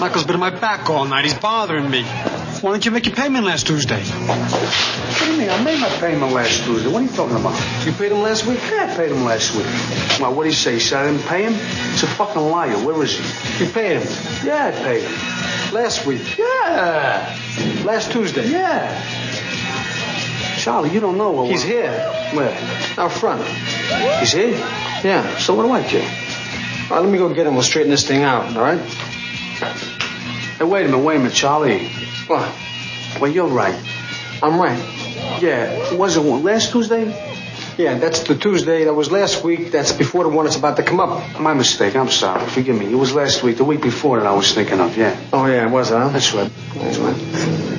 Michael's 0.00 0.24
been 0.24 0.34
on 0.34 0.40
my 0.40 0.50
back 0.50 0.88
all 0.88 1.04
night. 1.06 1.24
He's 1.24 1.34
bothering 1.34 1.90
me. 1.90 2.02
Why 2.04 2.72
didn't 2.72 2.84
you 2.84 2.90
make 2.92 3.06
your 3.06 3.16
payment 3.16 3.44
last 3.44 3.66
Tuesday? 3.66 4.00
What 4.00 5.18
do 5.18 5.32
you 5.32 5.38
mean? 5.38 5.50
I 5.50 5.62
made 5.64 5.80
my 5.80 5.88
payment 5.98 6.32
last 6.32 6.62
Tuesday. 6.64 6.88
What 6.88 7.00
are 7.02 7.06
you 7.06 7.10
talking 7.10 7.36
about? 7.36 7.54
You 7.84 7.92
paid 7.92 8.12
him 8.12 8.20
last 8.22 8.46
week? 8.46 8.60
Yeah, 8.70 8.88
I 8.92 8.96
paid 8.96 9.10
him 9.10 9.24
last 9.24 9.54
week. 9.56 9.66
Well, 10.20 10.34
what 10.34 10.44
do 10.44 10.48
you 10.48 10.54
say? 10.54 10.74
He 10.74 10.80
said 10.80 11.04
I 11.04 11.10
didn't 11.10 11.26
pay 11.26 11.42
him? 11.44 11.54
It's 11.92 12.02
a 12.04 12.06
fucking 12.06 12.40
liar. 12.42 12.76
Where 12.84 13.02
is 13.02 13.18
he? 13.18 13.64
You 13.64 13.70
paid 13.70 14.00
him 14.02 14.46
Yeah, 14.46 14.68
I 14.68 14.70
paid 14.70 15.02
him. 15.02 15.74
last 15.74 16.06
week. 16.06 16.38
Yeah. 16.38 17.36
Last 17.84 18.12
Tuesday. 18.12 18.48
Yeah. 18.50 19.02
Charlie, 20.58 20.90
you 20.90 21.00
don't 21.00 21.18
know 21.18 21.30
what 21.32 21.50
He's 21.50 21.62
here. 21.62 21.90
Where? 22.34 22.56
Out 22.98 23.12
front. 23.12 23.42
He's 24.20 24.32
here? 24.32 24.56
Yeah. 25.04 25.38
So 25.38 25.54
what 25.54 25.64
do 25.64 25.72
I 25.72 25.88
do? 25.88 25.98
All 26.00 26.96
right, 26.96 27.00
let 27.04 27.10
me 27.10 27.18
go 27.18 27.32
get 27.34 27.46
him. 27.48 27.54
We'll 27.54 27.62
straighten 27.64 27.90
this 27.90 28.06
thing 28.06 28.22
out, 28.22 28.56
all 28.56 28.62
right? 28.62 28.80
Hey, 30.58 30.64
wait 30.64 30.86
a 30.86 30.88
minute, 30.88 31.04
wait 31.04 31.14
a 31.14 31.18
minute, 31.20 31.34
Charlie. 31.34 31.86
What? 32.26 32.52
Well, 33.20 33.30
you're 33.30 33.46
right. 33.46 33.80
I'm 34.42 34.58
right. 34.58 34.76
Yeah, 35.40 35.94
was 35.94 36.16
it 36.16 36.24
one? 36.24 36.42
last 36.42 36.72
Tuesday? 36.72 37.04
Yeah, 37.76 37.96
that's 37.98 38.24
the 38.24 38.34
Tuesday. 38.34 38.82
That 38.82 38.94
was 38.94 39.12
last 39.12 39.44
week. 39.44 39.70
That's 39.70 39.92
before 39.92 40.24
the 40.24 40.30
one 40.30 40.46
that's 40.46 40.56
about 40.56 40.76
to 40.78 40.82
come 40.82 40.98
up. 40.98 41.38
My 41.40 41.54
mistake. 41.54 41.94
I'm 41.94 42.10
sorry. 42.10 42.44
Forgive 42.46 42.76
me. 42.76 42.90
It 42.90 42.96
was 42.96 43.14
last 43.14 43.44
week, 43.44 43.56
the 43.56 43.62
week 43.62 43.82
before 43.82 44.18
that 44.18 44.26
I 44.26 44.34
was 44.34 44.52
thinking 44.52 44.80
of. 44.80 44.96
Yeah. 44.96 45.16
Oh, 45.32 45.46
yeah, 45.46 45.64
it 45.64 45.70
was, 45.70 45.90
huh? 45.90 46.08
That's 46.08 46.34
right. 46.34 46.50
That's 46.74 46.98
right. 46.98 47.77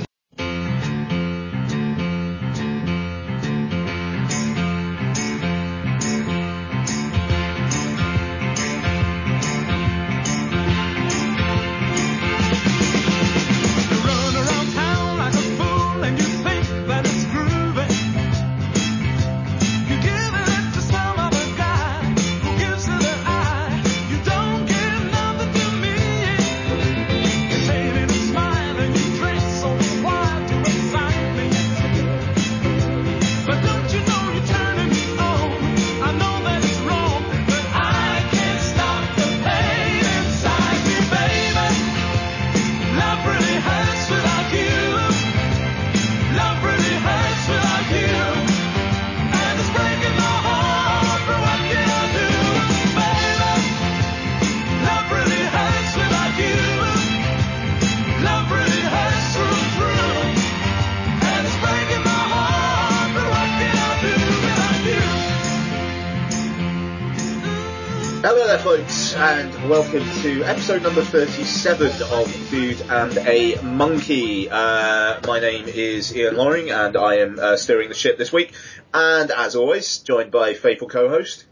Welcome 69.91 70.21
to 70.21 70.43
episode 70.43 70.83
number 70.83 71.01
37 71.01 71.87
of 72.11 72.49
Dude 72.51 72.79
and 72.91 73.17
a 73.27 73.59
Monkey. 73.63 74.47
Uh, 74.47 75.19
my 75.25 75.39
name 75.39 75.67
is 75.67 76.15
Ian 76.15 76.35
Loring, 76.35 76.69
and 76.69 76.95
I 76.95 77.15
am 77.15 77.39
uh, 77.39 77.57
steering 77.57 77.89
the 77.89 77.95
ship 77.95 78.19
this 78.19 78.31
week. 78.31 78.53
And 78.93 79.31
as 79.31 79.55
always, 79.55 79.97
joined 79.97 80.29
by 80.29 80.53
faithful 80.53 80.89
co-host. 80.89 81.45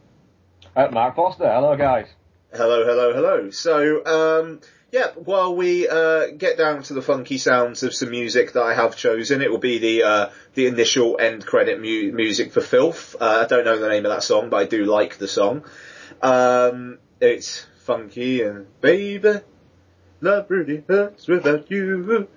Uh, 0.76 0.90
Mark 0.92 1.16
Foster, 1.16 1.52
hello 1.52 1.76
guys. 1.76 2.10
Hello, 2.54 2.86
hello, 2.86 3.12
hello. 3.12 3.50
So, 3.50 4.06
um, 4.06 4.62
yeah, 4.92 5.08
while 5.16 5.56
we 5.56 5.90
uh, 5.90 6.28
get 6.28 6.60
down 6.60 6.84
to 6.84 6.94
the 6.94 7.02
funky 7.02 7.40
sounds 7.40 7.82
of 7.82 7.96
some 7.96 8.12
music 8.12 8.52
that 8.52 8.62
I 8.62 8.76
have 8.76 8.96
chosen, 8.96 9.42
it 9.42 9.50
will 9.50 9.58
be 9.58 9.80
the 9.80 10.04
uh, 10.04 10.30
the 10.54 10.68
initial 10.68 11.18
end 11.20 11.44
credit 11.44 11.82
mu- 11.82 12.12
music 12.12 12.52
for 12.52 12.62
Filth. 12.62 13.16
Uh, 13.20 13.46
I 13.46 13.48
don't 13.48 13.66
know 13.66 13.80
the 13.80 13.90
name 13.90 14.06
of 14.06 14.12
that 14.12 14.22
song, 14.22 14.52
but 14.52 14.58
I 14.58 14.66
do 14.66 14.86
like 14.86 15.18
the 15.18 15.28
song. 15.28 15.64
Um, 16.22 17.00
it's 17.20 17.66
funky 17.88 18.42
and 18.42 18.68
baby, 18.82 19.40
love 20.20 20.46
really 20.50 20.84
hurts 20.88 21.28
without 21.28 21.72
you. 21.72 22.28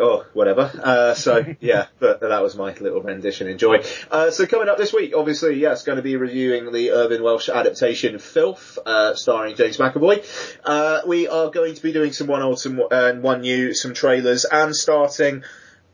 Or 0.00 0.26
whatever. 0.32 0.70
Uh, 0.82 1.12
so 1.12 1.44
yeah, 1.60 1.88
but 1.98 2.20
that 2.20 2.42
was 2.42 2.56
my 2.56 2.72
little 2.72 3.02
rendition. 3.02 3.46
Enjoy. 3.46 3.82
Uh, 4.10 4.30
so 4.30 4.46
coming 4.46 4.70
up 4.70 4.78
this 4.78 4.90
week, 4.90 5.12
obviously, 5.14 5.60
yes, 5.60 5.82
going 5.82 5.96
to 5.96 6.02
be 6.02 6.16
reviewing 6.16 6.72
the 6.72 6.92
Irvine 6.92 7.22
Welsh 7.22 7.50
adaptation 7.50 8.18
Filth, 8.18 8.78
uh, 8.86 9.14
starring 9.14 9.54
James 9.54 9.76
McAvoy. 9.76 10.24
Uh, 10.64 11.02
we 11.06 11.28
are 11.28 11.50
going 11.50 11.74
to 11.74 11.82
be 11.82 11.92
doing 11.92 12.12
some 12.12 12.26
one 12.26 12.40
old 12.40 12.58
some, 12.58 12.80
and 12.90 13.22
one 13.22 13.42
new, 13.42 13.74
some 13.74 13.92
trailers, 13.92 14.46
and 14.46 14.74
starting 14.74 15.42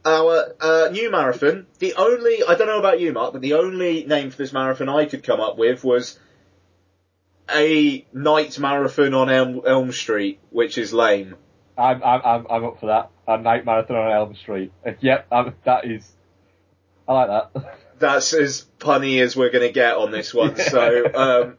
our 0.05 0.55
uh, 0.61 0.91
new 0.93 1.11
marathon. 1.11 1.67
The 1.81 1.95
only, 1.95 2.45
I 2.47 2.55
don't 2.55 2.69
know 2.69 2.79
about 2.79 3.01
you, 3.01 3.13
Mark, 3.13 3.33
but 3.33 3.43
the 3.43 3.55
only 3.55 4.05
name 4.05 4.31
for 4.31 4.37
this 4.37 4.53
marathon 4.53 4.89
I 4.89 5.07
could 5.07 5.25
come 5.25 5.41
up 5.41 5.59
with 5.59 5.83
was 5.83 6.17
a 7.51 8.07
night 8.13 8.59
marathon 8.59 9.15
on 9.15 9.31
Elm, 9.31 9.63
Elm 9.67 9.93
Street, 9.93 10.41
which 10.51 10.79
is 10.79 10.93
lame. 10.93 11.37
I'm 11.77 12.03
I'm 12.03 12.47
I'm, 12.51 12.65
up 12.65 12.81
for 12.81 12.87
that. 12.87 13.11
A 13.27 13.41
night 13.41 13.65
marathon 13.65 13.97
on 13.97 14.13
Elm 14.13 14.35
Street. 14.35 14.73
Uh, 14.87 14.93
yep, 15.01 15.27
I'm, 15.31 15.55
that 15.65 15.85
is. 15.85 16.11
I 17.07 17.13
like 17.13 17.29
that. 17.29 17.79
That's 17.99 18.33
as 18.33 18.65
punny 18.79 19.21
as 19.23 19.37
we're 19.37 19.51
going 19.51 19.67
to 19.67 19.73
get 19.73 19.97
on 19.97 20.13
this 20.13 20.33
one. 20.33 20.57
So, 20.57 21.05
um, 21.15 21.57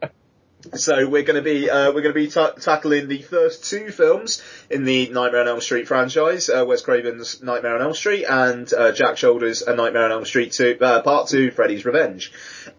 so 0.74 1.08
we're 1.08 1.22
going 1.22 1.36
to 1.36 1.42
be 1.42 1.68
uh, 1.68 1.92
we're 1.92 2.02
going 2.02 2.14
to 2.14 2.20
be 2.20 2.28
ta 2.28 2.50
tackling 2.52 3.08
the 3.08 3.22
first 3.22 3.64
two 3.64 3.90
films 3.90 4.42
in 4.70 4.84
the 4.84 5.08
Nightmare 5.08 5.42
on 5.42 5.48
Elm 5.48 5.60
Street 5.60 5.88
franchise: 5.88 6.48
uh, 6.48 6.64
Wes 6.66 6.82
Craven's 6.82 7.42
Nightmare 7.42 7.76
on 7.76 7.82
Elm 7.82 7.94
Street 7.94 8.24
and 8.24 8.72
uh, 8.72 8.92
Jack 8.92 9.16
Sholder's 9.16 9.62
A 9.62 9.74
Nightmare 9.74 10.04
on 10.04 10.12
Elm 10.12 10.24
Street 10.24 10.52
2, 10.52 10.78
uh, 10.80 11.02
Part 11.02 11.28
Two: 11.28 11.50
Freddy's 11.50 11.84
Revenge. 11.84 12.32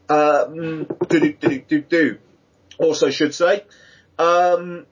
Um, 0.10 0.88
do 1.08 1.20
do 1.20 1.34
do 1.34 1.60
do 1.60 1.82
do. 1.82 2.18
Also, 2.82 3.10
should 3.10 3.34
say. 3.34 3.64
Um, 4.18 4.86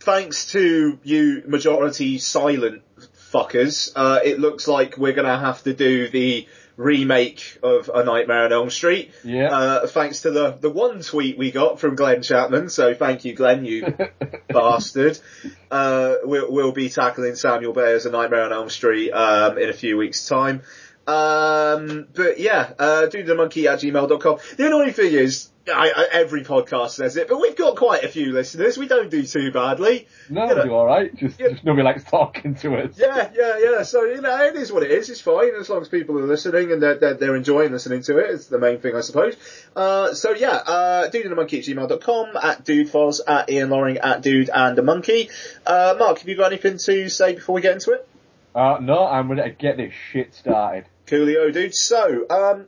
thanks 0.00 0.52
to 0.52 0.98
you 1.02 1.42
majority 1.46 2.18
silent 2.18 2.82
fuckers, 3.32 3.92
uh, 3.94 4.20
it 4.24 4.38
looks 4.40 4.66
like 4.66 4.96
we're 4.96 5.12
gonna 5.12 5.38
have 5.38 5.62
to 5.64 5.74
do 5.74 6.08
the 6.08 6.46
remake 6.80 7.58
of 7.62 7.90
A 7.92 8.04
Nightmare 8.04 8.44
on 8.44 8.52
Elm 8.52 8.70
Street. 8.70 9.12
Yeah. 9.22 9.54
Uh, 9.54 9.86
thanks 9.86 10.22
to 10.22 10.30
the, 10.30 10.52
the 10.52 10.70
one 10.70 11.02
tweet 11.02 11.36
we 11.36 11.50
got 11.50 11.78
from 11.78 11.94
Glenn 11.94 12.22
Chapman, 12.22 12.70
so 12.70 12.94
thank 12.94 13.24
you 13.24 13.34
Glenn, 13.34 13.66
you 13.66 13.94
bastard. 14.48 15.18
Uh, 15.70 16.16
we'll, 16.24 16.50
we'll 16.50 16.72
be 16.72 16.88
tackling 16.88 17.34
Samuel 17.34 17.74
Bayer's 17.74 18.06
A 18.06 18.10
Nightmare 18.10 18.44
on 18.44 18.52
Elm 18.52 18.70
Street, 18.70 19.10
um, 19.10 19.58
in 19.58 19.68
a 19.68 19.74
few 19.74 19.98
weeks 19.98 20.26
time. 20.26 20.62
Um, 21.06 22.06
but 22.14 22.38
yeah, 22.38 22.72
uh, 22.78 23.08
monkey 23.34 23.68
at 23.68 23.80
gmail.com. 23.80 24.38
The 24.56 24.66
annoying 24.66 24.92
thing 24.92 25.12
is, 25.12 25.49
I, 25.68 25.90
I, 25.94 26.06
every 26.12 26.42
podcast 26.42 26.90
says 26.90 27.16
it, 27.16 27.28
but 27.28 27.38
we've 27.40 27.54
got 27.54 27.76
quite 27.76 28.02
a 28.02 28.08
few 28.08 28.32
listeners. 28.32 28.78
We 28.78 28.88
don't 28.88 29.10
do 29.10 29.22
too 29.22 29.52
badly. 29.52 30.08
no, 30.28 30.48
You 30.48 30.54
know, 30.54 30.64
you're 30.64 30.72
alright. 30.74 31.14
Just, 31.14 31.38
Yeah. 31.38 31.50
just 31.50 31.64
nobody 31.64 31.82
likes 31.84 32.02
talking 32.04 32.54
to 32.56 32.76
us. 32.76 32.94
yeah, 32.98 33.30
yeah, 33.34 33.58
yeah. 33.58 33.82
So, 33.82 34.04
you 34.04 34.20
know, 34.22 34.42
it 34.44 34.56
is 34.56 34.72
what 34.72 34.82
it 34.82 34.90
is. 34.90 35.10
It's 35.10 35.20
fine 35.20 35.50
as 35.60 35.68
long 35.68 35.82
as 35.82 35.88
people 35.88 36.18
are 36.18 36.26
listening 36.26 36.72
and 36.72 36.82
they're, 36.82 36.94
they're, 36.96 37.14
they're 37.14 37.36
enjoying 37.36 37.72
listening 37.72 38.02
to 38.04 38.18
it. 38.18 38.30
It's 38.30 38.46
the 38.46 38.58
main 38.58 38.80
thing, 38.80 38.96
I 38.96 39.00
suppose. 39.02 39.36
Uh, 39.76 40.14
so 40.14 40.30
yeah, 40.32 40.54
uh, 40.54 41.08
dude 41.08 41.24
and 41.24 41.32
a 41.32 41.36
monkey 41.36 41.58
at 41.58 41.64
gmail.com, 41.66 42.36
at 42.42 42.64
dudefoz, 42.64 43.20
at 43.26 43.50
Ian 43.50 43.68
Loring, 43.70 43.98
at 43.98 44.22
dude 44.22 44.48
and 44.48 44.78
a 44.78 44.82
monkey. 44.82 45.28
Uh, 45.66 45.94
Mark, 45.98 46.18
have 46.20 46.28
you 46.28 46.36
got 46.36 46.52
anything 46.52 46.78
to 46.78 47.08
say 47.10 47.34
before 47.34 47.54
we 47.54 47.60
get 47.60 47.74
into 47.74 47.92
it? 47.92 48.08
Uh, 48.54 48.78
no, 48.80 49.06
I'm 49.06 49.28
gonna 49.28 49.50
get 49.50 49.76
this 49.76 49.92
shit 50.10 50.34
started. 50.34 50.86
Coolio, 51.06 51.52
dude. 51.52 51.74
So, 51.74 52.24
um, 52.30 52.66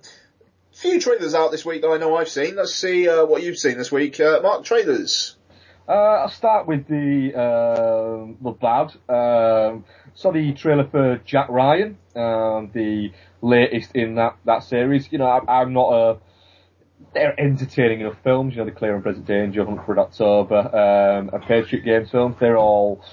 few 0.82 1.00
trailers 1.00 1.32
out 1.32 1.52
this 1.52 1.64
week 1.64 1.82
that 1.82 1.88
I 1.88 1.96
know 1.96 2.16
I've 2.16 2.28
seen. 2.28 2.56
Let's 2.56 2.74
see, 2.74 3.08
uh, 3.08 3.24
what 3.24 3.42
you've 3.42 3.56
seen 3.56 3.78
this 3.78 3.92
week. 3.92 4.18
Uh, 4.18 4.40
Mark, 4.42 4.64
trailers. 4.64 5.36
Uh, 5.88 5.92
I'll 5.92 6.28
start 6.28 6.66
with 6.66 6.86
the 6.88 7.32
um, 7.38 8.36
the 8.42 8.50
bad. 8.50 8.92
Um, 9.08 9.84
saw 10.14 10.32
the 10.32 10.52
trailer 10.54 10.88
for 10.88 11.20
Jack 11.24 11.48
Ryan, 11.48 11.98
um, 12.16 12.70
the 12.74 13.12
latest 13.40 13.92
in 13.94 14.16
that 14.16 14.36
that 14.44 14.64
series. 14.64 15.10
You 15.10 15.18
know, 15.18 15.26
I, 15.26 15.60
I'm 15.60 15.72
not 15.72 15.92
a. 15.92 16.18
They're 17.14 17.38
entertaining 17.38 18.00
enough 18.00 18.16
films. 18.24 18.54
You 18.54 18.60
know, 18.60 18.64
the 18.66 18.72
Clear 18.72 18.94
and 18.94 19.02
Present 19.02 19.26
Danger, 19.26 19.64
Hunt 19.64 19.84
for 19.86 19.98
October, 19.98 20.56
um, 20.56 21.30
and 21.32 21.42
Patriot 21.42 21.84
Games 21.84 22.10
films. 22.10 22.36
They're 22.40 22.58
all 22.58 23.04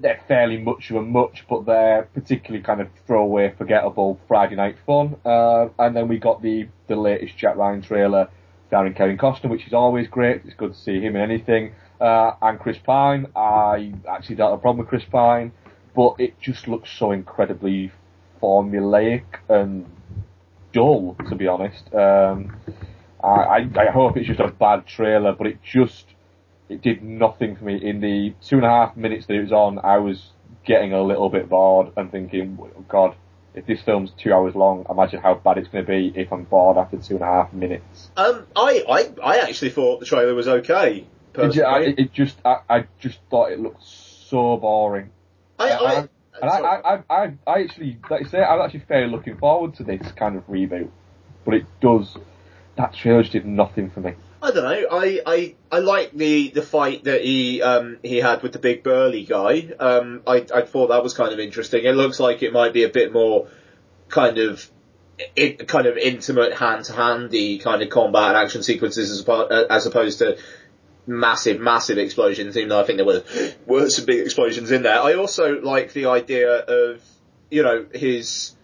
they're 0.00 0.20
fairly 0.28 0.58
much 0.58 0.90
of 0.90 0.96
a 0.96 1.02
much, 1.02 1.44
but 1.48 1.64
they're 1.66 2.02
particularly 2.14 2.62
kind 2.62 2.80
of 2.80 2.88
throwaway, 3.06 3.54
forgettable 3.56 4.18
Friday 4.28 4.56
night 4.56 4.76
fun. 4.86 5.16
Uh, 5.24 5.68
and 5.78 5.96
then 5.96 6.08
we 6.08 6.18
got 6.18 6.42
the 6.42 6.68
the 6.88 6.96
latest 6.96 7.36
Jack 7.38 7.56
Ryan 7.56 7.82
trailer 7.82 8.28
starring 8.68 8.94
Kevin 8.94 9.16
Costner, 9.16 9.48
which 9.48 9.66
is 9.66 9.72
always 9.72 10.08
great. 10.08 10.42
It's 10.44 10.54
good 10.54 10.72
to 10.74 10.78
see 10.78 11.00
him 11.00 11.16
in 11.16 11.22
anything. 11.22 11.72
uh, 12.00 12.32
and 12.42 12.58
Chris 12.58 12.78
Pine. 12.84 13.26
I 13.34 13.94
actually 14.08 14.36
don't 14.36 14.50
have 14.50 14.58
a 14.58 14.62
problem 14.62 14.78
with 14.78 14.88
Chris 14.88 15.04
Pine, 15.10 15.52
but 15.94 16.16
it 16.18 16.38
just 16.40 16.68
looks 16.68 16.90
so 16.98 17.12
incredibly 17.12 17.92
formulaic 18.42 19.24
and 19.48 19.86
dull, 20.72 21.16
to 21.28 21.34
be 21.34 21.46
honest. 21.46 21.92
Um, 21.94 22.56
I, 23.22 23.28
I, 23.28 23.70
I 23.78 23.90
hope 23.92 24.16
it's 24.16 24.26
just 24.26 24.40
a 24.40 24.48
bad 24.48 24.86
trailer, 24.86 25.32
but 25.32 25.46
it 25.46 25.58
just 25.62 26.06
it 26.68 26.82
did 26.82 27.02
nothing 27.02 27.56
for 27.56 27.64
me. 27.64 27.76
In 27.76 28.00
the 28.00 28.34
two 28.46 28.56
and 28.56 28.64
a 28.64 28.68
half 28.70 28.96
minutes 28.96 29.26
that 29.26 29.34
it 29.34 29.42
was 29.42 29.52
on, 29.52 29.78
I 29.78 29.98
was 29.98 30.30
getting 30.64 30.92
a 30.92 31.02
little 31.02 31.28
bit 31.28 31.48
bored 31.48 31.92
and 31.96 32.10
thinking, 32.10 32.58
"Oh, 32.60 32.84
God, 32.88 33.14
if 33.54 33.66
this 33.66 33.80
film's 33.82 34.10
two 34.18 34.32
hours 34.32 34.54
long, 34.54 34.84
imagine 34.90 35.20
how 35.20 35.34
bad 35.34 35.58
it's 35.58 35.68
going 35.68 35.84
to 35.84 35.88
be 35.90 36.12
if 36.18 36.32
I'm 36.32 36.44
bored 36.44 36.76
after 36.76 36.96
two 36.98 37.14
and 37.14 37.22
a 37.22 37.26
half 37.26 37.52
minutes. 37.52 38.10
Um, 38.16 38.46
I, 38.54 38.84
I, 38.88 39.12
I 39.22 39.38
actually 39.38 39.70
thought 39.70 40.00
the 40.00 40.06
trailer 40.06 40.34
was 40.34 40.46
okay. 40.48 41.06
It, 41.38 41.62
I- 41.62 41.80
it 41.98 42.12
just, 42.12 42.36
I, 42.44 42.56
I 42.68 42.84
just 43.00 43.18
thought 43.30 43.52
it 43.52 43.60
looked 43.60 43.82
so 43.84 44.56
boring. 44.56 45.10
I, 45.58 45.70
I, 45.70 45.94
and. 45.94 46.08
I, 46.42 46.58
I, 46.60 47.02
I, 47.08 47.32
I 47.46 47.62
actually, 47.62 47.98
like 48.10 48.22
you 48.24 48.28
say, 48.28 48.42
I'm 48.42 48.60
actually 48.60 48.80
fairly 48.80 49.10
looking 49.10 49.38
forward 49.38 49.74
to 49.76 49.84
this 49.84 50.12
kind 50.12 50.36
of 50.36 50.46
reboot, 50.48 50.90
but 51.44 51.54
it 51.54 51.64
does. 51.80 52.14
That 52.76 52.92
trailer 52.92 53.22
just 53.22 53.32
did 53.32 53.46
nothing 53.46 53.90
for 53.90 54.00
me. 54.00 54.12
I 54.46 54.52
don't 54.52 54.62
know. 54.62 54.88
I, 54.92 55.20
I, 55.26 55.54
I 55.72 55.78
like 55.80 56.12
the, 56.12 56.50
the 56.50 56.62
fight 56.62 57.02
that 57.04 57.24
he 57.24 57.60
um, 57.62 57.98
he 58.04 58.18
had 58.18 58.44
with 58.44 58.52
the 58.52 58.60
big 58.60 58.84
burly 58.84 59.24
guy. 59.24 59.72
Um, 59.80 60.22
I, 60.24 60.46
I 60.54 60.62
thought 60.62 60.90
that 60.90 61.02
was 61.02 61.14
kind 61.14 61.32
of 61.32 61.40
interesting. 61.40 61.84
It 61.84 61.96
looks 61.96 62.20
like 62.20 62.44
it 62.44 62.52
might 62.52 62.72
be 62.72 62.84
a 62.84 62.88
bit 62.88 63.12
more 63.12 63.48
kind 64.08 64.38
of 64.38 64.70
it, 65.34 65.66
kind 65.66 65.86
of 65.88 65.96
intimate 65.96 66.52
hand 66.52 66.84
to 66.84 66.92
handy 66.92 67.58
kind 67.58 67.82
of 67.82 67.90
combat 67.90 68.28
and 68.28 68.36
action 68.36 68.62
sequences 68.62 69.10
as, 69.10 69.24
oppo- 69.24 69.66
as 69.68 69.84
opposed 69.86 70.20
to 70.20 70.38
massive 71.08 71.60
massive 71.60 71.98
explosions. 71.98 72.56
Even 72.56 72.68
though 72.68 72.80
I 72.80 72.84
think 72.84 72.98
there 72.98 73.06
were 73.06 73.24
were 73.66 73.90
some 73.90 74.04
big 74.04 74.20
explosions 74.20 74.70
in 74.70 74.84
there. 74.84 75.00
I 75.00 75.14
also 75.14 75.60
like 75.60 75.92
the 75.92 76.06
idea 76.06 76.54
of 76.56 77.02
you 77.50 77.64
know 77.64 77.84
his 77.92 78.54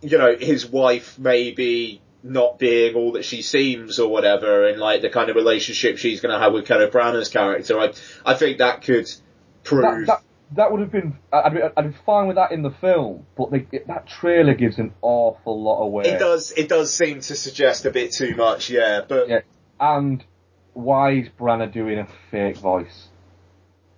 you 0.00 0.18
know 0.18 0.34
his 0.34 0.66
wife 0.66 1.16
maybe 1.16 2.02
not 2.22 2.58
being 2.58 2.94
all 2.94 3.12
that 3.12 3.24
she 3.24 3.42
seems 3.42 3.98
or 3.98 4.10
whatever, 4.10 4.68
and 4.68 4.78
like 4.78 5.02
the 5.02 5.10
kind 5.10 5.30
of 5.30 5.36
relationship 5.36 5.98
she's 5.98 6.20
going 6.20 6.34
to 6.34 6.38
have 6.38 6.52
with 6.52 6.66
Kenneth 6.66 6.92
Branagh's 6.92 7.28
character. 7.28 7.78
I 7.78 7.92
I 8.24 8.34
think 8.34 8.58
that 8.58 8.82
could 8.82 9.08
prove. 9.64 10.06
that, 10.06 10.22
that 10.52 10.72
would 10.72 10.80
have 10.80 10.90
been, 10.90 11.18
I'd 11.32 11.54
be, 11.54 11.60
I'd 11.76 11.92
be 11.92 11.98
fine 12.06 12.26
with 12.26 12.36
that 12.36 12.52
in 12.52 12.62
the 12.62 12.70
film, 12.70 13.26
but 13.36 13.50
they, 13.50 13.66
that 13.86 14.06
trailer 14.06 14.54
gives 14.54 14.78
an 14.78 14.94
awful 15.02 15.62
lot 15.62 15.82
away. 15.82 16.04
it 16.04 16.18
does 16.18 16.52
it 16.52 16.68
does 16.68 16.92
seem 16.92 17.20
to 17.20 17.36
suggest 17.36 17.84
a 17.84 17.90
bit 17.90 18.12
too 18.12 18.34
much, 18.34 18.70
yeah. 18.70 19.02
But 19.06 19.28
Yeah. 19.28 19.40
And 19.78 20.24
why 20.72 21.12
is 21.12 21.28
Branagh 21.38 21.72
doing 21.72 21.98
a 21.98 22.08
fake 22.30 22.56
voice? 22.56 23.08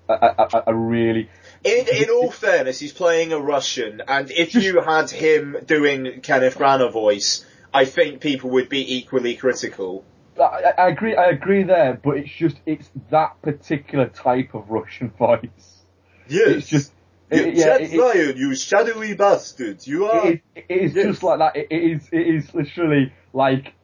I, 0.09 0.15
I, 0.15 0.33
I, 0.39 0.63
I 0.67 0.71
really, 0.71 1.31
in 1.63 1.87
in 1.89 2.11
all 2.11 2.31
fairness, 2.31 2.81
he's 2.81 2.93
playing 2.93 3.33
a 3.33 3.39
Russian, 3.39 4.03
and 4.09 4.31
if 4.31 4.55
you 4.55 4.81
had 4.81 5.11
him 5.11 5.57
doing 5.67 6.21
Kenneth 6.21 6.59
Branagh 6.59 6.93
voice, 6.93 7.47
I 7.73 7.85
think 7.85 8.21
people 8.21 8.51
would 8.51 8.69
be 8.69 8.97
equally 8.97 9.37
critical. 9.37 10.05
I, 10.39 10.73
I 10.77 10.89
agree, 10.89 11.15
I 11.17 11.27
agree 11.31 11.63
there, 11.65 12.01
but 12.03 12.17
it's 12.17 12.31
just, 12.31 12.57
it's 12.67 12.91
that 13.11 13.41
particular 13.43 14.09
type 14.09 14.55
of 14.55 14.71
Russian 14.71 15.11
voice. 15.19 15.83
Yes. 16.29 16.49
It's 16.49 16.69
just, 16.69 16.93
it, 17.31 17.55
yeah, 17.55 17.77
it, 17.77 17.93
it, 17.93 17.99
Ryan, 17.99 18.37
you 18.37 18.55
shadowy 18.57 19.15
bastard, 19.15 19.87
you 19.87 20.07
are. 20.07 20.27
it 20.29 20.35
is, 20.35 20.41
it 20.57 20.65
is 20.71 20.95
Yes. 20.95 21.07
just 21.07 21.23
like 21.23 21.39
that. 21.39 21.57
It, 21.57 21.69
it 21.71 21.83
is, 21.93 22.09
it 22.11 22.27
is 22.27 22.55
literally 22.55 23.13
like, 23.33 23.75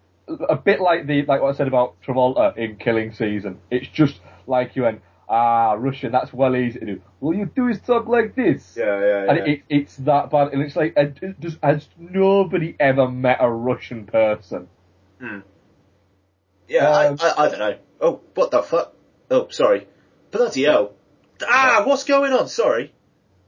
a 0.49 0.57
bit 0.57 0.81
like 0.81 1.07
the, 1.07 1.23
like 1.27 1.41
what 1.41 1.55
I 1.55 1.57
said 1.57 1.69
about 1.69 1.95
Travolta 2.03 2.57
in 2.57 2.77
Killing 2.77 3.13
Season. 3.13 3.61
It's 3.71 3.87
just 3.89 4.19
like 4.49 4.75
you 4.75 4.83
went, 4.83 5.03
ah, 5.29 5.73
Russian, 5.73 6.13
that's 6.13 6.33
well 6.33 6.55
easy 6.57 6.79
to 6.81 6.87
do. 6.87 7.03
All 7.21 7.35
you 7.35 7.47
do 7.55 7.69
is 7.69 7.81
talk 7.81 8.07
like 8.07 8.35
this. 8.35 8.75
yeah, 8.77 9.01
yeah, 9.01 9.25
And 9.29 9.39
yeah. 9.39 9.45
it, 9.55 9.63
it's 9.69 9.97
that 9.99 10.31
bad, 10.31 10.53
and 10.53 10.63
it's 10.63 10.77
like, 10.77 10.95
uh, 10.97 11.07
just, 11.41 11.59
has 11.63 11.89
nobody 11.99 12.77
ever 12.79 13.09
met 13.09 13.39
a 13.41 13.51
Russian 13.51 14.07
person? 14.07 14.69
Yeah, 16.69 16.91
Um, 16.91 17.17
I, 17.21 17.29
I, 17.29 17.45
I 17.45 17.49
don't 17.49 17.59
know. 17.59 17.79
Oh, 18.01 18.21
what 18.35 18.51
the 18.51 18.63
fuck? 18.63 18.93
Oh, 19.31 19.49
sorry. 19.51 19.87
Bloody 20.31 20.65
hell. 20.65 20.93
Ah, 21.43 21.83
what's 21.87 22.05
going 22.05 22.33
on? 22.33 22.49
Sorry. 22.49 22.93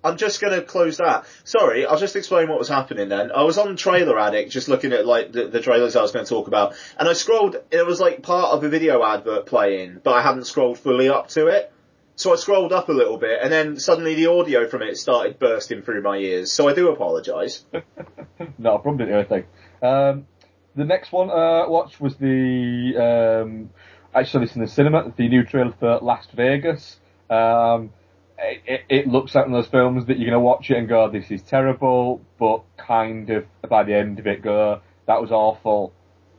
I'm 0.03 0.17
just 0.17 0.41
gonna 0.41 0.63
close 0.63 0.99
that. 0.99 1.27
Sorry, 1.45 1.85
I'll 1.85 1.99
just 1.99 2.15
explain 2.15 2.49
what 2.49 2.59
was 2.59 2.69
happening 2.69 3.09
then. 3.09 3.33
I 3.33 3.43
was 3.43 3.59
on 3.59 3.77
Trailer 3.77 4.19
Addict 4.19 4.51
just 4.51 4.69
looking 4.69 4.93
at 4.93 5.07
like 5.07 5.33
the, 5.33 5.49
the 5.49 5.61
trailers 5.61 5.97
I 5.97 6.03
was 6.03 6.13
gonna 6.13 6.25
talk 6.25 6.47
about, 6.47 6.75
and 6.99 7.09
I 7.09 7.13
scrolled, 7.15 7.57
it 7.71 7.85
was 7.85 8.01
like 8.01 8.23
part 8.23 8.53
of 8.53 8.63
a 8.63 8.69
video 8.69 9.05
advert 9.05 9.47
playing, 9.47 10.01
but 10.03 10.13
I 10.13 10.23
hadn't 10.23 10.45
scrolled 10.45 10.79
fully 10.79 11.09
up 11.09 11.29
to 11.29 11.49
it. 11.49 11.73
So 12.15 12.33
I 12.33 12.37
scrolled 12.37 12.73
up 12.73 12.89
a 12.89 12.93
little 12.93 13.17
bit, 13.17 13.39
and 13.43 13.53
then 13.53 13.79
suddenly 13.79 14.15
the 14.15 14.27
audio 14.27 14.69
from 14.69 14.83
it 14.83 14.97
started 14.97 15.39
bursting 15.39 15.83
through 15.83 16.03
my 16.03 16.17
ears, 16.17 16.51
so 16.51 16.69
I 16.69 16.75
do 16.75 16.91
apologise. 16.91 17.65
no, 18.59 18.75
a 18.75 18.79
problem, 18.79 18.99
didn't 18.99 19.11
hear 19.11 19.21
a 19.21 19.25
thing. 19.25 19.45
Um, 19.83 20.27
the 20.75 20.85
next 20.85 21.13
one 21.13 21.31
uh, 21.31 21.69
watched 21.69 22.01
was 22.01 22.17
the 22.17 23.43
um, 23.45 23.71
actually 24.15 24.45
it's 24.45 24.55
in 24.55 24.63
the 24.63 24.69
cinema. 24.69 25.13
The 25.17 25.29
new 25.29 25.45
trailer 25.45 25.75
for 25.79 25.99
Last 25.99 26.33
Vegas. 26.33 26.99
Um, 27.31 27.91
it, 28.39 28.81
it, 28.89 29.07
looks 29.09 29.35
like 29.35 29.47
one 29.47 29.55
of 29.55 29.65
those 29.65 29.71
films 29.71 30.07
that 30.07 30.19
you're 30.19 30.31
gonna 30.31 30.41
watch 30.41 30.71
it 30.71 30.77
and 30.77 30.89
go, 30.89 31.11
"This 31.11 31.31
is 31.31 31.43
terrible," 31.43 32.21
but 32.39 32.63
kind 32.77 33.31
of 33.31 33.47
by 33.69 33.85
the 33.85 33.95
end 33.95 34.19
of 34.19 34.27
it, 34.27 34.43
go, 34.43 34.81
"That 35.07 35.21
was 35.21 35.33
awful." 35.33 35.93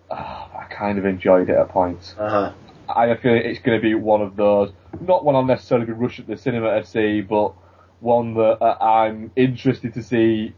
Ah, 0.09 0.49
I 0.57 0.73
kind 0.73 0.97
of 0.97 1.05
enjoyed 1.05 1.49
it 1.49 1.55
at 1.55 1.69
points. 1.69 2.15
Uh-huh. 2.17 2.51
I 2.89 3.15
feel 3.15 3.33
it's 3.35 3.59
going 3.59 3.77
to 3.77 3.81
be 3.81 3.93
one 3.93 4.21
of 4.21 4.35
those, 4.35 4.71
not 4.99 5.23
one 5.23 5.35
I'll 5.35 5.45
necessarily 5.45 5.85
be 5.85 5.93
rushing 5.93 6.25
to 6.25 6.31
the 6.31 6.37
cinema 6.37 6.81
to 6.81 6.85
see, 6.85 7.21
but 7.21 7.53
one 7.99 8.33
that 8.33 8.57
uh, 8.61 8.77
I'm 8.83 9.31
interested 9.35 9.93
to 9.93 10.01
see 10.01 10.55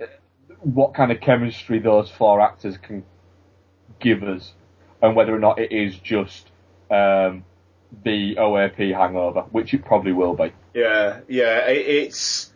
uh, 0.00 0.06
what 0.60 0.94
kind 0.94 1.12
of 1.12 1.20
chemistry 1.20 1.78
those 1.78 2.10
four 2.10 2.40
actors 2.40 2.78
can 2.78 3.04
give 4.00 4.24
us, 4.24 4.54
and 5.00 5.14
whether 5.14 5.34
or 5.34 5.38
not 5.38 5.60
it 5.60 5.70
is 5.70 5.96
just 5.96 6.50
um, 6.90 7.44
the 8.04 8.36
OAP 8.36 8.94
hangover, 8.94 9.42
which 9.50 9.74
it 9.74 9.84
probably 9.84 10.12
will 10.12 10.34
be. 10.34 10.52
Yeah, 10.74 11.20
yeah, 11.28 11.66
it, 11.68 11.86
it's. 11.86 12.52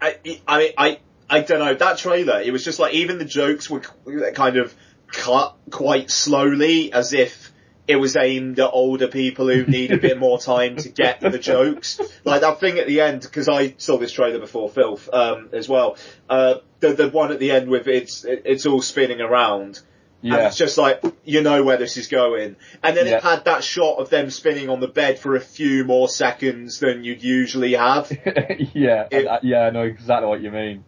I, 0.00 0.16
I, 0.46 0.74
I, 0.76 0.98
I 1.30 1.40
don't 1.40 1.60
know. 1.60 1.74
That 1.74 1.98
trailer, 1.98 2.40
it 2.40 2.52
was 2.52 2.64
just 2.64 2.78
like 2.78 2.94
even 2.94 3.18
the 3.18 3.24
jokes 3.24 3.70
were 3.70 3.80
kind 3.80 4.56
of 4.56 4.74
cut 5.08 5.56
quite 5.70 6.10
slowly, 6.10 6.92
as 6.92 7.12
if 7.12 7.52
it 7.88 7.96
was 7.96 8.16
aimed 8.16 8.58
at 8.60 8.70
older 8.72 9.08
people 9.08 9.48
who 9.48 9.64
need 9.64 9.90
a 9.92 9.98
bit 9.98 10.18
more 10.18 10.38
time 10.38 10.76
to 10.76 10.88
get 10.88 11.20
the 11.20 11.38
jokes. 11.38 12.00
Like 12.24 12.42
that 12.42 12.60
thing 12.60 12.78
at 12.78 12.86
the 12.86 13.00
end, 13.00 13.22
because 13.22 13.48
I 13.48 13.74
saw 13.78 13.98
this 13.98 14.12
trailer 14.12 14.38
before 14.38 14.68
Filth 14.68 15.08
um, 15.12 15.50
as 15.52 15.68
well. 15.68 15.96
Uh, 16.28 16.56
the 16.80 16.92
the 16.94 17.08
one 17.08 17.32
at 17.32 17.38
the 17.38 17.50
end 17.50 17.68
with 17.68 17.88
it's 17.88 18.24
it, 18.24 18.42
it's 18.44 18.66
all 18.66 18.82
spinning 18.82 19.20
around. 19.20 19.80
And 20.22 20.30
Yeah, 20.32 20.46
it's 20.46 20.56
just 20.56 20.78
like, 20.78 21.02
you 21.24 21.42
know 21.42 21.62
where 21.64 21.76
this 21.76 21.96
is 21.96 22.06
going. 22.08 22.56
And 22.82 22.96
then 22.96 23.06
it 23.08 23.22
had 23.22 23.44
that 23.46 23.64
shot 23.64 23.98
of 23.98 24.08
them 24.08 24.30
spinning 24.30 24.68
on 24.70 24.80
the 24.80 24.88
bed 24.88 25.18
for 25.18 25.34
a 25.36 25.40
few 25.40 25.84
more 25.84 26.08
seconds 26.08 26.78
than 26.78 27.02
you'd 27.04 27.22
usually 27.24 27.74
have. 27.74 28.10
yeah, 28.72 29.08
It- 29.10 29.26
I, 29.26 29.40
yeah. 29.42 29.62
I 29.62 29.70
know 29.70 29.82
exactly 29.82 30.28
what 30.28 30.40
you 30.40 30.50
mean. 30.50 30.84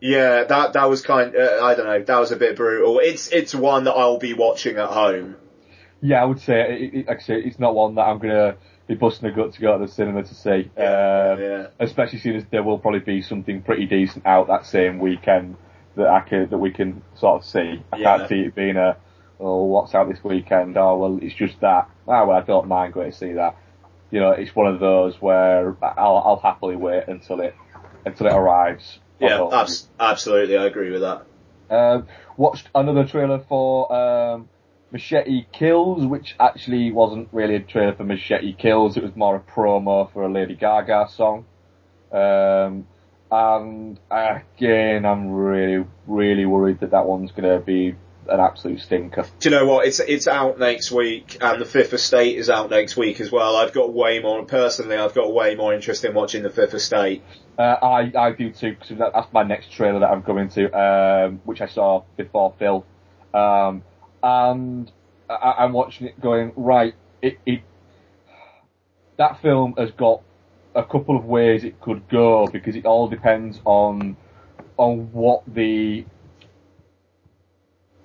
yeah, 0.00 0.44
that, 0.44 0.74
that 0.74 0.88
was 0.88 1.02
kind, 1.02 1.34
uh, 1.34 1.58
I 1.62 1.74
don't 1.74 1.86
know, 1.86 2.02
that 2.02 2.18
was 2.18 2.30
a 2.32 2.36
bit 2.36 2.56
brutal. 2.56 3.00
It's, 3.00 3.28
it's 3.32 3.54
one 3.54 3.84
that 3.84 3.92
I'll 3.92 4.18
be 4.18 4.34
watching 4.34 4.76
at 4.76 4.90
home. 4.90 5.36
Yeah, 6.00 6.22
I 6.22 6.24
would 6.26 6.40
say, 6.40 6.90
it, 6.92 7.06
it, 7.08 7.22
say, 7.22 7.34
it's 7.40 7.58
not 7.58 7.74
one 7.74 7.94
that 7.96 8.02
I'm 8.02 8.18
gonna 8.18 8.56
be 8.86 8.94
busting 8.94 9.28
a 9.28 9.32
gut 9.32 9.54
to 9.54 9.60
go 9.60 9.78
to 9.78 9.86
the 9.86 9.90
cinema 9.90 10.22
to 10.22 10.34
see. 10.34 10.70
Yeah, 10.76 11.32
um, 11.34 11.40
yeah. 11.40 11.66
Especially 11.80 12.18
seeing 12.20 12.36
as 12.36 12.44
there 12.50 12.62
will 12.62 12.78
probably 12.78 13.00
be 13.00 13.22
something 13.22 13.62
pretty 13.62 13.86
decent 13.86 14.26
out 14.26 14.46
that 14.48 14.66
same 14.66 14.98
weekend 15.00 15.56
that 15.96 16.06
I 16.08 16.20
can, 16.20 16.48
that 16.50 16.58
we 16.58 16.70
can 16.70 17.02
sort 17.14 17.40
of 17.42 17.44
see. 17.48 17.82
I 17.92 17.96
Yeah. 17.96 18.16
can't 18.18 18.28
see 18.28 18.40
it 18.40 18.54
being 18.54 18.76
a, 18.76 18.96
oh, 19.40 19.64
what's 19.64 19.94
out 19.94 20.08
this 20.08 20.22
weekend? 20.22 20.76
Oh, 20.76 20.96
well, 20.96 21.18
it's 21.22 21.34
just 21.34 21.60
that. 21.60 21.88
Oh 22.06 22.26
well, 22.26 22.36
I 22.36 22.42
don't 22.42 22.68
mind 22.68 22.92
going 22.94 23.10
to 23.10 23.16
see 23.16 23.32
that. 23.32 23.56
You 24.10 24.20
know, 24.20 24.30
it's 24.30 24.54
one 24.54 24.72
of 24.72 24.78
those 24.80 25.20
where 25.20 25.76
I'll, 25.82 26.16
I'll 26.24 26.40
happily 26.42 26.76
wait 26.76 27.04
until 27.08 27.40
it, 27.40 27.54
until 28.04 28.26
it 28.28 28.32
arrives. 28.32 28.98
Yeah, 29.18 29.48
abs- 29.52 29.88
absolutely, 29.98 30.56
I 30.56 30.66
agree 30.66 30.90
with 30.92 31.00
that. 31.00 31.22
um, 31.70 32.06
watched 32.36 32.68
another 32.74 33.04
trailer 33.06 33.40
for 33.48 33.90
um, 33.92 34.48
Machete 34.92 35.46
Kills, 35.52 36.06
which 36.06 36.36
actually 36.38 36.92
wasn't 36.92 37.28
really 37.32 37.56
a 37.56 37.60
trailer 37.60 37.94
for 37.94 38.04
Machete 38.04 38.52
Kills. 38.52 38.96
It 38.96 39.02
was 39.02 39.16
more 39.16 39.36
a 39.36 39.40
promo 39.40 40.12
for 40.12 40.22
a 40.24 40.30
Lady 40.30 40.54
Gaga 40.54 41.08
song. 41.10 41.46
Um, 42.12 42.86
and 43.30 43.98
again, 44.10 45.04
I'm 45.04 45.30
really, 45.30 45.84
really 46.06 46.46
worried 46.46 46.80
that 46.80 46.90
that 46.92 47.06
one's 47.06 47.32
going 47.32 47.48
to 47.48 47.64
be 47.64 47.94
an 48.28 48.40
absolute 48.40 48.80
stinker. 48.80 49.24
Do 49.40 49.48
you 49.48 49.54
know 49.54 49.66
what? 49.66 49.86
It's 49.86 50.00
it's 50.00 50.26
out 50.26 50.58
next 50.58 50.90
week, 50.90 51.38
and 51.40 51.60
the 51.60 51.64
Fifth 51.64 51.92
Estate 51.92 52.36
is 52.36 52.50
out 52.50 52.70
next 52.70 52.96
week 52.96 53.20
as 53.20 53.30
well. 53.30 53.56
I've 53.56 53.72
got 53.72 53.92
way 53.92 54.20
more 54.20 54.44
personally. 54.44 54.96
I've 54.96 55.14
got 55.14 55.32
way 55.32 55.54
more 55.54 55.74
interest 55.74 56.04
in 56.04 56.14
watching 56.14 56.42
the 56.42 56.50
Fifth 56.50 56.74
Estate. 56.74 57.22
Uh, 57.58 57.62
I, 57.62 58.12
I 58.18 58.32
do 58.32 58.50
too, 58.52 58.74
because 58.74 58.98
that, 58.98 59.12
that's 59.14 59.32
my 59.32 59.42
next 59.42 59.72
trailer 59.72 60.00
that 60.00 60.10
I'm 60.10 60.22
going 60.22 60.50
to, 60.50 60.70
um, 60.72 61.40
which 61.44 61.60
I 61.60 61.68
saw 61.68 62.02
before 62.16 62.54
Filth. 62.58 62.84
Um, 63.32 63.82
and 64.22 64.90
I, 65.30 65.54
I'm 65.58 65.72
watching 65.72 66.08
it 66.08 66.20
going, 66.20 66.52
right, 66.56 66.94
it, 67.22 67.38
it 67.46 67.62
that 69.16 69.40
film 69.40 69.74
has 69.78 69.90
got 69.92 70.22
a 70.76 70.84
couple 70.84 71.16
of 71.16 71.24
ways 71.24 71.64
it 71.64 71.80
could 71.80 72.06
go 72.08 72.46
because 72.46 72.76
it 72.76 72.84
all 72.84 73.08
depends 73.08 73.60
on 73.64 74.16
on 74.76 75.10
what 75.12 75.42
the 75.46 76.04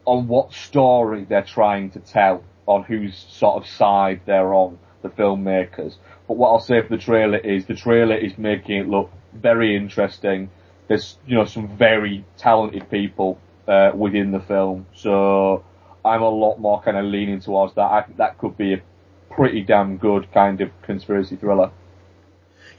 on 0.06 0.28
what 0.28 0.54
story 0.54 1.26
they're 1.26 1.44
trying 1.44 1.92
to 1.92 2.00
tell, 2.00 2.44
on 2.66 2.84
whose 2.84 3.16
sort 3.30 3.62
of 3.62 3.70
side 3.70 4.22
they're 4.26 4.54
on, 4.54 4.80
the 5.02 5.10
filmmakers. 5.10 5.98
But 6.28 6.38
what 6.38 6.50
I'll 6.50 6.60
say 6.60 6.82
for 6.82 6.90
the 6.90 6.98
trailer 6.98 7.38
is 7.38 7.66
the 7.66 7.76
trailer 7.76 8.16
is 8.16 8.38
making 8.38 8.78
it 8.78 8.88
look 8.88 9.12
very 9.34 9.76
interesting. 9.76 10.50
There's 10.88 11.18
you 11.28 11.36
know 11.36 11.46
some 11.46 11.78
very 11.78 12.26
talented 12.38 12.90
people 12.90 13.38
uh, 13.68 13.92
within 13.94 14.32
the 14.32 14.40
film, 14.40 14.88
so 14.96 15.64
I'm 16.06 16.22
a 16.22 16.30
lot 16.30 16.58
more 16.58 16.82
kind 16.82 16.98
of 16.98 17.06
leaning 17.06 17.42
towards 17.42 17.76
that. 17.76 17.92
I 17.92 18.02
think 18.04 18.18
that 18.18 18.38
could 18.38 18.58
be 18.58 18.74
a 18.74 18.82
pretty 19.30 19.62
damn 19.62 19.98
good 19.98 20.32
kind 20.34 20.62
of 20.62 20.70
conspiracy 20.84 21.36
thriller. 21.36 21.72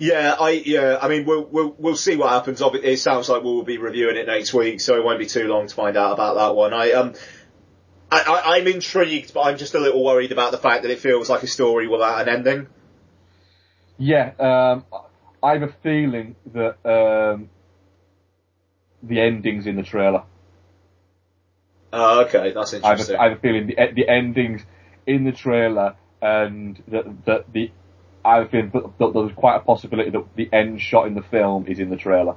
Yeah, 0.03 0.35
I 0.37 0.51
yeah, 0.51 0.99
I 1.01 1.07
mean 1.07 1.25
we'll 1.27 1.45
we'll 1.45 1.77
we'll 1.79 1.95
see 1.95 2.17
what 2.17 2.31
happens. 2.31 2.61
It 2.61 2.99
sounds 2.99 3.29
like 3.29 3.45
we'll 3.45 3.63
be 3.63 3.79
reviewing 3.79 4.17
it 4.17 4.27
next 4.27 4.53
week, 4.53 4.81
so 4.81 4.97
it 4.97 5.05
won't 5.05 5.21
be 5.21 5.27
too 5.27 5.47
long 5.47 5.69
to 5.69 5.73
find 5.73 5.97
out 5.97 6.15
about 6.15 6.35
that 6.35 6.57
one. 6.57 6.75
I 6.75 6.91
um. 6.91 7.15
I, 8.11 8.21
I, 8.21 8.57
I'm 8.57 8.67
intrigued, 8.67 9.33
but 9.33 9.43
I'm 9.43 9.57
just 9.57 9.75
a 9.77 9.79
little 9.79 10.05
worried 10.05 10.33
about 10.33 10.51
the 10.51 10.59
fact 10.59 10.83
that 10.83 10.91
it 10.91 10.99
feels 10.99 11.31
like 11.31 11.45
a 11.45 11.47
story 11.47 11.87
without 11.87 12.21
an 12.21 12.29
ending. 12.29 12.67
Yeah, 13.97 14.33
um, 14.41 14.85
I 15.41 15.53
have 15.53 15.63
a 15.63 15.73
feeling 15.85 16.35
that 16.53 16.85
um, 16.85 17.49
the 19.05 19.21
ending's 19.21 19.69
in 19.69 19.77
the 19.77 19.85
trailer. 19.85 20.25
Oh, 21.93 22.25
okay, 22.25 22.53
that's 22.53 22.75
I 22.75 22.79
have, 22.79 22.85
interesting. 22.99 23.17
a, 23.17 23.21
I 23.21 23.29
have 23.29 23.39
a 23.39 23.41
feeling 23.41 23.69
the 23.69 23.93
the 23.95 24.09
endings 24.09 24.63
in 25.07 25.23
the 25.23 25.33
trailer, 25.33 25.95
and 26.21 26.83
that 26.89 27.25
that 27.25 27.53
the 27.53 27.71
I 28.25 28.37
have 28.37 28.47
a 28.47 28.49
feeling 28.49 28.71
that, 28.75 28.99
that 28.99 29.13
there's 29.15 29.33
quite 29.33 29.57
a 29.57 29.61
possibility 29.61 30.11
that 30.11 30.25
the 30.37 30.49
end 30.53 30.81
shot 30.81 31.07
in 31.07 31.15
the 31.15 31.23
film 31.23 31.67
is 31.67 31.79
in 31.79 31.91
the 31.91 31.97
trailer. 31.97 32.37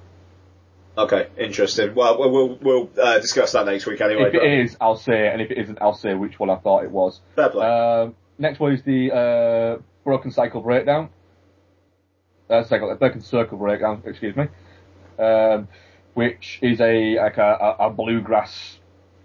Okay, 0.98 1.27
interesting. 1.38 1.94
Well, 1.94 2.18
we'll 2.18 2.58
we'll, 2.62 2.89
uh, 3.01 3.20
discuss 3.20 3.51
that 3.51 3.65
next 3.65 3.86
week 3.86 4.00
anyway. 4.00 4.30
if 4.30 4.34
it 4.34 4.44
is, 4.44 4.77
I'll 4.80 4.96
say 4.96 5.27
it, 5.27 5.34
and 5.34 5.42
if 5.42 5.51
it 5.51 5.58
isn't, 5.58 5.77
I'll 5.82 5.94
say 5.94 6.13
which 6.13 6.39
one 6.39 6.50
I 6.50 6.56
thought 6.56 6.84
it 6.86 6.92
was. 6.92 7.20
fair 7.36 7.50
play. 7.50 7.65
Um, 7.65 8.15
next 8.38 8.60
one 8.60 8.74
is 8.74 8.82
the 8.84 9.12
uh, 9.13 9.82
Broken 10.06 10.32
Cycle 10.32 10.62
Breakdown. 10.62 11.10
Uh, 12.50 12.63
cycle, 12.63 12.96
Broken 12.96 13.22
Circle 13.22 13.58
Breakdown, 13.58 14.04
excuse 14.06 14.36
me. 14.36 14.46
Um, 15.20 15.68
which 16.13 16.60
is 16.62 16.80
a 16.80 17.18
like 17.18 17.38
a, 17.38 17.75
a, 17.80 17.88
a 17.88 17.89
bluegrass 17.89 18.80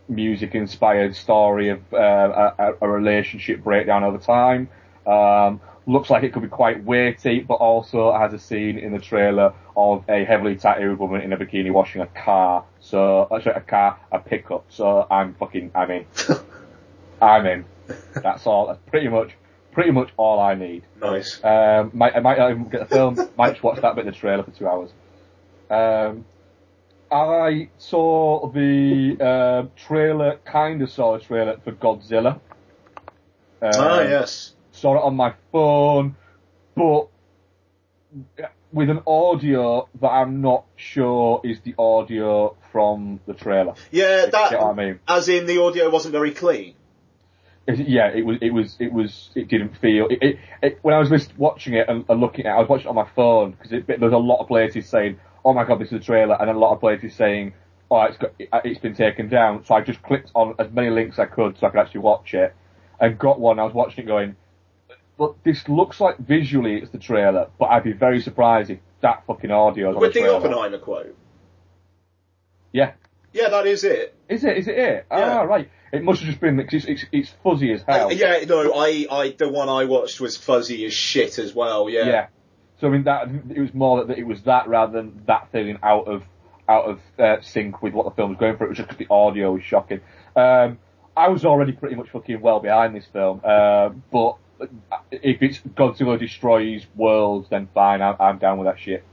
music 0.08 0.54
inspired 0.54 1.14
story 1.14 1.68
of 1.68 1.80
uh, 1.92 2.52
a, 2.58 2.72
a 2.80 2.88
relationship 2.88 3.62
breakdown 3.62 4.02
over 4.02 4.18
time. 4.18 4.68
Um, 5.06 5.60
looks 5.90 6.08
like 6.08 6.22
it 6.22 6.32
could 6.32 6.42
be 6.42 6.48
quite 6.48 6.84
weighty, 6.84 7.40
but 7.40 7.54
also 7.54 8.12
has 8.12 8.32
a 8.32 8.38
scene 8.38 8.78
in 8.78 8.92
the 8.92 8.98
trailer 8.98 9.52
of 9.76 10.04
a 10.08 10.24
heavily 10.24 10.56
tattooed 10.56 10.98
woman 10.98 11.20
in 11.20 11.32
a 11.32 11.36
bikini 11.36 11.72
washing 11.72 12.00
a 12.00 12.06
car. 12.06 12.64
So, 12.80 13.22
uh, 13.22 13.40
sorry, 13.40 13.56
a 13.56 13.60
car, 13.60 13.98
a 14.12 14.18
pickup. 14.18 14.66
So 14.68 15.06
I'm 15.10 15.34
fucking, 15.34 15.72
I'm 15.74 15.90
in. 15.90 16.06
I'm 17.22 17.46
in. 17.46 17.64
That's 18.14 18.46
all. 18.46 18.68
That's 18.68 18.78
pretty 18.86 19.08
much, 19.08 19.32
pretty 19.72 19.90
much 19.90 20.10
all 20.16 20.38
I 20.38 20.54
need. 20.54 20.84
nice. 21.00 21.42
Um, 21.42 21.90
might, 21.92 22.14
I 22.14 22.20
might 22.20 22.38
not 22.38 22.50
even 22.50 22.68
get 22.68 22.88
the 22.88 22.94
film. 22.94 23.16
might 23.36 23.50
just 23.52 23.62
watch 23.62 23.80
that 23.80 23.94
bit 23.96 24.06
of 24.06 24.14
the 24.14 24.18
trailer 24.18 24.44
for 24.44 24.52
two 24.52 24.68
hours. 24.68 24.90
Um, 25.68 26.24
I 27.10 27.68
saw 27.78 28.50
the 28.52 29.16
uh, 29.20 29.68
trailer, 29.76 30.38
kind 30.44 30.82
of 30.82 30.90
saw 30.90 31.16
a 31.16 31.20
trailer 31.20 31.58
for 31.64 31.72
Godzilla. 31.72 32.34
Um, 33.62 33.72
ah, 33.74 34.00
yes. 34.02 34.54
Saw 34.80 34.96
it 34.96 35.02
on 35.02 35.14
my 35.14 35.34
phone, 35.52 36.16
but 36.74 37.08
with 38.72 38.88
an 38.88 39.00
audio 39.06 39.88
that 40.00 40.08
I'm 40.08 40.40
not 40.40 40.64
sure 40.76 41.42
is 41.44 41.60
the 41.60 41.74
audio 41.78 42.56
from 42.72 43.20
the 43.26 43.34
trailer. 43.34 43.74
Yeah, 43.90 44.26
that 44.26 44.52
what 44.52 44.62
I 44.70 44.74
mean. 44.74 45.00
as 45.06 45.28
in 45.28 45.44
the 45.44 45.60
audio 45.60 45.90
wasn't 45.90 46.12
very 46.12 46.30
clean. 46.30 46.74
It- 47.66 47.88
Yeah, 47.88 48.08
it 48.08 48.24
was, 48.24 48.38
it 48.40 48.54
was, 48.54 48.76
it 48.80 48.90
was, 48.90 49.30
it 49.34 49.48
didn't 49.48 49.76
feel, 49.76 50.06
it, 50.08 50.38
it, 50.62 50.78
when 50.80 50.94
I 50.94 50.98
was 50.98 51.10
list, 51.10 51.36
watching 51.36 51.74
it 51.74 51.86
and, 51.88 52.06
and 52.08 52.18
looking 52.20 52.46
at 52.46 52.52
it, 52.52 52.56
I 52.56 52.60
was 52.60 52.68
watching 52.70 52.86
it 52.86 52.90
on 52.90 52.94
my 52.96 53.08
phone, 53.14 53.50
because 53.50 53.70
there's 53.86 54.12
a 54.12 54.16
lot 54.16 54.40
of 54.40 54.48
places 54.48 54.88
saying, 54.88 55.20
oh 55.44 55.52
my 55.52 55.64
god, 55.64 55.78
this 55.78 55.88
is 55.88 55.94
a 55.94 56.00
trailer, 56.00 56.36
and 56.40 56.48
then 56.48 56.56
a 56.56 56.58
lot 56.58 56.72
of 56.72 56.80
places 56.80 57.14
saying, 57.14 57.52
oh, 57.90 58.00
it's 58.04 58.16
got, 58.16 58.32
it, 58.38 58.48
it's 58.64 58.80
been 58.80 58.94
taken 58.96 59.28
down, 59.28 59.62
so 59.66 59.74
I 59.74 59.82
just 59.82 60.02
clicked 60.02 60.30
on 60.34 60.54
as 60.58 60.72
many 60.72 60.88
links 60.88 61.16
as 61.16 61.20
I 61.20 61.26
could 61.26 61.58
so 61.58 61.66
I 61.66 61.70
could 61.70 61.80
actually 61.80 62.00
watch 62.00 62.32
it, 62.32 62.54
and 62.98 63.18
got 63.18 63.38
one, 63.38 63.58
I 63.58 63.64
was 63.64 63.74
watching 63.74 64.04
it 64.04 64.06
going, 64.06 64.36
but 65.20 65.34
this 65.44 65.68
looks 65.68 66.00
like 66.00 66.16
visually 66.16 66.76
it's 66.76 66.90
the 66.92 66.98
trailer, 66.98 67.50
but 67.58 67.66
I'd 67.66 67.84
be 67.84 67.92
very 67.92 68.22
surprised 68.22 68.70
if 68.70 68.78
that 69.02 69.26
fucking 69.26 69.50
audio 69.50 69.90
is 69.90 69.96
on 69.96 70.00
With 70.00 70.14
the 70.14 70.22
the. 70.22 70.34
Oppenheimer 70.34 70.78
quote. 70.78 71.14
Yeah. 72.72 72.92
Yeah, 73.34 73.50
that 73.50 73.66
is 73.66 73.84
it. 73.84 74.16
Is 74.30 74.44
it? 74.44 74.56
Is 74.56 74.66
it 74.66 74.78
it? 74.78 75.06
Yeah. 75.10 75.40
Ah, 75.40 75.42
right. 75.42 75.70
It 75.92 76.02
must 76.02 76.20
have 76.20 76.28
just 76.28 76.40
been, 76.40 76.56
because 76.56 76.86
it's, 76.86 77.02
it's, 77.02 77.04
it's 77.12 77.34
fuzzy 77.44 77.70
as 77.70 77.82
hell. 77.86 78.06
Uh, 78.06 78.12
yeah, 78.12 78.42
no, 78.48 78.72
I, 78.72 79.06
I, 79.10 79.34
the 79.36 79.50
one 79.50 79.68
I 79.68 79.84
watched 79.84 80.22
was 80.22 80.38
fuzzy 80.38 80.86
as 80.86 80.94
shit 80.94 81.38
as 81.38 81.54
well. 81.54 81.90
Yeah. 81.90 82.06
Yeah. 82.06 82.26
So 82.80 82.86
I 82.86 82.90
mean 82.90 83.04
that 83.04 83.28
it 83.54 83.60
was 83.60 83.74
more 83.74 84.02
that 84.02 84.16
it 84.16 84.26
was 84.26 84.40
that 84.44 84.68
rather 84.68 84.94
than 84.94 85.24
that 85.26 85.52
feeling 85.52 85.76
out 85.82 86.08
of 86.08 86.22
out 86.66 86.86
of 86.86 87.00
uh, 87.18 87.42
sync 87.42 87.82
with 87.82 87.92
what 87.92 88.06
the 88.06 88.12
film 88.12 88.30
was 88.30 88.38
going 88.38 88.56
for. 88.56 88.64
It 88.64 88.68
was 88.70 88.78
just 88.78 88.88
because 88.88 89.06
the 89.06 89.12
audio 89.12 89.52
was 89.52 89.62
shocking. 89.62 90.00
Um, 90.34 90.78
I 91.14 91.28
was 91.28 91.44
already 91.44 91.72
pretty 91.72 91.96
much 91.96 92.08
fucking 92.08 92.40
well 92.40 92.60
behind 92.60 92.96
this 92.96 93.04
film, 93.12 93.42
uh, 93.44 93.90
but 94.10 94.38
if 95.10 95.42
it's 95.42 95.58
Godzilla 95.58 96.18
destroys 96.18 96.86
worlds, 96.94 97.48
then 97.50 97.68
fine, 97.74 98.02
I'm, 98.02 98.16
I'm 98.20 98.38
down 98.38 98.58
with 98.58 98.66
that 98.66 98.78
shit. 98.78 99.04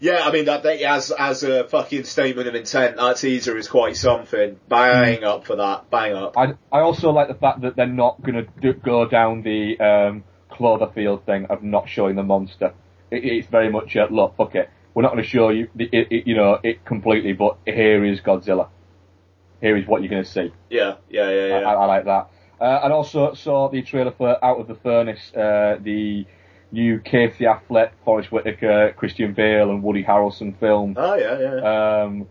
Yeah, 0.00 0.20
I 0.24 0.32
mean 0.32 0.46
that, 0.46 0.62
that 0.62 0.80
as 0.80 1.10
as 1.10 1.42
a 1.44 1.68
fucking 1.68 2.04
statement 2.04 2.48
of 2.48 2.54
intent, 2.54 2.96
that 2.96 3.16
teaser 3.18 3.56
is 3.56 3.68
quite 3.68 3.96
something. 3.96 4.58
Bang 4.68 5.18
Hmm. 5.18 5.24
up 5.24 5.46
for 5.46 5.56
that. 5.56 5.90
Bang 5.90 6.14
up. 6.14 6.36
I, 6.38 6.54
I 6.72 6.80
also 6.80 7.10
like 7.10 7.28
the 7.28 7.34
fact 7.34 7.60
that 7.62 7.76
they're 7.76 7.86
not 7.86 8.22
going 8.22 8.34
to 8.44 8.48
do, 8.60 8.72
go 8.72 9.06
down 9.06 9.42
the 9.42 9.78
um, 9.78 10.24
Cloverfield 10.50 11.24
thing 11.24 11.46
of 11.46 11.62
not 11.62 11.88
showing 11.88 12.16
the 12.16 12.22
monster. 12.22 12.72
It, 13.10 13.24
it's 13.24 13.48
very 13.48 13.70
much 13.70 13.94
a, 13.96 14.06
look, 14.10 14.36
fuck 14.36 14.54
it, 14.54 14.70
we're 14.94 15.02
not 15.02 15.12
going 15.12 15.22
to 15.22 15.28
show 15.28 15.50
you, 15.50 15.68
the, 15.74 15.84
it, 15.84 16.08
it, 16.10 16.26
you 16.26 16.34
know, 16.34 16.58
it 16.62 16.84
completely, 16.84 17.32
but 17.34 17.58
here 17.66 18.04
is 18.04 18.20
Godzilla. 18.20 18.68
Here 19.60 19.76
is 19.76 19.86
what 19.86 20.02
you're 20.02 20.10
going 20.10 20.24
to 20.24 20.30
see. 20.30 20.52
Yeah, 20.70 20.96
yeah, 21.10 21.30
yeah, 21.30 21.46
yeah. 21.46 21.54
I, 21.60 21.74
I 21.74 21.84
like 21.86 22.04
that. 22.06 22.30
Uh, 22.60 22.80
and 22.84 22.92
also 22.92 23.34
saw 23.34 23.68
the 23.68 23.82
trailer 23.82 24.12
for 24.12 24.42
Out 24.44 24.60
of 24.60 24.68
the 24.68 24.76
Furnace, 24.76 25.32
uh, 25.34 25.76
the 25.82 26.24
new 26.70 26.98
Casey 27.00 27.44
Affleck, 27.44 27.90
Forest 28.04 28.30
Whitaker, 28.32 28.94
Christian 28.96 29.34
Bale, 29.34 29.70
and 29.70 29.82
Woody 29.82 30.04
Harrelson 30.04 30.58
film. 30.58 30.94
oh 30.96 31.14
yeah, 31.14 31.38
yeah. 31.38 31.54
yeah. 31.56 32.02
Um, 32.02 32.28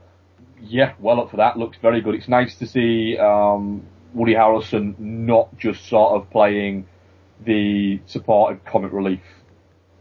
yeah, 0.61 0.93
well 0.99 1.19
up 1.19 1.31
for 1.31 1.37
that. 1.37 1.57
Looks 1.57 1.77
very 1.81 2.01
good. 2.01 2.15
It's 2.15 2.29
nice 2.29 2.55
to 2.55 2.67
see 2.67 3.17
um, 3.17 3.83
Woody 4.13 4.33
Harrelson 4.33 4.97
not 4.97 5.57
just 5.57 5.87
sort 5.87 6.13
of 6.21 6.29
playing 6.29 6.87
the 7.45 7.99
supportive 8.05 8.63
comic 8.63 8.93
relief, 8.93 9.21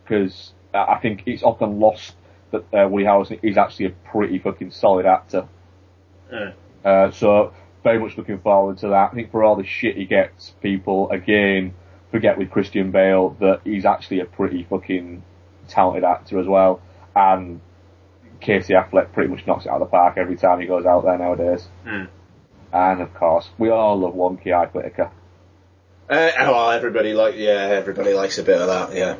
because 0.04 0.52
I 0.72 0.98
think 1.02 1.24
it's 1.26 1.42
often 1.42 1.80
lost 1.80 2.14
that 2.52 2.62
uh, 2.72 2.88
Woody 2.88 3.04
Harrelson 3.06 3.40
is 3.42 3.56
actually 3.56 3.86
a 3.86 3.90
pretty 3.90 4.38
fucking 4.38 4.70
solid 4.70 5.06
actor. 5.06 5.48
Mm. 6.32 6.54
Uh, 6.84 7.10
so 7.10 7.52
very 7.82 7.98
much 7.98 8.16
looking 8.16 8.38
forward 8.38 8.78
to 8.78 8.88
that. 8.88 9.10
I 9.12 9.14
think 9.14 9.30
for 9.30 9.42
all 9.42 9.56
the 9.56 9.64
shit 9.64 9.96
he 9.96 10.04
gets, 10.04 10.50
people 10.62 11.10
again 11.10 11.74
forget 12.10 12.38
with 12.38 12.50
Christian 12.50 12.90
Bale 12.90 13.36
that 13.40 13.60
he's 13.64 13.84
actually 13.84 14.20
a 14.20 14.24
pretty 14.26 14.64
fucking 14.68 15.22
talented 15.68 16.04
actor 16.04 16.38
as 16.38 16.46
well, 16.46 16.80
and 17.16 17.60
Casey 18.40 18.74
Affleck 18.74 19.12
pretty 19.12 19.30
much 19.30 19.46
knocks 19.46 19.66
it 19.66 19.70
out 19.70 19.80
of 19.80 19.88
the 19.88 19.90
park 19.90 20.18
every 20.18 20.36
time 20.36 20.60
he 20.60 20.66
goes 20.66 20.84
out 20.84 21.04
there 21.04 21.18
nowadays. 21.18 21.66
Hmm. 21.84 22.04
And 22.72 23.00
of 23.00 23.14
course, 23.14 23.48
we 23.58 23.70
all 23.70 23.98
love 23.98 24.14
Wonky 24.14 24.52
Eye 24.52 24.66
Whitaker. 24.66 25.10
Uh, 26.08 26.30
well, 26.38 26.70
everybody 26.70 27.14
like 27.14 27.36
yeah, 27.36 27.70
everybody 27.72 28.12
likes 28.12 28.38
a 28.38 28.42
bit 28.42 28.60
of 28.60 28.66
that. 28.66 28.96
Yeah. 28.96 29.16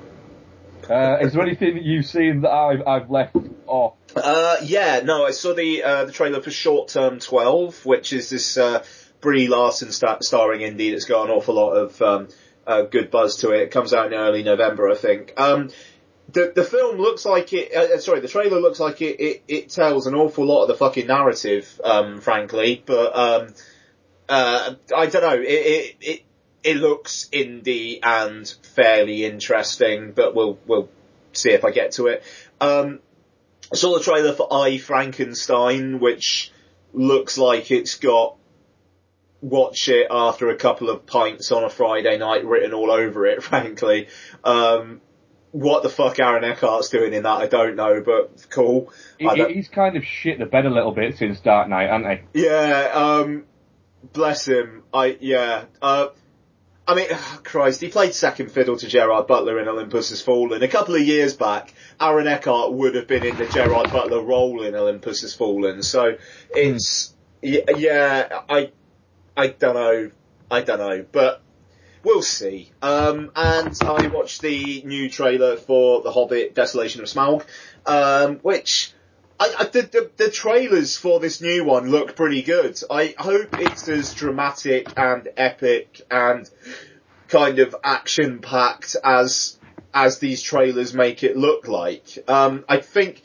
Uh, 0.89 1.19
is 1.21 1.33
there 1.33 1.43
anything 1.43 1.75
that 1.75 1.85
you've 1.85 2.07
seen 2.07 2.41
that 2.43 2.51
I've, 2.51 2.87
I've 2.87 3.11
left 3.11 3.37
off? 3.67 3.95
Uh, 4.17 4.57
yeah, 4.63 5.01
no, 5.05 5.25
I 5.25 5.31
saw 5.31 5.55
the 5.55 5.83
uh, 5.83 6.05
the 6.05 6.13
trailer 6.13 6.41
for 6.43 6.51
Short 6.51 6.89
Term 6.89 7.19
Twelve, 7.19 7.85
which 7.87 8.13
is 8.13 8.31
this 8.31 8.57
uh, 8.57 8.85
Brie 9.21 9.49
Larson 9.49 9.93
star- 9.93 10.19
starring 10.23 10.61
indie 10.61 10.91
that's 10.91 11.05
got 11.07 11.27
an 11.27 11.31
awful 11.31 11.55
lot 11.55 11.73
of 11.73 12.03
um, 12.03 12.29
uh, 12.67 12.83
good 12.83 13.11
buzz 13.11 13.37
to 13.39 13.53
it. 13.53 13.63
It 13.63 13.71
comes 13.71 13.93
out 13.95 14.07
in 14.07 14.15
early 14.15 14.43
November, 14.43 14.91
I 14.91 14.95
think. 14.95 15.33
Um, 15.37 15.71
the 16.31 16.53
the 16.55 16.65
film 16.65 16.99
looks 16.99 17.25
like 17.25 17.53
it. 17.53 17.73
Uh, 17.75 17.99
sorry, 17.99 18.21
the 18.21 18.29
trailer 18.29 18.61
looks 18.61 18.81
like 18.81 19.01
it, 19.03 19.21
it. 19.21 19.43
It 19.49 19.71
tells 19.71 20.07
an 20.07 20.15
awful 20.15 20.45
lot 20.45 20.63
of 20.63 20.69
the 20.69 20.75
fucking 20.75 21.07
narrative, 21.07 21.81
um, 21.85 22.21
frankly. 22.21 22.83
But 22.85 23.17
um, 23.17 23.55
uh, 24.29 24.75
I 24.95 25.07
don't 25.07 25.23
know. 25.23 25.41
It 25.41 25.47
it 25.47 25.97
it, 26.01 26.23
it 26.63 26.77
looks 26.77 27.29
indie 27.33 27.99
and 28.03 28.49
fairly 28.75 29.25
interesting, 29.25 30.13
but 30.13 30.35
we'll 30.35 30.59
we'll 30.67 30.89
see 31.33 31.51
if 31.51 31.65
I 31.65 31.71
get 31.71 31.93
to 31.93 32.07
it. 32.07 32.23
Um, 32.61 33.01
I 33.73 33.77
saw 33.77 33.97
the 33.97 34.05
trailer 34.05 34.33
for 34.33 34.53
I 34.53 34.79
Frankenstein, 34.79 35.99
which 35.99 36.53
looks 36.93 37.39
like 37.39 37.71
it's 37.71 37.97
got 37.97 38.37
watch 39.41 39.89
it 39.89 40.07
after 40.11 40.51
a 40.51 40.57
couple 40.57 40.89
of 40.89 41.07
pints 41.07 41.51
on 41.51 41.65
a 41.65 41.71
Friday 41.71 42.17
night 42.19 42.45
written 42.45 42.75
all 42.75 42.91
over 42.91 43.27
it, 43.27 43.43
frankly. 43.43 44.09
Um, 44.45 45.01
what 45.51 45.83
the 45.83 45.91
fuck 45.91 46.19
Aaron 46.19 46.45
Eckhart's 46.45 46.89
doing 46.89 47.13
in 47.13 47.25
that, 47.25 47.39
I 47.43 47.47
don't 47.47 47.77
know, 47.77 48.03
but 48.05 48.47
cool. 48.49 48.91
He, 49.19 49.29
he's 49.53 49.69
kind 49.69 49.97
of 49.97 50.05
shit 50.05 50.39
the 50.39 50.47
bed 50.47 50.65
a 50.65 50.71
little 50.71 50.93
bit 50.93 51.19
since 51.19 51.41
Dark 51.41 51.69
Knight, 51.69 51.91
hasn't 51.91 52.21
he? 52.33 52.45
Yeah, 52.45 52.91
um, 52.95 53.45
bless 54.13 54.47
him. 54.47 54.83
I, 54.95 55.19
yeah, 55.21 55.65
uh, 55.83 56.09
I 56.87 56.95
mean, 56.97 57.07
Christ, 57.45 57.81
he 57.81 57.89
played 57.89 58.13
second 58.13 58.51
fiddle 58.51 58.77
to 58.77 58.89
Gerard 58.89 59.29
Butler 59.29 59.61
in 59.61 59.69
Olympus 59.69 60.11
Has 60.11 60.21
Fallen. 60.21 60.63
A 60.63 60.69
couple 60.69 60.97
of 60.97 61.03
years 61.03 61.35
back, 61.35 61.73
Aaron 62.01 62.27
Eckhart 62.27 62.73
would 62.73 62.97
have 62.97 63.07
been 63.07 63.25
in 63.25 63.37
the 63.37 63.47
Gerard 63.47 63.93
Butler 63.93 64.21
role 64.21 64.63
in 64.65 64.75
Olympus 64.75 65.21
Has 65.21 65.33
Fallen. 65.33 65.83
So 65.83 66.17
it's, 66.51 67.15
yeah, 67.41 68.41
I, 68.49 68.73
I 69.37 69.49
don't 69.49 69.75
know, 69.75 70.11
I 70.51 70.63
don't 70.63 70.79
know, 70.79 71.05
but 71.13 71.41
we'll 72.03 72.23
see. 72.23 72.73
Um, 72.83 73.31
and 73.37 73.77
I 73.81 74.09
watched 74.09 74.43
the 74.43 74.83
new 74.85 75.09
trailer 75.09 75.57
for 75.57 76.03
The 76.03 76.11
Hobbit: 76.11 76.55
Desolation 76.55 77.01
of 77.01 77.07
Smaug, 77.07 77.45
um, 77.87 78.39
which 78.39 78.93
I, 79.43 79.55
I, 79.59 79.65
the, 79.65 79.83
the, 79.83 80.11
the 80.19 80.31
trailers 80.31 80.97
for 80.97 81.19
this 81.19 81.41
new 81.41 81.65
one 81.65 81.91
look 81.91 82.15
pretty 82.15 82.43
good. 82.43 82.81
I 82.89 83.13
hope 83.19 83.59
it's 83.59 83.89
as 83.89 84.15
dramatic 84.15 84.97
and 84.97 85.29
epic 85.37 86.01
and 86.09 86.49
kind 87.27 87.59
of 87.59 87.75
action 87.83 88.39
packed 88.39 88.95
as 89.03 89.59
as 89.93 90.21
these 90.21 90.43
trailers 90.43 90.95
make 90.95 91.25
it 91.25 91.37
look 91.37 91.67
like. 91.67 92.07
Um, 92.29 92.65
I 92.69 92.77
think 92.77 93.21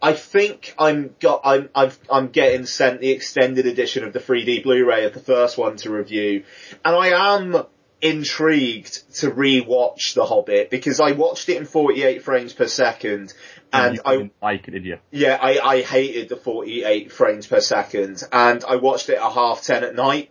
I 0.00 0.14
think 0.14 0.74
I'm 0.78 1.14
got 1.20 1.42
I'm 1.44 1.68
I've, 1.74 1.98
I'm 2.10 2.28
getting 2.28 2.64
sent 2.64 3.02
the 3.02 3.10
extended 3.10 3.66
edition 3.66 4.04
of 4.04 4.14
the 4.14 4.20
3D 4.20 4.62
Blu-ray 4.62 5.04
of 5.04 5.12
the 5.12 5.20
first 5.20 5.58
one 5.58 5.76
to 5.78 5.90
review, 5.90 6.44
and 6.82 6.96
I 6.96 7.34
am 7.34 7.66
intrigued 8.00 9.16
to 9.16 9.30
re-watch 9.30 10.14
The 10.14 10.24
Hobbit 10.24 10.70
because 10.70 11.00
I 11.00 11.12
watched 11.12 11.48
it 11.48 11.56
in 11.56 11.64
48 11.64 12.22
frames 12.22 12.52
per 12.52 12.66
second, 12.66 13.34
and 13.72 14.00
I 14.04 14.30
like 14.40 14.68
it, 14.68 14.70
did 14.72 14.84
you? 14.84 14.98
yeah, 15.10 15.38
I, 15.40 15.58
I 15.58 15.82
hated 15.82 16.28
the 16.28 16.36
48 16.36 17.12
frames 17.12 17.46
per 17.46 17.60
second 17.60 18.22
and 18.32 18.64
I 18.64 18.76
watched 18.76 19.08
it 19.08 19.18
at 19.18 19.32
half 19.32 19.62
10 19.62 19.84
at 19.84 19.94
night. 19.94 20.30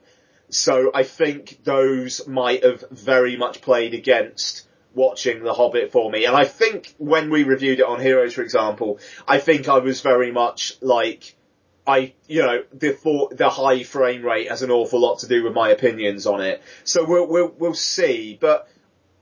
So 0.49 0.91
I 0.93 1.03
think 1.03 1.63
those 1.63 2.25
might 2.27 2.63
have 2.63 2.83
very 2.89 3.35
much 3.35 3.61
played 3.61 3.93
against 3.93 4.67
watching 4.95 5.43
The 5.43 5.53
Hobbit 5.53 5.91
for 5.91 6.09
me. 6.09 6.25
And 6.25 6.35
I 6.35 6.45
think 6.45 6.95
when 6.97 7.29
we 7.29 7.43
reviewed 7.43 7.79
it 7.79 7.85
on 7.85 8.01
Heroes, 8.01 8.33
for 8.33 8.41
example, 8.41 8.99
I 9.27 9.37
think 9.37 9.69
I 9.69 9.77
was 9.77 10.01
very 10.01 10.31
much 10.31 10.77
like, 10.81 11.35
I, 11.87 12.13
you 12.27 12.41
know, 12.41 12.63
the 12.73 13.29
the 13.31 13.49
high 13.49 13.83
frame 13.83 14.23
rate 14.23 14.49
has 14.49 14.61
an 14.61 14.71
awful 14.71 14.99
lot 14.99 15.19
to 15.19 15.27
do 15.27 15.43
with 15.43 15.53
my 15.53 15.69
opinions 15.69 16.27
on 16.27 16.41
it. 16.41 16.61
So 16.83 17.05
we'll, 17.05 17.27
we'll, 17.27 17.53
we'll 17.57 17.73
see. 17.73 18.37
But 18.39 18.67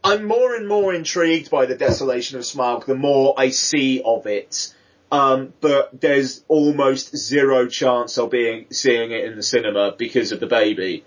I'm 0.04 0.26
more 0.26 0.56
and 0.56 0.68
more 0.68 0.94
intrigued 0.94 1.50
by 1.50 1.66
the 1.68 1.76
desolation 1.76 2.38
of 2.38 2.44
Smaug 2.44 2.86
the 2.86 2.96
more 2.96 3.36
I 3.38 3.50
see 3.50 4.02
of 4.04 4.26
it. 4.28 4.74
Um, 5.12 5.54
but 5.62 6.02
there's 6.02 6.44
almost 6.48 7.16
zero 7.16 7.68
chance 7.68 8.18
of 8.18 8.32
being 8.32 8.66
seeing 8.72 9.12
it 9.12 9.26
in 9.26 9.36
the 9.36 9.44
cinema 9.44 9.94
because 9.98 10.32
of 10.32 10.40
the 10.40 10.48
baby. 10.48 11.06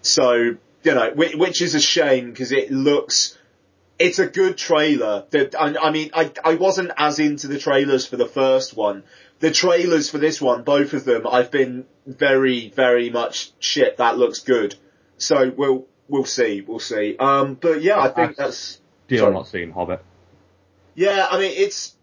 So 0.00 0.56
you 0.84 0.94
know, 0.94 1.10
which, 1.14 1.34
which 1.34 1.62
is 1.62 1.74
a 1.74 1.80
shame 1.80 2.30
because 2.30 2.52
it 2.52 2.70
looks. 2.70 3.38
It's 3.98 4.18
a 4.18 4.26
good 4.26 4.56
trailer. 4.56 5.24
That 5.30 5.54
I, 5.54 5.76
I 5.76 5.90
mean, 5.90 6.10
I 6.14 6.32
I 6.42 6.54
wasn't 6.54 6.90
as 6.96 7.18
into 7.18 7.46
the 7.48 7.58
trailers 7.58 8.06
for 8.06 8.16
the 8.16 8.26
first 8.26 8.76
one. 8.76 9.04
The 9.40 9.50
trailers 9.50 10.10
for 10.10 10.18
this 10.18 10.40
one, 10.40 10.62
both 10.62 10.92
of 10.94 11.04
them, 11.04 11.26
I've 11.26 11.50
been 11.50 11.86
very, 12.06 12.70
very 12.70 13.10
much 13.10 13.52
shit. 13.58 13.98
That 13.98 14.16
looks 14.16 14.40
good. 14.40 14.74
So 15.18 15.52
we'll 15.54 15.86
we'll 16.08 16.24
see, 16.24 16.60
we'll 16.62 16.78
see. 16.78 17.16
Um, 17.18 17.54
but 17.54 17.82
yeah, 17.82 17.98
I 18.00 18.08
think 18.08 18.36
that's 18.36 18.80
Still 19.06 19.18
Sorry. 19.18 19.34
not 19.34 19.48
seen 19.48 19.70
Hobbit. 19.70 20.02
yeah. 20.94 21.26
I 21.30 21.38
mean, 21.38 21.52
it's. 21.54 21.94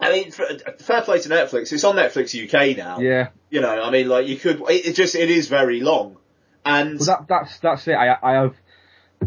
I 0.00 0.10
mean, 0.10 0.30
fair 0.32 1.02
play 1.02 1.20
to 1.20 1.28
Netflix. 1.28 1.72
It's 1.72 1.84
on 1.84 1.94
Netflix 1.94 2.34
UK 2.34 2.76
now. 2.76 2.98
Yeah. 2.98 3.28
You 3.50 3.60
know, 3.60 3.82
I 3.82 3.90
mean, 3.90 4.08
like 4.08 4.26
you 4.26 4.36
could. 4.36 4.60
It, 4.62 4.86
it 4.86 4.92
just 4.96 5.14
it 5.14 5.30
is 5.30 5.48
very 5.48 5.80
long, 5.80 6.16
and 6.64 6.98
But 6.98 7.06
that, 7.06 7.28
that's 7.28 7.58
that's 7.60 7.86
it. 7.86 7.92
I 7.92 8.16
I 8.22 8.32
have 8.32 8.54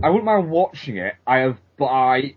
I 0.03 0.09
wouldn't 0.09 0.25
mind 0.25 0.49
watching 0.49 0.97
it. 0.97 1.13
I 1.25 1.37
have, 1.39 1.57
but 1.77 1.85
I, 1.85 2.35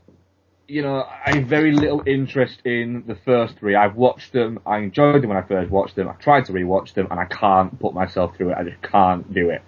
you 0.69 0.83
know, 0.83 1.05
I 1.27 1.37
have 1.37 1.47
very 1.47 1.73
little 1.73 2.03
interest 2.07 2.61
in 2.65 3.03
the 3.07 3.15
first 3.25 3.59
three. 3.59 3.75
I've 3.75 3.97
watched 3.97 4.33
them. 4.35 4.61
I 4.67 4.79
enjoyed 4.79 5.23
them 5.23 5.31
when 5.31 5.39
I 5.39 5.43
first 5.43 5.71
watched 5.71 5.97
them. 5.97 6.09
I've 6.09 6.19
tried 6.19 6.45
to 6.47 6.53
rewatch 6.53 6.93
them, 6.95 7.09
and 7.11 7.19
I 7.19 7.25
can't 7.25 7.79
put 7.81 7.95
myself 7.95 8.37
through 8.37 8.51
it. 8.51 8.59
I 8.59 8.65
just 8.65 8.83
can't 8.83 9.33
do 9.33 9.51
it. 9.51 9.63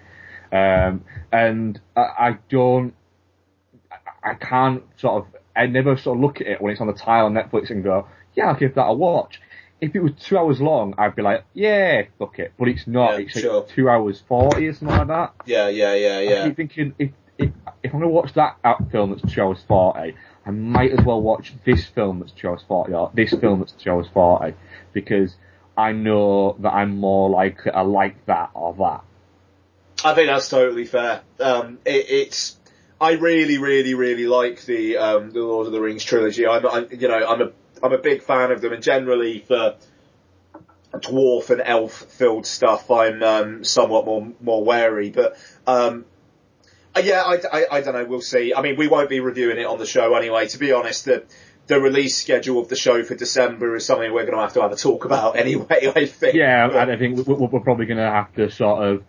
Um, 0.55 1.03
and 1.31 1.79
I, 1.95 2.01
I 2.01 2.37
don't. 2.49 2.93
I- 3.91 3.97
I 4.23 4.33
can't 4.35 4.83
sort 4.97 5.23
of. 5.23 5.35
I 5.55 5.65
never 5.65 5.97
sort 5.97 6.17
of 6.17 6.21
look 6.21 6.41
at 6.41 6.47
it 6.47 6.61
when 6.61 6.71
it's 6.71 6.79
on 6.79 6.85
the 6.87 6.93
tile 6.93 7.25
on 7.25 7.33
Netflix 7.33 7.71
and 7.71 7.83
go, 7.83 8.07
"Yeah, 8.35 8.49
I'll 8.49 8.55
give 8.55 8.75
that 8.75 8.85
a 8.85 8.93
watch." 8.93 9.41
If 9.81 9.95
it 9.95 9.99
was 10.03 10.11
two 10.19 10.37
hours 10.37 10.61
long, 10.61 10.93
I'd 10.99 11.15
be 11.15 11.23
like, 11.23 11.43
"Yeah, 11.55 12.03
fuck 12.19 12.37
it." 12.37 12.53
But 12.59 12.67
it's 12.67 12.85
not. 12.85 13.13
Yeah, 13.13 13.17
it's 13.25 13.35
like 13.43 13.67
two 13.69 13.89
hours 13.89 14.21
forty 14.27 14.67
or 14.67 14.73
something 14.73 14.95
like 14.95 15.07
that. 15.07 15.33
yeah, 15.47 15.69
yeah, 15.69 15.95
yeah, 15.95 16.19
yeah. 16.19 16.43
I 16.43 16.47
keep 16.49 16.57
thinking 16.57 16.93
if 16.99 17.09
if, 17.39 17.49
if 17.81 17.91
I'm 17.93 17.99
going 17.99 18.03
to 18.03 18.09
watch 18.09 18.33
that 18.33 18.57
film 18.91 19.09
that's 19.09 19.33
two 19.33 19.41
hours 19.41 19.63
forty, 19.67 20.13
I 20.45 20.51
might 20.51 20.91
as 20.91 21.05
well 21.05 21.21
watch 21.21 21.53
this 21.65 21.85
film 21.85 22.19
that's 22.19 22.31
two 22.31 22.49
hours 22.49 22.61
forty 22.67 22.93
or 22.93 23.11
this 23.13 23.31
film 23.31 23.59
that's 23.59 23.73
two 23.73 23.91
hours 23.91 24.07
forty 24.13 24.55
because 24.91 25.35
I 25.77 25.91
know 25.91 26.55
that 26.59 26.73
I'm 26.73 26.97
more 26.97 27.29
likely 27.29 27.71
to 27.71 27.83
like 27.83 28.25
that 28.25 28.51
or 28.53 28.73
that. 28.73 29.03
I 30.03 30.15
think 30.15 30.27
that's 30.27 30.49
totally 30.49 30.85
fair. 30.85 31.21
Um, 31.39 31.77
it, 31.85 32.05
it's. 32.09 32.57
I 32.99 33.13
really, 33.13 33.57
really, 33.57 33.95
really 33.95 34.27
like 34.27 34.63
the 34.65 34.97
um, 34.97 35.31
the 35.31 35.41
Lord 35.41 35.67
of 35.67 35.73
the 35.73 35.81
Rings 35.81 36.03
trilogy. 36.03 36.45
I'm, 36.45 36.65
I'm, 36.65 36.87
you 36.91 37.07
know, 37.07 37.27
I'm 37.27 37.41
a 37.41 37.51
I'm 37.83 37.93
a 37.93 37.97
big 37.97 38.23
fan 38.23 38.51
of 38.51 38.61
them, 38.61 38.73
and 38.73 38.83
generally 38.83 39.39
for 39.39 39.75
dwarf 40.93 41.49
and 41.49 41.61
elf 41.63 41.93
filled 41.93 42.45
stuff, 42.45 42.91
I'm 42.91 43.23
um, 43.23 43.63
somewhat 43.63 44.05
more 44.05 44.31
more 44.39 44.63
wary. 44.63 45.09
But 45.09 45.37
um, 45.65 46.05
Uh, 46.95 46.99
yeah, 47.03 47.23
I, 47.23 47.39
I, 47.51 47.65
I 47.77 47.81
don't 47.81 47.93
know. 47.93 48.05
We'll 48.05 48.21
see. 48.21 48.53
I 48.53 48.61
mean, 48.61 48.75
we 48.77 48.87
won't 48.87 49.09
be 49.09 49.19
reviewing 49.19 49.57
it 49.57 49.65
on 49.65 49.79
the 49.79 49.85
show 49.85 50.13
anyway. 50.15 50.47
To 50.47 50.57
be 50.57 50.71
honest, 50.73 51.05
the 51.05 51.23
the 51.67 51.79
release 51.79 52.17
schedule 52.17 52.59
of 52.59 52.67
the 52.67 52.75
show 52.75 53.03
for 53.03 53.15
December 53.15 53.75
is 53.75 53.85
something 53.85 54.11
we're 54.11 54.25
going 54.25 54.35
to 54.35 54.41
have 54.41 54.53
to 54.53 54.61
have 54.61 54.71
a 54.71 54.75
talk 54.75 55.05
about 55.05 55.35
anyway. 55.37 55.91
I 55.95 56.05
think. 56.05 56.35
Yeah, 56.35 56.69
I 56.73 56.97
think 56.97 57.17
we- 57.17 57.23
we- 57.33 57.47
we're 57.47 57.59
probably 57.61 57.85
going 57.85 57.97
to 57.99 58.03
have 58.11 58.33
to 58.35 58.49
sort 58.51 58.83
of 58.85 59.03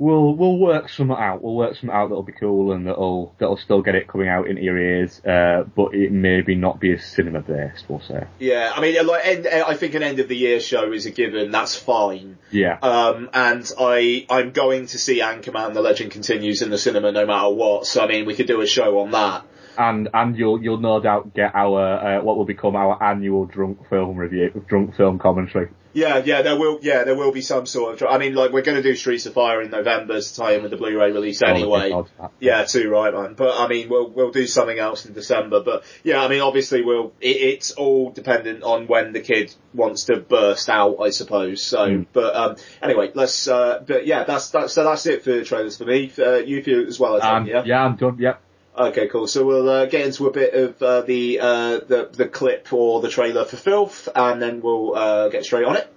we'll 0.00 0.34
we'll 0.34 0.58
work 0.58 0.88
some 0.88 1.12
out. 1.12 1.42
We'll 1.42 1.54
work 1.54 1.76
some 1.76 1.90
out 1.90 2.08
that'll 2.08 2.24
be 2.24 2.32
cool 2.32 2.72
and 2.72 2.86
that'll 2.86 3.32
that'll 3.38 3.58
still 3.58 3.82
get 3.82 3.94
it 3.94 4.08
coming 4.08 4.28
out 4.28 4.48
into 4.48 4.62
your 4.62 4.78
ears, 4.78 5.24
uh, 5.24 5.64
but 5.76 5.94
it 5.94 6.10
maybe 6.10 6.56
not 6.56 6.80
be 6.80 6.92
as 6.92 7.04
cinema 7.04 7.40
based. 7.42 7.84
We'll 7.88 8.00
say. 8.00 8.24
Yeah, 8.40 8.72
I 8.74 8.80
mean, 8.80 9.06
like, 9.06 9.26
end, 9.26 9.46
I 9.46 9.74
think 9.76 9.94
an 9.94 10.02
end 10.02 10.18
of 10.18 10.26
the 10.28 10.36
year 10.36 10.58
show 10.58 10.90
is 10.92 11.06
a 11.06 11.10
given. 11.10 11.50
That's 11.52 11.76
fine. 11.76 12.38
Yeah. 12.50 12.78
Um, 12.82 13.30
and 13.32 13.70
I, 13.78 14.26
I'm 14.28 14.50
going 14.50 14.86
to 14.86 14.98
see 14.98 15.20
Anchorman: 15.20 15.74
The 15.74 15.82
Legend 15.82 16.10
Continues 16.10 16.62
in 16.62 16.70
the 16.70 16.78
cinema 16.78 17.12
no 17.12 17.26
matter 17.26 17.50
what. 17.50 17.86
So 17.86 18.02
I 18.02 18.08
mean, 18.08 18.26
we 18.26 18.34
could 18.34 18.46
do 18.46 18.60
a 18.62 18.66
show 18.66 18.98
on 19.00 19.12
that. 19.12 19.44
and 19.76 20.08
and 20.12 20.36
you'll 20.36 20.62
you'll 20.62 20.80
no 20.80 21.00
doubt 21.00 21.34
get 21.34 21.54
our 21.54 22.18
uh, 22.18 22.22
what 22.22 22.36
will 22.36 22.46
become 22.46 22.74
our 22.74 23.02
annual 23.02 23.46
drunk 23.46 23.88
film 23.88 24.16
review, 24.16 24.64
drunk 24.66 24.96
film 24.96 25.18
commentary. 25.18 25.68
Yeah, 25.92 26.18
yeah, 26.24 26.42
there 26.42 26.56
will, 26.56 26.78
yeah, 26.82 27.04
there 27.04 27.16
will 27.16 27.32
be 27.32 27.40
some 27.40 27.66
sort 27.66 28.00
of. 28.00 28.08
I 28.08 28.18
mean, 28.18 28.34
like, 28.34 28.52
we're 28.52 28.62
going 28.62 28.76
to 28.76 28.82
do 28.82 28.94
Streets 28.94 29.26
of 29.26 29.34
Fire 29.34 29.60
in 29.60 29.70
November 29.70 30.20
to 30.20 30.34
tie 30.36 30.52
in 30.54 30.62
with 30.62 30.70
the 30.70 30.76
Blu-ray 30.76 31.10
release 31.10 31.42
anyway. 31.42 31.90
Yeah, 32.38 32.64
too 32.64 32.88
right, 32.88 33.12
man. 33.12 33.34
But 33.34 33.58
I 33.58 33.66
mean, 33.66 33.88
we'll 33.88 34.08
we'll 34.08 34.30
do 34.30 34.46
something 34.46 34.78
else 34.78 35.06
in 35.06 35.14
December. 35.14 35.62
But 35.62 35.84
yeah, 36.04 36.22
I 36.22 36.28
mean, 36.28 36.42
obviously, 36.42 36.82
we'll. 36.82 37.12
It, 37.20 37.36
it's 37.36 37.72
all 37.72 38.10
dependent 38.10 38.62
on 38.62 38.86
when 38.86 39.12
the 39.12 39.20
kid 39.20 39.54
wants 39.74 40.04
to 40.04 40.18
burst 40.20 40.68
out, 40.68 40.98
I 41.00 41.10
suppose. 41.10 41.62
So, 41.62 41.88
Mm. 41.88 42.06
but 42.12 42.36
um, 42.36 42.56
anyway, 42.82 43.10
let's. 43.14 43.48
Uh, 43.48 43.82
but 43.84 44.06
yeah, 44.06 44.24
that's 44.24 44.50
that's 44.50 44.72
so 44.74 44.84
that's 44.84 45.06
it 45.06 45.24
for 45.24 45.32
the 45.32 45.44
trailers 45.44 45.76
for 45.76 45.84
me. 45.86 46.12
Uh, 46.16 46.36
you 46.36 46.62
feel 46.62 46.86
as 46.86 47.00
well, 47.00 47.16
I 47.16 47.20
think. 47.20 47.32
And, 47.32 47.46
yeah. 47.48 47.62
yeah, 47.64 47.84
I'm 47.84 47.96
done. 47.96 48.16
Yep. 48.18 48.40
Okay, 48.76 49.08
cool. 49.08 49.26
So 49.26 49.44
we'll 49.44 49.68
uh, 49.68 49.86
get 49.86 50.06
into 50.06 50.26
a 50.26 50.30
bit 50.30 50.54
of 50.54 50.82
uh, 50.82 51.00
the 51.02 51.40
uh, 51.40 51.80
the 51.80 52.08
the 52.12 52.26
clip 52.26 52.72
or 52.72 53.00
the 53.00 53.08
trailer 53.08 53.44
for 53.44 53.56
Filth, 53.56 54.08
and 54.14 54.40
then 54.40 54.62
we'll 54.62 54.94
uh, 54.94 55.28
get 55.28 55.44
straight 55.44 55.64
on 55.64 55.76
it. 55.76 55.92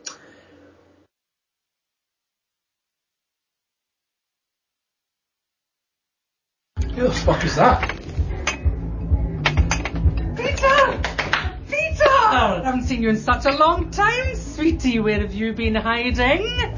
Who 6.96 7.04
the 7.04 7.12
fuck 7.12 7.44
is 7.44 7.56
that? 7.56 7.90
Peter! 10.36 11.02
Peter! 11.70 12.10
I 12.10 12.62
haven't 12.64 12.84
seen 12.84 13.02
you 13.02 13.10
in 13.10 13.18
such 13.18 13.46
a 13.46 13.52
long 13.52 13.92
time, 13.92 14.36
sweetie. 14.36 15.00
Where 15.00 15.20
have 15.20 15.34
you 15.34 15.54
been 15.54 15.76
hiding? 15.76 16.76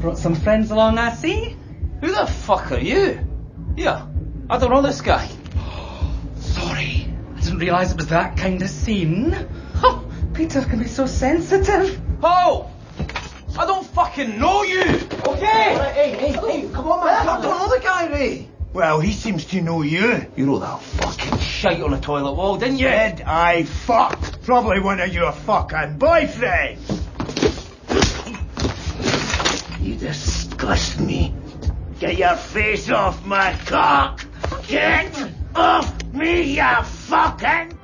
Brought 0.00 0.18
some 0.18 0.34
friends 0.34 0.70
along, 0.70 0.98
I 0.98 1.12
see. 1.12 1.56
Who 2.00 2.08
the 2.08 2.26
fuck 2.26 2.72
are 2.72 2.80
you? 2.80 3.20
Yeah, 3.76 4.06
I 4.50 4.56
don't 4.56 4.70
know 4.70 4.80
this 4.80 5.02
guy. 5.02 5.28
Sorry, 6.36 7.06
I 7.36 7.40
didn't 7.40 7.58
realise 7.58 7.90
it 7.90 7.98
was 7.98 8.08
that 8.08 8.36
kind 8.36 8.62
of 8.62 8.68
scene. 8.68 9.36
Oh, 9.80 10.04
Peter 10.34 10.60
can 10.62 10.80
be 10.80 10.88
so 10.88 11.06
sensitive. 11.06 12.00
Oh! 12.20 12.68
I 13.56 13.64
don't 13.64 13.86
fucking 13.86 14.40
know 14.40 14.64
you! 14.64 14.80
Okay? 14.80 15.46
Hey, 15.46 16.16
hey, 16.18 16.32
hey, 16.32 16.68
come 16.72 16.88
on, 16.88 17.06
man. 17.06 17.28
I 17.28 17.40
don't 17.40 17.56
know 17.56 17.76
the 17.76 17.80
guy, 17.80 18.08
Ray. 18.10 18.48
Well, 18.72 18.98
he 18.98 19.12
seems 19.12 19.44
to 19.46 19.60
know 19.60 19.82
you. 19.82 20.26
You 20.34 20.46
wrote 20.46 20.58
that 20.60 20.80
fucking 20.82 21.38
shite 21.38 21.80
on 21.80 21.92
the 21.92 22.00
toilet 22.00 22.32
wall, 22.32 22.56
didn't 22.58 22.78
you? 22.78 22.88
Did 22.88 23.20
I 23.20 23.62
fuck? 23.62 24.42
Probably 24.42 24.80
one 24.80 24.98
of 24.98 25.14
your 25.14 25.30
fucking 25.30 26.00
boyfriends. 26.00 27.04
You 29.80 29.94
disgust 29.94 30.98
me. 30.98 31.34
Get 32.00 32.18
your 32.18 32.34
face 32.34 32.90
off 32.90 33.24
my 33.24 33.52
cock. 33.66 34.24
Get 34.66 35.30
off 35.54 36.04
me, 36.12 36.56
you 36.56 36.82
fucking... 36.82 37.78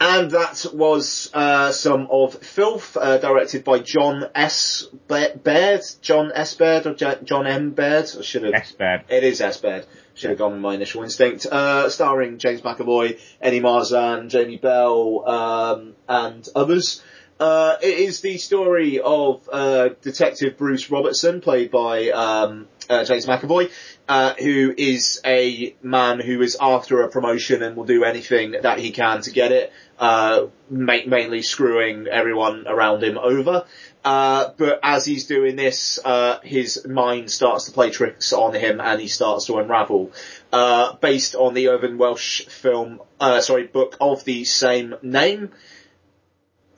And 0.00 0.30
that 0.32 0.66
was 0.74 1.30
uh, 1.32 1.72
some 1.72 2.08
of 2.10 2.34
Filth, 2.34 2.96
uh, 2.96 3.16
directed 3.18 3.64
by 3.64 3.78
Jon 3.78 4.28
S. 4.34 4.86
Baird, 5.08 5.82
Jon 6.02 6.32
S. 6.34 6.54
Baird 6.56 6.86
or 6.86 6.94
J- 6.94 7.20
John 7.24 7.46
M. 7.46 7.70
Baird. 7.70 8.10
I 8.18 8.22
should 8.22 8.42
have. 8.42 8.52
S. 8.52 8.72
Baird. 8.72 9.04
It 9.08 9.24
is 9.24 9.40
S. 9.40 9.56
Baird. 9.58 9.86
Should 10.14 10.30
have 10.30 10.38
gone 10.38 10.52
with 10.52 10.60
my 10.60 10.74
initial 10.74 11.04
instinct. 11.04 11.46
Uh, 11.46 11.88
starring 11.88 12.38
James 12.38 12.60
McAvoy, 12.60 13.18
Eddie 13.40 13.60
Marsan, 13.60 14.28
Jamie 14.28 14.58
Bell, 14.58 15.26
um, 15.26 15.94
and 16.08 16.46
others. 16.54 17.02
Uh, 17.40 17.76
it 17.82 17.98
is 17.98 18.20
the 18.20 18.36
story 18.38 19.00
of 19.00 19.48
uh, 19.50 19.88
Detective 20.02 20.56
Bruce 20.56 20.90
Robertson, 20.90 21.40
played 21.40 21.70
by 21.70 22.10
um, 22.10 22.68
uh, 22.88 23.04
James 23.04 23.26
McAvoy, 23.26 23.72
uh, 24.08 24.34
who 24.34 24.74
is 24.76 25.20
a 25.24 25.74
man 25.82 26.20
who 26.20 26.42
is 26.42 26.56
after 26.60 27.02
a 27.02 27.08
promotion 27.08 27.62
and 27.62 27.76
will 27.76 27.84
do 27.84 28.04
anything 28.04 28.54
that 28.62 28.78
he 28.78 28.90
can 28.90 29.22
to 29.22 29.30
get 29.30 29.50
it, 29.50 29.72
uh, 29.98 30.46
ma- 30.68 31.06
mainly 31.06 31.42
screwing 31.42 32.06
everyone 32.06 32.66
around 32.66 33.02
him 33.02 33.16
over. 33.16 33.64
Uh, 34.04 34.50
but 34.58 34.80
as 34.82 35.06
he's 35.06 35.26
doing 35.26 35.56
this, 35.56 35.98
uh, 36.04 36.38
his 36.40 36.86
mind 36.86 37.30
starts 37.30 37.64
to 37.64 37.72
play 37.72 37.90
tricks 37.90 38.34
on 38.34 38.54
him 38.54 38.78
and 38.78 39.00
he 39.00 39.08
starts 39.08 39.46
to 39.46 39.56
unravel. 39.56 40.12
Uh, 40.52 40.94
based 40.96 41.34
on 41.34 41.54
the 41.54 41.68
Irvine 41.68 41.96
Welsh 41.96 42.44
film, 42.44 43.00
uh, 43.18 43.40
sorry, 43.40 43.66
book 43.66 43.96
of 44.00 44.24
the 44.24 44.44
same 44.44 44.94
name. 45.00 45.50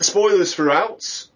Spoilers 0.01 0.55
throughout. 0.55 1.27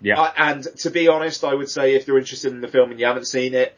Yeah. 0.00 0.32
And 0.36 0.66
to 0.78 0.90
be 0.90 1.08
honest, 1.08 1.44
I 1.44 1.52
would 1.52 1.68
say 1.68 1.94
if 1.94 2.06
you're 2.06 2.18
interested 2.18 2.52
in 2.52 2.62
the 2.62 2.68
film 2.68 2.90
and 2.90 2.98
you 2.98 3.04
haven't 3.04 3.26
seen 3.26 3.52
it, 3.52 3.76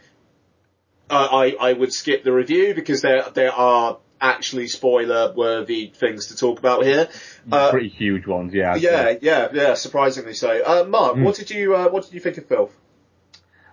uh, 1.11 1.29
I, 1.31 1.57
I 1.61 1.73
would 1.73 1.93
skip 1.93 2.25
the 2.25 2.33
review 2.33 2.75
because 2.75 3.03
there, 3.03 3.23
there 3.35 3.53
are 3.53 3.99
actually 4.21 4.69
spoiler 4.69 5.33
worthy 5.35 5.93
things 5.95 6.29
to 6.29 6.37
talk 6.37 6.59
about 6.59 6.85
here. 6.85 7.09
Uh, 7.51 7.71
Pretty 7.71 7.89
huge 7.89 8.27
ones, 8.27 8.55
yeah. 8.55 8.73
I'd 8.75 8.83
yeah, 8.83 8.91
say. 9.05 9.19
yeah, 9.21 9.49
yeah, 9.53 9.75
surprisingly 9.75 10.35
so. 10.35 10.51
Uh, 10.65 10.85
Mark, 10.85 11.17
Hmm. 11.17 11.25
what 11.25 11.35
did 11.35 11.51
you, 11.51 11.75
uh, 11.75 11.89
what 11.89 12.05
did 12.05 12.15
you 12.15 12.21
think 12.21 12.39
of 12.39 12.47
Filth? 12.47 12.73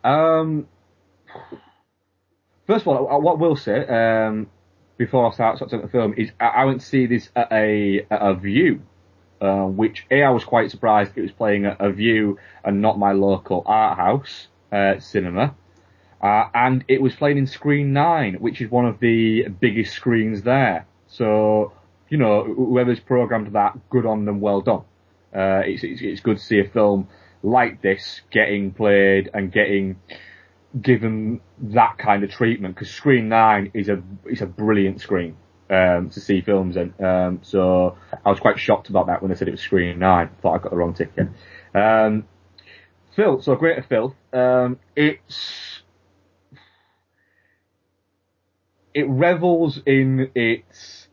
Um, 0.03 0.67
first 2.67 2.81
of 2.83 2.87
all, 2.87 3.11
uh, 3.11 3.19
what 3.19 3.33
I 3.33 3.39
will 3.39 3.55
say, 3.55 3.85
um, 3.87 4.47
before 4.97 5.29
I 5.29 5.33
start 5.33 5.59
talking 5.59 5.75
about 5.79 5.87
the 5.87 5.91
film 5.91 6.13
is 6.17 6.31
I, 6.39 6.45
I 6.47 6.65
went 6.65 6.81
to 6.81 6.85
see 6.85 7.05
this 7.05 7.29
at 7.35 7.51
a, 7.51 8.05
at 8.09 8.21
a 8.21 8.33
Vue, 8.35 8.81
uh, 9.41 9.65
which 9.65 10.05
A, 10.11 10.23
I 10.23 10.31
was 10.31 10.43
quite 10.43 10.71
surprised 10.71 11.17
it 11.17 11.21
was 11.21 11.31
playing 11.31 11.65
at 11.65 11.77
a 11.79 11.91
Vue 11.91 12.37
and 12.63 12.81
not 12.81 12.97
my 12.99 13.11
local 13.13 13.63
art 13.65 13.97
house, 13.97 14.47
uh, 14.71 14.99
cinema. 14.99 15.55
Uh, 16.21 16.45
and 16.53 16.83
it 16.87 17.01
was 17.01 17.15
playing 17.15 17.37
in 17.37 17.47
Screen 17.47 17.93
9, 17.93 18.35
which 18.35 18.61
is 18.61 18.69
one 18.69 18.85
of 18.85 18.99
the 18.99 19.47
biggest 19.47 19.93
screens 19.93 20.41
there. 20.43 20.85
So, 21.07 21.71
you 22.09 22.17
know, 22.17 22.43
whoever's 22.43 22.99
programmed 22.99 23.53
that, 23.53 23.89
good 23.89 24.05
on 24.05 24.25
them, 24.25 24.41
well 24.41 24.61
done. 24.61 24.83
Uh, 25.33 25.61
it's, 25.65 25.83
it's, 25.83 26.01
it's 26.01 26.21
good 26.21 26.37
to 26.37 26.43
see 26.43 26.59
a 26.59 26.67
film 26.67 27.07
like 27.41 27.81
this 27.81 28.21
getting 28.31 28.71
played 28.73 29.29
and 29.33 29.51
getting 29.51 29.97
given 30.79 31.39
that 31.59 31.97
kind 31.97 32.23
of 32.23 32.29
treatment 32.29 32.75
because 32.75 32.91
Screen 32.91 33.29
9 33.29 33.71
is 33.73 33.87
a, 33.89 34.03
is 34.25 34.41
a 34.41 34.45
brilliant 34.45 34.99
screen, 34.99 35.37
um, 35.69 36.09
to 36.09 36.19
see 36.19 36.41
films 36.41 36.75
in. 36.75 36.93
Um, 37.03 37.39
so 37.43 37.97
I 38.25 38.29
was 38.29 38.39
quite 38.39 38.59
shocked 38.59 38.89
about 38.89 39.07
that 39.07 39.21
when 39.21 39.31
they 39.31 39.37
said 39.37 39.47
it 39.47 39.51
was 39.51 39.61
Screen 39.61 39.99
9. 39.99 40.29
Thought 40.41 40.55
I 40.55 40.57
got 40.57 40.71
the 40.71 40.77
wrong 40.77 40.93
ticket. 40.93 41.29
Um, 41.73 42.25
Filth, 43.15 43.43
so 43.43 43.55
Greater 43.55 43.83
Phil, 43.83 44.15
um, 44.33 44.79
it's, 44.95 45.78
it 48.93 49.07
revels 49.07 49.81
in 49.85 50.31
its 50.35 51.07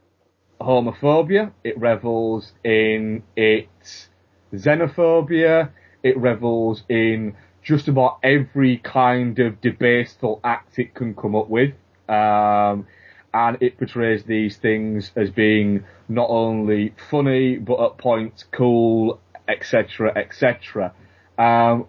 homophobia, 0.60 1.52
it 1.62 1.78
revels 1.78 2.52
in 2.64 3.22
its 3.36 4.08
xenophobia, 4.54 5.70
it 6.02 6.16
revels 6.16 6.84
in 6.88 7.36
just 7.62 7.88
about 7.88 8.18
every 8.22 8.78
kind 8.78 9.38
of 9.38 9.60
debaseful 9.60 10.40
act 10.44 10.78
it 10.78 10.94
can 10.94 11.14
come 11.14 11.34
up 11.34 11.48
with. 11.48 11.74
Um, 12.08 12.86
and 13.34 13.58
it 13.60 13.76
portrays 13.76 14.24
these 14.24 14.56
things 14.56 15.10
as 15.14 15.30
being 15.30 15.84
not 16.08 16.30
only 16.30 16.94
funny, 17.10 17.56
but 17.56 17.84
at 17.84 17.98
points 17.98 18.44
cool, 18.50 19.20
etc., 19.48 20.12
etc. 20.16 20.94
Um, 21.36 21.86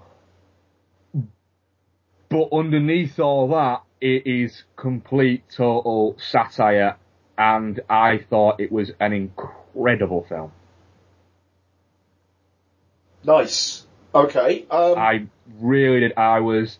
but 2.29 2.49
underneath 2.51 3.19
all 3.19 3.47
that, 3.49 3.83
it 4.01 4.27
is 4.27 4.63
complete 4.75 5.43
total 5.49 6.17
satire, 6.19 6.97
and 7.37 7.79
I 7.89 8.19
thought 8.29 8.59
it 8.59 8.71
was 8.71 8.91
an 8.99 9.13
incredible 9.13 10.25
film. 10.27 10.51
Nice. 13.23 13.85
Okay. 14.13 14.65
Um, 14.69 14.97
I 14.97 15.27
really 15.59 15.99
did. 16.01 16.17
I 16.17 16.39
was. 16.39 16.79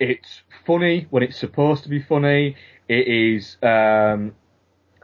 It's 0.00 0.42
funny 0.66 1.06
when 1.10 1.22
it's 1.22 1.38
supposed 1.38 1.84
to 1.84 1.88
be 1.88 2.02
funny. 2.02 2.56
It 2.88 3.08
is. 3.08 3.56
Um, 3.62 4.34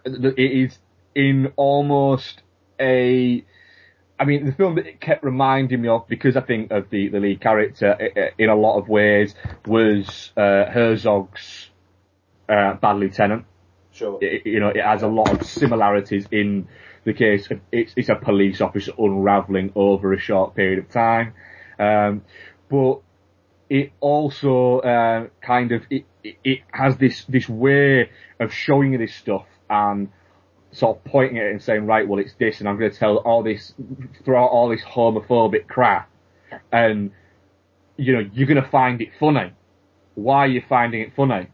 it 0.05 0.39
is 0.39 0.79
in 1.15 1.53
almost 1.57 2.43
a. 2.81 3.45
I 4.19 4.25
mean, 4.25 4.47
the 4.47 4.53
film 4.53 4.77
that 4.77 4.87
it 4.87 5.01
kept 5.01 5.25
reminding 5.25 5.83
me 5.83 5.89
of, 5.89 6.07
because 6.07 6.37
I 6.37 6.41
think 6.41 6.71
of 6.71 6.89
the, 6.91 7.09
the 7.09 7.19
lead 7.21 7.41
character 7.41 7.97
i- 7.99 8.21
i- 8.21 8.31
in 8.39 8.49
a 8.49 8.55
lot 8.55 8.79
of 8.79 8.89
ways, 8.89 9.35
was 9.67 10.33
uh, 10.37 10.67
Herzog's 10.67 11.71
uh, 12.49 12.75
Bad 12.75 12.97
Lieutenant. 12.97 13.45
sure. 13.93 14.19
It, 14.23 14.47
you 14.47 14.61
know, 14.61 14.69
it 14.69 14.85
has 14.85 15.03
a 15.03 15.09
lot 15.09 15.31
of 15.31 15.47
similarities 15.47 16.27
in 16.31 16.69
the 17.05 17.13
case 17.13 17.51
of 17.51 17.61
it's, 17.73 17.93
it's 17.97 18.09
a 18.09 18.15
police 18.15 18.61
officer 18.61 18.93
unraveling 18.99 19.73
over 19.75 20.13
a 20.13 20.19
short 20.19 20.55
period 20.55 20.79
of 20.79 20.91
time. 20.91 21.35
Um, 21.79 22.23
but 22.71 23.01
it 23.69 23.93
also, 24.01 24.79
uh, 24.81 25.27
kind 25.41 25.73
of, 25.73 25.83
it, 25.91 26.05
it, 26.23 26.37
it 26.45 26.59
has 26.71 26.97
this, 26.99 27.25
this 27.25 27.49
way 27.49 28.11
of 28.39 28.53
showing 28.53 28.93
you 28.93 28.99
this 28.99 29.15
stuff 29.15 29.47
and 29.69 30.09
sort 30.75 30.99
of 30.99 31.05
pointing 31.05 31.39
at 31.39 31.47
it 31.47 31.53
and 31.53 31.63
saying, 31.63 31.87
right, 31.87 32.07
well, 32.07 32.19
it's 32.19 32.35
this, 32.35 32.61
and 32.61 32.69
I'm 32.69 32.79
going 32.79 32.91
to 32.91 32.97
tell 32.97 33.17
all 33.17 33.43
this, 33.43 33.73
throw 34.25 34.45
out 34.45 34.51
all 34.51 34.69
this 34.69 34.83
homophobic 34.83 35.69
crap, 35.69 36.11
and, 36.71 37.13
you 37.97 38.13
know, 38.13 38.29
you're 38.33 38.47
going 38.47 38.63
to 38.63 38.69
find 38.69 39.01
it 39.01 39.09
funny. 39.19 39.53
Why 40.15 40.41
are 40.41 40.49
you 40.49 40.63
finding 40.69 41.01
it 41.01 41.13
funny? 41.17 41.49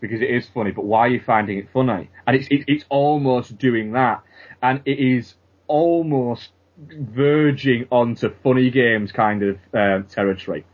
Because 0.00 0.20
it 0.20 0.30
is 0.30 0.46
funny, 0.52 0.72
but 0.72 0.84
why 0.84 1.06
are 1.06 1.08
you 1.08 1.22
finding 1.24 1.58
it 1.58 1.68
funny? 1.72 2.10
And 2.26 2.36
it's, 2.36 2.48
it's, 2.50 2.64
it's 2.68 2.84
almost 2.88 3.56
doing 3.58 3.92
that. 3.92 4.22
And 4.62 4.82
it 4.84 4.98
is 4.98 5.34
almost 5.66 6.50
verging 6.78 7.86
onto 7.90 8.34
funny 8.42 8.70
games 8.70 9.12
kind 9.12 9.42
of, 9.42 9.58
um, 9.72 10.04
territory. 10.04 10.66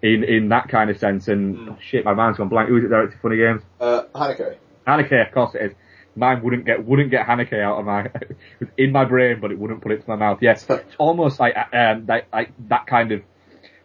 In, 0.00 0.24
in 0.24 0.48
that 0.48 0.68
kind 0.68 0.90
of 0.90 0.98
sense, 0.98 1.28
and 1.28 1.70
oh, 1.70 1.78
shit, 1.80 2.04
my 2.04 2.12
mind's 2.12 2.36
gone 2.36 2.48
blank. 2.48 2.68
Who 2.68 2.76
is 2.78 2.82
it 2.82 2.88
directed 2.88 3.20
Funny 3.22 3.36
Games? 3.36 3.62
Uh, 3.80 4.02
Haneke. 4.12 4.56
Haneke, 4.84 5.28
of 5.28 5.32
course 5.32 5.54
it 5.54 5.62
is. 5.62 5.72
Mine 6.14 6.42
wouldn't 6.42 6.66
get 6.66 6.84
wouldn't 6.84 7.10
get 7.10 7.26
Haneke 7.26 7.60
out 7.60 7.78
of 7.78 7.86
my 7.86 8.04
it 8.04 8.36
was 8.60 8.68
in 8.76 8.92
my 8.92 9.04
brain, 9.04 9.40
but 9.40 9.50
it 9.50 9.58
wouldn't 9.58 9.80
put 9.82 9.92
it 9.92 10.02
to 10.02 10.08
my 10.08 10.16
mouth. 10.16 10.38
Yes, 10.40 10.66
almost 10.98 11.40
like 11.40 11.54
uh, 11.56 11.76
um 11.76 12.06
like, 12.06 12.26
like 12.32 12.52
that 12.68 12.86
kind 12.86 13.12
of 13.12 13.22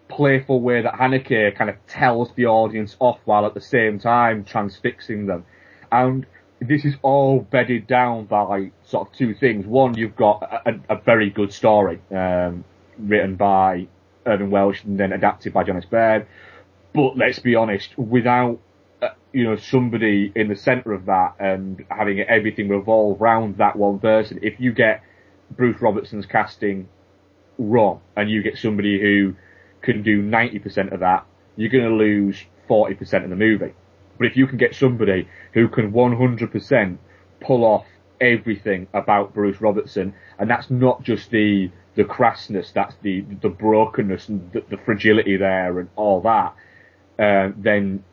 playful 0.09 0.61
way 0.61 0.81
that 0.81 0.93
Haneke 0.93 1.55
kind 1.55 1.69
of 1.69 1.75
tells 1.87 2.31
the 2.35 2.45
audience 2.45 2.95
off 2.99 3.19
while 3.25 3.45
at 3.45 3.53
the 3.53 3.61
same 3.61 3.99
time 3.99 4.43
transfixing 4.43 5.25
them. 5.25 5.45
And 5.91 6.25
this 6.59 6.85
is 6.85 6.95
all 7.01 7.41
bedded 7.41 7.87
down 7.87 8.25
by 8.25 8.71
sort 8.85 9.07
of 9.07 9.13
two 9.13 9.33
things. 9.33 9.65
One, 9.65 9.95
you've 9.95 10.15
got 10.15 10.43
a, 10.65 10.79
a, 10.89 11.01
very 11.01 11.29
good 11.29 11.53
story 11.53 12.01
um, 12.11 12.63
written 12.97 13.35
by 13.35 13.87
Irvine 14.25 14.49
Welsh 14.49 14.83
and 14.83 14.99
then 14.99 15.13
adapted 15.13 15.53
by 15.53 15.63
Jon 15.63 15.77
S. 15.77 15.85
Baird. 15.85 16.27
But 16.93 17.15
let's 17.15 17.39
be 17.39 17.55
honest, 17.55 17.97
without 17.97 18.59
you 19.33 19.43
know 19.43 19.55
somebody 19.55 20.31
in 20.35 20.47
the 20.47 20.55
centre 20.55 20.93
of 20.93 21.05
that 21.05 21.35
and 21.39 21.85
having 21.89 22.19
everything 22.21 22.69
revolve 22.69 23.21
around 23.21 23.57
that 23.57 23.75
one 23.75 23.99
person, 23.99 24.39
if 24.41 24.59
you 24.59 24.71
get 24.73 25.03
Bruce 25.51 25.81
Robertson's 25.81 26.25
casting 26.25 26.87
wrong 27.57 28.01
and 28.15 28.29
you 28.29 28.43
get 28.43 28.57
somebody 28.57 28.99
who 28.99 29.35
can 29.81 30.03
do 30.03 30.21
90% 30.21 30.93
of 30.93 30.99
that, 31.01 31.25
you're 31.55 31.69
going 31.69 31.83
to 31.83 31.95
lose 31.95 32.43
40% 32.69 33.23
of 33.23 33.29
the 33.29 33.35
movie. 33.35 33.73
But 34.17 34.27
if 34.27 34.35
you 34.35 34.47
can 34.47 34.57
get 34.57 34.75
somebody 34.75 35.27
who 35.53 35.67
can 35.67 35.91
100% 35.91 36.97
pull 37.39 37.63
off 37.63 37.85
everything 38.19 38.87
about 38.93 39.33
Bruce 39.33 39.61
Robertson, 39.61 40.13
and 40.39 40.49
that's 40.49 40.69
not 40.69 41.03
just 41.03 41.29
the 41.31 41.71
the 41.95 42.03
crassness, 42.03 42.73
that's 42.73 42.95
the 43.01 43.21
the 43.41 43.49
brokenness 43.49 44.29
and 44.29 44.51
the, 44.51 44.63
the 44.69 44.77
fragility 44.77 45.37
there 45.37 45.79
and 45.79 45.89
all 45.95 46.21
that, 46.21 46.55
uh, 47.19 47.51
then 47.57 48.03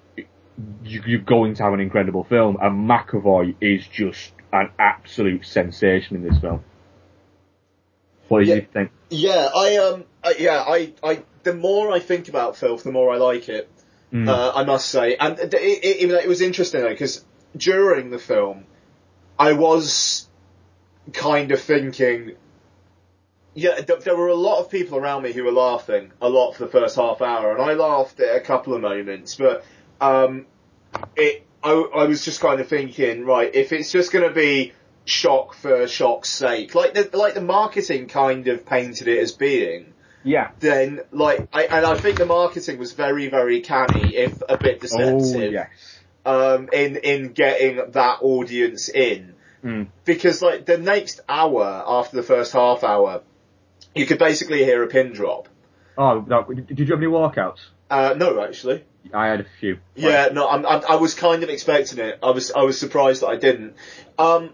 you, 0.82 1.02
you're 1.06 1.20
going 1.20 1.54
to 1.54 1.62
have 1.62 1.72
an 1.72 1.80
incredible 1.80 2.24
film. 2.24 2.58
And 2.60 2.88
McAvoy 2.88 3.56
is 3.60 3.86
just 3.86 4.32
an 4.52 4.70
absolute 4.78 5.46
sensation 5.46 6.16
in 6.16 6.22
this 6.22 6.38
film. 6.38 6.62
What 8.28 8.44
do 8.44 8.48
Yeah. 8.48 8.54
you 8.56 8.66
think? 8.72 8.90
Yeah, 9.10 9.50
I 9.54 9.76
um, 9.76 10.04
I, 10.22 10.34
yeah, 10.38 10.64
I, 10.66 10.92
I, 11.02 11.22
the 11.42 11.54
more 11.54 11.92
I 11.92 12.00
think 12.00 12.28
about 12.28 12.56
Filth, 12.56 12.84
the 12.84 12.92
more 12.92 13.12
I 13.12 13.18
like 13.18 13.48
it. 13.48 13.70
Mm. 14.12 14.28
Uh, 14.28 14.52
I 14.54 14.64
must 14.64 14.88
say, 14.90 15.16
and 15.16 15.38
it, 15.38 15.52
it, 15.54 16.10
it, 16.10 16.28
was 16.28 16.40
interesting 16.40 16.82
though 16.82 16.88
because 16.88 17.24
during 17.56 18.10
the 18.10 18.18
film, 18.18 18.64
I 19.38 19.54
was 19.54 20.28
kind 21.12 21.50
of 21.50 21.60
thinking, 21.60 22.36
yeah, 23.54 23.74
th- 23.80 24.04
there 24.04 24.16
were 24.16 24.28
a 24.28 24.34
lot 24.34 24.60
of 24.60 24.70
people 24.70 24.98
around 24.98 25.22
me 25.22 25.32
who 25.32 25.42
were 25.42 25.52
laughing 25.52 26.12
a 26.20 26.28
lot 26.28 26.52
for 26.52 26.64
the 26.64 26.70
first 26.70 26.94
half 26.94 27.22
hour, 27.22 27.52
and 27.52 27.60
I 27.60 27.74
laughed 27.74 28.20
at 28.20 28.36
a 28.36 28.40
couple 28.40 28.74
of 28.74 28.80
moments, 28.80 29.34
but 29.34 29.64
um, 30.00 30.46
it, 31.16 31.46
I, 31.62 31.70
I 31.72 32.04
was 32.04 32.24
just 32.24 32.40
kind 32.40 32.60
of 32.60 32.68
thinking, 32.68 33.24
right, 33.24 33.54
if 33.54 33.72
it's 33.72 33.90
just 33.90 34.12
going 34.12 34.28
to 34.28 34.34
be 34.34 34.72
shock 35.04 35.54
for 35.54 35.86
shock's 35.88 36.28
sake, 36.30 36.74
like 36.74 36.94
the, 36.94 37.10
like 37.16 37.34
the 37.34 37.40
marketing 37.40 38.06
kind 38.08 38.48
of 38.48 38.64
painted 38.66 39.08
it 39.08 39.18
as 39.18 39.32
being, 39.32 39.92
Yeah. 40.22 40.50
then 40.60 41.00
like, 41.10 41.48
I, 41.52 41.64
and 41.64 41.84
I 41.86 41.96
think 41.96 42.18
the 42.18 42.26
marketing 42.26 42.78
was 42.78 42.92
very, 42.92 43.28
very 43.28 43.60
canny, 43.60 44.14
if 44.16 44.42
a 44.48 44.56
bit 44.58 44.80
deceptive. 44.80 45.14
Oh 45.14 45.18
deceptive, 45.18 45.52
yes. 45.52 46.00
um, 46.26 46.68
in 46.72 46.96
in 46.96 47.32
getting 47.32 47.90
that 47.92 48.18
audience 48.22 48.88
in, 48.88 49.34
Mm. 49.64 49.86
because 50.04 50.42
like 50.42 50.66
the 50.66 50.76
next 50.76 51.20
hour 51.26 51.64
after 51.86 52.16
the 52.16 52.22
first 52.22 52.52
half 52.52 52.84
hour, 52.84 53.22
you 53.94 54.04
could 54.04 54.18
basically 54.18 54.62
hear 54.62 54.82
a 54.82 54.86
pin 54.88 55.12
drop. 55.14 55.48
Oh, 55.96 56.20
no, 56.26 56.42
did 56.42 56.78
you 56.78 56.84
have 56.86 56.98
any 56.98 57.06
walkouts? 57.06 57.60
Uh, 57.88 58.14
no, 58.14 58.42
actually. 58.44 58.84
I 59.12 59.26
had 59.26 59.40
a 59.40 59.46
few. 59.60 59.78
Yeah, 59.94 60.28
no, 60.32 60.48
I'm, 60.48 60.64
I'm, 60.64 60.82
I 60.88 60.96
was 60.96 61.14
kind 61.14 61.42
of 61.42 61.48
expecting 61.50 61.98
it. 61.98 62.18
I 62.22 62.30
was, 62.30 62.50
I 62.52 62.62
was 62.62 62.78
surprised 62.78 63.22
that 63.22 63.28
I 63.28 63.36
didn't. 63.36 63.74
Um, 64.18 64.50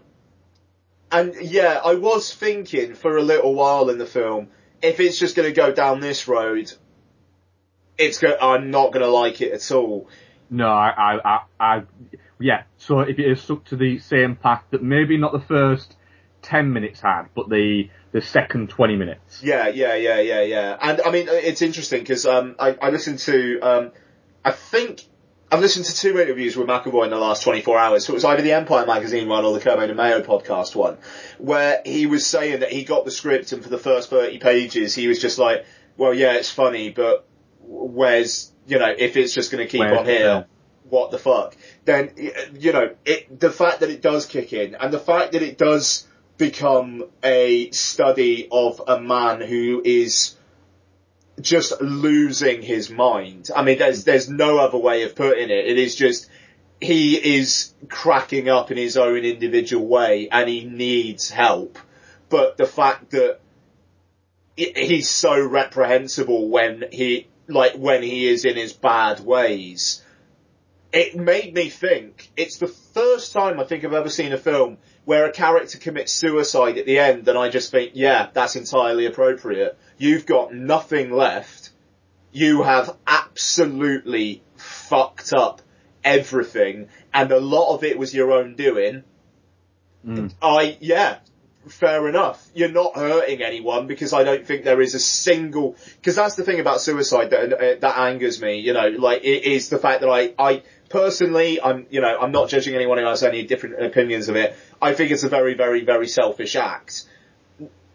and 1.11 1.35
yeah, 1.41 1.79
I 1.83 1.95
was 1.95 2.33
thinking 2.33 2.95
for 2.95 3.17
a 3.17 3.21
little 3.21 3.53
while 3.53 3.89
in 3.89 3.97
the 3.97 4.05
film, 4.05 4.49
if 4.81 4.99
it's 4.99 5.17
just 5.17 5.35
going 5.35 5.47
to 5.47 5.55
go 5.55 5.71
down 5.71 5.99
this 5.99 6.27
road, 6.27 6.71
it's 7.97 8.17
go- 8.19 8.37
I'm 8.39 8.71
not 8.71 8.91
going 8.91 9.03
to 9.03 9.11
like 9.11 9.41
it 9.41 9.51
at 9.53 9.71
all. 9.71 10.09
No, 10.49 10.67
I, 10.67 10.89
I, 10.97 11.19
I, 11.23 11.39
I, 11.59 11.83
yeah. 12.39 12.63
So 12.77 12.99
if 12.99 13.19
it 13.19 13.25
is 13.25 13.41
stuck 13.41 13.65
to 13.65 13.75
the 13.75 13.99
same 13.99 14.35
path 14.35 14.63
that 14.71 14.83
maybe 14.83 15.17
not 15.17 15.31
the 15.31 15.39
first 15.39 15.95
ten 16.41 16.73
minutes 16.73 17.01
had, 17.01 17.27
but 17.35 17.49
the 17.49 17.89
the 18.11 18.21
second 18.21 18.69
twenty 18.69 18.95
minutes. 18.95 19.41
Yeah, 19.43 19.69
yeah, 19.69 19.95
yeah, 19.95 20.19
yeah, 20.19 20.41
yeah. 20.41 20.77
And 20.81 21.01
I 21.05 21.11
mean, 21.11 21.27
it's 21.29 21.61
interesting 21.61 22.01
because 22.01 22.25
um, 22.25 22.55
I, 22.59 22.77
I 22.81 22.89
listened 22.89 23.19
to, 23.19 23.59
um, 23.61 23.91
I 24.43 24.51
think 24.51 25.05
I've 25.51 25.59
listened 25.59 25.85
to 25.85 25.95
two 25.95 26.19
interviews 26.19 26.55
with 26.55 26.67
McAvoy 26.67 27.05
in 27.05 27.09
the 27.09 27.17
last 27.17 27.43
24 27.43 27.77
hours. 27.77 28.05
So 28.05 28.13
it 28.13 28.15
was 28.15 28.25
either 28.25 28.41
the 28.41 28.53
Empire 28.53 28.85
magazine 28.85 29.27
one 29.27 29.43
or 29.43 29.53
the 29.53 29.59
Kermode 29.59 29.89
and 29.89 29.97
Mayo 29.97 30.21
podcast 30.21 30.75
one, 30.75 30.97
where 31.39 31.81
he 31.85 32.05
was 32.05 32.25
saying 32.25 32.61
that 32.61 32.71
he 32.71 32.83
got 32.83 33.03
the 33.03 33.11
script 33.11 33.51
and 33.51 33.61
for 33.61 33.69
the 33.69 33.77
first 33.77 34.09
30 34.09 34.39
pages 34.39 34.95
he 34.95 35.07
was 35.07 35.19
just 35.19 35.37
like, 35.37 35.65
well, 35.97 36.13
yeah, 36.13 36.33
it's 36.35 36.49
funny, 36.49 36.89
but 36.89 37.27
where's, 37.59 38.51
you 38.65 38.79
know, 38.79 38.93
if 38.97 39.17
it's 39.17 39.33
just 39.33 39.51
going 39.51 39.63
to 39.63 39.69
keep 39.69 39.81
on 39.81 40.05
here, 40.05 40.45
what 40.89 41.11
the 41.11 41.19
fuck? 41.19 41.55
Then, 41.83 42.11
you 42.53 42.71
know, 42.71 42.95
it, 43.05 43.39
the 43.39 43.51
fact 43.51 43.81
that 43.81 43.89
it 43.89 44.01
does 44.01 44.25
kick 44.25 44.53
in 44.53 44.75
and 44.75 44.93
the 44.93 44.99
fact 44.99 45.33
that 45.33 45.41
it 45.41 45.57
does 45.57 46.07
become 46.37 47.03
a 47.23 47.69
study 47.71 48.47
of 48.51 48.81
a 48.87 48.99
man 48.99 49.41
who 49.41 49.81
is 49.83 50.35
just 51.41 51.81
losing 51.81 52.61
his 52.61 52.89
mind. 52.89 53.49
I 53.55 53.63
mean, 53.63 53.77
there's, 53.77 54.03
there's 54.03 54.29
no 54.29 54.57
other 54.57 54.77
way 54.77 55.03
of 55.03 55.15
putting 55.15 55.49
it. 55.49 55.65
It 55.65 55.77
is 55.77 55.95
just, 55.95 56.29
he 56.79 57.37
is 57.37 57.73
cracking 57.89 58.49
up 58.49 58.71
in 58.71 58.77
his 58.77 58.97
own 58.97 59.19
individual 59.19 59.85
way 59.85 60.29
and 60.31 60.49
he 60.49 60.65
needs 60.65 61.29
help. 61.29 61.77
But 62.29 62.57
the 62.57 62.65
fact 62.65 63.11
that 63.11 63.39
he's 64.55 65.09
so 65.09 65.45
reprehensible 65.45 66.49
when 66.49 66.85
he, 66.91 67.27
like, 67.47 67.73
when 67.73 68.03
he 68.03 68.27
is 68.27 68.45
in 68.45 68.55
his 68.55 68.73
bad 68.73 69.19
ways, 69.19 70.03
it 70.93 71.15
made 71.15 71.53
me 71.53 71.69
think, 71.69 72.31
it's 72.35 72.57
the 72.57 72.67
first 72.67 73.33
time 73.33 73.59
I 73.59 73.63
think 73.63 73.85
I've 73.85 73.93
ever 73.93 74.09
seen 74.09 74.33
a 74.33 74.37
film 74.37 74.77
where 75.05 75.25
a 75.25 75.31
character 75.31 75.77
commits 75.77 76.11
suicide 76.11 76.77
at 76.77 76.85
the 76.85 76.99
end 76.99 77.27
and 77.27 77.37
I 77.37 77.49
just 77.49 77.71
think, 77.71 77.91
yeah, 77.95 78.29
that's 78.33 78.55
entirely 78.55 79.05
appropriate. 79.05 79.77
You've 79.97 80.25
got 80.25 80.53
nothing 80.53 81.11
left. 81.11 81.71
You 82.31 82.63
have 82.63 82.95
absolutely 83.07 84.43
fucked 84.55 85.33
up 85.33 85.61
everything 86.03 86.87
and 87.13 87.31
a 87.31 87.39
lot 87.39 87.73
of 87.75 87.83
it 87.83 87.97
was 87.97 88.13
your 88.13 88.31
own 88.31 88.55
doing. 88.55 89.03
Mm. 90.05 90.33
I, 90.41 90.77
yeah, 90.79 91.17
fair 91.67 92.07
enough. 92.07 92.47
You're 92.53 92.71
not 92.71 92.95
hurting 92.95 93.41
anyone 93.41 93.87
because 93.87 94.13
I 94.13 94.23
don't 94.23 94.45
think 94.45 94.63
there 94.63 94.81
is 94.81 94.95
a 94.95 94.99
single, 94.99 95.75
because 95.97 96.15
that's 96.15 96.35
the 96.35 96.43
thing 96.43 96.59
about 96.59 96.81
suicide 96.81 97.31
that, 97.31 97.53
uh, 97.53 97.79
that 97.79 97.97
angers 97.97 98.41
me, 98.41 98.59
you 98.59 98.73
know, 98.73 98.87
like 98.87 99.23
it 99.23 99.43
is 99.43 99.69
the 99.69 99.77
fact 99.77 100.01
that 100.01 100.09
I, 100.09 100.33
I 100.39 100.63
personally, 100.89 101.61
I'm, 101.61 101.85
you 101.89 102.01
know, 102.01 102.17
I'm 102.19 102.31
not 102.31 102.49
judging 102.49 102.75
anyone 102.75 102.97
who 102.97 103.05
has 103.05 103.23
any 103.23 103.43
different 103.43 103.83
opinions 103.83 104.29
of 104.29 104.35
it. 104.35 104.55
I 104.81 104.93
think 104.93 105.11
it's 105.11 105.23
a 105.23 105.29
very, 105.29 105.53
very, 105.53 105.83
very 105.83 106.07
selfish 106.07 106.55
act. 106.55 107.03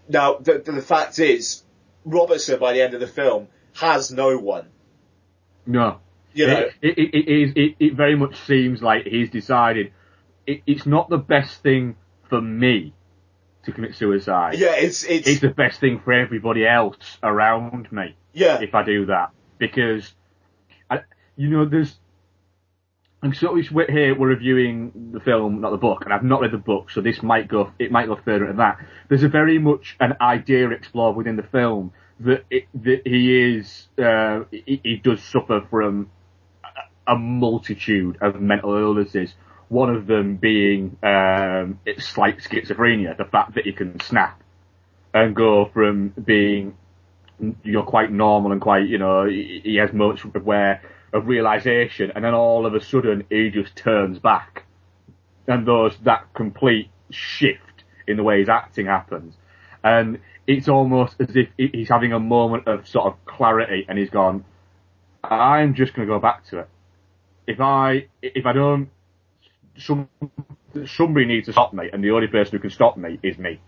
Now, 0.08 0.36
the, 0.36 0.58
the, 0.58 0.72
the 0.72 0.82
fact 0.82 1.18
is, 1.18 1.62
Robertson 2.04 2.60
by 2.60 2.72
the 2.72 2.82
end 2.82 2.94
of 2.94 3.00
the 3.00 3.08
film 3.08 3.48
has 3.74 4.12
no 4.12 4.38
one. 4.38 4.68
No. 5.66 5.98
You 6.32 6.46
know, 6.46 6.60
it, 6.82 6.98
it, 6.98 7.14
it, 7.14 7.28
is, 7.28 7.52
it, 7.56 7.76
it 7.80 7.94
very 7.94 8.14
much 8.14 8.38
seems 8.40 8.82
like 8.82 9.06
he's 9.06 9.30
decided 9.30 9.92
it, 10.46 10.62
it's 10.66 10.86
not 10.86 11.08
the 11.08 11.18
best 11.18 11.62
thing 11.62 11.96
for 12.28 12.40
me 12.40 12.92
to 13.64 13.72
commit 13.72 13.96
suicide. 13.96 14.58
yeah, 14.58 14.76
it's, 14.76 15.02
it's, 15.04 15.26
It's 15.26 15.40
the 15.40 15.48
best 15.48 15.80
thing 15.80 16.00
for 16.04 16.12
everybody 16.12 16.66
else 16.66 17.18
around 17.22 17.90
me 17.90 18.16
yeah, 18.32 18.60
if 18.60 18.74
I 18.74 18.84
do 18.84 19.06
that 19.06 19.30
because, 19.58 20.12
I, 20.90 21.00
you 21.36 21.50
know, 21.50 21.64
there's. 21.64 21.96
Sort 23.34 23.72
we're 23.72 23.90
here. 23.90 24.18
We're 24.18 24.28
reviewing 24.28 25.10
the 25.12 25.20
film, 25.20 25.60
not 25.60 25.70
the 25.70 25.76
book, 25.76 26.02
and 26.04 26.12
I've 26.12 26.22
not 26.22 26.40
read 26.40 26.52
the 26.52 26.58
book, 26.58 26.90
so 26.90 27.00
this 27.00 27.22
might 27.22 27.48
go. 27.48 27.72
It 27.78 27.90
might 27.90 28.06
go 28.06 28.16
further 28.16 28.46
than 28.46 28.56
that. 28.56 28.78
There's 29.08 29.22
a 29.22 29.28
very 29.28 29.58
much 29.58 29.96
an 30.00 30.14
idea 30.20 30.70
explored 30.70 31.16
within 31.16 31.36
the 31.36 31.42
film 31.42 31.92
that 32.20 32.44
it, 32.50 32.64
that 32.74 33.02
he 33.04 33.56
is. 33.56 33.88
Uh, 33.98 34.44
he, 34.50 34.80
he 34.82 34.96
does 34.96 35.22
suffer 35.22 35.66
from 35.70 36.10
a, 37.06 37.16
multitude 37.16 38.18
of 38.20 38.40
mental 38.40 38.76
illnesses. 38.76 39.34
One 39.68 39.94
of 39.94 40.06
them 40.06 40.36
being 40.36 40.96
um, 41.02 41.80
slight 41.98 42.38
schizophrenia, 42.38 43.16
the 43.16 43.24
fact 43.24 43.54
that 43.54 43.64
he 43.64 43.72
can 43.72 43.98
snap 44.00 44.40
and 45.12 45.34
go 45.34 45.70
from 45.72 46.10
being 46.10 46.76
you 47.40 47.72
know, 47.72 47.82
quite 47.82 48.10
normal 48.10 48.52
and 48.52 48.60
quite, 48.60 48.88
you 48.88 48.98
know, 48.98 49.26
he, 49.26 49.60
he 49.64 49.76
has 49.76 49.92
moments 49.92 50.22
where, 50.24 50.82
of 51.16 51.26
realization, 51.26 52.12
and 52.14 52.24
then 52.24 52.34
all 52.34 52.66
of 52.66 52.74
a 52.74 52.80
sudden 52.80 53.24
he 53.30 53.50
just 53.50 53.76
turns 53.76 54.18
back. 54.18 54.64
And 55.46 55.66
those, 55.66 55.96
that 56.04 56.32
complete 56.34 56.90
shift 57.10 57.84
in 58.06 58.16
the 58.16 58.22
way 58.22 58.40
his 58.40 58.48
acting 58.48 58.86
happens. 58.86 59.34
And 59.82 60.20
it's 60.46 60.68
almost 60.68 61.16
as 61.20 61.34
if 61.34 61.48
he's 61.56 61.88
having 61.88 62.12
a 62.12 62.20
moment 62.20 62.66
of 62.66 62.88
sort 62.88 63.06
of 63.06 63.24
clarity 63.24 63.86
and 63.88 63.98
he's 63.98 64.10
gone, 64.10 64.44
I'm 65.22 65.74
just 65.74 65.94
gonna 65.94 66.06
go 66.06 66.18
back 66.18 66.46
to 66.46 66.60
it. 66.60 66.68
If 67.46 67.60
I, 67.60 68.06
if 68.22 68.44
I 68.46 68.52
don't, 68.52 68.90
some, 69.78 70.08
somebody 70.86 71.26
needs 71.26 71.46
to 71.46 71.52
stop 71.52 71.72
me, 71.72 71.88
and 71.92 72.02
the 72.02 72.10
only 72.10 72.26
person 72.26 72.52
who 72.52 72.58
can 72.58 72.70
stop 72.70 72.96
me 72.96 73.18
is 73.22 73.38
me. 73.38 73.60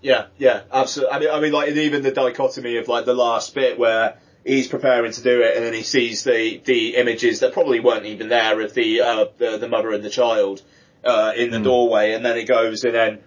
Yeah, 0.00 0.26
yeah, 0.36 0.62
absolutely. 0.70 1.14
I 1.14 1.18
mean, 1.18 1.30
I 1.30 1.40
mean, 1.40 1.52
like, 1.52 1.70
even 1.70 2.02
the 2.02 2.10
dichotomy 2.12 2.76
of 2.76 2.88
like 2.88 3.06
the 3.06 3.14
last 3.14 3.54
bit 3.54 3.78
where 3.78 4.18
he's 4.44 4.68
preparing 4.68 5.12
to 5.12 5.22
do 5.22 5.42
it, 5.42 5.56
and 5.56 5.64
then 5.64 5.74
he 5.74 5.82
sees 5.82 6.24
the 6.24 6.60
the 6.64 6.96
images 6.96 7.40
that 7.40 7.52
probably 7.52 7.80
weren't 7.80 8.06
even 8.06 8.28
there 8.28 8.60
of 8.60 8.74
the 8.74 9.00
uh, 9.00 9.26
the, 9.38 9.58
the 9.58 9.68
mother 9.68 9.92
and 9.92 10.04
the 10.04 10.10
child 10.10 10.62
uh, 11.04 11.32
in 11.36 11.50
the 11.50 11.60
doorway, 11.60 12.12
and 12.12 12.24
then 12.24 12.36
he 12.36 12.44
goes 12.44 12.84
and 12.84 12.94
then. 12.94 13.20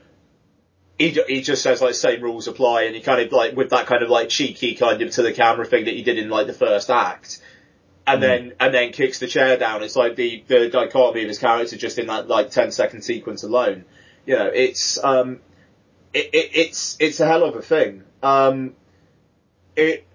He, 0.99 1.09
he 1.27 1.43
just 1.43 1.61
says 1.61 1.79
like 1.79 1.93
same 1.93 2.23
rules 2.23 2.47
apply 2.47 2.85
and 2.85 2.95
he 2.95 3.01
kind 3.01 3.21
of 3.21 3.31
like 3.31 3.55
with 3.55 3.69
that 3.69 3.85
kind 3.85 4.01
of 4.01 4.09
like 4.09 4.29
cheeky 4.29 4.73
kind 4.73 4.99
of 5.03 5.11
to 5.11 5.21
the 5.21 5.31
camera 5.31 5.63
thing 5.63 5.85
that 5.85 5.93
he 5.93 6.01
did 6.01 6.17
in 6.17 6.27
like 6.27 6.47
the 6.47 6.53
first 6.53 6.89
act 6.89 7.39
and 8.07 8.23
then 8.23 8.53
and 8.59 8.73
then 8.73 8.91
kicks 8.91 9.19
the 9.19 9.27
chair 9.27 9.57
down. 9.57 9.83
It's 9.83 9.95
like 9.95 10.15
the 10.15 10.43
the 10.47 10.69
dichotomy 10.69 11.23
of 11.23 11.27
his 11.27 11.39
character 11.39 11.77
just 11.77 11.99
in 11.99 12.07
that 12.07 12.27
like 12.27 12.49
10 12.49 12.71
second 12.71 13.01
sequence 13.03 13.43
alone. 13.43 13.83
You 14.25 14.37
know, 14.37 14.47
it's 14.47 14.97
um 15.03 15.39
it, 16.13 16.29
it, 16.33 16.51
it's 16.53 16.97
it's 16.99 17.19
a 17.19 17.27
hell 17.27 17.43
of 17.43 17.55
a 17.55 17.61
thing. 17.61 18.03
Um, 18.23 18.73
it, 19.75 20.05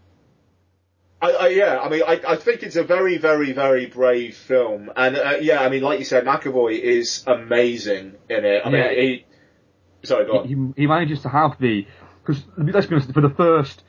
I, 1.23 1.31
I 1.31 1.49
yeah, 1.49 1.79
I 1.79 1.89
mean, 1.89 2.03
I, 2.07 2.21
I 2.27 2.37
think 2.37 2.65
it's 2.65 2.75
a 2.77 2.83
very, 2.83 3.17
very, 3.17 3.53
very 3.53 3.87
brave 3.87 4.37
film, 4.37 4.91
and 4.97 5.17
uh, 5.17 5.37
yeah, 5.41 5.61
I 5.63 5.69
mean, 5.69 5.83
like 5.83 6.01
you 6.01 6.05
said, 6.05 6.25
McAvoy 6.25 6.79
is 6.81 7.23
amazing 7.27 8.17
in 8.29 8.45
it. 8.45 8.63
I 8.67 8.71
Yeah. 8.71 8.89
mean, 8.89 8.99
he. 8.99 9.27
Sorry, 10.05 10.27
go 10.27 10.39
on. 10.41 10.49
he, 10.49 10.83
he 10.83 10.87
manages 10.89 11.23
to 11.23 11.29
have 11.29 11.57
the 11.61 11.87
because 12.25 12.43
let's 12.59 12.87
be 12.87 12.97
honest, 12.97 13.13
for 13.13 13.21
the 13.21 13.31
first 13.31 13.85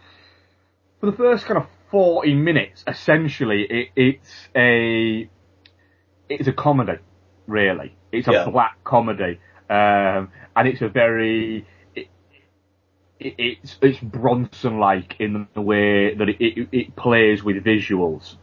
for 1.00 1.08
the 1.10 1.18
first 1.18 1.46
kind 1.46 1.58
of 1.58 1.68
forty 1.90 2.36
minutes, 2.36 2.84
essentially, 2.88 3.64
it, 3.64 3.88
it's 3.96 4.48
a 4.56 5.28
it's 6.30 6.48
a 6.48 6.54
comedy, 6.54 7.00
really. 7.48 7.96
It's 8.12 8.28
a 8.28 8.32
Yeah. 8.32 8.50
black 8.50 8.84
comedy, 8.84 9.40
um, 9.72 10.30
and 10.56 10.68
it's 10.68 10.82
a 10.82 10.88
very 10.90 11.66
it's 13.38 13.78
it's 13.82 14.00
Bronson 14.00 14.80
like 14.80 15.16
in 15.20 15.48
the 15.54 15.62
way 15.62 16.16
that 16.16 16.30
it, 16.30 16.42
it, 16.42 16.70
it 16.72 16.96
plays 16.96 17.44
with 17.44 17.64
visuals, 17.64 18.36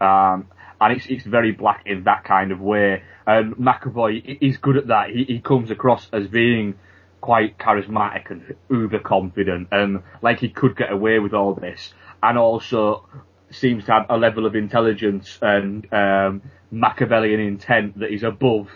um, 0.00 0.48
and 0.80 0.96
it's 0.96 1.06
it's 1.06 1.24
very 1.24 1.52
black 1.52 1.82
in 1.86 2.04
that 2.04 2.24
kind 2.24 2.52
of 2.52 2.60
way. 2.60 3.02
And 3.26 3.56
McAvoy 3.56 4.38
is 4.40 4.56
good 4.58 4.76
at 4.76 4.88
that. 4.88 5.10
He 5.10 5.24
he 5.24 5.40
comes 5.40 5.70
across 5.70 6.08
as 6.12 6.26
being 6.28 6.74
quite 7.20 7.58
charismatic 7.58 8.30
and 8.30 8.54
uber 8.70 9.00
confident, 9.00 9.68
and 9.72 10.02
like 10.22 10.40
he 10.40 10.48
could 10.48 10.76
get 10.76 10.92
away 10.92 11.18
with 11.18 11.34
all 11.34 11.54
this, 11.54 11.92
and 12.22 12.38
also 12.38 13.08
seems 13.50 13.84
to 13.84 13.92
have 13.92 14.06
a 14.08 14.16
level 14.16 14.46
of 14.46 14.56
intelligence 14.56 15.38
and 15.40 15.92
um, 15.92 16.42
Machiavellian 16.70 17.40
intent 17.40 17.98
that 17.98 18.12
is 18.12 18.22
above 18.22 18.68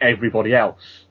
everybody 0.00 0.54
else. 0.54 1.04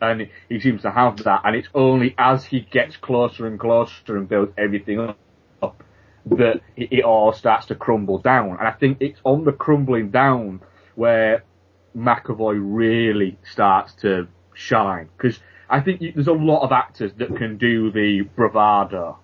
And 0.00 0.28
he 0.48 0.60
seems 0.60 0.82
to 0.82 0.90
have 0.90 1.16
that, 1.24 1.40
and 1.44 1.56
it's 1.56 1.68
only 1.74 2.14
as 2.16 2.44
he 2.44 2.60
gets 2.60 2.96
closer 2.96 3.46
and 3.48 3.58
closer 3.58 4.16
and 4.16 4.28
builds 4.28 4.52
everything 4.56 5.00
up 5.00 5.82
that 6.26 6.60
it, 6.76 6.92
it 6.92 7.04
all 7.04 7.32
starts 7.32 7.66
to 7.66 7.74
crumble 7.74 8.18
down. 8.18 8.50
And 8.58 8.68
I 8.68 8.72
think 8.72 8.98
it's 9.00 9.20
on 9.24 9.44
the 9.44 9.52
crumbling 9.52 10.10
down 10.10 10.60
where 10.94 11.44
McAvoy 11.96 12.58
really 12.60 13.38
starts 13.50 13.94
to 14.02 14.28
shine. 14.54 15.08
Because 15.16 15.40
I 15.68 15.80
think 15.80 16.00
you, 16.00 16.12
there's 16.12 16.28
a 16.28 16.32
lot 16.32 16.62
of 16.62 16.72
actors 16.72 17.12
that 17.18 17.36
can 17.36 17.58
do 17.58 17.90
the 17.90 18.22
bravado 18.22 19.18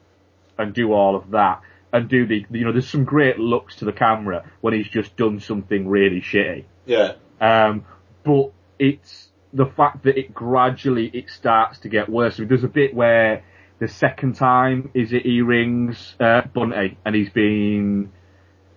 and 0.59 0.75
do 0.75 0.93
all 0.93 1.17
of 1.17 1.31
that 1.31 1.63
and 1.93 2.09
do 2.09 2.27
the, 2.27 2.45
you 2.51 2.65
know, 2.65 2.73
there's 2.73 2.89
some 2.89 3.05
great 3.05 3.39
looks 3.39 3.77
to 3.77 3.85
the 3.85 3.93
camera 3.93 4.45
when 4.61 4.75
he's 4.75 4.89
just 4.89 5.17
done 5.17 5.41
something 5.41 5.89
really 5.89 6.21
shitty. 6.21 6.65
Yeah. 6.87 7.13
Um, 7.41 7.85
but 8.25 8.53
it's 8.79 9.29
the 9.55 9.67
fact 9.67 10.03
that 10.03 10.19
it 10.19 10.35
gradually 10.35 11.07
it 11.14 11.31
starts 11.31 11.79
to 11.81 11.88
get 11.88 12.09
worse. 12.09 12.38
I 12.38 12.40
mean, 12.40 12.49
there's 12.49 12.64
a 12.64 12.69
bit 12.69 12.93
where 12.93 13.45
the 13.79 13.88
second 13.88 14.35
time 14.35 14.90
is 14.95 15.12
it 15.12 15.23
he 15.23 15.40
rings 15.40 16.17
uh, 16.21 16.43
Bunty 16.53 16.99
and 17.05 17.14
he's 17.14 17.31
been 17.31 18.12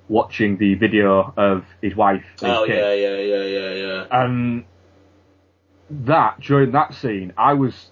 watching 0.08 0.58
the 0.58 0.76
video 0.76 1.34
of 1.36 1.66
his 1.82 1.96
wife. 1.96 2.24
And 2.42 2.52
his 2.52 2.58
Oh 2.58 2.64
yeah, 2.66 2.94
yeah, 2.94 3.18
yeah, 3.18 3.44
yeah, 3.44 3.74
yeah. 3.74 4.06
And 4.12 4.66
that 5.90 6.40
during 6.42 6.72
that 6.72 6.94
scene, 6.94 7.34
I 7.38 7.54
was 7.54 7.92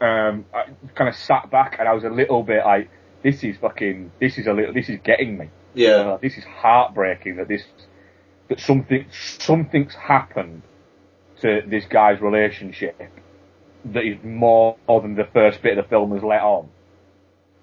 um, 0.00 0.46
I 0.54 0.64
kind 0.94 1.08
of 1.08 1.16
sat 1.16 1.50
back 1.50 1.76
and 1.78 1.88
I 1.88 1.92
was 1.92 2.04
a 2.04 2.10
little 2.10 2.42
bit 2.42 2.64
like, 2.64 2.90
this 3.22 3.42
is 3.42 3.56
fucking, 3.58 4.12
this 4.20 4.38
is 4.38 4.46
a 4.46 4.52
little, 4.52 4.74
this 4.74 4.88
is 4.88 4.98
getting 5.02 5.38
me. 5.38 5.50
Yeah. 5.74 6.18
This 6.20 6.36
is 6.36 6.44
heartbreaking 6.44 7.36
that 7.36 7.48
this 7.48 7.62
that 8.48 8.60
something 8.60 9.06
something's 9.10 9.94
happened 9.94 10.62
to 11.42 11.62
this 11.66 11.84
guy's 11.86 12.20
relationship 12.20 13.00
that 13.92 14.04
is 14.04 14.16
more 14.24 14.76
than 14.88 15.14
the 15.14 15.28
first 15.32 15.62
bit 15.62 15.78
of 15.78 15.84
the 15.84 15.88
film 15.88 16.12
has 16.12 16.22
let 16.22 16.42
on. 16.42 16.68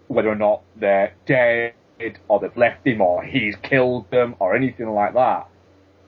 Whether 0.07 0.29
or 0.29 0.35
not 0.35 0.61
they're 0.75 1.13
dead 1.25 1.73
or 2.27 2.39
they've 2.39 2.55
left 2.55 2.85
him 2.85 3.01
or 3.01 3.23
he's 3.23 3.55
killed 3.57 4.09
them 4.11 4.35
or 4.39 4.55
anything 4.55 4.89
like 4.89 5.13
that. 5.13 5.47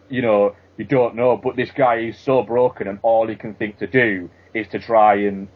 You 0.10 0.22
know, 0.22 0.56
you 0.78 0.86
don't 0.86 1.16
know, 1.16 1.38
but 1.38 1.56
this 1.56 1.72
guy 1.72 2.00
is 2.00 2.20
so 2.20 2.44
broken 2.44 2.88
and 2.88 3.00
all 3.02 3.28
he 3.28 3.36
can 3.36 3.56
think 3.56 3.78
to 3.80 3.88
do 3.88 4.30
is 4.54 4.68
to 4.70 4.80
try 4.80 5.16
and 5.16 5.48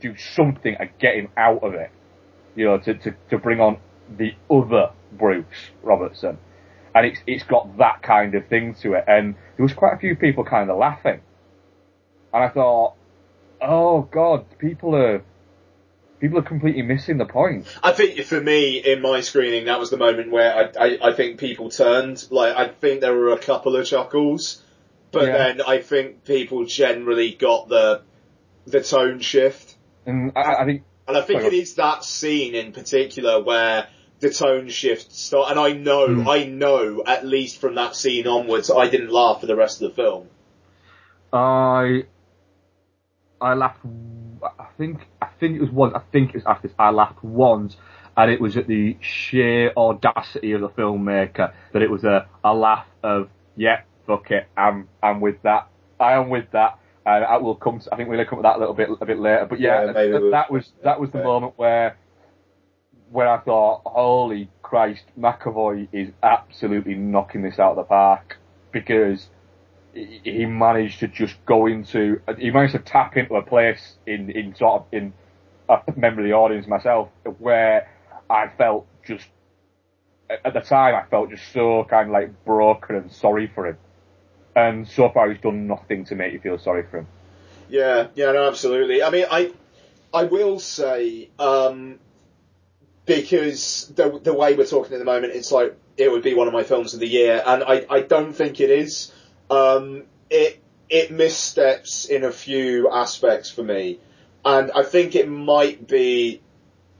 do 0.00 0.16
something 0.16 0.76
and 0.78 0.90
get 0.98 1.16
him 1.16 1.28
out 1.36 1.62
of 1.62 1.74
it. 1.74 1.90
You 2.56 2.66
know, 2.66 2.78
to, 2.78 2.94
to, 2.94 3.14
to 3.30 3.38
bring 3.38 3.60
on 3.60 3.78
the 4.16 4.32
other 4.50 4.92
Bruce 5.12 5.70
Robertson. 5.82 6.38
And 6.94 7.06
it's, 7.06 7.18
it's 7.26 7.42
got 7.44 7.78
that 7.78 8.02
kind 8.02 8.34
of 8.34 8.46
thing 8.46 8.74
to 8.82 8.94
it. 8.94 9.04
And 9.08 9.34
there 9.56 9.64
was 9.64 9.72
quite 9.72 9.94
a 9.94 9.98
few 9.98 10.14
people 10.16 10.44
kind 10.44 10.70
of 10.70 10.78
laughing. 10.78 11.20
And 12.32 12.44
I 12.44 12.48
thought, 12.48 12.94
oh 13.60 14.02
god, 14.02 14.46
people 14.58 14.94
are, 14.94 15.22
people 16.20 16.38
are 16.38 16.42
completely 16.42 16.82
missing 16.82 17.18
the 17.18 17.24
point. 17.24 17.66
I 17.82 17.92
think 17.92 18.20
for 18.24 18.40
me, 18.40 18.78
in 18.78 19.02
my 19.02 19.20
screening, 19.22 19.64
that 19.66 19.80
was 19.80 19.90
the 19.90 19.96
moment 19.96 20.30
where 20.30 20.72
I, 20.78 20.86
I, 20.86 21.08
I 21.10 21.12
think 21.14 21.38
people 21.40 21.70
turned. 21.70 22.24
Like, 22.30 22.56
I 22.56 22.68
think 22.68 23.00
there 23.00 23.14
were 23.14 23.32
a 23.32 23.38
couple 23.38 23.74
of 23.76 23.86
chuckles, 23.86 24.62
but 25.10 25.26
Yeah. 25.26 25.38
then 25.38 25.62
I 25.66 25.80
think 25.80 26.24
people 26.24 26.64
generally 26.64 27.32
got 27.34 27.68
the 27.68 28.02
the 28.66 28.82
tone 28.82 29.20
shift. 29.20 29.74
And 30.06 30.32
I, 30.36 30.54
I 30.54 30.64
think, 30.64 30.84
And 31.06 31.16
I 31.16 31.20
think 31.22 31.42
Sorry. 31.42 31.56
it 31.56 31.60
is 31.62 31.74
that 31.74 32.02
scene 32.04 32.54
in 32.54 32.72
particular 32.72 33.42
where 33.42 33.88
the 34.24 34.30
tone 34.30 34.68
shift 34.68 35.12
start. 35.12 35.50
And 35.50 35.60
I 35.60 35.72
know, 35.72 36.06
Hmm. 36.08 36.28
I 36.28 36.44
know, 36.44 37.02
at 37.06 37.24
least 37.26 37.60
from 37.60 37.74
that 37.76 37.94
scene 37.94 38.26
onwards, 38.26 38.70
I 38.70 38.88
didn't 38.88 39.10
laugh 39.12 39.40
for 39.40 39.46
the 39.46 39.56
rest 39.56 39.80
of 39.82 39.90
the 39.90 40.02
film. 40.02 40.28
I, 41.32 42.04
I 43.40 43.54
laughed, 43.54 43.80
I 44.42 44.66
think, 44.78 45.06
I 45.20 45.28
think 45.40 45.56
it 45.56 45.60
was 45.60 45.70
once, 45.70 45.94
I 45.94 46.00
think 46.12 46.30
it 46.30 46.36
was 46.36 46.44
after 46.46 46.68
this, 46.68 46.74
I 46.78 46.90
laughed 46.90 47.22
once, 47.24 47.76
and 48.16 48.30
it 48.30 48.40
was 48.40 48.56
at 48.56 48.66
the 48.66 48.96
sheer 49.00 49.72
audacity 49.76 50.52
of 50.52 50.60
the 50.60 50.68
filmmaker 50.68 51.52
that 51.72 51.82
it 51.82 51.90
was 51.90 52.04
a, 52.04 52.26
a 52.44 52.54
laugh 52.54 52.86
of, 53.02 53.28
yeah, 53.56 53.82
fuck 54.06 54.30
it, 54.30 54.46
I'm, 54.56 54.88
I'm 55.02 55.20
with 55.20 55.42
that. 55.42 55.68
I 55.98 56.12
am 56.14 56.28
with 56.28 56.50
that. 56.52 56.78
And 57.06 57.22
I 57.24 57.36
will 57.36 57.54
come 57.54 57.80
to, 57.80 57.92
I 57.92 57.96
think 57.98 58.08
we'll 58.08 58.24
come 58.24 58.38
to 58.38 58.42
that 58.44 58.56
a 58.56 58.58
little 58.58 58.74
bit, 58.74 58.88
a 58.98 59.04
bit 59.04 59.18
later. 59.18 59.46
But 59.48 59.60
yeah, 59.60 59.86
Yeah, 59.86 59.92
that, 59.92 60.08
we'll- 60.10 60.30
that 60.30 60.50
was, 60.50 60.72
that 60.84 61.00
was 61.00 61.10
the 61.10 61.18
yeah. 61.18 61.24
moment 61.24 61.52
where, 61.56 61.98
where 63.14 63.28
I 63.28 63.38
thought, 63.38 63.82
holy 63.84 64.50
Christ, 64.60 65.04
McAvoy 65.16 65.86
is 65.92 66.10
absolutely 66.20 66.96
knocking 66.96 67.42
this 67.42 67.60
out 67.60 67.70
of 67.70 67.76
the 67.76 67.84
park. 67.84 68.38
Because 68.72 69.28
he 69.92 70.46
managed 70.46 70.98
to 70.98 71.06
just 71.06 71.36
go 71.46 71.66
into, 71.66 72.20
he 72.36 72.50
managed 72.50 72.72
to 72.72 72.80
tap 72.80 73.16
into 73.16 73.36
a 73.36 73.42
place 73.42 73.94
in, 74.04 74.30
in 74.30 74.56
sort 74.56 74.82
of, 74.82 74.86
in 74.90 75.12
a 75.68 75.78
member 75.96 76.22
of 76.22 76.26
the 76.26 76.32
audience 76.32 76.66
myself, 76.66 77.08
where 77.38 77.88
I 78.28 78.48
felt 78.48 78.88
just, 79.06 79.26
at 80.28 80.52
the 80.52 80.60
time 80.60 80.96
I 80.96 81.08
felt 81.08 81.30
just 81.30 81.52
so 81.52 81.86
kind 81.88 82.08
of 82.08 82.12
like 82.12 82.44
broken 82.44 82.96
and 82.96 83.12
sorry 83.12 83.46
for 83.54 83.68
him. 83.68 83.78
And 84.56 84.88
so 84.88 85.08
far 85.10 85.30
he's 85.30 85.40
done 85.40 85.68
nothing 85.68 86.04
to 86.06 86.16
make 86.16 86.32
you 86.32 86.40
feel 86.40 86.58
sorry 86.58 86.84
for 86.90 86.98
him. 86.98 87.06
Yeah, 87.68 88.08
yeah, 88.16 88.32
no, 88.32 88.48
absolutely. 88.48 89.04
I 89.04 89.10
mean, 89.10 89.26
I, 89.30 89.52
I 90.12 90.24
will 90.24 90.58
say, 90.58 91.30
um, 91.38 92.00
because 93.06 93.92
the 93.94 94.18
the 94.22 94.32
way 94.32 94.54
we're 94.54 94.66
talking 94.66 94.94
at 94.94 94.98
the 94.98 95.04
moment, 95.04 95.34
it's 95.34 95.52
like 95.52 95.76
it 95.96 96.10
would 96.10 96.22
be 96.22 96.34
one 96.34 96.46
of 96.46 96.52
my 96.52 96.62
films 96.62 96.94
of 96.94 97.00
the 97.00 97.08
year, 97.08 97.42
and 97.44 97.62
I, 97.62 97.86
I 97.88 98.00
don't 98.00 98.32
think 98.32 98.60
it 98.60 98.70
is. 98.70 99.12
Um, 99.50 100.04
it 100.30 100.62
it 100.88 101.10
missteps 101.10 102.06
in 102.06 102.24
a 102.24 102.32
few 102.32 102.90
aspects 102.90 103.50
for 103.50 103.62
me, 103.62 104.00
and 104.44 104.70
I 104.72 104.82
think 104.82 105.14
it 105.14 105.28
might 105.28 105.86
be 105.86 106.40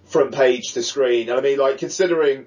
from 0.04 0.30
page 0.30 0.74
to 0.74 0.82
screen. 0.82 1.30
And 1.30 1.38
I 1.38 1.42
mean, 1.42 1.58
like 1.58 1.78
considering 1.78 2.46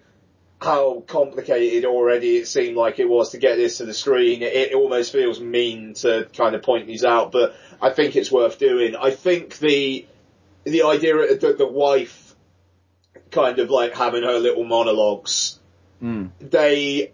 how 0.61 1.01
complicated 1.01 1.85
already 1.85 2.37
it 2.37 2.47
seemed 2.47 2.75
like 2.75 2.97
it 2.99 3.07
was 3.07 3.31
to 3.31 3.37
get 3.37 3.57
this 3.57 3.77
to 3.77 3.85
the 3.85 3.93
screen, 3.93 4.41
it, 4.41 4.53
it 4.53 4.73
almost 4.73 5.11
feels 5.11 5.39
mean 5.39 5.93
to 5.95 6.27
kind 6.35 6.55
of 6.55 6.63
point 6.63 6.87
these 6.87 7.03
out, 7.03 7.31
but 7.31 7.55
I 7.81 7.91
think 7.91 8.15
it's 8.15 8.31
worth 8.31 8.57
doing. 8.59 8.95
I 8.95 9.11
think 9.11 9.57
the 9.57 10.05
the 10.63 10.83
idea 10.83 11.15
that 11.35 11.57
the 11.57 11.67
wife 11.67 12.26
kind 13.31 13.59
of 13.59 13.69
like 13.69 13.93
having 13.95 14.23
her 14.23 14.39
little 14.39 14.63
monologues, 14.63 15.59
they 16.39 17.11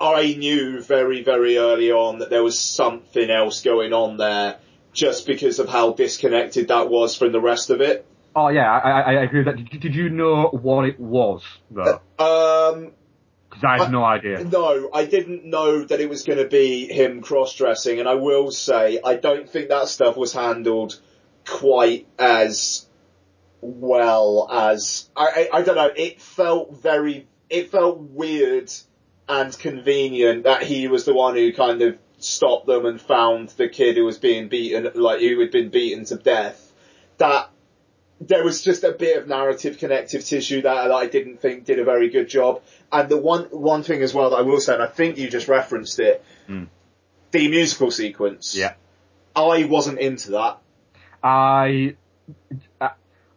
I 0.00 0.34
knew 0.38 0.80
very, 0.82 1.22
very 1.22 1.58
early 1.58 1.92
on 1.92 2.20
that 2.20 2.30
there 2.30 2.42
was 2.42 2.58
something 2.58 3.28
else 3.30 3.62
going 3.62 3.92
on 3.92 4.16
there 4.16 4.56
just 4.92 5.26
because 5.26 5.58
of 5.58 5.68
how 5.68 5.92
disconnected 5.92 6.68
that 6.68 6.88
was 6.88 7.14
from 7.16 7.32
the 7.32 7.40
rest 7.40 7.68
of 7.70 7.80
it. 7.80 8.06
Oh 8.34 8.48
yeah, 8.48 8.70
I, 8.70 8.90
I, 8.90 9.00
I 9.00 9.22
agree 9.24 9.40
with 9.40 9.46
that. 9.46 9.56
Did, 9.56 9.72
you- 9.74 9.78
did 9.80 9.94
you 9.94 10.08
know 10.08 10.48
what 10.48 10.84
it 10.86 10.98
was 10.98 11.42
though? 11.70 12.00
Um, 12.18 12.92
Because 13.50 13.64
I 13.64 13.78
had 13.82 13.92
no 13.92 14.04
idea. 14.04 14.42
No, 14.44 14.88
I 14.94 15.04
didn't 15.04 15.44
know 15.44 15.84
that 15.84 16.00
it 16.00 16.08
was 16.08 16.22
going 16.22 16.38
to 16.38 16.46
be 16.48 16.86
him 16.86 17.20
cross-dressing, 17.20 17.98
and 17.98 18.08
I 18.08 18.14
will 18.14 18.50
say 18.52 19.00
I 19.04 19.16
don't 19.16 19.48
think 19.50 19.68
that 19.68 19.88
stuff 19.88 20.16
was 20.16 20.32
handled 20.32 20.98
quite 21.46 22.06
as 22.18 22.86
well 23.60 24.48
as 24.50 25.08
I, 25.16 25.48
I, 25.52 25.58
I 25.58 25.62
don't 25.62 25.76
know. 25.76 25.90
It 25.94 26.20
felt 26.20 26.80
very, 26.80 27.26
it 27.48 27.70
felt 27.70 27.98
weird 27.98 28.72
and 29.28 29.56
convenient 29.58 30.44
that 30.44 30.62
he 30.62 30.88
was 30.88 31.04
the 31.04 31.14
one 31.14 31.36
who 31.36 31.52
kind 31.52 31.82
of 31.82 31.98
stopped 32.18 32.66
them 32.66 32.84
and 32.86 33.00
found 33.00 33.48
the 33.50 33.68
kid 33.68 33.96
who 33.96 34.04
was 34.04 34.18
being 34.18 34.48
beaten, 34.48 34.90
like 34.94 35.20
who 35.20 35.40
had 35.40 35.50
been 35.50 35.70
beaten 35.70 36.04
to 36.06 36.16
death. 36.16 36.72
That 37.18 37.50
there 38.20 38.44
was 38.44 38.62
just 38.62 38.84
a 38.84 38.92
bit 38.92 39.16
of 39.16 39.28
narrative 39.28 39.78
connective 39.78 40.24
tissue 40.24 40.62
that, 40.62 40.88
that 40.88 40.92
I 40.92 41.06
didn't 41.06 41.40
think 41.40 41.64
did 41.64 41.78
a 41.78 41.84
very 41.84 42.10
good 42.10 42.28
job. 42.28 42.62
And 42.92 43.08
the 43.08 43.16
one 43.16 43.44
one 43.44 43.82
thing 43.82 44.02
as 44.02 44.12
well 44.12 44.30
that 44.30 44.36
I 44.36 44.42
will 44.42 44.60
say, 44.60 44.74
and 44.74 44.82
I 44.82 44.86
think 44.86 45.16
you 45.16 45.30
just 45.30 45.48
referenced 45.48 45.98
it, 46.00 46.24
hmm. 46.46 46.64
the 47.30 47.48
musical 47.48 47.90
sequence. 47.90 48.54
Yeah. 48.54 48.74
I 49.34 49.64
wasn't 49.64 50.00
into 50.00 50.32
that. 50.32 50.58
I, 51.22 51.96
I 52.80 52.90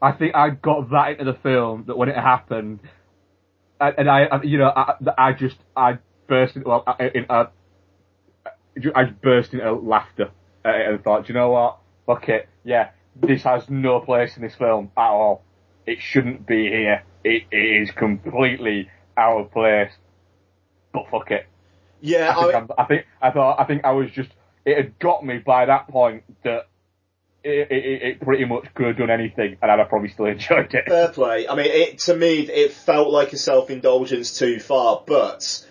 I 0.04 0.12
think 0.12 0.36
I 0.36 0.50
got 0.50 0.90
that 0.92 1.12
into 1.12 1.24
the 1.24 1.34
film 1.34 1.86
that 1.88 1.98
when 1.98 2.10
it 2.10 2.16
happened, 2.16 2.82
and, 3.80 4.10
I, 4.10 4.42
you 4.44 4.58
know, 4.58 4.68
I, 4.76 4.96
I 5.18 5.34
just, 5.34 5.56
I 5.76 5.98
burst 6.28 6.56
into, 6.58 6.68
well, 6.68 6.84
I- 6.86 7.12
in, 7.16 7.26
uh, 7.30 7.46
I 8.96 9.06
burst 9.06 9.54
into 9.54 9.72
laughter 9.72 10.30
uh, 10.66 10.68
and 10.70 11.04
thought, 11.04 11.26
"Do 11.26 11.34
you 11.34 11.40
know 11.40 11.52
what? 11.52 11.78
Fuck 12.06 12.28
it. 12.30 12.50
Yeah, 12.64 12.90
this 13.16 13.44
has 13.44 13.70
no 13.70 14.00
place 14.00 14.36
in 14.36 14.44
this 14.44 14.56
film 14.56 14.92
at 14.98 15.08
all. 15.10 15.44
It 15.86 16.00
shouldn't 16.02 16.46
be 16.46 16.68
here. 16.68 17.04
It, 17.24 17.44
it 17.52 17.82
is 17.84 17.92
completely 17.92 18.90
out 19.16 19.38
of 19.40 19.52
place. 19.52 19.92
But 20.92 21.06
fuck 21.12 21.32
it. 21.32 21.48
Yeah, 22.02 22.34
I 22.38 22.52
think, 22.52 22.72
I, 22.78 22.82
I 22.82 22.86
think 22.86 23.06
I 23.22 23.32
thought 23.32 23.60
I 23.60 23.64
think 23.66 23.86
I 23.86 23.92
was 23.92 24.12
just 24.12 24.30
it 24.66 24.76
had 24.78 25.00
got 25.00 25.26
me 25.26 25.38
by 25.38 25.66
that 25.66 25.88
point 25.88 26.24
that 26.44 26.68
it, 27.44 27.72
it, 27.72 28.02
it 28.04 28.20
pretty 28.22 28.46
much 28.46 28.66
could 28.74 28.88
have 28.88 28.98
done 28.98 29.10
anything 29.10 29.58
and 29.62 29.72
I'd 29.72 29.80
have 29.80 29.90
probably 29.90 30.10
still 30.10 30.26
enjoyed 30.26 30.74
it. 30.74 30.86
fair 30.88 31.10
play. 31.10 31.48
I 31.48 31.56
mean, 31.56 31.68
it 31.68 32.00
to 32.00 32.16
me, 32.16 32.40
it 32.42 32.72
felt 32.74 33.10
like 33.10 33.34
a 33.34 33.38
self-indulgence 33.38 34.38
too 34.38 34.60
far, 34.60 35.04
but 35.06 35.66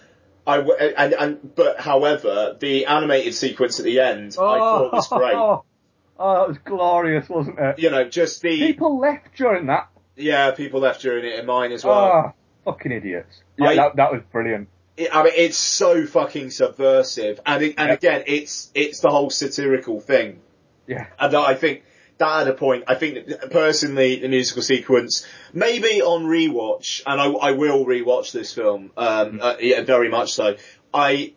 I 0.47 0.57
w- 0.59 0.75
and 0.77 1.13
and 1.15 1.55
but 1.55 1.81
however, 1.81 2.57
the 2.59 2.87
animated 2.87 3.35
sequence 3.35 3.79
at 3.79 3.85
the 3.85 4.01
end, 4.01 4.33
I 4.33 4.35
thought 4.59 4.91
oh. 4.93 4.97
was 4.97 5.09
great. 5.09 5.63
Oh, 6.19 6.35
that 6.35 6.49
was 6.49 6.59
glorious, 6.59 7.29
wasn't 7.29 7.59
it? 7.59 7.79
You 7.81 7.91
know, 7.91 8.05
just 8.09 8.43
the 8.43 8.57
People 8.59 9.01
left 9.01 9.35
during 9.35 9.67
that. 9.67 9.89
yeah, 10.15 10.53
people 10.53 10.79
left 10.79 11.01
during 11.03 11.25
it, 11.25 11.37
and 11.39 11.49
mine 11.49 11.73
as 11.73 11.85
well. 11.85 12.35
Oh, 12.67 12.71
fucking 12.71 12.93
idiots. 12.93 13.41
Yeah, 13.59 13.69
I- 13.69 13.77
that, 13.77 13.97
that 13.97 14.13
was 14.13 14.23
brilliant. 14.31 14.69
it, 14.97 15.09
I 15.13 15.25
mean, 15.25 15.33
it's 15.35 15.57
so 15.57 16.07
fucking 16.07 16.51
subversive, 16.51 17.41
and 17.45 17.63
it, 17.65 17.75
and 17.77 17.89
Yeah. 17.89 17.95
again, 17.95 18.25
it's 18.29 18.71
it's 18.75 19.01
the 19.01 19.11
whole 19.11 19.31
satirical 19.31 20.01
thing, 20.01 20.41
Yeah. 20.87 21.07
and 21.19 21.35
I 21.35 21.55
think 21.55 21.85
that 22.19 22.39
had 22.39 22.49
a 22.49 22.55
point. 22.55 22.85
I 22.87 22.95
think 22.95 23.29
personally, 23.51 24.21
the 24.21 24.29
musical 24.29 24.63
sequence, 24.63 25.27
maybe 25.53 26.03
on 26.03 26.25
rewatch, 26.25 27.03
and 27.07 27.21
I, 27.21 27.27
I 27.27 27.53
will 27.53 27.85
rewatch 27.85 28.33
this 28.33 28.55
film, 28.55 28.93
um, 28.97 29.41
uh, 29.43 29.57
yeah, 29.61 29.83
very 29.83 30.09
much 30.09 30.33
so. 30.33 30.57
I, 30.93 31.35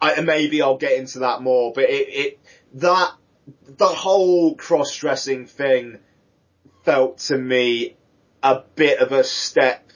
I 0.00 0.20
maybe 0.20 0.62
I'll 0.62 0.78
get 0.78 0.98
into 0.98 1.20
that 1.20 1.42
more, 1.42 1.72
but 1.72 1.84
it, 1.84 2.08
it 2.08 2.40
that 2.74 3.12
the 3.66 3.86
whole 3.86 4.54
cross-dressing 4.54 5.46
thing 5.46 5.98
felt 6.84 7.18
to 7.18 7.36
me 7.36 7.96
a 8.42 8.62
bit 8.76 9.00
of 9.00 9.12
a 9.12 9.24
step 9.24 9.90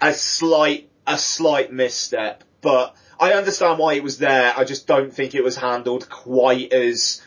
a 0.00 0.12
slight 0.12 0.88
a 1.06 1.18
slight 1.18 1.72
misstep, 1.72 2.44
but 2.60 2.94
I 3.18 3.32
understand 3.32 3.78
why 3.78 3.94
it 3.94 4.02
was 4.02 4.18
there. 4.18 4.52
I 4.56 4.64
just 4.64 4.86
don't 4.86 5.12
think 5.12 5.34
it 5.34 5.42
was 5.42 5.56
handled 5.56 6.08
quite 6.08 6.72
as. 6.72 7.22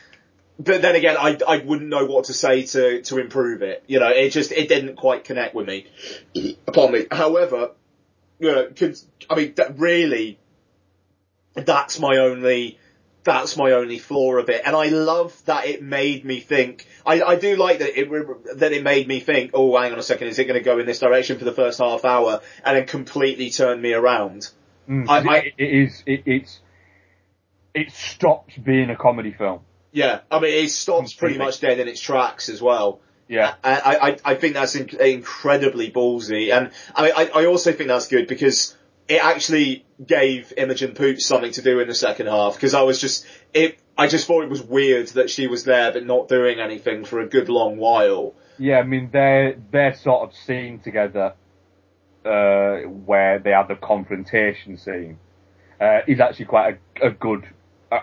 But 0.60 0.82
then 0.82 0.95
again, 0.95 1.18
I 1.20 1.38
I 1.47 1.58
wouldn't 1.58 1.89
know 1.89 2.06
what 2.06 2.26
to 2.26 2.34
say 2.34 2.64
to 2.64 3.01
to 3.04 3.18
improve 3.18 3.62
it. 3.64 3.84
You 3.88 3.99
know, 3.99 4.10
it 4.10 4.30
just 4.30 4.51
it 4.51 4.70
didn't 4.70 4.95
quite 4.97 5.24
connect 5.24 5.56
with 5.56 5.68
me. 5.68 5.88
Pardon 6.72 7.01
me. 7.01 7.06
However, 7.12 7.72
you 8.39 8.51
know, 8.51 8.68
could, 8.76 8.97
I 9.30 9.36
mean, 9.36 9.54
that 9.56 9.80
really, 9.80 10.39
that's 11.56 11.99
my 11.99 12.18
only. 12.18 12.80
That's 13.26 13.56
my 13.56 13.72
only 13.72 13.99
flaw 13.99 14.36
of 14.36 14.49
it, 14.49 14.64
and 14.66 14.76
I 14.76 14.88
love 14.88 15.34
that 15.45 15.66
it 15.66 15.82
made 15.82 16.26
me 16.26 16.41
think. 16.41 16.86
I, 17.06 17.22
I 17.24 17.36
do 17.38 17.56
like 17.56 17.80
that 17.80 17.97
it 17.97 18.10
that 18.60 18.74
it 18.74 18.84
made 18.84 19.08
me 19.08 19.22
think. 19.22 19.51
Oh, 19.54 19.78
hang 19.80 19.93
on 19.93 19.97
a 19.97 20.04
second, 20.04 20.28
is 20.28 20.39
it 20.39 20.43
going 20.43 20.60
to 20.60 20.64
go 20.64 20.78
in 20.78 20.86
this 20.86 20.99
direction 20.99 21.39
for 21.39 21.45
the 21.45 21.54
first 21.54 21.80
half 21.80 22.04
hour, 22.04 22.41
and 22.66 22.76
then 22.76 22.86
completely 22.86 23.49
turn 23.49 23.82
me 23.82 23.93
around? 23.93 24.49
Mm, 24.89 25.08
I- 25.08 25.20
'cause 25.22 25.28
I- 25.30 25.38
it, 25.38 25.54
it 25.58 25.70
is, 25.84 26.04
it, 26.06 26.24
it's, 26.26 26.60
it 27.74 27.91
stops 27.93 28.58
being 28.58 28.89
a 28.89 28.97
comedy 28.97 29.32
film. 29.32 29.62
Yeah, 29.94 30.22
I 30.30 30.39
mean, 30.39 30.66
it 30.66 30.70
stops 30.72 31.14
pretty 31.14 31.38
much 31.38 31.62
dead 31.62 31.80
in 31.80 31.88
its 31.88 32.02
tracks 32.02 32.50
as 32.50 32.62
well. 32.62 33.00
Yeah. 33.30 33.54
I, 33.64 34.18
I, 34.26 34.32
I- 34.32 34.36
think 34.36 34.56
that's 34.56 34.76
in, 34.76 34.89
incredibly 35.00 35.91
ballsy, 35.91 36.52
and 36.52 36.72
I, 36.96 37.12
I, 37.12 37.41
I 37.41 37.46
also 37.46 37.72
think 37.72 37.88
that's 37.88 38.08
good 38.08 38.28
because 38.28 38.76
it 39.08 39.24
actually 39.24 39.86
gave 40.06 40.52
Imogen 40.58 40.94
Poots 40.96 41.26
something 41.26 41.52
to 41.52 41.62
do 41.62 41.80
in 41.80 41.88
the 41.88 41.96
second 41.96 42.28
half. 42.28 42.56
Because 42.56 42.74
I 42.74 42.82
was 42.82 43.00
just, 43.00 43.26
it, 43.54 43.78
I 43.98 44.08
just 44.08 44.28
thought 44.28 44.44
it 44.44 44.50
was 44.50 44.62
weird 44.62 45.08
that 45.10 45.30
she 45.30 45.48
was 45.48 45.64
there 45.64 45.91
but 45.91 46.06
not 46.06 46.28
doing 46.28 46.60
anything 46.60 47.06
for 47.06 47.20
a 47.20 47.28
good 47.28 47.50
long 47.50 47.78
while. 47.78 48.34
Yeah, 48.58 48.80
I 48.80 48.84
mean, 48.84 49.10
their, 49.12 49.56
their 49.72 49.96
sort 49.96 50.30
of 50.30 50.36
scene 50.36 50.80
together, 50.80 51.34
uh, 52.26 52.78
where 52.88 53.39
they 53.39 53.52
have 53.52 53.68
the 53.68 53.76
confrontation 53.76 54.78
scene, 54.78 55.20
uh, 55.82 56.00
is 56.08 56.20
actually 56.20 56.46
quite 56.46 56.80
a, 57.02 57.08
a 57.08 57.12
good, 57.12 57.46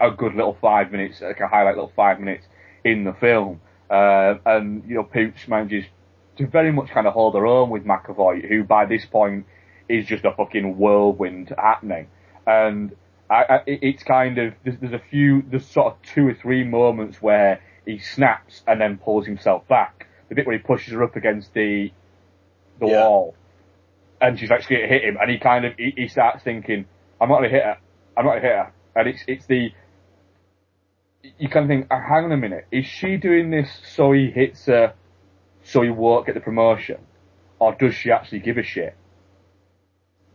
a, 0.01 0.11
good 0.11 0.35
little 0.35 0.57
five 0.61 0.93
minutes, 0.93 1.21
like 1.21 1.41
a 1.41 1.49
highlight 1.49 1.77
little 1.77 1.93
five 1.95 2.21
minutes 2.21 2.47
in 2.85 3.05
the 3.05 3.13
film. 3.13 3.61
Uh, 3.91 4.35
and, 4.47 4.85
you 4.87 4.95
know, 4.95 5.03
Poots 5.05 5.49
manages 5.49 5.85
to 6.37 6.47
very 6.47 6.73
much 6.73 6.91
kind 6.91 7.07
of 7.07 7.13
hold 7.13 7.35
her 7.35 7.47
own 7.47 7.71
with 7.71 7.85
McAvoy, 7.85 8.49
who 8.49 8.65
by 8.65 8.87
this 8.87 9.05
point 9.05 9.47
is 9.89 10.07
just 10.07 10.25
a 10.25 10.33
fucking 10.33 10.77
whirlwind 10.79 11.53
happening. 11.59 12.09
And 12.47 12.95
I, 13.29 13.35
I, 13.49 13.59
it's 13.67 14.03
kind 14.03 14.39
of, 14.39 14.55
there's, 14.65 14.79
there's 14.81 14.93
a 14.93 15.03
few, 15.11 15.43
there's 15.51 15.67
sort 15.67 15.95
of 15.95 16.03
two 16.03 16.29
or 16.29 16.35
three 16.35 16.65
moments 16.65 17.21
where 17.21 17.61
he 17.85 17.99
snaps 17.99 18.63
and 18.67 18.81
then 18.81 18.99
pulls 18.99 19.27
himself 19.27 19.67
back. 19.69 20.07
The 20.29 20.37
bit 20.37 20.47
where 20.47 20.57
he 20.57 20.63
pushes 20.63 20.93
her 20.93 21.03
up 21.03 21.17
against 21.17 21.53
the, 21.55 21.91
the 22.79 22.87
Yeah. 22.87 23.05
wall. 23.05 23.35
And 24.21 24.39
she's 24.39 24.51
actually 24.51 24.77
going 24.77 24.89
to 24.89 24.95
hit 24.95 25.05
him. 25.05 25.17
And 25.21 25.31
he 25.31 25.39
kind 25.39 25.65
of, 25.65 25.75
he, 25.77 25.93
he 25.97 26.09
starts 26.09 26.45
thinking, 26.45 26.85
I'm 27.21 27.29
not 27.29 27.39
going 27.39 27.51
to 27.51 27.57
hit 27.57 27.65
her. 27.65 27.79
I'm 28.17 28.25
not 28.25 28.33
going 28.33 28.43
to 28.43 28.49
hit 28.49 28.57
her. 28.57 28.73
And 28.95 29.09
it's, 29.09 29.25
it's 29.27 29.47
the, 29.47 29.73
you 31.39 31.49
kind 31.49 31.65
of 31.65 31.69
think, 31.69 31.87
"Ah, 31.91 32.01
hang 32.01 32.25
on 32.25 32.33
a 32.33 32.37
minute, 32.37 32.67
is 32.71 32.87
she 32.87 33.17
doing 33.17 33.51
this 33.51 33.71
so 33.85 34.13
he 34.13 34.31
hits 34.31 34.67
her 34.67 34.95
so 35.65 35.83
he 35.83 35.91
won't 35.91 36.27
get 36.27 36.35
the 36.35 36.41
promotion? 36.41 36.99
Or 37.59 37.75
does 37.75 37.95
she 37.95 38.11
actually 38.11 38.39
give 38.41 38.57
a 38.57 38.63
shit? 38.63 38.95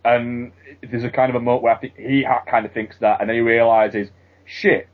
And 0.03 0.51
there's 0.88 1.03
a 1.03 1.09
kind 1.09 1.29
of 1.31 1.36
a 1.36 1.39
moment 1.39 1.63
where 1.63 1.73
I 1.73 1.77
think 1.79 1.95
he 1.97 2.25
kind 2.47 2.65
of 2.65 2.71
thinks 2.73 2.97
that, 2.99 3.19
and 3.21 3.29
then 3.29 3.36
he 3.36 3.41
realizes, 3.41 4.09
shit, 4.45 4.88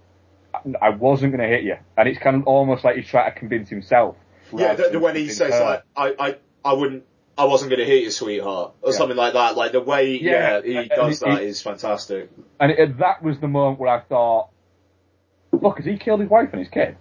I- 0.53 0.85
I 0.87 0.89
wasn't 0.89 1.33
going 1.35 1.41
to 1.47 1.53
hit 1.53 1.63
you. 1.65 1.75
And 1.97 2.07
it's 2.07 2.19
kind 2.19 2.37
of 2.37 2.43
almost 2.47 2.83
like 2.85 2.95
he's 2.95 3.07
trying 3.07 3.31
to 3.33 3.37
convince 3.37 3.69
himself. 3.69 4.15
Yeah, 4.55 4.73
the, 4.75 4.89
the, 4.89 4.99
when 4.99 5.15
he 5.17 5.27
says 5.29 5.53
her. 5.53 5.59
like, 5.63 5.83
I, 5.95 6.27
I, 6.27 6.35
I 6.63 6.73
wouldn't, 6.73 7.03
I 7.37 7.45
wasn't 7.45 7.69
going 7.71 7.79
to 7.79 7.85
hit 7.85 8.03
you, 8.03 8.11
sweetheart, 8.11 8.73
or 8.81 8.91
Yeah. 8.91 8.97
something 8.97 9.17
like 9.17 9.33
that. 9.33 9.55
Like 9.57 9.73
the 9.73 9.81
way, 9.81 10.17
yeah, 10.21 10.61
Yeah, 10.63 10.81
he 10.83 10.87
does 10.89 11.21
it- 11.21 11.25
that 11.25 11.41
it- 11.41 11.47
is 11.47 11.61
fantastic. 11.61 12.29
And 12.61 12.71
it, 12.71 12.97
that 12.99 13.21
was 13.21 13.37
the 13.39 13.47
moment 13.49 13.79
where 13.79 13.89
I 13.93 13.99
thought, 14.01 14.49
look, 15.61 15.77
has 15.77 15.85
he 15.85 15.97
killed 15.97 16.19
his 16.19 16.29
wife 16.29 16.49
and 16.51 16.59
his 16.59 16.69
kid? 16.69 16.97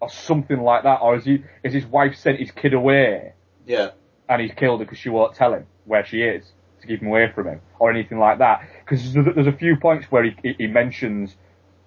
Or 0.00 0.08
something 0.10 0.60
like 0.60 0.84
that? 0.84 1.00
Or 1.00 1.16
is 1.16 1.24
he, 1.24 1.42
is 1.64 1.72
his 1.72 1.86
wife 1.86 2.16
sent 2.16 2.38
his 2.38 2.50
kid 2.50 2.74
away 2.74 3.32
Yeah, 3.66 3.90
and 4.28 4.42
he's 4.42 4.52
killed 4.52 4.80
her 4.80 4.84
because 4.84 4.98
she 4.98 5.08
won't 5.08 5.34
tell 5.34 5.54
him 5.54 5.66
where 5.84 6.04
she 6.04 6.20
is 6.22 6.52
to 6.80 6.86
keep 6.86 7.00
him 7.00 7.08
away 7.08 7.32
from 7.34 7.48
him 7.48 7.60
or 7.78 7.90
anything 7.90 8.18
like 8.18 8.38
that? 8.38 8.68
Because 8.84 9.12
there's, 9.12 9.46
a 9.46 9.52
few 9.52 9.76
points 9.76 10.06
where 10.10 10.24
he, 10.24 10.54
he, 10.58 10.66
mentions, 10.66 11.34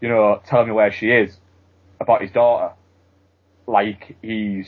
you 0.01 0.09
know, 0.09 0.41
telling 0.45 0.67
me 0.67 0.73
where 0.73 0.91
she 0.91 1.11
is 1.11 1.37
about 1.99 2.21
his 2.21 2.31
daughter. 2.31 2.73
Like 3.67 4.17
he's, 4.23 4.67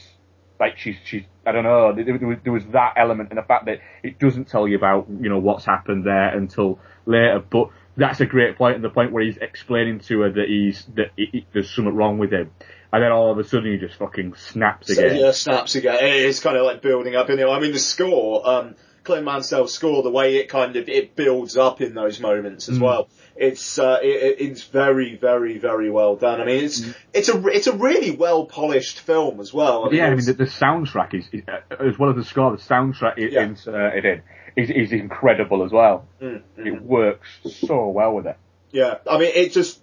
like 0.60 0.78
she's, 0.78 0.98
she's, 1.04 1.24
I 1.46 1.52
don't 1.52 1.64
know, 1.64 1.94
there, 1.96 2.04
there, 2.04 2.28
was, 2.28 2.38
there 2.44 2.54
was 2.54 2.66
that 2.68 2.94
element 2.98 3.30
and 3.30 3.40
the 3.40 3.44
fact 3.44 3.66
that 3.66 3.80
it 4.04 4.20
doesn't 4.20 4.48
tell 4.48 4.68
you 4.68 4.78
about, 4.78 5.08
you 5.20 5.30
know, 5.30 5.40
what's 5.40 5.66
happened 5.66 6.06
there 6.06 6.38
until 6.38 6.78
later, 7.08 7.44
but 7.50 7.70
that's 7.98 8.20
a 8.22 8.26
great 8.26 8.58
point 8.58 8.76
and 8.76 8.84
the 8.84 8.90
point 8.90 9.12
where 9.12 9.24
he's 9.24 9.38
explaining 9.38 10.00
to 10.02 10.22
her 10.22 10.32
that 10.32 10.48
he's, 10.48 10.86
that 10.96 11.12
he, 11.16 11.26
he- 11.32 11.48
there's 11.54 11.70
something 11.74 11.94
wrong 11.96 12.18
with 12.18 12.32
him. 12.32 12.52
And 12.94 13.02
then 13.04 13.12
all 13.12 13.32
of 13.32 13.38
a 13.38 13.44
sudden 13.46 13.72
he 13.72 13.78
just 13.78 13.96
fucking 13.98 14.36
snaps 14.36 14.94
So, 14.94 15.02
again. 15.02 15.18
yeah, 15.20 15.32
snaps 15.32 15.76
again. 15.76 15.98
It's 16.02 16.40
kind 16.42 16.58
of 16.58 16.66
like 16.66 16.82
building 16.82 17.16
up 17.16 17.30
in 17.30 17.40
it. 17.40 17.46
I 17.48 17.60
mean, 17.60 17.72
the 17.72 17.80
score, 17.80 18.48
um, 18.48 18.76
Clint 19.04 19.24
Mansell's 19.26 19.74
score, 19.74 20.04
the 20.04 20.12
way 20.12 20.36
it 20.36 20.50
kind 20.50 20.76
of 20.76 20.88
it 20.90 21.16
builds 21.16 21.56
up 21.58 21.80
in 21.82 21.96
those 21.96 22.20
moments 22.20 22.68
Mm. 22.68 22.74
as 22.74 22.80
well. 22.80 23.08
It's 23.36 23.80
uh, 23.80 23.98
it, 24.04 24.08
it- 24.08 24.42
it's 24.42 24.64
very, 24.64 25.16
very, 25.16 25.58
very 25.58 25.90
well 25.90 26.18
done. 26.18 26.42
I 26.42 26.46
mean, 26.46 26.66
it's 26.66 26.84
it's 27.14 27.30
a 27.30 27.48
it's 27.48 27.66
a 27.68 27.76
really 27.76 28.12
well 28.12 28.46
polished 28.46 29.00
film 29.00 29.40
as 29.40 29.54
well. 29.54 29.90
yeah, 29.92 30.08
I 30.08 30.10
mean, 30.16 30.26
the, 30.26 30.34
the 30.34 30.44
soundtrack 30.44 31.14
is, 31.16 31.28
is 31.32 31.42
as 31.80 31.98
well 31.98 32.12
as 32.12 32.18
the 32.18 32.24
score, 32.26 32.52
the 32.52 32.62
soundtrack 32.62 33.18
is 33.18 33.34
Yeah. 33.34 33.44
inserted 33.44 34.06
in 34.06 34.22
is, 34.56 34.70
is 34.70 34.92
incredible 34.92 35.64
as 35.64 35.72
well. 35.72 36.08
Mm, 36.22 36.42
It 36.58 36.82
works 36.82 37.28
so 37.44 37.90
well 37.90 38.14
with 38.16 38.28
it. 38.28 38.38
Yeah, 38.72 38.98
I 39.10 39.18
mean, 39.18 39.32
it 39.34 39.52
just, 39.52 39.82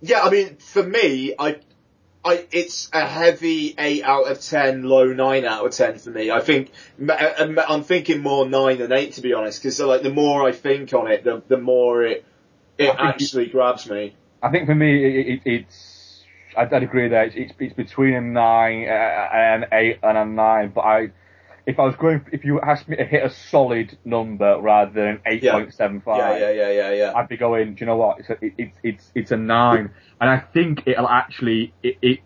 yeah, 0.00 0.20
I 0.22 0.30
mean, 0.30 0.56
for 0.56 0.82
me, 0.82 1.34
I, 1.38 1.58
I, 2.24 2.46
it's 2.52 2.88
a 2.92 3.04
heavy 3.04 3.74
8 3.76 4.02
out 4.04 4.30
of 4.30 4.40
10, 4.40 4.84
low 4.84 5.06
9 5.12 5.44
out 5.44 5.66
of 5.66 5.72
10 5.72 5.98
for 5.98 6.10
me. 6.10 6.30
I 6.30 6.40
think, 6.40 6.70
m- 7.00 7.10
I'm 7.10 7.58
I'm 7.58 7.82
thinking 7.82 8.20
more 8.20 8.48
9 8.48 8.78
than 8.78 8.92
8 8.92 9.12
to 9.14 9.20
be 9.22 9.32
honest, 9.34 9.60
because 9.62 9.80
like, 9.80 10.02
the 10.02 10.10
more 10.10 10.46
I 10.46 10.52
think 10.52 10.92
on 10.94 11.10
it, 11.10 11.24
the, 11.24 11.42
the 11.48 11.58
more 11.58 12.02
it, 12.04 12.24
it 12.78 12.94
actually 12.98 13.46
grabs 13.46 13.88
me. 13.88 14.14
I 14.42 14.50
think 14.50 14.66
for 14.66 14.74
me, 14.74 15.04
it, 15.04 15.26
it, 15.26 15.40
it's 15.44 16.24
I'd, 16.56 16.72
I'd 16.72 16.82
agree 16.82 17.08
that 17.08 17.28
It's, 17.28 17.36
it's, 17.36 17.52
it's 17.58 17.74
between 17.74 18.14
a 18.14 18.20
nine 18.20 18.86
uh, 18.88 18.92
and 19.32 19.64
an 19.64 19.68
eight 19.72 19.98
and 20.02 20.16
a 20.18 20.24
nine. 20.24 20.70
But 20.74 20.80
I, 20.82 21.08
if 21.66 21.78
I 21.78 21.84
was 21.84 21.96
going, 21.96 22.24
if 22.32 22.44
you 22.44 22.60
asked 22.60 22.88
me 22.88 22.96
to 22.96 23.04
hit 23.04 23.24
a 23.24 23.30
solid 23.30 23.96
number 24.04 24.58
rather 24.60 24.92
than 24.92 25.20
eight 25.26 25.42
point 25.42 25.72
seven 25.72 25.96
Yeah, 25.96 26.02
five, 26.04 26.40
yeah, 26.40 26.50
yeah, 26.50 26.70
yeah, 26.70 26.92
yeah. 26.92 27.12
I'd 27.14 27.28
be 27.28 27.36
going. 27.36 27.74
Do 27.74 27.80
you 27.80 27.86
know 27.86 27.96
what? 27.96 28.20
It's 28.20 28.30
a, 28.30 28.36
it's 28.40 28.76
it's 28.82 29.12
it's 29.14 29.30
a 29.30 29.36
nine, 29.36 29.90
and 30.20 30.30
I 30.30 30.38
think 30.40 30.82
it'll 30.86 31.08
actually 31.08 31.72
it, 31.82 31.98
it 32.02 32.18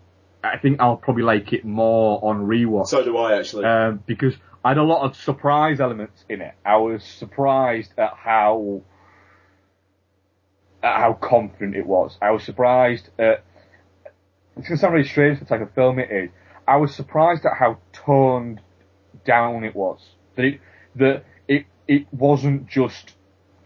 I 0.43 0.57
think 0.57 0.81
I'll 0.81 0.97
probably 0.97 1.23
like 1.23 1.53
it 1.53 1.63
more 1.63 2.19
on 2.23 2.47
rewatch. 2.47 2.87
So 2.87 3.03
do 3.03 3.15
I 3.17 3.37
actually. 3.37 3.65
um, 3.65 4.03
because 4.05 4.35
I 4.63 4.69
had 4.69 4.77
a 4.77 4.83
lot 4.83 5.05
of 5.05 5.15
surprise 5.15 5.79
elements 5.79 6.25
in 6.27 6.41
it. 6.41 6.53
I 6.65 6.77
was 6.77 7.03
surprised 7.03 7.93
at 7.97 8.13
how 8.15 8.81
at 10.83 10.97
how 10.97 11.13
confident 11.13 11.75
it 11.75 11.85
was. 11.85 12.17
I 12.21 12.31
was 12.31 12.43
surprised 12.43 13.09
at. 13.17 13.45
It's 14.57 14.67
gonna 14.67 14.77
sound 14.79 14.93
really 14.93 15.07
strange 15.07 15.39
for 15.39 15.45
the 15.45 15.49
type 15.49 15.61
of 15.61 15.73
film 15.73 15.99
it 15.99 16.11
is. 16.11 16.29
I 16.67 16.75
was 16.75 16.93
surprised 16.93 17.45
at 17.45 17.53
how 17.57 17.77
toned 17.93 18.59
down 19.25 19.63
it 19.63 19.75
was. 19.75 19.99
That 20.35 20.45
it 20.45 20.59
that 20.95 21.23
it 21.47 21.65
it 21.87 22.07
wasn't 22.13 22.67
just 22.67 23.15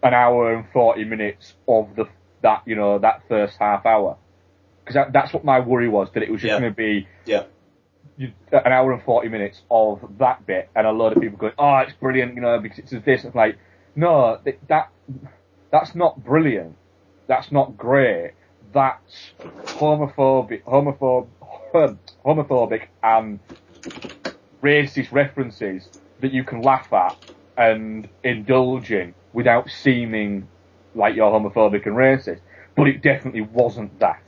an 0.01 0.13
hour 0.13 0.53
and 0.53 0.65
forty 0.71 1.03
minutes 1.05 1.53
of 1.67 1.95
the 1.95 2.05
that 2.41 2.63
you 2.65 2.75
know 2.75 2.99
that 2.99 3.23
first 3.27 3.57
half 3.59 3.85
hour. 3.85 4.17
Because 4.83 4.95
that, 4.95 5.13
that's 5.13 5.33
what 5.33 5.45
my 5.45 5.61
worry 5.61 5.87
was 5.87 6.09
that 6.13 6.23
it 6.23 6.29
was 6.29 6.41
just 6.41 6.51
Yeah. 6.51 6.59
going 6.59 6.71
to 6.71 6.75
be 6.75 7.07
yeah. 7.25 7.43
an 8.51 8.71
hour 8.73 8.91
and 8.91 9.01
40 9.01 9.29
minutes 9.29 9.61
of 9.71 10.01
that 10.19 10.45
bit 10.45 10.69
and 10.75 10.85
a 10.85 10.91
lot 10.91 11.15
of 11.15 11.21
people 11.21 11.37
going, 11.37 11.53
oh, 11.57 11.77
it's 11.77 11.93
brilliant, 11.93 12.35
you 12.35 12.41
know, 12.41 12.59
because 12.59 12.79
it's 12.79 12.91
this. 12.91 13.23
It's 13.23 13.33
like, 13.33 13.57
no, 13.95 14.41
that, 14.67 14.89
that's 15.71 15.95
not 15.95 16.21
brilliant. 16.21 16.75
That's 17.27 17.49
not 17.49 17.77
great. 17.77 18.33
That's 18.73 19.31
homophobic, 19.77 20.63
homophob, 20.63 21.27
homophobic 22.25 22.87
and 23.01 23.39
racist 24.63 25.11
references 25.11 25.89
that 26.21 26.31
you 26.31 26.43
can 26.43 26.61
laugh 26.61 26.91
at 26.93 27.17
and 27.57 28.07
indulge 28.23 28.91
in 28.91 29.13
without 29.33 29.69
seeming 29.69 30.47
like 30.95 31.15
you're 31.15 31.31
homophobic 31.31 31.85
and 31.85 31.95
racist. 31.95 32.39
But 32.75 32.87
it 32.87 33.01
definitely 33.01 33.41
wasn't 33.41 33.99
that. 33.99 34.23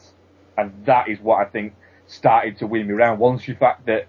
And 0.57 0.85
that 0.85 1.07
is 1.07 1.19
what 1.19 1.39
I 1.39 1.49
think 1.49 1.73
started 2.07 2.57
to 2.59 2.67
win 2.67 2.87
me 2.87 2.93
around. 2.93 3.19
Once 3.19 3.47
you 3.47 3.55
fact 3.55 3.85
that, 3.87 4.07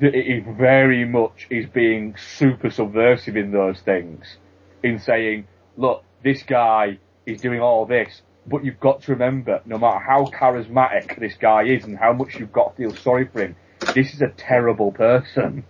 that 0.00 0.14
it 0.14 0.26
is 0.26 0.44
very 0.56 1.04
much 1.04 1.46
is 1.50 1.66
being 1.66 2.16
super 2.16 2.70
subversive 2.70 3.36
in 3.36 3.52
those 3.52 3.80
things. 3.80 4.38
In 4.82 4.98
saying, 4.98 5.46
look, 5.76 6.04
this 6.22 6.42
guy 6.42 6.98
is 7.26 7.40
doing 7.40 7.60
all 7.60 7.86
this, 7.86 8.22
but 8.46 8.64
you've 8.64 8.80
got 8.80 9.02
to 9.02 9.12
remember, 9.12 9.60
no 9.64 9.78
matter 9.78 9.98
how 9.98 10.26
charismatic 10.26 11.18
this 11.18 11.34
guy 11.34 11.62
is 11.64 11.84
and 11.84 11.96
how 11.96 12.12
much 12.12 12.38
you've 12.38 12.52
got 12.52 12.76
to 12.76 12.82
feel 12.82 12.94
sorry 12.96 13.26
for 13.26 13.40
him, 13.40 13.56
this 13.94 14.12
is 14.14 14.22
a 14.22 14.28
terrible 14.28 14.92
person. 14.92 15.64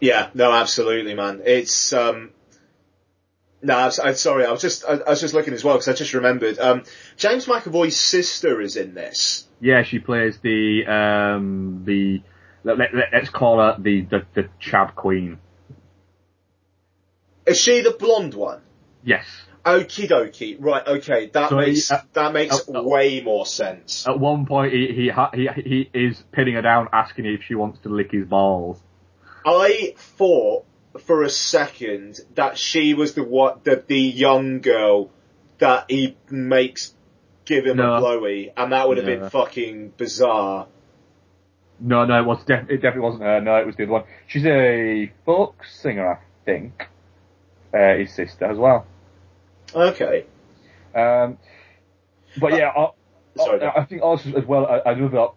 Yeah, 0.00 0.30
no, 0.34 0.52
absolutely, 0.52 1.14
man. 1.14 1.42
It's 1.44 1.92
um, 1.92 2.30
no, 3.62 3.76
I'm, 3.76 3.92
I'm 4.02 4.14
sorry. 4.14 4.44
I 4.44 4.50
was 4.50 4.60
just 4.60 4.84
I, 4.84 4.94
I 4.94 5.10
was 5.10 5.20
just 5.20 5.34
looking 5.34 5.54
as 5.54 5.62
well 5.62 5.74
because 5.74 5.88
I 5.88 5.92
just 5.92 6.14
remembered. 6.14 6.58
Um, 6.58 6.82
James 7.16 7.46
McAvoy's 7.46 7.96
sister 7.96 8.60
is 8.60 8.76
in 8.76 8.94
this. 8.94 9.46
Yeah, 9.60 9.84
she 9.84 10.00
plays 10.00 10.38
the, 10.42 10.84
um, 10.86 11.82
the, 11.84 12.20
let, 12.64 12.78
let, 12.78 12.94
let's 13.12 13.30
call 13.30 13.58
her 13.58 13.76
the, 13.78 14.00
the, 14.00 14.26
the 14.34 14.48
Chab 14.60 14.96
Queen. 14.96 15.38
Is 17.46 17.60
she 17.60 17.80
the 17.80 17.92
blonde 17.92 18.34
one? 18.34 18.60
Yes. 19.04 19.24
Okie 19.64 20.08
dokie. 20.08 20.56
Right. 20.58 20.86
Okay. 20.86 21.26
That 21.32 21.50
So 21.50 21.58
he- 21.60 21.66
makes 21.72 21.90
uh, 21.90 22.02
that 22.14 22.32
makes 22.32 22.68
uh, 22.68 22.78
uh, 22.78 22.82
way 22.82 23.20
more 23.22 23.46
sense. 23.46 24.06
At 24.08 24.18
one 24.18 24.44
point, 24.46 24.72
he, 24.72 24.88
he, 24.92 25.08
ha- 25.08 25.30
he, 25.32 25.48
he 25.54 25.90
is 25.94 26.22
pinning 26.32 26.54
her 26.54 26.62
down, 26.62 26.88
asking 26.92 27.26
if 27.26 27.42
she 27.44 27.54
wants 27.54 27.78
to 27.80 27.88
lick 27.88 28.10
his 28.10 28.26
balls. 28.26 28.78
I 29.46 29.94
thought 29.96 30.64
for 31.04 31.22
a 31.22 31.30
second 31.30 32.20
that 32.34 32.58
she 32.58 32.94
was 32.94 33.14
the 33.14 33.22
what 33.22 33.64
the 33.64 33.82
the 33.86 33.98
young 34.00 34.60
girl 34.60 35.10
that 35.58 35.86
he 35.90 36.16
makes 36.30 36.94
give 37.44 37.64
him 37.66 37.76
No. 37.76 37.94
a 37.94 38.00
blowy, 38.00 38.52
and 38.56 38.72
that 38.72 38.88
would 38.88 38.96
have 38.98 39.06
No. 39.06 39.18
been 39.20 39.30
fucking 39.30 39.92
bizarre. 39.96 40.66
No, 41.80 42.04
no, 42.04 42.20
it 42.20 42.24
was 42.26 42.42
def- 42.44 42.68
it 42.70 42.76
definitely 42.76 43.00
wasn't 43.00 43.22
her. 43.24 43.40
No, 43.40 43.56
it 43.56 43.66
was 43.66 43.74
the 43.76 43.84
other 43.84 43.92
one. 43.92 44.04
She's 44.28 44.44
a 44.46 45.10
folk 45.24 45.64
singer, 45.64 46.14
I 46.14 46.18
think. 46.44 46.86
Uh, 47.74 47.94
his 47.96 48.12
sister 48.14 48.44
as 48.44 48.58
well. 48.58 48.86
Okay. 49.74 50.26
Um, 50.94 51.38
but 52.40 52.52
yeah, 52.52 52.70
I, 52.76 52.90
Sorry. 53.36 53.62
I, 53.62 53.80
I 53.80 53.84
think 53.84 54.02
also 54.02 54.32
as 54.34 54.44
well 54.44 54.66
uh, 54.66 54.80
another 54.90 55.28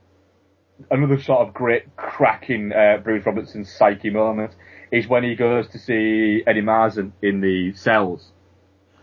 another 0.91 1.21
sort 1.21 1.47
of 1.47 1.53
great 1.53 1.95
cracking 1.95 2.73
uh, 2.73 2.97
Bruce 3.03 3.25
Robertson 3.25 3.63
psyche 3.65 4.09
moment 4.09 4.53
is 4.91 5.07
when 5.07 5.23
he 5.23 5.36
goes 5.36 5.67
to 5.69 5.79
see 5.79 6.43
Eddie 6.45 6.61
Marsan 6.61 7.11
in 7.21 7.41
the 7.41 7.73
cells. 7.73 8.31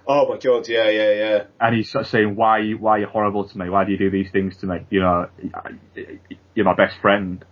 Oh 0.07 0.29
my 0.29 0.39
god. 0.39 0.69
Yeah. 0.69 0.89
Yeah. 0.91 1.13
Yeah. 1.13 1.45
and 1.61 1.77
he's 1.77 1.91
sort 1.91 2.05
of 2.05 2.11
saying, 2.11 2.35
"Why, 2.37 2.73
why 2.73 2.93
are 2.93 2.99
you 3.01 3.07
horrible 3.07 3.49
to 3.49 3.59
me? 3.59 3.71
Why 3.71 3.85
do 3.85 3.93
you 3.93 3.99
do 3.99 4.11
these 4.11 4.31
things 4.31 4.57
to 4.59 4.67
me? 4.67 4.79
You 4.91 5.01
know, 5.01 5.29
you're 6.55 6.65
my 6.65 6.75
best 6.75 6.99
friend." 7.01 7.45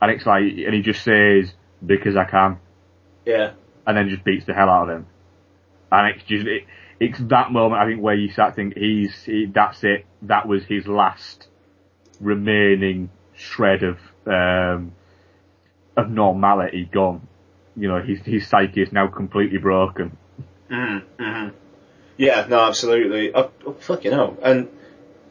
And 0.00 0.10
it's 0.10 0.26
like, 0.26 0.42
and 0.42 0.74
he 0.74 0.82
just 0.82 1.04
says, 1.04 1.54
"Because 1.84 2.16
I 2.16 2.24
can," 2.24 2.58
Yeah. 3.24 3.52
and 3.86 3.96
then 3.96 4.08
just 4.08 4.24
beats 4.24 4.44
the 4.46 4.52
hell 4.52 4.68
out 4.68 4.90
of 4.90 4.96
him. 4.96 5.06
And 5.92 6.16
it's 6.16 6.24
just, 6.26 6.44
it, 6.46 6.64
it's 7.02 7.18
that 7.18 7.50
moment 7.50 7.82
I 7.82 7.86
think 7.86 8.00
where 8.00 8.14
you 8.14 8.30
start 8.30 8.54
thinking, 8.54 8.80
he's, 8.80 9.24
he, 9.24 9.46
that's 9.52 9.82
it. 9.82 10.06
That 10.22 10.46
was 10.46 10.64
his 10.64 10.86
last 10.86 11.48
remaining 12.20 13.10
shred 13.34 13.82
of 13.82 13.98
um, 14.24 14.92
of 15.96 16.08
normality 16.08 16.88
gone. 16.90 17.26
You 17.74 17.88
know, 17.88 18.00
his 18.00 18.20
his 18.20 18.46
psyche 18.46 18.82
is 18.82 18.92
now 18.92 19.08
completely 19.08 19.58
broken. 19.58 20.16
Mm-hmm. 20.70 21.48
Yeah, 22.18 22.46
no, 22.48 22.60
absolutely. 22.60 23.34
Oh, 23.34 23.50
oh, 23.66 23.72
fucking 23.72 24.12
hell. 24.12 24.36
And 24.40 24.68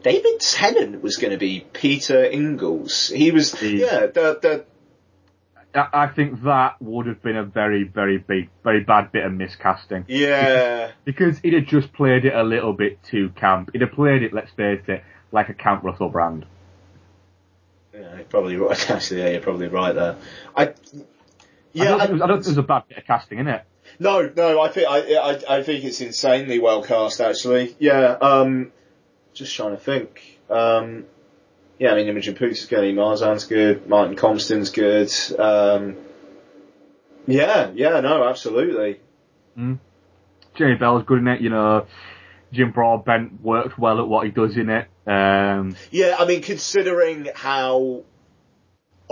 David 0.02 0.40
Tennant 0.40 1.02
was 1.02 1.16
going 1.16 1.30
to 1.30 1.38
be 1.38 1.64
Peter 1.72 2.22
Inglis. 2.22 3.08
He 3.08 3.30
was, 3.30 3.62
yeah, 3.62 4.06
the, 4.06 4.38
the, 4.42 4.64
I 5.74 5.88
I 5.92 6.06
think 6.08 6.42
that 6.44 6.80
would 6.80 7.06
have 7.06 7.22
been 7.22 7.36
a 7.36 7.44
very, 7.44 7.84
very 7.84 8.18
big, 8.18 8.50
very 8.64 8.80
bad 8.84 9.12
bit 9.12 9.24
of 9.24 9.32
miscasting. 9.32 10.04
yeah, 10.08 10.92
Because 11.04 11.38
he'd 11.38 11.54
have 11.54 11.66
just 11.66 11.92
played 11.92 12.24
it 12.24 12.34
a 12.34 12.42
little 12.42 12.72
bit 12.72 13.02
too 13.02 13.30
camp. 13.30 13.70
He'd 13.72 13.80
have 13.82 13.92
played 13.92 14.22
it, 14.22 14.32
let's 14.32 14.50
face 14.52 14.82
it, 14.88 15.02
like 15.30 15.48
a 15.48 15.54
Camp 15.54 15.82
Russell 15.84 16.08
Brand. 16.10 16.44
yeah, 17.94 18.20
probably 18.28 18.56
right. 18.56 18.90
Actually, 18.90 19.20
yeah, 19.22 19.28
you're 19.30 19.40
probably 19.40 19.68
right 19.68 19.94
there. 19.94 20.16
I, 20.56 20.64
I 20.68 20.74
yeah, 21.72 21.84
don't, 21.84 22.00
I- 22.00 22.06
think 22.06 22.12
was, 22.12 22.22
I 22.22 22.26
don't 22.26 22.36
think 22.36 22.44
there's 22.46 22.58
a 22.58 22.62
bad 22.62 22.82
bit 22.88 22.98
of 22.98 23.04
casting 23.06 23.38
in 23.38 23.48
it. 23.48 23.64
no, 23.98 24.30
no, 24.36 24.60
I 24.60 24.68
think, 24.68 24.88
I, 24.88 25.14
I, 25.14 25.58
I 25.58 25.62
think 25.62 25.84
it's 25.84 26.00
insanely 26.00 26.58
well 26.58 26.82
cast, 26.82 27.20
actually. 27.20 27.74
Yeah, 27.78 28.16
um, 28.20 28.72
just 29.34 29.54
trying 29.54 29.72
to 29.76 29.82
think. 29.82 30.38
Um, 30.50 31.06
yeah, 31.82 31.90
I 31.90 31.96
mean, 31.96 32.06
Imogen 32.06 32.36
Poots 32.36 32.60
is 32.60 32.66
good, 32.66 32.94
Marsan's 32.94 33.44
good, 33.46 33.88
Martin 33.88 34.14
Compston's 34.14 34.70
good, 34.70 35.10
um, 35.36 35.96
yeah, 37.26 37.72
yeah, 37.74 37.98
no, 37.98 38.22
absolutely. 38.28 39.00
Jamie 39.56 40.76
Bell's 40.78 41.02
good 41.04 41.18
in 41.18 41.26
it, 41.26 41.40
you 41.40 41.50
know. 41.50 41.86
Jim 42.52 42.70
Broadbent 42.70 43.42
works 43.42 43.76
well 43.76 43.98
at 43.98 44.06
what 44.06 44.26
he 44.26 44.30
does 44.30 44.56
in 44.56 44.70
it. 44.70 44.86
Um, 45.08 45.74
Yeah, 45.90 46.14
I 46.20 46.24
mean, 46.24 46.42
considering 46.42 47.28
how 47.34 48.04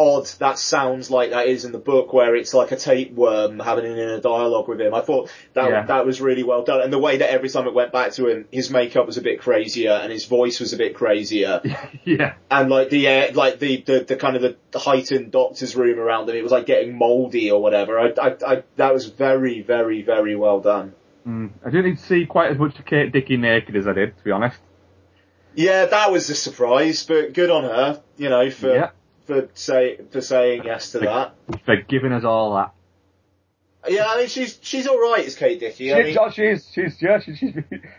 odd 0.01 0.27
that 0.39 0.59
sounds 0.59 1.11
like 1.11 1.31
that 1.31 1.47
is 1.47 1.67
in 1.67 1.73
the 1.73 1.79
book, 1.79 2.13
where 2.15 2.35
it's 2.35 2.55
like 2.55 2.73
a 2.73 2.77
tapeworm 2.77 3.59
having 3.59 3.85
an 3.85 3.99
inner 3.99 4.19
dialogue 4.21 4.67
with 4.67 4.81
him, 4.81 4.95
I 4.95 5.03
thought 5.03 5.31
that 5.53 5.69
Yeah. 5.69 5.85
that 5.87 6.07
was 6.07 6.21
really 6.23 6.43
well 6.43 6.63
done. 6.65 6.81
And 6.81 6.91
the 6.93 6.99
way 6.99 7.19
that 7.19 7.31
every 7.31 7.51
time 7.51 7.67
it 7.67 7.75
went 7.75 7.93
back 7.93 8.13
to 8.13 8.27
him, 8.27 8.47
his 8.51 8.71
makeup 8.71 9.05
was 9.07 9.19
a 9.19 9.23
bit 9.23 9.41
crazier 9.41 9.93
and 9.93 10.11
his 10.11 10.25
voice 10.25 10.59
was 10.59 10.73
a 10.73 10.79
bit 10.79 10.95
crazier, 10.95 11.61
yeah. 12.05 12.35
and 12.51 12.71
like 12.71 12.89
the 12.89 13.07
air, 13.07 13.33
like 13.33 13.59
the, 13.59 13.83
the 13.83 14.05
the 14.09 14.17
kind 14.17 14.37
of 14.37 14.43
the, 14.43 14.57
heightened 14.79 15.31
doctor's 15.33 15.77
room 15.77 15.99
around 15.99 16.29
him, 16.31 16.37
it 16.37 16.43
was 16.43 16.53
like 16.53 16.65
getting 16.65 16.97
mouldy 16.97 17.51
or 17.51 17.61
whatever. 17.61 17.99
I, 18.01 18.13
I, 18.21 18.37
I 18.47 18.63
that 18.77 18.95
was 18.95 19.07
very, 19.07 19.61
very, 19.61 20.03
very 20.03 20.35
well 20.37 20.61
done. 20.61 20.95
Mm. 21.29 21.51
I 21.67 21.69
didn't 21.71 21.99
see 21.99 22.25
quite 22.25 22.51
as 22.51 22.59
much 22.59 22.79
of 22.79 22.87
Kate 22.87 23.13
Dickie 23.13 23.37
naked 23.37 23.77
as 23.77 23.87
I 23.87 23.93
did, 23.93 24.17
to 24.17 24.25
be 24.25 24.31
honest. 24.31 24.59
Yeah, 25.55 25.87
that 25.87 26.11
was 26.13 26.31
a 26.31 26.35
surprise, 26.35 27.05
but 27.05 27.35
good 27.35 27.51
on 27.51 27.65
her, 27.65 28.03
you 28.17 28.29
know, 28.31 28.51
for 28.51 28.73
Yeah. 28.73 28.91
For 29.31 29.49
say 29.55 29.99
for 30.11 30.21
saying 30.21 30.63
yes 30.65 30.91
to 30.91 30.99
that. 31.01 31.35
For 31.65 31.77
giving 31.77 32.13
us 32.13 32.25
all 32.25 32.57
that. 32.57 32.73
Yeah, 33.89 34.07
I 34.09 34.19
mean 34.19 34.27
she's 34.27 34.59
she's 34.61 34.89
all 34.89 35.01
right 35.01 35.25
as 35.25 35.37
Kate 35.37 35.61
Dickie. 35.61 35.85
She, 35.85 35.95
I 35.95 36.03
mean, 36.03 36.17
oh, 36.19 36.31
she 36.31 36.43
is, 36.43 36.69
she's, 36.73 37.01
yeah, 37.01 37.21
she, 37.21 37.37
she's, 37.37 37.55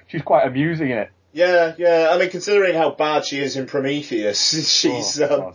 she's 0.07 0.21
quite 0.23 0.45
amusing 0.45 0.89
in 0.89 0.97
it. 0.97 1.09
yeah, 1.31 1.73
yeah. 1.77 2.09
I 2.11 2.17
mean, 2.17 2.29
considering 2.29 2.75
how 2.75 2.91
bad 2.91 3.23
she 3.23 3.39
is 3.39 3.55
in 3.55 3.65
Prometheus, 3.65 4.39
she's 4.77 5.21
Oh, 5.21 5.53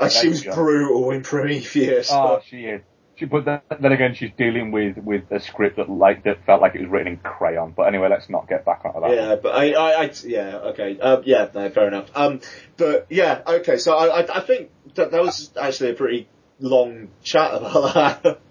um, 0.00 0.10
she 0.10 0.28
was 0.28 0.42
brutal 0.44 1.12
in 1.12 1.22
Prometheus. 1.22 2.10
Oh, 2.12 2.40
she 2.46 2.64
is. 2.64 2.82
She, 3.16 3.26
but 3.26 3.44
then, 3.44 3.60
then 3.80 3.92
again, 3.92 4.14
she's 4.14 4.30
dealing 4.38 4.70
with 4.72 4.96
with 4.96 5.30
a 5.30 5.38
script 5.40 5.76
that 5.76 5.90
like 5.90 6.24
that 6.24 6.44
felt 6.46 6.62
like 6.62 6.74
it 6.74 6.80
was 6.80 6.90
written 6.90 7.08
in 7.12 7.16
crayon. 7.18 7.72
But 7.76 7.82
anyway, 7.84 8.08
let's 8.10 8.30
not 8.30 8.48
get 8.48 8.64
back 8.64 8.82
onto 8.84 9.00
that. 9.00 9.14
yeah, 9.14 9.36
but 9.36 9.54
I, 9.54 9.72
I, 9.72 10.02
I 10.04 10.10
yeah, 10.24 10.56
okay, 10.70 10.98
uh, 11.00 11.20
yeah, 11.24 11.48
no, 11.54 11.68
fair 11.70 11.88
enough. 11.88 12.08
Um, 12.14 12.40
but 12.76 13.06
yeah, 13.10 13.42
okay. 13.46 13.76
So 13.76 13.94
I, 13.96 14.22
I, 14.22 14.38
I 14.38 14.40
think 14.40 14.70
that 14.94 15.10
that 15.10 15.22
was 15.22 15.50
actually 15.60 15.90
a 15.90 15.94
pretty 15.94 16.28
long 16.58 17.08
chat 17.22 17.52
about 17.54 17.94
that. 18.22 18.40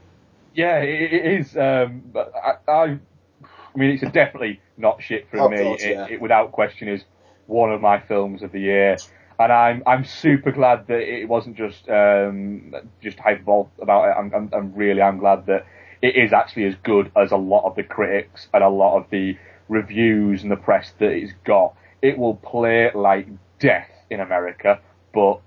Yeah, 0.53 0.80
it, 0.80 1.14
it 1.14 1.39
is. 1.39 1.55
Um, 1.55 2.03
but 2.12 2.34
I, 2.36 2.70
I, 2.70 2.84
I 2.84 3.78
mean, 3.78 3.91
it's 3.91 4.01
definitely 4.01 4.59
not 4.76 5.01
shit 5.01 5.30
for 5.32 5.39
Oh, 5.39 5.47
me. 5.49 5.57
God, 5.57 5.80
it, 5.80 5.89
yeah. 5.91 6.07
it, 6.09 6.20
without 6.22 6.51
question, 6.51 6.89
is 6.89 7.05
one 7.47 7.72
of 7.72 7.80
my 7.80 8.01
films 8.01 8.43
of 8.43 8.51
the 8.51 8.59
year. 8.59 8.97
And 9.43 9.51
I'm 9.51 9.83
I'm 9.85 10.05
super 10.05 10.51
glad 10.51 10.87
that 10.87 10.99
it 11.01 11.27
wasn't 11.27 11.57
just 11.57 11.89
um, 11.89 12.73
just 13.01 13.19
hyperbole 13.19 13.67
about 13.81 14.09
it. 14.09 14.15
I'm, 14.17 14.33
I'm 14.33 14.49
I'm 14.53 14.73
really 14.73 15.01
I'm 15.01 15.17
glad 15.17 15.45
that 15.47 15.65
it 16.01 16.15
is 16.15 16.33
actually 16.33 16.65
as 16.65 16.75
good 16.83 17.11
as 17.15 17.31
a 17.31 17.37
lot 17.37 17.65
of 17.65 17.75
the 17.75 17.83
critics 17.83 18.47
and 18.53 18.63
a 18.63 18.69
lot 18.69 18.97
of 18.97 19.09
the 19.09 19.37
reviews 19.69 20.43
and 20.43 20.51
the 20.51 20.55
press 20.55 20.93
that 20.99 21.11
it's 21.11 21.33
got. 21.43 21.75
It 22.01 22.17
will 22.17 22.35
play 22.35 22.91
like 22.93 23.27
death 23.59 23.89
in 24.09 24.19
America, 24.19 24.79
but 25.13 25.41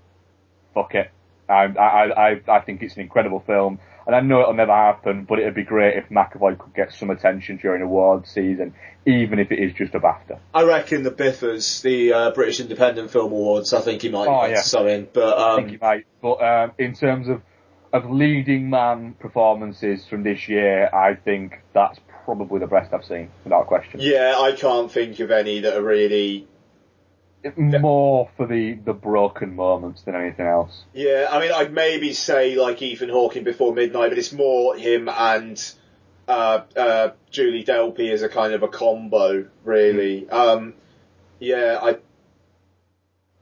fuck 0.73 0.95
it. 0.95 1.11
I, 1.47 1.65
I, 1.65 2.31
I, 2.31 2.41
I 2.47 2.59
think 2.61 2.81
it's 2.81 2.95
an 2.95 3.01
incredible 3.01 3.43
film, 3.45 3.79
and 4.07 4.15
I 4.15 4.19
know 4.21 4.41
it'll 4.41 4.53
never 4.53 4.73
happen, 4.73 5.25
but 5.27 5.39
it'd 5.39 5.55
be 5.55 5.63
great 5.63 5.97
if 5.97 6.09
McAvoy 6.09 6.57
could 6.57 6.73
get 6.75 6.93
some 6.93 7.09
attention 7.09 7.57
during 7.57 7.81
awards 7.81 8.29
season, 8.29 8.73
even 9.05 9.39
if 9.39 9.51
it 9.51 9.59
is 9.59 9.73
just 9.73 9.93
a 9.95 9.99
BAFTA. 9.99 10.39
I 10.53 10.63
reckon 10.63 11.03
the 11.03 11.11
Biffers, 11.11 11.81
the 11.81 12.13
uh, 12.13 12.31
British 12.31 12.59
Independent 12.59 13.11
Film 13.11 13.31
Awards, 13.31 13.73
I 13.73 13.81
think 13.81 14.01
he 14.01 14.09
might 14.09 14.27
Oh, 14.27 14.41
get 14.47 14.51
yeah. 14.51 14.61
something. 14.61 15.07
But 15.13 15.37
I 15.37 15.55
think 15.57 15.67
um, 15.67 15.71
he 15.73 15.77
might. 15.81 16.05
But 16.21 16.41
um, 16.43 16.71
in 16.77 16.93
terms 16.95 17.27
of 17.27 17.41
of 17.93 18.09
leading 18.11 18.69
man 18.69 19.13
performances 19.19 20.05
from 20.09 20.23
this 20.23 20.49
year, 20.49 20.89
I 20.93 21.15
think 21.15 21.61
that's 21.73 21.97
probably 22.25 22.59
the 22.59 22.67
best 22.67 22.93
I've 22.93 23.05
seen, 23.05 23.29
without 23.45 23.67
question. 23.67 24.01
yeah, 24.01 24.35
I 24.37 24.51
can't 24.53 24.91
think 24.91 25.19
of 25.21 25.31
any 25.31 25.61
that 25.61 25.77
are 25.77 25.83
really. 25.83 26.47
More 27.57 28.29
for 28.37 28.47
the, 28.47 28.73
the 28.73 28.93
broken 28.93 29.55
moments 29.55 30.01
than 30.03 30.15
anything 30.15 30.47
else. 30.47 30.83
Yeah, 30.93 31.27
I 31.29 31.39
mean, 31.39 31.51
I'd 31.51 31.73
maybe 31.73 32.13
say 32.13 32.55
like 32.55 32.81
Ethan 32.81 33.09
Hawking 33.09 33.43
before 33.43 33.73
midnight, 33.73 34.09
but 34.09 34.17
it's 34.17 34.33
more 34.33 34.75
him 34.75 35.09
and 35.09 35.73
uh, 36.27 36.61
uh, 36.75 37.11
Julie 37.29 37.63
Delpy 37.63 38.11
as 38.11 38.23
a 38.23 38.29
kind 38.29 38.53
of 38.53 38.63
a 38.63 38.67
combo, 38.67 39.47
really. 39.63 40.29
Um, 40.29 40.73
yeah, 41.39 41.79
I. 41.81 41.97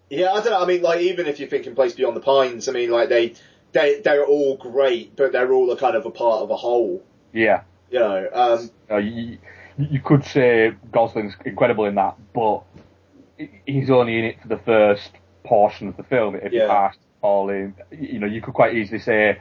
Yeah, 0.10 0.32
I 0.32 0.42
don't 0.42 0.52
know. 0.52 0.62
I 0.62 0.66
mean, 0.66 0.82
like 0.82 1.00
even 1.00 1.26
if 1.26 1.40
you're 1.40 1.50
thinking 1.50 1.74
Place 1.74 1.94
Beyond 1.94 2.16
the 2.16 2.22
Pines, 2.22 2.68
I 2.68 2.72
mean, 2.72 2.92
like 2.92 3.10
they 3.10 3.34
they 3.72 4.02
they're 4.02 4.26
all 4.26 4.58
great, 4.58 5.16
but 5.16 5.32
they're 5.32 5.52
all 5.52 5.72
a 5.72 5.78
kind 5.78 5.96
of 5.96 6.06
a 6.06 6.12
part 6.12 6.42
of 6.42 6.52
a 6.52 6.56
whole. 6.56 7.04
Yeah. 7.32 7.64
You 7.90 8.00
know, 8.00 8.30
um, 8.34 8.70
Uh, 8.92 8.98
you, 8.98 9.38
you 9.78 10.00
could 10.02 10.24
say 10.26 10.74
Gosling's 10.92 11.36
incredible 11.46 11.86
in 11.86 11.96
that, 11.96 12.16
but 12.34 12.64
he's 13.66 13.90
only 13.90 14.20
in 14.20 14.26
it 14.26 14.42
for 14.42 14.48
the 14.48 14.58
first 14.60 15.12
portion 15.44 15.88
of 15.88 15.98
the 15.98 16.04
film. 16.04 16.36
If 16.36 16.52
Yeah. 16.52 16.64
you 16.64 16.68
passed 16.68 17.00
all 17.22 17.50
in, 17.50 17.76
you 17.92 18.20
know, 18.20 18.28
you 18.28 18.42
could 18.42 18.54
quite 18.54 18.76
easily 18.76 19.00
say 19.00 19.40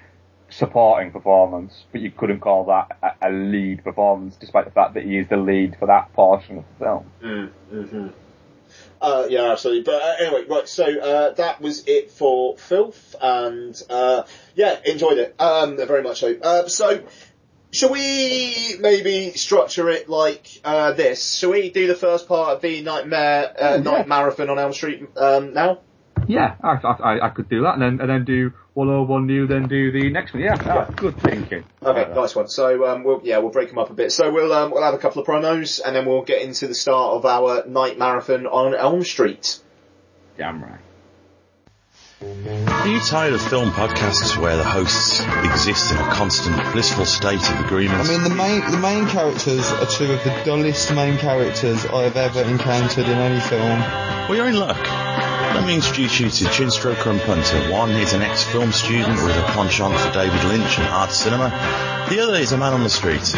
supporting 0.49 1.11
performance, 1.11 1.85
but 1.93 2.01
you 2.01 2.11
couldn't 2.11 2.41
call 2.41 2.65
that 2.65 3.17
a, 3.23 3.31
lead 3.31 3.83
performance, 3.83 4.37
despite 4.37 4.67
the 4.67 4.71
fact 4.71 4.95
that 4.95 5.05
he 5.05 5.17
is 5.17 5.27
the 5.29 5.37
lead 5.37 5.77
for 5.79 5.87
that 5.87 6.13
portion 6.13 6.59
of 6.59 6.65
the 6.79 6.85
film. 6.85 7.51
hmm 7.71 8.09
Uh, 9.01 9.27
yeah, 9.29 9.51
absolutely. 9.51 9.83
But 9.83 10.03
uh, 10.03 10.15
anyway, 10.21 10.45
right. 10.49 10.69
So 10.69 10.85
uh, 10.85 11.31
that 11.35 11.61
was 11.61 11.85
it 11.87 12.11
for 12.11 12.57
Filth, 12.57 13.17
and 13.21 13.81
uh, 13.91 14.23
yeah, 14.55 14.79
enjoyed 14.85 15.19
it 15.19 15.35
um, 15.41 15.77
very 15.77 16.03
much 16.03 16.21
so. 16.21 16.37
Uh, 16.41 16.69
so, 16.69 17.03
shall 17.73 17.91
we 17.91 18.77
maybe 18.79 19.33
structure 19.33 19.89
it 19.89 20.09
like 20.09 20.47
uh, 20.65 20.93
this? 20.93 21.35
Shall 21.35 21.51
we 21.51 21.71
do 21.71 21.87
the 21.87 21.95
first 21.95 22.29
part 22.29 22.57
of 22.57 22.63
the 22.63 22.83
Nightmare 22.83 23.55
uh, 23.59 23.77
Night 23.79 24.07
Marathon 24.07 24.51
on 24.51 24.59
Elm 24.59 24.73
Street 24.73 25.09
um, 25.17 25.55
now? 25.55 25.81
Yeah, 26.29 26.55
I, 26.63 26.75
I, 26.75 27.27
I 27.27 27.29
could 27.31 27.49
do 27.49 27.63
that, 27.63 27.75
and 27.75 27.83
then 27.83 28.01
and 28.01 28.09
then 28.09 28.25
do 28.25 28.53
101 28.75 29.27
new, 29.27 29.47
then 29.49 29.67
do 29.67 29.91
the 29.91 30.11
next 30.11 30.33
one. 30.33 30.43
Yeah, 30.43 30.57
ah, 30.61 30.85
good 30.95 31.21
thinking. 31.21 31.65
Okay, 31.83 32.15
nice 32.15 32.37
one. 32.37 32.47
So 32.47 32.87
um, 32.87 33.03
we'll 33.03 33.21
yeah 33.25 33.39
we'll 33.39 33.51
break 33.51 33.71
them 33.71 33.79
up 33.79 33.91
a 33.91 33.95
bit. 33.95 34.13
So 34.13 34.31
we'll 34.31 34.53
um, 34.53 34.71
we'll 34.71 34.85
have 34.85 34.95
a 34.95 34.99
couple 34.99 35.21
of 35.21 35.27
promos, 35.27 35.81
and 35.85 35.97
then 35.97 36.07
we'll 36.07 36.23
get 36.23 36.43
into 36.43 36.69
the 36.69 36.75
start 36.75 37.15
of 37.15 37.27
our 37.27 37.67
night 37.67 37.99
marathon 37.99 38.47
on 38.47 38.75
Elm 38.75 39.03
Street. 39.03 39.59
Damn 40.39 40.63
right. 40.63 40.81
Are 42.23 42.89
you 42.89 43.01
tired 43.01 43.33
of 43.33 43.43
film 43.43 43.71
podcasts 43.71 44.37
where 44.37 44.57
the 44.57 44.65
hosts 44.65 45.21
exist 45.45 45.91
in 45.91 45.99
a 45.99 46.11
constant 46.11 46.57
blissful 46.73 47.05
state 47.05 47.43
of 47.51 47.65
agreement? 47.65 48.01
I 48.01 48.09
mean, 48.09 48.23
the 48.23 48.35
main 48.35 48.71
the 48.71 48.79
main 48.79 49.07
characters 49.07 49.71
are 49.73 49.87
two 49.87 50.13
of 50.13 50.23
the 50.23 50.43
dullest 50.45 50.93
main 50.95 51.19
characters 51.19 51.85
I 51.87 52.03
have 52.03 52.17
ever 52.17 52.43
encountered 52.43 53.07
in 53.07 53.19
any 53.19 53.41
film. 53.41 53.81
Well, 54.29 54.37
you're 54.37 54.49
in 54.49 54.59
luck. 54.59 54.79
Let 54.79 55.67
me 55.67 55.75
introduce 55.75 56.21
you 56.21 56.31
to 56.31 56.45
Chinstroker 56.47 57.11
and 57.11 57.21
Punter. 57.23 57.73
One 57.73 57.91
is 57.91 58.13
an 58.13 58.23
ex-film 58.23 58.73
student 58.73 59.23
with 59.23 59.37
a 59.37 59.45
penchant 59.53 59.97
for 59.99 60.13
David 60.13 60.43
Lynch 60.45 60.79
and 60.79 60.89
art 60.89 61.11
cinema. 61.11 61.51
The 62.09 62.21
other 62.21 62.35
is 62.35 62.53
a 62.53 62.59
man 62.59 62.73
on 62.73 62.83
the 62.83 62.91
street. 62.91 63.35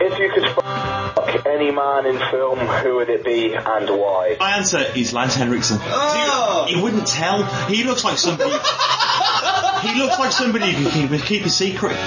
If 0.01 0.19
you 0.19 0.31
could 0.33 0.49
fuck 0.55 1.45
any 1.47 1.71
man 1.71 2.07
in 2.07 2.19
film, 2.31 2.59
who 2.61 2.95
would 2.97 3.11
it 3.11 3.23
be 3.23 3.53
and 3.53 3.91
why? 3.91 4.39
My 4.41 4.57
answer 4.57 4.79
is 4.97 5.13
Lance 5.13 5.35
Henriksen. 5.35 5.77
Oh! 5.83 6.65
He 6.71 6.81
wouldn't 6.81 7.07
tell. 7.07 7.45
He 7.67 7.85
looks 7.85 8.03
like 8.03 8.17
somebody. 8.17 8.51
he 9.87 9.95
looks 10.01 10.19
like 10.19 10.33
somebody 10.33 10.73
who 10.73 10.89
can 10.89 11.09
keep, 11.11 11.23
keep 11.27 11.45
a 11.45 11.51
secret. 11.51 11.99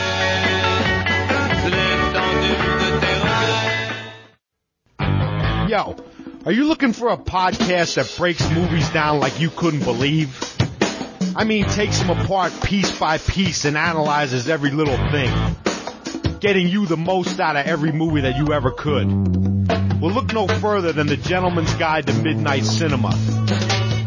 Yo, 5.67 5.97
are 6.45 6.51
you 6.53 6.65
looking 6.65 6.93
for 6.93 7.09
a 7.09 7.17
podcast 7.17 7.95
that 7.95 8.13
breaks 8.17 8.49
movies 8.51 8.89
down 8.91 9.19
like 9.19 9.37
you 9.41 9.49
couldn't 9.49 9.83
believe? 9.83 10.55
I 11.35 11.43
mean, 11.43 11.65
takes 11.65 11.99
them 11.99 12.09
apart 12.09 12.53
piece 12.63 12.97
by 12.97 13.17
piece 13.17 13.65
and 13.65 13.75
analyzes 13.75 14.47
every 14.47 14.71
little 14.71 14.95
thing, 15.11 15.29
getting 16.39 16.69
you 16.69 16.85
the 16.85 16.95
most 16.95 17.41
out 17.41 17.57
of 17.57 17.65
every 17.65 17.91
movie 17.91 18.21
that 18.21 18.37
you 18.37 18.53
ever 18.53 18.71
could. 18.71 19.07
Well, 19.99 20.11
look 20.11 20.31
no 20.31 20.47
further 20.47 20.93
than 20.93 21.07
The 21.07 21.17
Gentleman's 21.17 21.73
Guide 21.73 22.07
to 22.07 22.13
Midnight 22.13 22.63
Cinema 22.63 23.09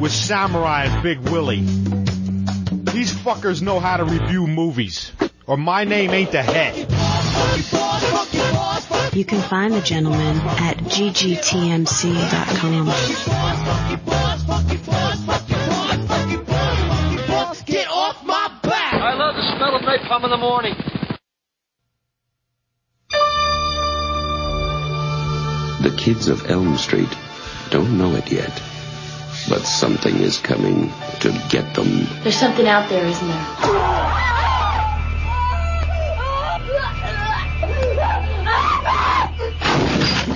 with 0.00 0.12
Samurai 0.12 0.84
and 0.84 1.02
Big 1.02 1.18
Willie. 1.28 1.61
These 1.61 3.12
fuckers 3.12 3.61
know 3.61 3.80
how 3.80 3.98
to 3.98 4.04
review 4.04 4.46
movies, 4.46 5.12
or 5.51 5.57
my 5.57 5.82
name 5.82 6.12
ain't 6.12 6.30
the 6.30 6.42
head. 6.42 6.76
You 9.12 9.24
can 9.24 9.42
find 9.42 9.74
the 9.74 9.80
gentleman 9.80 10.36
at 10.38 10.76
ggtmc.com. 10.76 11.26
Get 17.66 17.88
off 17.88 18.24
my 18.24 18.59
back! 18.62 18.94
I 18.94 19.14
love 19.14 19.34
the 19.34 19.42
smell 19.57 19.74
of 19.74 19.82
napalm 19.82 20.22
in 20.22 20.30
the 20.30 20.36
morning. 20.36 20.76
The 25.82 25.96
kids 25.96 26.28
of 26.28 26.48
Elm 26.48 26.76
Street 26.76 27.12
don't 27.70 27.98
know 27.98 28.14
it 28.14 28.30
yet, 28.30 28.53
but 29.48 29.62
something 29.62 30.14
is 30.14 30.38
coming 30.38 30.92
to 31.20 31.32
get 31.48 31.74
them. 31.74 32.07
There's 32.22 32.36
something 32.36 32.68
out 32.68 32.88
there, 32.88 33.05
isn't 33.05 33.26
there? 33.26 34.39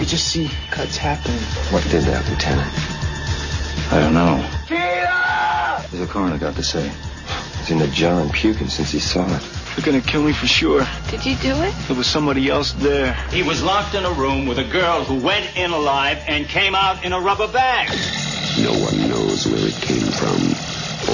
Could 0.04 0.10
just 0.10 0.28
see 0.28 0.50
cuts 0.70 0.98
happening. 0.98 1.40
What 1.72 1.82
did 1.84 2.02
that, 2.02 2.28
Lieutenant? 2.28 2.70
I 3.90 4.00
don't 4.00 4.12
know. 4.12 4.36
There's 5.88 6.06
a 6.06 6.12
coroner 6.12 6.36
got 6.36 6.56
to 6.56 6.62
say. 6.62 6.92
He's 7.60 7.70
in 7.70 7.78
the 7.78 7.88
jar 7.88 8.20
and 8.20 8.30
puking 8.30 8.68
since 8.68 8.90
he 8.90 8.98
saw 8.98 9.24
it. 9.34 9.42
They're 9.74 9.86
gonna 9.86 10.02
kill 10.02 10.22
me 10.22 10.34
for 10.34 10.46
sure. 10.46 10.86
Did 11.08 11.24
you 11.24 11.36
do 11.36 11.54
it? 11.62 11.74
There 11.86 11.96
was 11.96 12.06
somebody 12.06 12.50
else 12.50 12.72
there. 12.72 13.14
He 13.30 13.42
was 13.42 13.62
locked 13.62 13.94
in 13.94 14.04
a 14.04 14.12
room 14.12 14.44
with 14.44 14.58
a 14.58 14.64
girl 14.64 15.04
who 15.04 15.14
went 15.24 15.56
in 15.56 15.70
alive 15.70 16.22
and 16.26 16.46
came 16.46 16.74
out 16.74 17.02
in 17.02 17.14
a 17.14 17.20
rubber 17.20 17.48
bag. 17.48 17.88
No 18.60 18.72
one 18.72 19.08
knows 19.08 19.46
where 19.46 19.66
it 19.66 19.80
came 19.80 20.12
from 20.20 20.36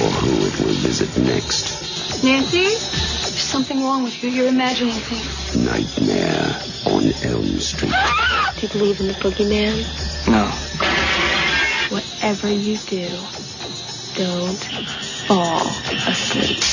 or 0.03 0.09
who 0.19 0.47
it 0.47 0.59
will 0.59 0.75
visit 0.83 1.17
next. 1.17 2.21
Nancy? 2.25 3.20
There's 3.51 3.67
something 3.67 3.83
wrong 3.83 4.03
with 4.03 4.23
you. 4.23 4.29
You're 4.29 4.47
imagining 4.47 4.93
things. 4.93 5.57
Nightmare 5.57 6.55
on 6.85 7.11
Elm 7.25 7.59
Street. 7.59 7.91
Do 8.55 8.61
you 8.61 8.69
believe 8.69 9.01
in 9.01 9.07
the 9.07 9.13
boogeyman? 9.15 9.75
No. 10.25 10.47
Whatever 11.93 12.49
you 12.49 12.77
do, 12.77 13.09
don't 14.15 14.63
fall 15.27 15.67
asleep. 16.07 16.63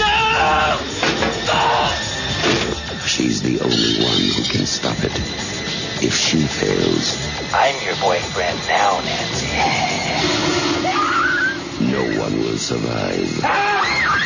No! 0.00 0.80
She's 3.04 3.42
the 3.42 3.60
only 3.60 4.02
one 4.02 4.22
who 4.32 4.42
can 4.50 4.64
stop 4.64 4.96
it. 5.04 5.12
If 6.02 6.14
she 6.16 6.40
fails, 6.46 7.18
I'm 7.52 7.76
your 7.84 7.96
boyfriend 7.96 8.58
now, 8.66 9.02
Nancy. 9.04 9.48
no 11.84 12.22
one 12.22 12.38
will 12.40 12.56
survive. 12.56 13.40
Ah! 13.44 14.17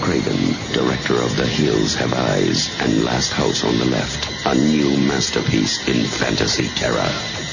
Craven, 0.00 0.56
director 0.72 1.14
of 1.14 1.36
The 1.36 1.46
Hills 1.46 1.94
Have 1.96 2.12
Eyes 2.14 2.74
and 2.80 3.04
Last 3.04 3.32
House 3.32 3.64
on 3.64 3.78
the 3.78 3.84
Left, 3.84 4.46
a 4.46 4.54
new 4.54 4.96
masterpiece 4.98 5.86
in 5.88 6.04
fantasy 6.04 6.68
terror, 6.68 7.08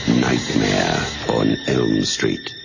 Nightmare 0.08 1.06
on 1.30 1.58
Elm 1.68 2.04
Street. 2.06 2.56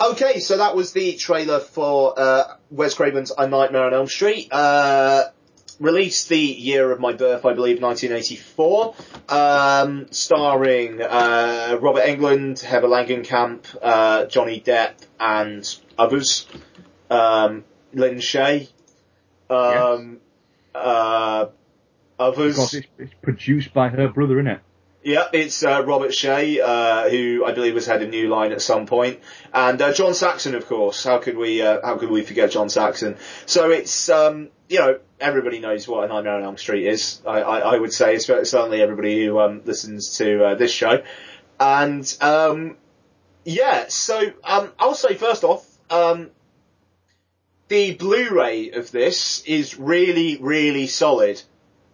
Okay, 0.00 0.40
so 0.40 0.58
that 0.58 0.74
was 0.74 0.92
the 0.92 1.14
trailer 1.14 1.60
for 1.60 2.18
uh, 2.18 2.56
Wes 2.70 2.94
Craven's 2.94 3.32
A 3.36 3.46
Nightmare 3.46 3.84
on 3.84 3.94
Elm 3.94 4.08
Street. 4.08 4.52
Uh, 4.52 5.24
released 5.78 6.28
the 6.28 6.38
year 6.38 6.90
of 6.90 7.00
my 7.00 7.12
birth, 7.12 7.44
I 7.44 7.54
believe, 7.54 7.80
1984. 7.80 8.94
Um, 9.28 10.06
starring 10.10 11.00
uh, 11.00 11.78
Robert 11.80 12.02
Englund, 12.02 12.60
Heather 12.60 12.88
Langenkamp, 12.88 13.64
uh, 13.80 14.26
Johnny 14.26 14.60
Depp, 14.60 14.94
and 15.20 15.78
others. 15.96 16.46
Um, 17.08 17.64
Lin 17.94 18.16
Shaye. 18.16 18.68
Um, 19.50 20.20
uh, 20.74 21.46
others. 22.18 22.54
Because 22.54 22.74
it's, 22.74 22.86
it's 22.98 23.14
produced 23.22 23.72
by 23.72 23.88
her 23.88 24.08
brother, 24.08 24.36
innit? 24.36 24.60
Yeah, 25.04 25.28
it's 25.34 25.62
uh, 25.62 25.84
Robert 25.84 26.12
Shaye, 26.12 26.60
uh, 26.62 27.10
who 27.10 27.44
I 27.44 27.52
believe 27.52 27.74
has 27.74 27.84
had 27.84 28.00
a 28.00 28.08
New 28.08 28.28
Line 28.28 28.52
at 28.52 28.62
some 28.62 28.86
point, 28.86 29.20
and 29.52 29.80
uh, 29.80 29.92
John 29.92 30.14
Saxon, 30.14 30.54
of 30.54 30.66
course. 30.66 31.04
How 31.04 31.18
could 31.18 31.36
we? 31.36 31.60
Uh, 31.60 31.80
how 31.84 31.98
could 31.98 32.08
we 32.08 32.22
forget 32.22 32.50
John 32.50 32.70
Saxon? 32.70 33.18
So 33.44 33.70
it's 33.70 34.08
um, 34.08 34.48
you 34.66 34.78
know 34.78 34.98
everybody 35.20 35.58
knows 35.58 35.86
what 35.86 36.04
a 36.04 36.08
Nightmare 36.08 36.36
on 36.36 36.42
Elm 36.44 36.56
Street 36.56 36.86
is. 36.86 37.20
I, 37.26 37.42
I, 37.42 37.58
I 37.74 37.76
would 37.76 37.92
say, 37.92 38.18
certainly 38.18 38.80
everybody 38.80 39.26
who 39.26 39.38
um, 39.40 39.60
listens 39.66 40.16
to 40.16 40.42
uh, 40.42 40.54
this 40.54 40.72
show, 40.72 41.02
and 41.60 42.16
um, 42.22 42.78
yeah. 43.44 43.84
So 43.88 44.18
um, 44.42 44.72
I'll 44.78 44.94
say 44.94 45.16
first 45.16 45.44
off, 45.44 45.66
um, 45.90 46.30
the 47.68 47.94
Blu-ray 47.94 48.70
of 48.70 48.90
this 48.90 49.42
is 49.46 49.78
really, 49.78 50.36
really 50.40 50.86
solid. 50.86 51.40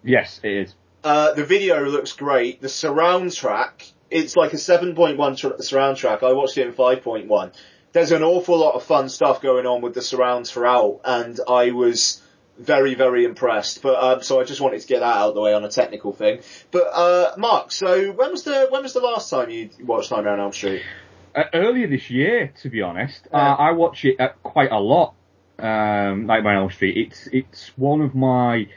Yes, 0.03 0.41
it 0.43 0.53
is. 0.53 0.75
Uh, 1.03 1.33
the 1.33 1.45
video 1.45 1.85
looks 1.85 2.13
great. 2.13 2.61
The 2.61 2.69
surround 2.69 3.33
track, 3.33 3.87
it's 4.11 4.37
like 4.37 4.53
a 4.53 4.57
7.1 4.57 5.37
tr- 5.37 5.63
surround 5.63 5.97
track. 5.97 6.23
I 6.23 6.33
watched 6.33 6.59
it 6.59 6.67
in 6.67 6.73
5.1. 6.73 7.53
There's 7.93 8.13
an 8.13 8.23
awful 8.23 8.59
lot 8.59 8.75
of 8.75 8.85
fun 8.85 9.09
stuff 9.09 9.41
going 9.41 9.67
on 9.67 9.81
with 9.81 9.95
the 9.95 10.03
surrounds 10.03 10.51
throughout, 10.51 11.01
and 11.05 11.41
I 11.49 11.73
was 11.73 12.23
very, 12.59 12.95
very 12.95 13.25
impressed. 13.25 13.83
But 13.83 14.03
um, 14.03 14.23
so 14.23 14.41
I 14.41 14.45
just 14.45 14.61
wanted 14.61 14.81
to 14.81 14.87
get 14.87 15.01
that 15.01 15.17
out 15.17 15.31
of 15.31 15.35
the 15.35 15.41
way 15.41 15.55
on 15.55 15.65
a 15.65 15.71
technical 15.71 16.13
thing. 16.13 16.41
But 16.71 16.85
uh, 16.93 17.35
Mark, 17.37 17.73
so 17.73 18.13
when 18.13 18.31
was 18.31 18.45
the 18.45 18.69
when 18.71 18.83
was 18.83 18.93
the 18.93 19.01
last 19.01 19.31
time 19.31 19.51
you 19.51 19.71
watched 19.81 20.11
Nightmare 20.11 20.35
on 20.35 20.41
Elm 20.41 20.53
Street? 20.53 20.83
Uh, 21.35 21.45
earlier 21.55 21.89
this 21.89 22.11
year, 22.11 22.53
to 22.63 22.69
be 22.69 22.83
honest, 22.83 23.27
uh, 23.33 23.37
I 23.37 23.73
watch 23.73 24.05
it 24.05 24.21
uh, 24.21 24.31
quite 24.43 24.71
a 24.71 24.79
lot. 24.81 25.15
Um, 25.63 26.27
Nightmare 26.27 26.57
on 26.57 26.63
Elm 26.63 26.71
Street. 26.71 26.97
It's 26.97 27.29
it's 27.33 27.73
one 27.77 28.01
of 28.01 28.15
my. 28.15 28.69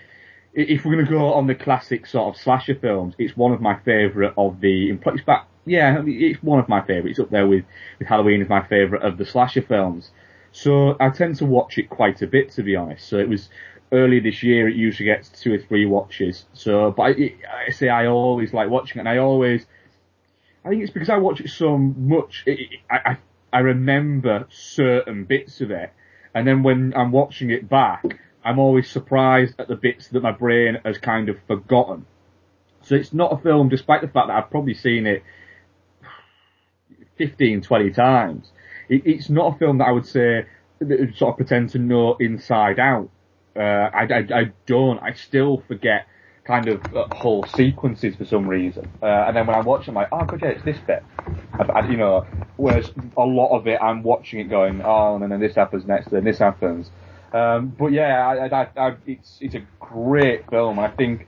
If 0.53 0.85
we're 0.85 0.93
going 0.93 1.05
to 1.05 1.11
go 1.11 1.33
on 1.33 1.47
the 1.47 1.55
classic 1.55 2.05
sort 2.05 2.35
of 2.35 2.39
slasher 2.39 2.75
films, 2.75 3.15
it's 3.17 3.35
one 3.35 3.53
of 3.53 3.61
my 3.61 3.79
favourite 3.79 4.33
of 4.37 4.59
the. 4.59 4.91
It's 4.91 5.23
back, 5.23 5.47
yeah, 5.65 6.03
it's 6.05 6.43
one 6.43 6.59
of 6.59 6.69
my 6.69 6.81
favourites. 6.81 7.17
It's 7.17 7.25
up 7.25 7.31
there 7.31 7.47
with 7.47 7.65
with 7.99 8.07
Halloween 8.07 8.41
as 8.41 8.49
my 8.49 8.65
favourite 8.67 9.03
of 9.03 9.17
the 9.17 9.25
slasher 9.25 9.63
films. 9.63 10.11
So 10.51 10.95
I 10.99 11.09
tend 11.09 11.37
to 11.37 11.45
watch 11.45 11.79
it 11.79 11.89
quite 11.89 12.21
a 12.21 12.27
bit, 12.27 12.51
to 12.51 12.63
be 12.63 12.75
honest. 12.75 13.07
So 13.07 13.17
it 13.17 13.27
was 13.27 13.49
earlier 13.91 14.21
this 14.21 14.43
year. 14.43 14.67
It 14.67 14.75
usually 14.75 15.05
gets 15.05 15.29
two 15.29 15.53
or 15.53 15.57
three 15.57 15.85
watches. 15.87 16.45
So, 16.53 16.91
but 16.91 17.03
I, 17.03 17.35
I 17.67 17.71
say 17.71 17.89
I 17.89 18.05
always 18.05 18.53
like 18.53 18.69
watching 18.69 18.97
it, 18.97 19.01
and 19.01 19.09
I 19.09 19.17
always 19.17 19.65
I 20.65 20.69
think 20.69 20.83
it's 20.83 20.91
because 20.91 21.09
I 21.09 21.17
watch 21.17 21.41
it 21.41 21.49
so 21.49 21.77
much. 21.77 22.43
It, 22.45 22.59
it, 22.59 22.69
I, 22.89 22.97
I 23.11 23.17
I 23.51 23.59
remember 23.59 24.47
certain 24.49 25.25
bits 25.25 25.61
of 25.61 25.69
it, 25.69 25.93
and 26.33 26.47
then 26.47 26.63
when 26.63 26.93
I'm 26.95 27.11
watching 27.11 27.49
it 27.49 27.69
back, 27.69 28.19
I'm 28.43 28.59
always 28.59 28.89
surprised 28.89 29.55
at 29.59 29.67
the 29.67 29.75
bits 29.75 30.07
that 30.09 30.21
my 30.21 30.31
brain 30.31 30.77
has 30.83 30.97
kind 30.97 31.29
of 31.29 31.37
forgotten. 31.47 32.05
So 32.81 32.95
it's 32.95 33.13
not 33.13 33.31
a 33.31 33.37
film, 33.37 33.69
despite 33.69 34.01
the 34.01 34.07
fact 34.07 34.27
that 34.27 34.35
I've 34.35 34.51
probably 34.51 34.73
seen 34.73 35.07
it 35.07 35.23
15, 37.17 37.61
20 37.61 37.91
times. 37.91 38.51
It, 38.89 39.03
it's 39.05 39.29
not 39.29 39.55
a 39.55 39.57
film 39.57 39.77
that 39.77 39.87
I 39.87 39.91
would 39.91 40.05
say 40.05 40.45
sort 41.15 41.31
of 41.31 41.37
pretend 41.37 41.69
to 41.69 41.79
know 41.79 42.17
inside 42.19 42.79
out. 42.79 43.09
Uh, 43.55 43.59
I, 43.59 44.03
I, 44.03 44.39
I 44.39 44.51
don't. 44.65 44.99
I 44.99 45.13
still 45.13 45.63
forget 45.67 46.07
kind 46.45 46.67
of 46.67 46.81
uh, 46.95 47.07
whole 47.15 47.45
sequences 47.55 48.15
for 48.15 48.25
some 48.25 48.47
reason. 48.47 48.89
Uh, 49.01 49.25
and 49.27 49.35
then 49.35 49.47
when 49.47 49.55
I 49.55 49.61
watch 49.61 49.83
it, 49.83 49.89
I'm 49.89 49.95
like, 49.95 50.09
oh, 50.11 50.25
okay, 50.33 50.51
it's 50.55 50.63
this 50.63 50.77
bit. 50.85 51.03
You 51.89 51.97
know, 51.97 52.25
whereas 52.57 52.91
a 53.17 53.23
lot 53.23 53.57
of 53.57 53.67
it, 53.67 53.79
I'm 53.81 54.03
watching 54.03 54.39
it 54.39 54.45
going, 54.49 54.81
oh, 54.83 55.15
and 55.15 55.31
then 55.31 55.39
this 55.39 55.55
happens 55.55 55.85
next, 55.85 56.09
then 56.09 56.23
this 56.23 56.39
happens. 56.39 56.89
Um, 57.33 57.73
but 57.79 57.87
yeah, 57.87 58.49
I, 58.75 58.95
it's 59.07 59.39
it's 59.41 59.55
a 59.55 59.63
great 59.79 60.47
film. 60.49 60.77
I 60.77 60.89
think, 60.91 61.27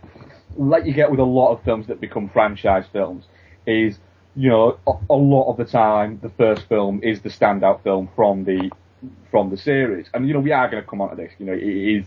like 0.55 0.86
you 0.86 0.93
get 0.93 1.09
with 1.09 1.20
a 1.20 1.24
lot 1.24 1.51
of 1.51 1.63
films 1.63 1.88
that 1.88 1.99
become 1.99 2.30
franchise 2.30 2.86
films, 2.93 3.26
is 3.66 3.97
you 4.36 4.49
know 4.49 4.78
a, 4.86 4.93
a 5.09 5.16
lot 5.16 5.49
of 5.49 5.57
the 5.57 5.66
time 5.66 6.20
the 6.22 6.30
first 6.30 6.68
film 6.70 6.99
is 7.01 7.22
the 7.22 7.30
standout 7.30 7.82
film 7.82 8.07
from 8.16 8.43
the 8.43 8.70
from 9.32 9.49
the 9.49 9.57
series, 9.57 10.07
and 10.13 10.28
you 10.28 10.34
know 10.34 10.39
we 10.39 10.51
are 10.51 10.70
going 10.70 10.84
to 10.84 10.88
come 10.88 11.01
on 11.01 11.09
to 11.09 11.16
this. 11.16 11.32
You 11.39 11.47
know, 11.47 11.53
it 11.53 11.63
is, 11.63 12.05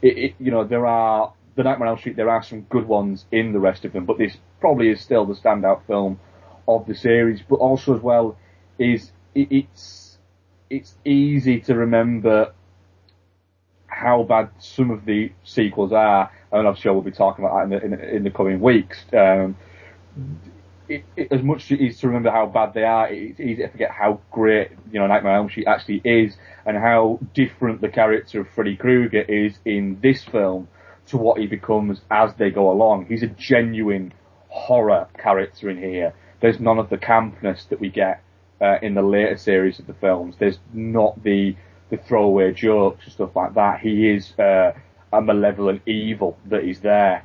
it, 0.00 0.18
it 0.18 0.34
you 0.38 0.50
know 0.50 0.64
there 0.64 0.86
are 0.86 1.34
the 1.56 1.62
Nightmare 1.62 1.88
on 1.88 1.92
Elm 1.92 1.98
Street. 1.98 2.16
There 2.16 2.30
are 2.30 2.42
some 2.42 2.62
good 2.62 2.86
ones 2.86 3.26
in 3.30 3.52
the 3.52 3.60
rest 3.60 3.84
of 3.84 3.92
them, 3.92 4.04
but 4.04 4.18
this 4.18 4.36
probably 4.60 4.88
is 4.90 5.00
still 5.00 5.24
the 5.24 5.34
standout 5.34 5.86
film 5.86 6.20
of 6.66 6.86
the 6.86 6.94
series. 6.94 7.40
But 7.48 7.56
also 7.56 7.96
as 7.96 8.02
well 8.02 8.36
is 8.78 9.12
it, 9.34 9.48
it's 9.50 10.18
it's 10.70 10.94
easy 11.04 11.60
to 11.60 11.74
remember 11.74 12.52
how 13.86 14.24
bad 14.24 14.50
some 14.58 14.90
of 14.90 15.04
the 15.04 15.32
sequels 15.44 15.92
are, 15.92 16.30
and 16.50 16.66
I'm 16.66 16.74
sure 16.74 16.92
we'll 16.92 17.02
be 17.02 17.12
talking 17.12 17.44
about 17.44 17.68
that 17.68 17.82
in 17.84 17.90
the, 17.90 18.00
in, 18.02 18.16
in 18.16 18.24
the 18.24 18.30
coming 18.30 18.60
weeks. 18.60 18.98
Um, 19.12 19.56
it, 20.88 21.04
it, 21.16 21.28
as 21.30 21.42
much 21.42 21.64
as 21.64 21.78
it 21.78 21.80
is 21.80 22.00
to 22.00 22.08
remember 22.08 22.30
how 22.30 22.46
bad 22.46 22.74
they 22.74 22.82
are, 22.82 23.08
it's 23.08 23.40
easy 23.40 23.62
to 23.62 23.68
forget 23.68 23.90
how 23.90 24.20
great, 24.30 24.70
you 24.92 24.98
know, 24.98 25.06
Nightmare 25.06 25.32
on 25.32 25.38
Elm 25.38 25.50
Street 25.50 25.66
actually 25.66 26.02
is, 26.04 26.36
and 26.66 26.76
how 26.76 27.20
different 27.34 27.80
the 27.80 27.88
character 27.88 28.40
of 28.40 28.48
Freddy 28.50 28.76
Krueger 28.76 29.22
is 29.22 29.58
in 29.64 29.98
this 30.02 30.24
film 30.24 30.68
to 31.08 31.16
what 31.16 31.38
he 31.38 31.46
becomes 31.46 32.00
as 32.10 32.34
they 32.34 32.50
go 32.50 32.70
along. 32.70 33.06
He's 33.06 33.22
a 33.22 33.28
genuine 33.28 34.12
horror 34.48 35.08
character 35.18 35.68
in 35.70 35.78
here. 35.78 36.14
There's 36.40 36.60
none 36.60 36.78
of 36.78 36.90
the 36.90 36.96
campness 36.96 37.68
that 37.68 37.80
we 37.80 37.88
get 37.88 38.22
uh, 38.60 38.78
in 38.82 38.94
the 38.94 39.02
later 39.02 39.36
series 39.36 39.78
of 39.78 39.86
the 39.86 39.94
films. 39.94 40.36
There's 40.38 40.58
not 40.72 41.22
the 41.22 41.56
the 41.90 41.98
throwaway 41.98 42.52
jokes 42.52 43.04
and 43.04 43.12
stuff 43.12 43.36
like 43.36 43.54
that. 43.54 43.80
He 43.80 44.10
is 44.10 44.32
uh, 44.38 44.72
a 45.12 45.20
malevolent 45.20 45.82
evil 45.86 46.38
that 46.46 46.64
is 46.64 46.80
there. 46.80 47.24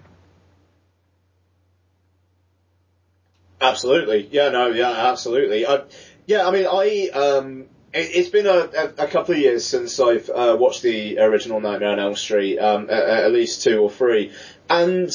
Absolutely. 3.61 4.27
Yeah, 4.31 4.49
no, 4.49 4.67
yeah, 4.67 4.91
absolutely. 4.91 5.65
I, 5.65 5.83
yeah, 6.27 6.47
I 6.47 6.51
mean, 6.51 6.67
I, 6.67 7.09
um, 7.17 7.65
it's 7.93 8.29
been 8.29 8.45
a, 8.47 8.93
a, 8.97 9.07
couple 9.07 9.33
of 9.33 9.39
years 9.39 9.65
since 9.65 9.99
I've 9.99 10.29
uh, 10.29 10.55
watched 10.59 10.83
the 10.83 11.19
original 11.19 11.59
Nightmare 11.59 11.89
on 11.89 11.99
Elm 11.99 12.15
Street, 12.15 12.59
um, 12.59 12.89
at, 12.89 13.03
at 13.03 13.31
least 13.31 13.63
two 13.63 13.79
or 13.79 13.89
three, 13.89 14.31
and 14.69 15.09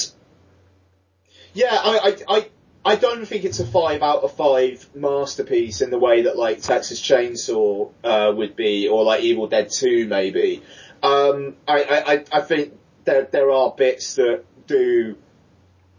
yeah, 1.53 1.71
I, 1.73 2.17
I, 2.29 2.37
I, 2.37 2.49
I 2.85 2.97
don't 2.97 3.25
think 3.27 3.45
it's 3.45 3.61
a 3.61 3.67
five 3.67 4.03
out 4.03 4.25
of 4.25 4.33
five 4.35 4.89
masterpiece 4.95 5.81
in 5.81 5.91
the 5.91 5.99
way 5.99 6.23
that 6.23 6.37
like 6.37 6.61
Texas 6.63 7.01
Chainsaw 7.01 7.93
uh, 8.03 8.33
would 8.37 8.57
be, 8.57 8.89
or 8.89 9.05
like 9.05 9.23
Evil 9.23 9.47
Dead 9.47 9.71
Two 9.71 10.07
maybe. 10.07 10.63
Um, 11.03 11.57
I, 11.69 11.83
I, 11.83 12.13
I- 12.15 12.25
I 12.33 12.41
think 12.41 12.75
there 13.05 13.29
there 13.31 13.51
are 13.51 13.73
bits 13.77 14.17
that 14.17 14.45
do 14.67 15.17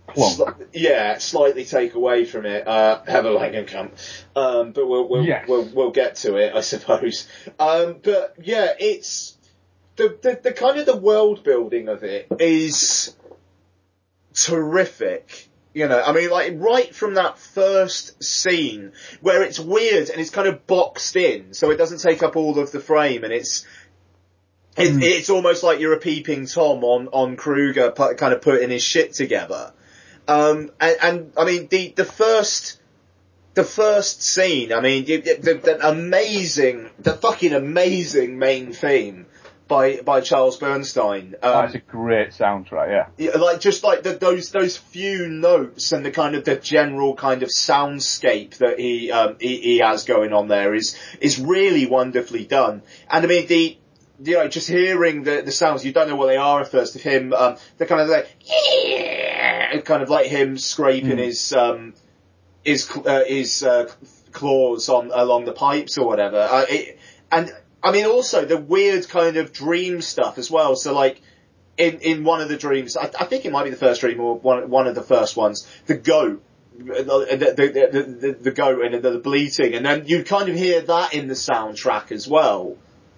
Sli- 0.10 0.68
yeah, 0.74 1.18
slightly 1.18 1.66
take 1.66 1.96
away 1.96 2.26
from 2.26 2.46
it. 2.46 2.68
Uh, 2.68 3.02
Heather 3.06 3.30
Langenkamp, 3.32 3.92
um, 4.36 4.72
but 4.72 4.88
we'll 4.88 5.08
we'll, 5.10 5.26
Yes. 5.26 5.48
we'll 5.48 5.66
we'll 5.66 5.92
get 5.92 6.16
to 6.18 6.36
it, 6.38 6.54
I 6.56 6.62
suppose. 6.74 7.28
Um, 7.60 7.98
but 8.04 8.36
yeah, 8.42 8.74
it's 8.80 9.38
the, 9.96 10.18
the 10.22 10.40
the 10.42 10.52
kind 10.54 10.78
of 10.80 10.86
the 10.86 10.96
world 10.98 11.44
building 11.44 11.88
of 11.90 12.04
it 12.04 12.28
is 12.40 13.16
terrific. 14.34 15.50
You 15.74 15.90
know, 15.90 16.02
I 16.02 16.14
mean, 16.14 16.30
like 16.30 16.54
right 16.56 16.96
from 16.96 17.16
that 17.16 17.38
first 17.38 18.24
scene 18.24 18.94
where 19.20 19.44
it's 19.44 19.60
weird 19.60 20.10
and 20.10 20.22
it's 20.22 20.30
kind 20.30 20.48
of 20.48 20.66
boxed 20.68 21.18
in, 21.18 21.54
so 21.54 21.70
it 21.72 21.76
doesn't 21.78 22.00
take 22.00 22.24
up 22.24 22.38
all 22.38 22.58
of 22.60 22.72
the 22.72 22.80
frame, 22.80 23.26
and 23.26 23.34
it's 23.34 23.66
it, 24.78 25.04
it's 25.04 25.30
almost 25.30 25.64
like 25.64 25.82
you're 25.82 25.94
a 25.94 26.00
peeping 26.00 26.46
tom 26.46 26.84
on 26.86 27.10
on 27.10 27.36
Krueger, 27.36 27.92
kind 27.92 28.34
of 28.34 28.42
putting 28.42 28.70
his 28.70 28.84
shit 28.84 29.14
together. 29.14 29.74
Um, 30.28 30.72
and, 30.80 30.98
and 31.02 31.34
I 31.38 31.46
mean 31.46 31.68
the 31.68 31.94
the 31.96 32.06
first 32.06 32.80
the 33.54 33.64
first 33.64 34.22
scene. 34.22 34.74
I 34.74 34.80
mean 34.82 35.06
you- 35.06 35.22
the, 35.22 35.54
the 35.64 35.88
amazing, 35.88 36.90
the 37.00 37.14
fucking 37.14 37.54
amazing 37.54 38.38
main 38.38 38.74
theme 38.74 39.28
by 39.68 39.98
by 39.98 40.22
Charles 40.22 40.58
Bernstein. 40.58 41.36
Um, 41.42 41.52
That's 41.54 41.76
a 41.76 41.80
great 41.80 42.30
soundtrack, 42.30 42.90
yeah. 42.90 43.08
yeah, 43.18 43.38
like 43.38 43.60
just 43.60 43.84
like 43.84 44.04
the, 44.04 44.14
those 44.14 44.52
those 44.52 44.78
few 44.78 45.28
notes 45.28 45.92
and 45.92 46.06
the 46.06 46.12
kind 46.12 46.36
of 46.36 46.44
the 46.46 46.56
general 46.56 47.16
kind 47.16 47.42
of 47.42 47.50
soundscape 47.50 48.58
that 48.58 48.80
he 48.80 49.12
um 49.12 49.38
he, 49.40 49.58
he 49.58 49.78
has 49.80 50.04
going 50.04 50.34
on 50.34 50.48
there 50.48 50.76
is 50.76 50.96
is 51.20 51.40
really 51.40 51.86
wonderfully 51.86 52.46
done. 52.46 52.84
And 53.10 53.26
I 53.26 53.28
mean 53.28 53.48
the 53.48 53.78
you 54.24 54.36
know, 54.36 54.48
just 54.48 54.68
hearing 54.68 55.24
the, 55.24 55.42
the 55.42 55.52
sounds, 55.52 55.86
you 55.86 55.92
don't 55.92 56.08
know 56.08 56.16
what 56.16 56.28
they 56.28 56.38
are 56.38 56.62
at 56.62 56.70
first 56.70 56.96
of 56.96 57.02
him, 57.02 57.34
um, 57.34 57.58
they're 57.78 57.88
kind 57.88 58.02
of 58.02 58.10
like, 58.10 58.28
yeah, 58.42 59.80
kind 59.82 60.02
of 60.02 60.10
like 60.10 60.28
him 60.28 60.58
scraping 60.58 61.18
his, 61.18 61.54
um, 61.54 61.94
his, 62.64 62.90
uh, 63.06 63.24
his, 63.28 63.64
uh, 63.64 63.92
claws 64.32 64.90
on, 64.90 65.12
along 65.14 65.46
the 65.46 65.54
pipes 65.54 65.98
or 65.98 66.08
whatever. 66.08 66.40
Uh, 66.40 66.66
it, 66.70 67.00
and, 67.32 67.52
I 67.84 67.92
mean 67.92 68.06
also 68.06 68.46
the 68.46 68.58
weird 68.58 69.08
kind 69.10 69.38
of 69.38 69.54
dream 69.54 70.02
stuff 70.02 70.38
as 70.38 70.50
well, 70.50 70.76
so 70.76 70.94
like, 70.94 71.22
in, 71.78 72.00
in 72.00 72.24
one 72.24 72.42
of 72.42 72.48
the 72.48 72.58
dreams, 72.58 72.96
I, 72.96 73.12
I 73.20 73.26
think 73.26 73.46
it 73.46 73.52
might 73.52 73.66
be 73.66 73.70
the 73.70 73.76
first 73.76 74.02
dream 74.02 74.20
or 74.22 74.38
one, 74.40 74.70
one 74.70 74.88
of 74.88 74.96
the 74.96 75.04
first 75.04 75.36
ones, 75.36 75.68
the 75.88 75.96
goat, 75.96 76.42
the, 76.78 76.94
the, 76.94 77.54
the, 77.54 78.18
the, 78.20 78.38
the 78.42 78.52
goat 78.52 78.84
and 78.84 79.04
the, 79.04 79.12
the 79.12 79.20
bleating, 79.20 79.76
and 79.76 79.86
then 79.86 80.08
you 80.08 80.24
kind 80.24 80.50
of 80.50 80.56
hear 80.56 80.82
that 80.82 81.14
in 81.14 81.28
the 81.28 81.34
soundtrack 81.34 82.12
as 82.12 82.28
well. 82.28 82.78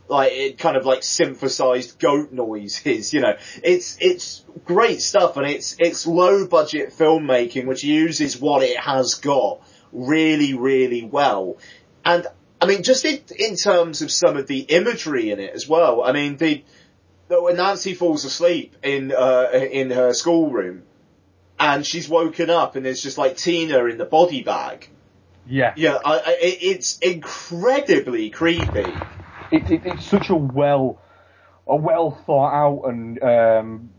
Like, 0.09 0.31
it 0.31 0.57
kind 0.57 0.77
of 0.77 0.85
like 0.85 1.03
synthesized 1.03 1.99
goat 1.99 2.31
noises, 2.31 3.13
you 3.13 3.21
know. 3.21 3.35
It's, 3.63 3.97
it's 3.99 4.45
great 4.65 5.01
stuff 5.01 5.37
and 5.37 5.47
it's, 5.47 5.75
it's 5.79 6.07
low 6.07 6.47
budget 6.47 6.93
filmmaking 6.93 7.65
which 7.65 7.83
uses 7.83 8.39
what 8.39 8.63
it 8.63 8.77
has 8.77 9.15
got 9.15 9.61
really, 9.91 10.53
really 10.53 11.03
well. 11.03 11.57
And, 12.05 12.25
I 12.61 12.65
mean, 12.65 12.83
just 12.83 13.05
in, 13.05 13.21
in 13.37 13.55
terms 13.55 14.01
of 14.01 14.11
some 14.11 14.37
of 14.37 14.47
the 14.47 14.59
imagery 14.59 15.31
in 15.31 15.39
it 15.39 15.53
as 15.53 15.67
well, 15.67 16.03
I 16.03 16.11
mean, 16.11 16.37
the, 16.37 16.63
when 17.27 17.57
Nancy 17.57 17.93
falls 17.93 18.23
asleep 18.25 18.75
in, 18.83 19.11
uh, 19.11 19.49
in 19.53 19.91
her 19.91 20.13
schoolroom, 20.13 20.83
and 21.59 21.85
she's 21.85 22.07
woken 22.07 22.49
up 22.49 22.75
and 22.75 22.85
there's 22.85 23.01
just 23.01 23.17
like 23.17 23.37
Tina 23.37 23.85
in 23.85 23.97
the 23.97 24.05
body 24.05 24.43
bag. 24.43 24.89
Yeah. 25.47 25.73
Yeah, 25.75 25.97
I, 26.03 26.17
I, 26.19 26.37
it's 26.39 26.97
incredibly 26.99 28.29
creepy. 28.29 28.85
It, 29.51 29.71
it, 29.71 29.81
it's 29.85 30.05
such 30.05 30.29
a 30.29 30.35
well, 30.35 31.01
a 31.67 31.75
well 31.75 32.11
thought 32.25 32.53
out 32.53 32.89
and 32.89 33.21
um, 33.23 33.89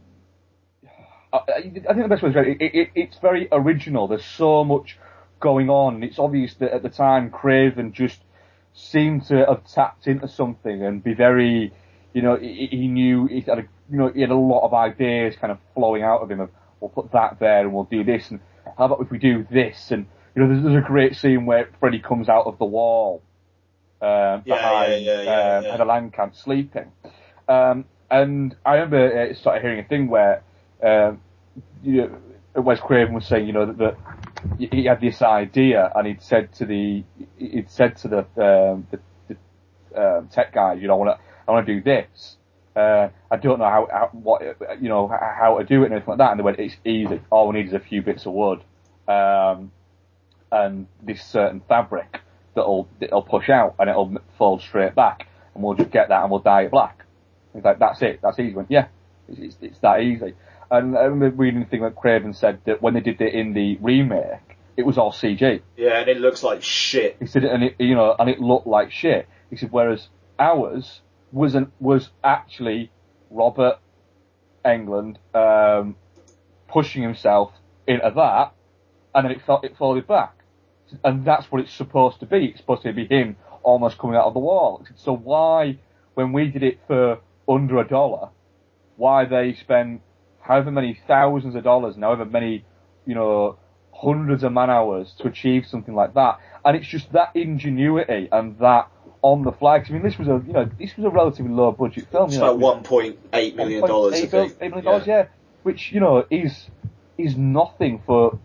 I, 1.33 1.39
I 1.49 1.63
think 1.63 1.85
the 1.85 2.09
best 2.09 2.23
way 2.23 2.33
to 2.33 2.35
say 2.35 2.51
it, 2.53 2.61
it, 2.61 2.75
it, 2.75 2.91
it's 2.95 3.19
very 3.19 3.49
original. 3.53 4.09
There's 4.09 4.25
so 4.25 4.65
much 4.65 4.99
going 5.41 5.71
on. 5.71 6.03
It's 6.03 6.19
obvious 6.19 6.55
that 6.55 6.73
at 6.73 6.83
the 6.83 6.89
time 6.89 7.31
Craven 7.31 7.93
just 7.93 8.21
seemed 8.75 9.27
to 9.27 9.45
have 9.47 9.65
tapped 9.67 10.07
into 10.07 10.29
something 10.29 10.85
and 10.85 11.03
be 11.03 11.15
very, 11.15 11.73
you 12.13 12.23
know, 12.23 12.37
he, 12.37 12.69
he 12.71 12.89
knew 12.89 13.27
he 13.27 13.41
had 13.41 13.59
a, 13.59 13.63
you 13.91 13.99
know, 13.99 14.09
he 14.09 14.21
had 14.21 14.31
a 14.31 14.37
lot 14.37 14.65
of 14.65 14.75
ideas 14.75 15.37
kind 15.37 15.53
of 15.53 15.59
flowing 15.75 16.03
out 16.03 16.23
of 16.23 16.31
him 16.31 16.41
of, 16.41 16.51
we'll 16.81 16.91
put 16.91 17.13
that 17.13 17.39
there 17.41 17.61
and 17.61 17.73
we'll 17.73 17.85
do 17.85 18.05
this 18.05 18.31
and 18.31 18.41
how 18.77 18.85
about 18.85 19.01
if 19.01 19.11
we 19.11 19.19
do 19.19 19.47
this 19.51 19.91
and, 19.91 20.07
you 20.35 20.43
know, 20.43 20.49
there's, 20.49 20.63
there's 20.63 20.85
a 20.85 20.87
great 20.87 21.17
scene 21.17 21.45
where 21.47 21.69
Freddy 21.81 21.99
comes 21.99 22.29
out 22.29 22.47
of 22.47 22.59
the 22.59 22.65
wall, 22.65 23.23
um, 24.01 24.43
Yeah, 24.45 24.57
behind, 24.57 25.05
yeah, 25.05 25.23
yeah, 25.23 25.23
yeah, 25.23 25.57
um, 25.59 25.65
yeah. 25.65 25.71
Heather 25.73 25.85
Langenkamp 25.85 26.37
sleeping. 26.37 26.93
Um, 27.49 27.85
and 28.11 28.57
I 28.65 28.75
remember 28.75 29.31
uh, 29.31 29.35
started 29.35 29.63
hearing 29.63 29.81
a 29.81 29.85
thing 29.85 30.09
where, 30.09 30.43
um, 30.83 31.21
you 31.83 32.09
know, 32.55 32.63
Wes 32.63 32.81
Craven 32.81 33.15
was 33.15 33.27
saying, 33.27 33.47
you 33.47 33.53
know, 33.53 33.67
that, 33.67 33.79
that 33.79 33.97
he 34.59 34.85
had 34.85 35.01
this 35.01 35.23
idea 35.23 35.91
and 35.95 36.07
he'd 36.07 36.23
said 36.23 36.53
to 36.55 36.67
the, 36.67 37.05
he'd 37.37 37.71
said 37.71 37.97
to 37.99 38.09
the, 38.09 38.19
um, 38.43 38.87
the, 38.91 39.01
the 39.29 40.19
um, 40.19 40.29
tech 40.29 40.53
guys, 40.53 40.81
you 40.81 40.89
know, 40.89 40.95
I 40.95 40.97
want 40.97 41.19
to, 41.19 41.25
I 41.47 41.53
want 41.53 41.67
to 41.67 41.75
do 41.75 41.83
this. 41.83 42.37
Uh, 42.75 43.09
I 43.31 43.37
don't 43.37 43.59
know 43.59 43.65
how, 43.65 43.89
how, 43.91 44.11
what, 44.13 44.43
you 44.81 44.89
know, 44.89 45.09
how 45.09 45.59
to 45.59 45.65
do 45.65 45.83
it 45.83 45.87
and 45.87 45.95
everything 45.95 46.11
like 46.11 46.19
that. 46.19 46.31
And 46.31 46.39
they 46.39 46.45
went, 46.45 46.59
it's 46.61 46.77
easy. 46.85 47.21
All 47.31 47.49
we 47.49 47.59
need 47.59 47.67
is 47.67 47.73
a 47.73 47.81
few 47.81 48.03
bits 48.03 48.25
of 48.27 48.33
wood, 48.33 48.63
um, 49.09 49.73
and 50.53 50.87
this 51.03 51.25
certain 51.25 51.61
fabric 51.69 52.21
that'll, 52.59 52.89
that'll 53.01 53.23
push 53.23 53.49
out 53.49 53.77
and 53.79 53.89
it'll 53.89 54.17
fold 54.37 54.63
straight 54.63 54.95
back. 54.95 55.27
And 55.55 55.63
we'll 55.63 55.75
just 55.75 55.91
get 55.91 56.09
that 56.09 56.23
and 56.23 56.31
we'll 56.31 56.41
dye 56.41 56.63
it 56.63 56.71
black. 56.71 57.05
He's 57.55 57.65
like, 57.65 57.79
that's 57.79 58.03
it, 58.03 58.21
that's 58.23 58.39
easy. 58.39 58.55
Went, 58.55 58.71
yeah, 58.71 58.89
it's, 59.29 59.39
it's, 59.39 59.57
it's 59.61 59.79
that 59.81 60.01
easy. 60.01 60.35
And 60.71 60.97
I 60.97 61.05
remember 61.05 61.37
reading 61.37 61.61
the 61.61 61.67
thing 61.67 61.83
that 61.83 61.97
Craven 61.97 62.35
said 62.35 62.61
that 62.67 62.83
when 62.83 62.95
they 62.95 63.01
did 63.01 63.21
it 63.21 63.35
in 63.35 63.55
the 63.55 63.79
remake, 63.81 64.57
it 64.77 64.85
was 64.87 64.99
all 64.99 65.13
CG. 65.13 65.63
Yeah, 65.77 65.99
and 65.99 66.09
it 66.09 66.19
looks 66.19 66.43
like 66.43 66.63
shit. 66.63 67.17
He 67.19 67.27
said, 67.27 67.45
and 67.45 67.65
it, 67.65 67.77
you 67.79 67.95
know, 67.95 68.15
and 68.19 68.29
it 68.29 68.39
looked 68.39 68.67
like 68.67 68.93
shit. 68.93 69.27
He 69.51 69.57
said, 69.57 69.73
whereas 69.73 70.09
ours 70.39 71.01
wasn't, 71.33 71.73
was 71.81 72.11
actually 72.23 72.91
Robert 73.31 73.79
Englund, 74.65 75.17
um, 75.35 75.97
pushing 76.69 77.03
himself 77.03 77.53
into 77.87 78.13
that, 78.15 78.53
and 79.15 79.25
then 79.25 79.33
it 79.33 79.43
felt, 79.45 79.65
it 79.65 79.77
folded 79.77 80.07
back. 80.07 80.38
And 81.05 81.25
that's 81.25 81.51
what 81.51 81.61
it's 81.61 81.73
supposed 81.73 82.21
to 82.21 82.27
be. 82.27 82.47
It's 82.47 82.61
supposed 82.61 82.83
to 82.83 82.93
be 82.93 83.07
him 83.07 83.37
almost 83.63 83.99
coming 83.99 84.17
out 84.17 84.25
of 84.25 84.35
the 84.35 84.41
wall. 84.41 84.85
So 84.97 85.15
why, 85.15 85.79
when 86.15 86.33
we 86.33 86.49
did 86.49 86.63
it 86.63 86.81
for 86.87 87.19
under 87.49 87.79
a 87.79 87.87
dollar, 87.87 88.29
why 88.97 89.25
they 89.25 89.55
spend 89.55 90.01
however 90.41 90.71
many 90.71 90.99
thousands 91.07 91.55
of 91.55 91.65
dollars 91.65 91.95
and 91.95 92.05
however 92.05 92.25
many, 92.25 92.65
you 93.07 93.15
know, 93.15 93.59
hundreds 93.93 94.45
of 94.45 94.53
man 94.53 94.71
hours 94.71 95.13
to 95.19 95.29
achieve 95.29 95.67
something 95.67 95.95
like 95.95 96.15
that. 96.15 96.39
And 96.65 96.77
it's 96.77 96.87
just 96.87 97.13
that 97.13 97.31
ingenuity 97.35 98.29
and 98.31 98.59
that 98.59 98.89
on 99.23 99.43
the 99.43 99.53
fly. 99.53 99.81
'cause 99.81 99.91
I 99.91 99.95
mean, 99.95 100.03
this 100.03 100.19
was 100.19 100.29
a, 100.29 100.43
you 100.47 100.53
know, 100.53 100.71
this 100.79 100.97
was 100.97 101.05
a 101.05 101.11
relatively 101.11 101.53
low 101.53 101.73
budget 101.73 102.07
film. 102.11 102.27
It's 102.27 102.35
you 102.35 102.41
know, 102.41 102.55
one 102.55 102.83
point 102.83 103.19
eight 103.33 103.57
million 103.57 103.87
dollars, 103.87 104.15
I 104.15 104.27
$1.8 104.27 104.31
think. 104.31 104.53
eight 104.61 104.69
million 104.71 104.85
dollars, 104.85 105.07
yeah. 105.07 105.27
Which, 105.65 105.93
you 105.93 106.01
know, 106.01 106.25
is, 106.31 106.71
is 107.19 107.37
nothing 107.37 108.01
for, 108.07 108.39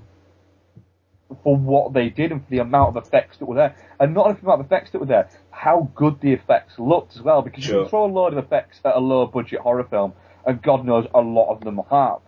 for 1.43 1.55
what 1.55 1.93
they 1.93 2.09
did 2.09 2.31
and 2.31 2.43
for 2.43 2.49
the 2.49 2.59
amount 2.59 2.95
of 2.95 3.05
effects 3.05 3.37
that 3.37 3.45
were 3.45 3.55
there. 3.55 3.75
And 3.99 4.13
not 4.13 4.25
only 4.25 4.35
for 4.35 4.41
the 4.41 4.47
amount 4.47 4.61
of 4.61 4.65
effects 4.67 4.91
that 4.91 4.99
were 4.99 5.05
there, 5.05 5.29
how 5.51 5.91
good 5.95 6.19
the 6.21 6.33
effects 6.33 6.73
looked 6.77 7.15
as 7.15 7.21
well, 7.21 7.41
because 7.41 7.65
you 7.67 7.81
can 7.81 7.89
throw 7.89 8.05
a 8.05 8.07
load 8.07 8.33
of 8.33 8.43
effects 8.43 8.79
at 8.85 8.95
a 8.95 8.99
low 8.99 9.25
budget 9.25 9.59
horror 9.61 9.83
film, 9.83 10.13
and 10.45 10.61
God 10.61 10.85
knows 10.85 11.07
a 11.13 11.21
lot 11.21 11.51
of 11.53 11.61
them 11.61 11.79
have. 11.89 12.19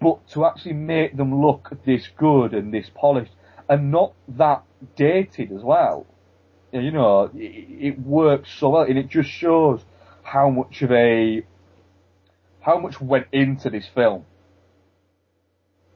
But 0.00 0.28
to 0.28 0.44
actually 0.44 0.74
make 0.74 1.16
them 1.16 1.42
look 1.42 1.70
this 1.84 2.08
good 2.16 2.54
and 2.54 2.72
this 2.72 2.90
polished, 2.94 3.32
and 3.68 3.90
not 3.90 4.12
that 4.28 4.62
dated 4.96 5.52
as 5.52 5.62
well, 5.62 6.06
you 6.72 6.90
know, 6.90 7.30
it, 7.34 7.38
it 7.38 8.00
works 8.00 8.50
so 8.58 8.70
well, 8.70 8.82
and 8.82 8.98
it 8.98 9.08
just 9.08 9.30
shows 9.30 9.80
how 10.22 10.50
much 10.50 10.82
of 10.82 10.92
a, 10.92 11.42
how 12.60 12.78
much 12.78 13.00
went 13.00 13.26
into 13.32 13.70
this 13.70 13.86
film. 13.94 14.24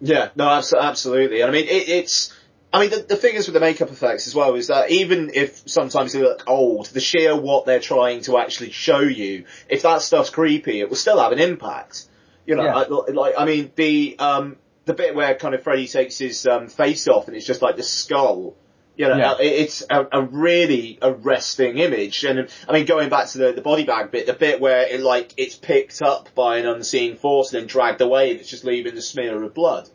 Yeah, 0.05 0.31
no, 0.35 0.49
absolutely. 0.49 1.43
And 1.43 1.51
I 1.51 1.55
mean, 1.55 1.67
it, 1.67 1.89
it's, 1.89 2.35
I 2.73 2.81
mean, 2.81 2.91
the, 2.91 2.97
the 3.09 3.17
thing 3.17 3.37
is 3.37 3.47
with 3.47 3.55
the 3.55 3.61
makeup 3.61 3.89
effects 3.91 4.27
as 4.27 4.35
well 4.35 4.57
is 4.57 4.67
that 4.67 4.91
even 4.91 5.31
if 5.33 5.63
sometimes 5.69 6.13
they 6.13 6.21
look 6.21 6.43
old, 6.49 6.87
the 6.87 7.01
sheer 7.01 7.41
what 7.41 7.67
they're 7.67 7.81
trying 7.81 8.23
to 8.23 8.37
actually 8.39 8.73
show 8.73 8.99
you, 8.99 9.45
if 9.69 9.83
that 9.83 10.03
stuff's 10.03 10.31
creepy, 10.31 10.81
it 10.81 10.89
will 10.89 10.97
still 10.97 11.21
have 11.21 11.31
an 11.31 11.39
impact. 11.39 12.07
You 12.47 12.57
know, 12.57 12.65
Yeah. 12.65 13.13
Like, 13.15 13.35
I 13.39 13.45
mean, 13.45 13.71
the, 13.77 14.17
um, 14.19 14.57
the 14.87 14.95
bit 14.95 15.15
where 15.15 15.37
kind 15.37 15.55
of 15.55 15.63
Freddy 15.63 15.87
takes 15.87 16.19
his, 16.19 16.47
um, 16.49 16.67
face 16.67 17.07
off 17.07 17.29
and 17.29 17.37
it's 17.37 17.47
just 17.47 17.63
like 17.63 17.77
the 17.77 17.85
skull, 17.85 18.57
you 18.97 19.09
know, 19.09 19.17
Yeah. 19.17 19.33
uh, 19.33 19.37
it's 19.41 19.83
a, 19.89 20.07
a 20.13 20.23
really 20.23 20.99
arresting 21.01 21.79
image. 21.79 22.25
And 22.25 22.49
I 22.69 22.73
mean, 22.73 22.85
going 22.87 23.09
back 23.09 23.29
to 23.29 23.39
the, 23.39 23.53
the 23.53 23.63
body 23.63 23.85
bag 23.85 24.11
bit, 24.11 24.27
the 24.27 24.33
bit 24.35 24.61
where 24.61 24.87
it 24.87 25.01
like, 25.01 25.33
it's 25.37 25.57
picked 25.57 26.03
up 26.03 26.35
by 26.35 26.59
an 26.59 26.67
unseen 26.67 27.17
force 27.17 27.53
and 27.53 27.61
then 27.61 27.67
dragged 27.69 28.01
away 28.01 28.31
and 28.33 28.41
it's 28.41 28.51
just 28.51 28.65
leaving 28.65 28.95
the 28.95 29.03
smear 29.03 29.43
of 29.43 29.55
blood 29.55 29.89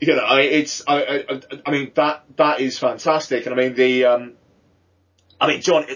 you 0.00 0.14
know, 0.14 0.22
I, 0.22 0.42
it's, 0.42 0.80
I, 0.86 1.02
I, 1.28 1.40
I 1.66 1.70
mean, 1.72 1.90
that, 1.94 2.22
that 2.36 2.60
is 2.60 2.78
fantastic. 2.78 3.46
And 3.46 3.54
I 3.54 3.58
mean, 3.58 3.74
the, 3.74 4.04
um, 4.04 4.34
I 5.40 5.48
mean, 5.48 5.60
John, 5.60 5.86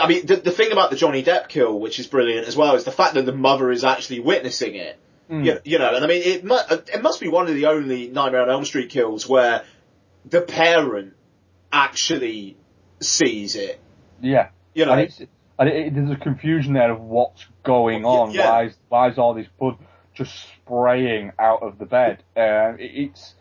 I 0.00 0.08
mean, 0.08 0.24
the, 0.24 0.36
the 0.36 0.50
thing 0.50 0.72
about 0.72 0.88
the 0.90 0.96
Johnny 0.96 1.22
Depp 1.22 1.48
kill, 1.48 1.78
which 1.78 1.98
is 1.98 2.06
brilliant 2.06 2.48
as 2.48 2.56
well, 2.56 2.74
is 2.74 2.84
the 2.84 2.90
fact 2.90 3.14
that 3.14 3.26
the 3.26 3.34
mother 3.34 3.70
is 3.70 3.84
actually 3.84 4.20
witnessing 4.20 4.76
it. 4.76 4.98
You, 5.44 5.58
you 5.64 5.78
know, 5.78 5.94
and 5.94 6.02
I 6.02 6.08
mean, 6.08 6.22
it, 6.22 6.42
mu- 6.44 6.56
it 6.70 7.02
must 7.02 7.20
be 7.20 7.28
one 7.28 7.46
of 7.46 7.54
the 7.54 7.66
only 7.66 8.08
Nightmare 8.08 8.40
on 8.42 8.50
Elm 8.50 8.64
Street 8.64 8.88
kills 8.88 9.28
where 9.28 9.64
the 10.24 10.40
parent 10.40 11.12
actually 11.74 12.56
sees 13.00 13.56
it. 13.56 13.80
Yeah. 14.22 14.48
You 14.74 14.86
know, 14.86 14.92
and 14.92 15.00
it's, 15.02 15.20
and 15.58 15.68
it, 15.68 15.94
there's 15.94 16.10
a 16.10 16.16
confusion 16.16 16.72
there 16.72 16.92
of 16.92 17.00
what's 17.00 17.44
going 17.64 18.04
on. 18.04 18.30
yeah. 18.30 18.50
Why 18.50 18.64
is, 18.66 18.74
why 18.88 19.08
is 19.10 19.18
all 19.18 19.34
this 19.34 19.48
blood 19.58 19.76
just 20.14 20.32
spraying 20.54 21.32
out 21.38 21.62
of 21.62 21.78
the 21.78 21.84
bed? 21.84 22.22
Um, 22.36 22.78
it, 22.78 22.92
it's, 22.94 23.34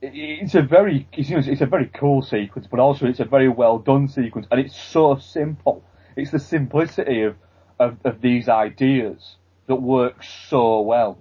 it, 0.00 0.12
it's 0.14 0.54
a 0.54 0.62
very, 0.62 1.08
it's, 1.12 1.28
you 1.28 1.36
know, 1.36 1.42
it's 1.44 1.60
a 1.60 1.66
very 1.66 1.90
cool 1.92 2.22
sequence, 2.22 2.68
but 2.70 2.80
also 2.80 3.06
it's 3.06 3.20
a 3.20 3.24
very 3.24 3.48
well 3.48 3.78
done 3.78 4.08
sequence, 4.08 4.46
and 4.50 4.60
it's 4.60 4.80
so 4.80 5.16
simple. 5.18 5.84
It's 6.16 6.30
the 6.30 6.38
simplicity 6.38 7.22
of, 7.22 7.36
of, 7.78 7.98
of 8.04 8.20
these 8.20 8.48
ideas 8.48 9.36
that 9.66 9.76
work 9.76 10.22
so 10.48 10.80
well. 10.80 11.18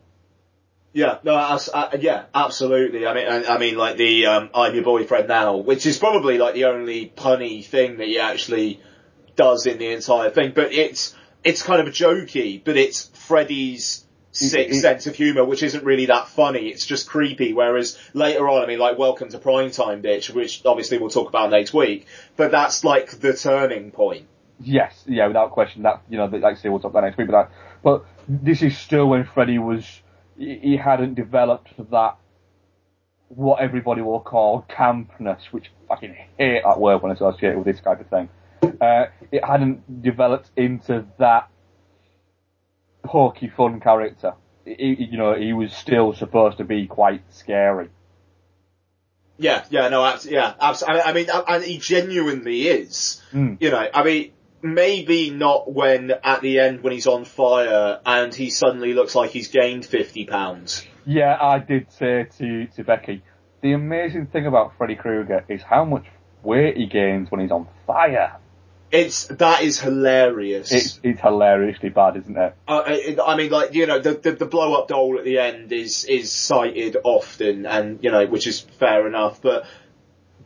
Yeah, 0.94 1.20
no, 1.24 1.38
as, 1.38 1.70
uh, 1.72 1.96
yeah, 2.00 2.26
absolutely. 2.34 3.06
I 3.06 3.14
mean, 3.14 3.28
I, 3.28 3.56
I 3.56 3.58
mean, 3.58 3.78
like 3.78 3.98
the 3.98 4.26
um, 4.26 4.50
"I'm 4.54 4.74
your 4.74 4.84
boyfriend 4.84 5.28
now," 5.28 5.58
which 5.58 5.86
is 5.86 5.98
probably 5.98 6.38
like 6.38 6.54
the 6.56 6.66
only 6.66 7.12
punny 7.16 7.64
thing 7.64 7.98
that 7.98 8.08
he 8.08 8.20
actually 8.20 8.82
does 9.36 9.66
in 9.68 9.78
the 9.78 9.88
entire 9.92 10.30
thing. 10.30 10.54
But 10.56 10.74
it's 10.74 11.16
it's 11.44 11.62
kind 11.62 11.82
of 11.82 11.88
a 11.88 11.92
jokey, 11.92 12.64
but 12.64 12.78
it's 12.78 13.06
Freddy's 13.14 14.06
sick 14.32 14.70
It- 14.70 14.76
it- 14.76 14.82
sense 14.82 15.08
of 15.08 15.16
humour, 15.16 15.44
which 15.46 15.62
isn't 15.62 15.84
really 15.84 16.08
that 16.08 16.30
funny. 16.30 16.68
It's 16.70 16.86
just 16.86 17.08
creepy. 17.08 17.54
Whereas 17.54 17.98
later 18.14 18.48
on, 18.50 18.64
I 18.64 18.66
mean, 18.66 18.80
like 18.80 18.98
"Welcome 18.98 19.30
to 19.30 19.38
Primetime, 19.40 20.02
bitch," 20.02 20.34
which 20.34 20.66
obviously 20.66 20.98
we'll 20.98 21.10
talk 21.12 21.30
about 21.30 21.52
next 21.52 21.74
week. 21.74 22.08
But 22.38 22.50
that's 22.52 22.84
like 22.84 23.12
the 23.20 23.34
turning 23.34 23.92
point. 23.92 24.26
Yes, 24.60 25.04
yeah, 25.06 25.28
without 25.28 25.52
question. 25.52 25.84
That 25.84 26.02
you 26.10 26.18
know, 26.18 26.26
like 26.26 26.44
I 26.44 26.54
say, 26.56 26.70
we'll 26.70 26.80
talk 26.80 26.92
about 26.92 27.04
next 27.04 27.18
week. 27.18 27.28
But 27.28 27.34
that, 27.34 27.52
but 27.84 28.06
this 28.28 28.64
is 28.64 28.76
still 28.76 29.06
when 29.08 29.26
Freddy 29.26 29.60
was 29.60 29.86
he 30.38 30.78
hadn't 30.78 31.16
developed 31.16 31.70
that 31.92 32.18
what 33.30 33.60
everybody 33.60 34.02
will 34.02 34.20
call 34.20 34.66
campness, 34.70 35.46
which 35.52 35.66
I 35.90 35.96
fucking 35.96 36.16
hate 36.38 36.62
that 36.64 36.80
word 36.80 37.02
when 37.02 37.12
associated 37.12 37.58
with 37.58 37.66
this 37.66 37.82
kind 37.82 38.00
of 38.00 38.08
thing. 38.08 38.30
Uh, 38.80 39.06
it 39.32 39.44
hadn't 39.44 40.02
developed 40.02 40.50
into 40.56 41.06
that 41.20 41.50
hokey 43.06 43.52
fun 43.56 43.80
character. 43.80 44.34
He, 44.66 45.08
you 45.12 45.18
know, 45.18 45.36
he 45.36 45.54
was 45.54 45.74
still 45.74 46.14
supposed 46.14 46.58
to 46.58 46.64
be 46.64 46.88
quite 46.88 47.22
scary. 47.34 47.90
Yeah, 49.38 49.64
yeah, 49.70 49.90
no, 49.90 50.18
yeah, 50.24 50.54
absolutely. 50.60 51.02
I 51.02 51.14
mean, 51.14 51.28
and 51.48 51.64
he 51.64 51.78
genuinely 51.78 52.68
is. 52.68 53.22
Mm. 53.32 53.58
You 53.62 53.70
know, 53.70 53.88
I 53.94 54.04
mean, 54.04 54.32
maybe 54.62 55.30
not 55.30 55.72
when 55.72 56.12
at 56.24 56.42
the 56.42 56.60
end 56.60 56.82
when 56.82 56.94
he's 56.94 57.08
on 57.08 57.26
fire 57.26 58.00
and 58.06 58.34
he 58.34 58.50
suddenly 58.50 58.94
looks 58.94 59.16
like 59.16 59.32
he's 59.32 59.50
gained 59.50 59.86
fifty 59.86 60.26
pounds. 60.26 60.86
Yeah, 61.06 61.38
I 61.40 61.60
did 61.60 61.92
say 61.92 62.28
to, 62.38 62.68
to 62.68 62.84
Becky, 62.84 63.24
the 63.62 63.74
amazing 63.74 64.28
thing 64.28 64.46
about 64.46 64.74
Freddy 64.78 64.96
Krueger 64.96 65.46
is 65.48 65.62
how 65.62 65.86
much 65.86 66.06
weight 66.44 66.78
he 66.78 66.86
gains 66.86 67.32
when 67.32 67.42
he's 67.42 67.52
on 67.52 67.68
fire. 67.86 68.38
It's 68.90 69.26
that 69.28 69.64
is 69.64 69.80
hilarious. 69.80 70.72
It's, 70.72 71.00
it's 71.04 71.20
hilariously 71.20 71.90
bad, 71.90 72.16
isn't 72.18 72.38
it? 72.38 72.56
Uh, 72.68 72.84
it, 72.88 73.20
I 73.26 73.36
mean, 73.36 73.52
like 73.52 73.74
you 73.74 73.86
know, 73.86 74.00
the, 74.00 74.14
the 74.14 74.32
the 74.32 74.46
blow 74.46 74.76
up 74.76 74.88
doll 74.88 75.18
at 75.18 75.26
the 75.26 75.40
end 75.40 75.74
is 75.74 76.06
is 76.06 76.32
cited 76.32 76.96
often, 77.04 77.66
and 77.66 78.02
you 78.02 78.12
know, 78.12 78.26
which 78.28 78.48
is 78.48 78.62
fair 78.62 79.06
enough. 79.06 79.42
But 79.42 79.66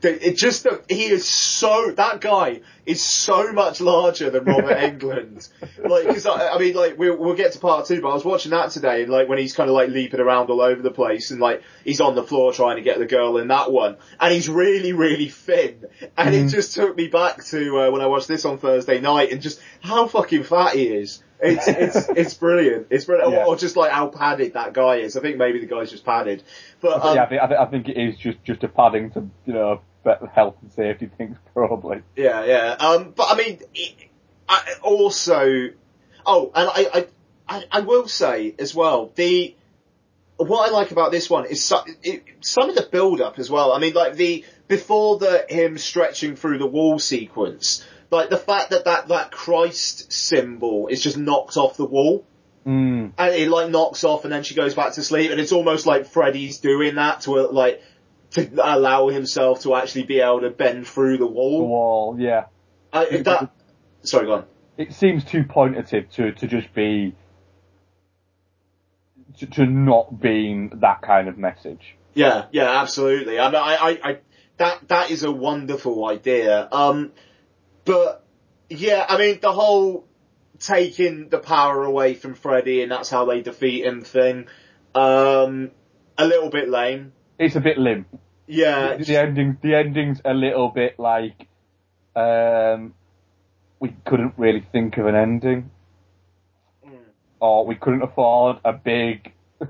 it 0.03 0.37
just 0.37 0.67
he 0.89 1.05
is 1.05 1.27
so 1.27 1.91
that 1.91 2.21
guy 2.21 2.61
is 2.85 3.01
so 3.01 3.53
much 3.53 3.79
larger 3.81 4.29
than 4.29 4.43
Robert 4.45 4.77
Englund. 4.99 5.47
Like, 5.77 6.07
because 6.07 6.25
I, 6.25 6.49
I 6.49 6.57
mean, 6.59 6.73
like 6.75 6.97
we'll 6.97 7.17
we'll 7.17 7.35
get 7.35 7.53
to 7.53 7.59
part 7.59 7.85
two, 7.85 8.01
but 8.01 8.09
I 8.09 8.13
was 8.13 8.25
watching 8.25 8.51
that 8.51 8.71
today, 8.71 9.03
and 9.03 9.11
like 9.11 9.27
when 9.29 9.37
he's 9.37 9.55
kind 9.55 9.69
of 9.69 9.75
like 9.75 9.89
leaping 9.89 10.19
around 10.19 10.49
all 10.49 10.61
over 10.61 10.81
the 10.81 10.91
place, 10.91 11.31
and 11.31 11.39
like 11.39 11.61
he's 11.83 12.01
on 12.01 12.15
the 12.15 12.23
floor 12.23 12.53
trying 12.53 12.77
to 12.77 12.81
get 12.81 12.97
the 12.99 13.05
girl 13.05 13.37
in 13.37 13.49
that 13.49 13.71
one, 13.71 13.97
and 14.19 14.33
he's 14.33 14.49
really 14.49 14.93
really 14.93 15.29
thin, 15.29 15.85
and 16.17 16.33
it 16.35 16.47
just 16.47 16.73
took 16.73 16.95
me 16.95 17.07
back 17.07 17.43
to 17.45 17.79
uh, 17.81 17.91
when 17.91 18.01
I 18.01 18.07
watched 18.07 18.27
this 18.27 18.45
on 18.45 18.57
Thursday 18.57 18.99
night, 18.99 19.31
and 19.31 19.41
just 19.41 19.59
how 19.81 20.07
fucking 20.07 20.43
fat 20.43 20.75
he 20.75 20.87
is. 20.87 21.23
It's 21.43 21.67
it's 21.67 22.09
it's 22.09 22.33
brilliant. 22.35 22.87
It's 22.91 23.05
brilliant, 23.05 23.33
Yeah. 23.33 23.45
or 23.45 23.55
just 23.55 23.75
like 23.75 23.91
how 23.91 24.07
padded 24.07 24.53
that 24.53 24.73
guy 24.73 24.97
is. 24.97 25.17
I 25.17 25.21
think 25.21 25.37
maybe 25.37 25.59
the 25.59 25.65
guy's 25.65 25.89
just 25.89 26.05
padded, 26.05 26.43
but 26.81 27.03
um, 27.03 27.15
yeah, 27.15 27.23
I 27.23 27.29
think, 27.29 27.41
I, 27.41 27.47
think, 27.47 27.59
I 27.59 27.65
think 27.65 27.89
it 27.89 27.97
is 27.97 28.17
just, 28.17 28.43
just 28.43 28.63
a 28.63 28.67
padding 28.67 29.09
to, 29.11 29.27
you 29.47 29.53
know, 29.53 29.81
better 30.03 30.27
health 30.27 30.55
and 30.61 30.71
safety 30.71 31.09
things, 31.17 31.37
probably. 31.53 32.01
Yeah, 32.15 32.45
yeah. 32.45 32.75
Um, 32.79 33.13
but 33.15 33.27
I 33.29 33.35
mean, 33.35 33.59
it, 33.73 34.09
I 34.47 34.73
also, 34.81 35.69
oh, 36.25 36.51
and 36.53 36.69
I, 36.69 36.99
I, 36.99 37.07
I, 37.47 37.63
I 37.71 37.79
will 37.81 38.07
say 38.07 38.55
as 38.59 38.75
well, 38.75 39.11
the, 39.15 39.55
what 40.37 40.69
I 40.69 40.73
like 40.73 40.91
about 40.91 41.11
this 41.11 41.29
one 41.29 41.45
is 41.45 41.71
it, 42.03 42.23
some 42.41 42.69
of 42.69 42.75
the 42.75 42.87
build 42.89 43.21
up 43.21 43.39
as 43.39 43.49
well. 43.49 43.73
I 43.73 43.79
mean, 43.79 43.93
like 43.93 44.15
the, 44.15 44.45
before 44.67 45.19
the, 45.19 45.45
him 45.49 45.77
stretching 45.77 46.35
through 46.35 46.57
the 46.57 46.67
wall 46.67 46.99
sequence, 46.99 47.85
like 48.09 48.29
the 48.29 48.37
fact 48.37 48.71
that 48.71 48.85
that, 48.85 49.07
that 49.07 49.31
Christ 49.31 50.11
symbol 50.11 50.87
is 50.87 51.01
just 51.01 51.17
knocked 51.17 51.57
off 51.57 51.77
the 51.77 51.85
wall. 51.85 52.25
Mm. 52.65 53.13
And 53.17 53.33
it 53.33 53.49
like 53.49 53.71
knocks 53.71 54.03
off 54.03 54.23
and 54.23 54.31
then 54.31 54.43
she 54.43 54.53
goes 54.53 54.75
back 54.75 54.93
to 54.93 55.03
sleep 55.03 55.31
and 55.31 55.39
it's 55.39 55.51
almost 55.51 55.87
like 55.87 56.05
Freddy's 56.05 56.59
doing 56.59 56.95
that 56.95 57.21
to 57.21 57.41
like, 57.47 57.81
to 58.31 58.49
allow 58.63 59.09
himself 59.09 59.61
to 59.63 59.75
actually 59.75 60.03
be 60.03 60.19
able 60.19 60.41
to 60.41 60.49
bend 60.49 60.87
through 60.87 61.17
the 61.17 61.27
wall. 61.27 61.59
The 61.59 61.65
wall, 61.65 62.15
yeah. 62.19 62.45
I, 62.93 63.17
that, 63.17 63.51
sorry, 64.03 64.25
go 64.25 64.33
on. 64.33 64.45
It 64.77 64.93
seems 64.93 65.23
too 65.23 65.43
pointative 65.43 66.09
to, 66.13 66.31
to 66.31 66.47
just 66.47 66.73
be, 66.73 67.13
to, 69.37 69.45
to 69.45 69.65
not 69.65 70.19
being 70.19 70.71
that 70.81 71.01
kind 71.01 71.27
of 71.27 71.37
message. 71.37 71.95
Yeah, 72.13 72.45
yeah, 72.51 72.81
absolutely. 72.81 73.39
I 73.39 73.49
I, 73.49 73.89
I, 73.89 73.99
I, 74.03 74.17
that, 74.57 74.87
that 74.87 75.11
is 75.11 75.23
a 75.23 75.31
wonderful 75.31 76.05
idea. 76.07 76.67
Um, 76.71 77.11
but 77.85 78.25
yeah, 78.69 79.05
I 79.07 79.17
mean, 79.17 79.39
the 79.41 79.51
whole 79.51 80.05
taking 80.59 81.29
the 81.29 81.39
power 81.39 81.83
away 81.83 82.13
from 82.13 82.35
Freddy 82.35 82.83
and 82.83 82.91
that's 82.91 83.09
how 83.09 83.25
they 83.25 83.41
defeat 83.41 83.83
him 83.85 84.01
thing, 84.01 84.47
um, 84.95 85.71
a 86.17 86.25
little 86.25 86.49
bit 86.49 86.69
lame. 86.69 87.13
It's 87.41 87.55
a 87.55 87.59
bit 87.59 87.77
limp. 87.77 88.07
Yeah. 88.47 88.97
The, 88.97 89.03
the 89.03 89.17
ending, 89.17 89.57
the 89.61 89.75
ending's 89.75 90.21
a 90.23 90.33
little 90.33 90.69
bit 90.69 90.99
like, 90.99 91.47
um, 92.15 92.93
we 93.79 93.95
couldn't 94.05 94.35
really 94.37 94.65
think 94.71 94.97
of 94.97 95.07
an 95.07 95.15
ending. 95.15 95.71
Or 97.39 97.65
we 97.65 97.75
couldn't 97.75 98.03
afford 98.03 98.57
a 98.63 98.71
big, 98.71 99.33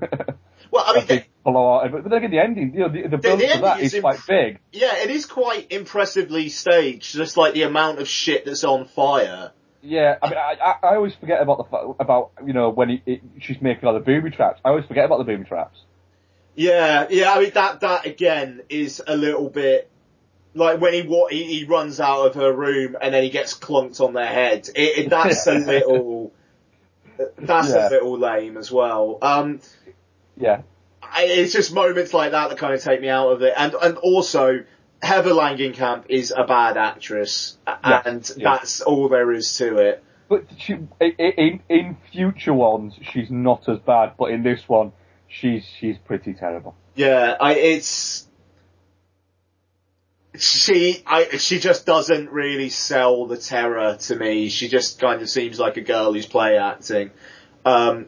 Well, 0.72 0.84
I 0.86 1.04
mean, 1.04 1.24
blowout. 1.44 1.92
But 1.92 2.04
then 2.04 2.12
again, 2.14 2.30
the 2.30 2.38
ending, 2.38 2.72
you 2.74 2.80
know, 2.80 2.88
the, 2.88 3.02
the 3.08 3.18
build 3.18 3.40
the 3.40 3.46
to 3.46 3.60
that 3.60 3.70
ending 3.72 3.84
is 3.84 3.94
is 3.94 4.00
quite 4.00 4.20
big. 4.26 4.58
yeah, 4.72 4.96
it 4.96 5.10
is 5.10 5.26
quite 5.26 5.70
impressively 5.70 6.48
staged, 6.48 7.14
just 7.14 7.36
like 7.36 7.52
the 7.52 7.62
amount 7.62 7.98
of 7.98 8.08
shit 8.08 8.46
that's 8.46 8.64
on 8.64 8.86
fire. 8.86 9.52
Yeah, 9.82 10.16
I 10.22 10.28
mean, 10.30 10.38
I, 10.38 10.56
I, 10.64 10.88
I 10.92 10.94
always 10.96 11.14
forget 11.14 11.42
about 11.42 11.70
the 11.70 11.94
about 12.00 12.32
you 12.46 12.54
know 12.54 12.70
when 12.70 12.88
he, 12.88 13.02
it, 13.04 13.20
she's 13.40 13.60
making 13.60 13.86
all 13.86 13.94
the 13.94 14.00
booby 14.00 14.30
traps. 14.30 14.60
I 14.64 14.70
always 14.70 14.86
forget 14.86 15.04
about 15.04 15.18
the 15.18 15.24
booby 15.24 15.44
traps. 15.44 15.78
Yeah, 16.54 17.06
yeah. 17.10 17.32
I 17.32 17.40
mean 17.40 17.50
that 17.54 17.80
that 17.80 18.06
again 18.06 18.62
is 18.68 19.02
a 19.06 19.16
little 19.16 19.48
bit 19.48 19.88
like 20.54 20.80
when 20.80 20.92
he 20.92 21.02
wa- 21.02 21.28
he, 21.28 21.44
he 21.44 21.64
runs 21.64 21.98
out 21.98 22.26
of 22.26 22.34
her 22.34 22.52
room 22.52 22.96
and 23.00 23.14
then 23.14 23.22
he 23.22 23.30
gets 23.30 23.54
clunked 23.58 24.00
on 24.00 24.12
their 24.12 24.26
head. 24.26 24.68
It, 24.74 24.98
it, 25.06 25.10
that's 25.10 25.46
a 25.46 25.54
little 25.58 26.32
that's 27.38 27.70
Yeah. 27.70 27.88
a 27.88 27.90
little 27.90 28.18
lame 28.18 28.56
as 28.56 28.70
well. 28.70 29.18
Um, 29.22 29.60
Yeah, 30.36 30.62
I, 31.02 31.24
it's 31.24 31.52
just 31.52 31.72
moments 31.74 32.12
like 32.12 32.32
that 32.32 32.50
that 32.50 32.58
kind 32.58 32.74
of 32.74 32.82
take 32.82 33.00
me 33.00 33.08
out 33.08 33.30
of 33.30 33.42
it, 33.42 33.54
and 33.56 33.74
and 33.74 33.96
also. 33.98 34.64
Heather 35.04 35.30
Langenkamp 35.32 36.04
is 36.10 36.30
a 36.30 36.44
bad 36.44 36.76
actress, 36.76 37.58
and 37.66 38.20
yes. 38.22 38.34
that's 38.36 38.80
all 38.82 39.08
there 39.08 39.32
is 39.32 39.56
to 39.56 39.78
it. 39.78 40.04
but 40.28 40.44
she 40.58 40.74
in 41.00 41.58
in 41.68 41.96
future 42.12 42.54
ones 42.54 42.94
she's 43.10 43.28
not 43.28 43.68
as 43.68 43.80
bad, 43.80 44.12
but 44.16 44.30
in 44.30 44.44
this 44.44 44.68
one 44.68 44.92
she's 45.32 45.64
she's 45.78 45.96
pretty 45.98 46.34
terrible. 46.34 46.74
Yeah, 46.94 47.36
I, 47.40 47.54
it's 47.54 48.26
she. 50.36 51.02
I 51.06 51.36
she 51.38 51.58
just 51.58 51.86
doesn't 51.86 52.30
really 52.30 52.68
sell 52.68 53.26
the 53.26 53.36
terror 53.36 53.96
to 54.02 54.16
me. 54.16 54.48
She 54.48 54.68
just 54.68 55.00
kind 55.00 55.20
of 55.22 55.28
seems 55.28 55.58
like 55.58 55.76
a 55.76 55.82
girl 55.82 56.12
who's 56.12 56.26
play 56.26 56.56
acting. 56.58 57.10
Um, 57.64 58.06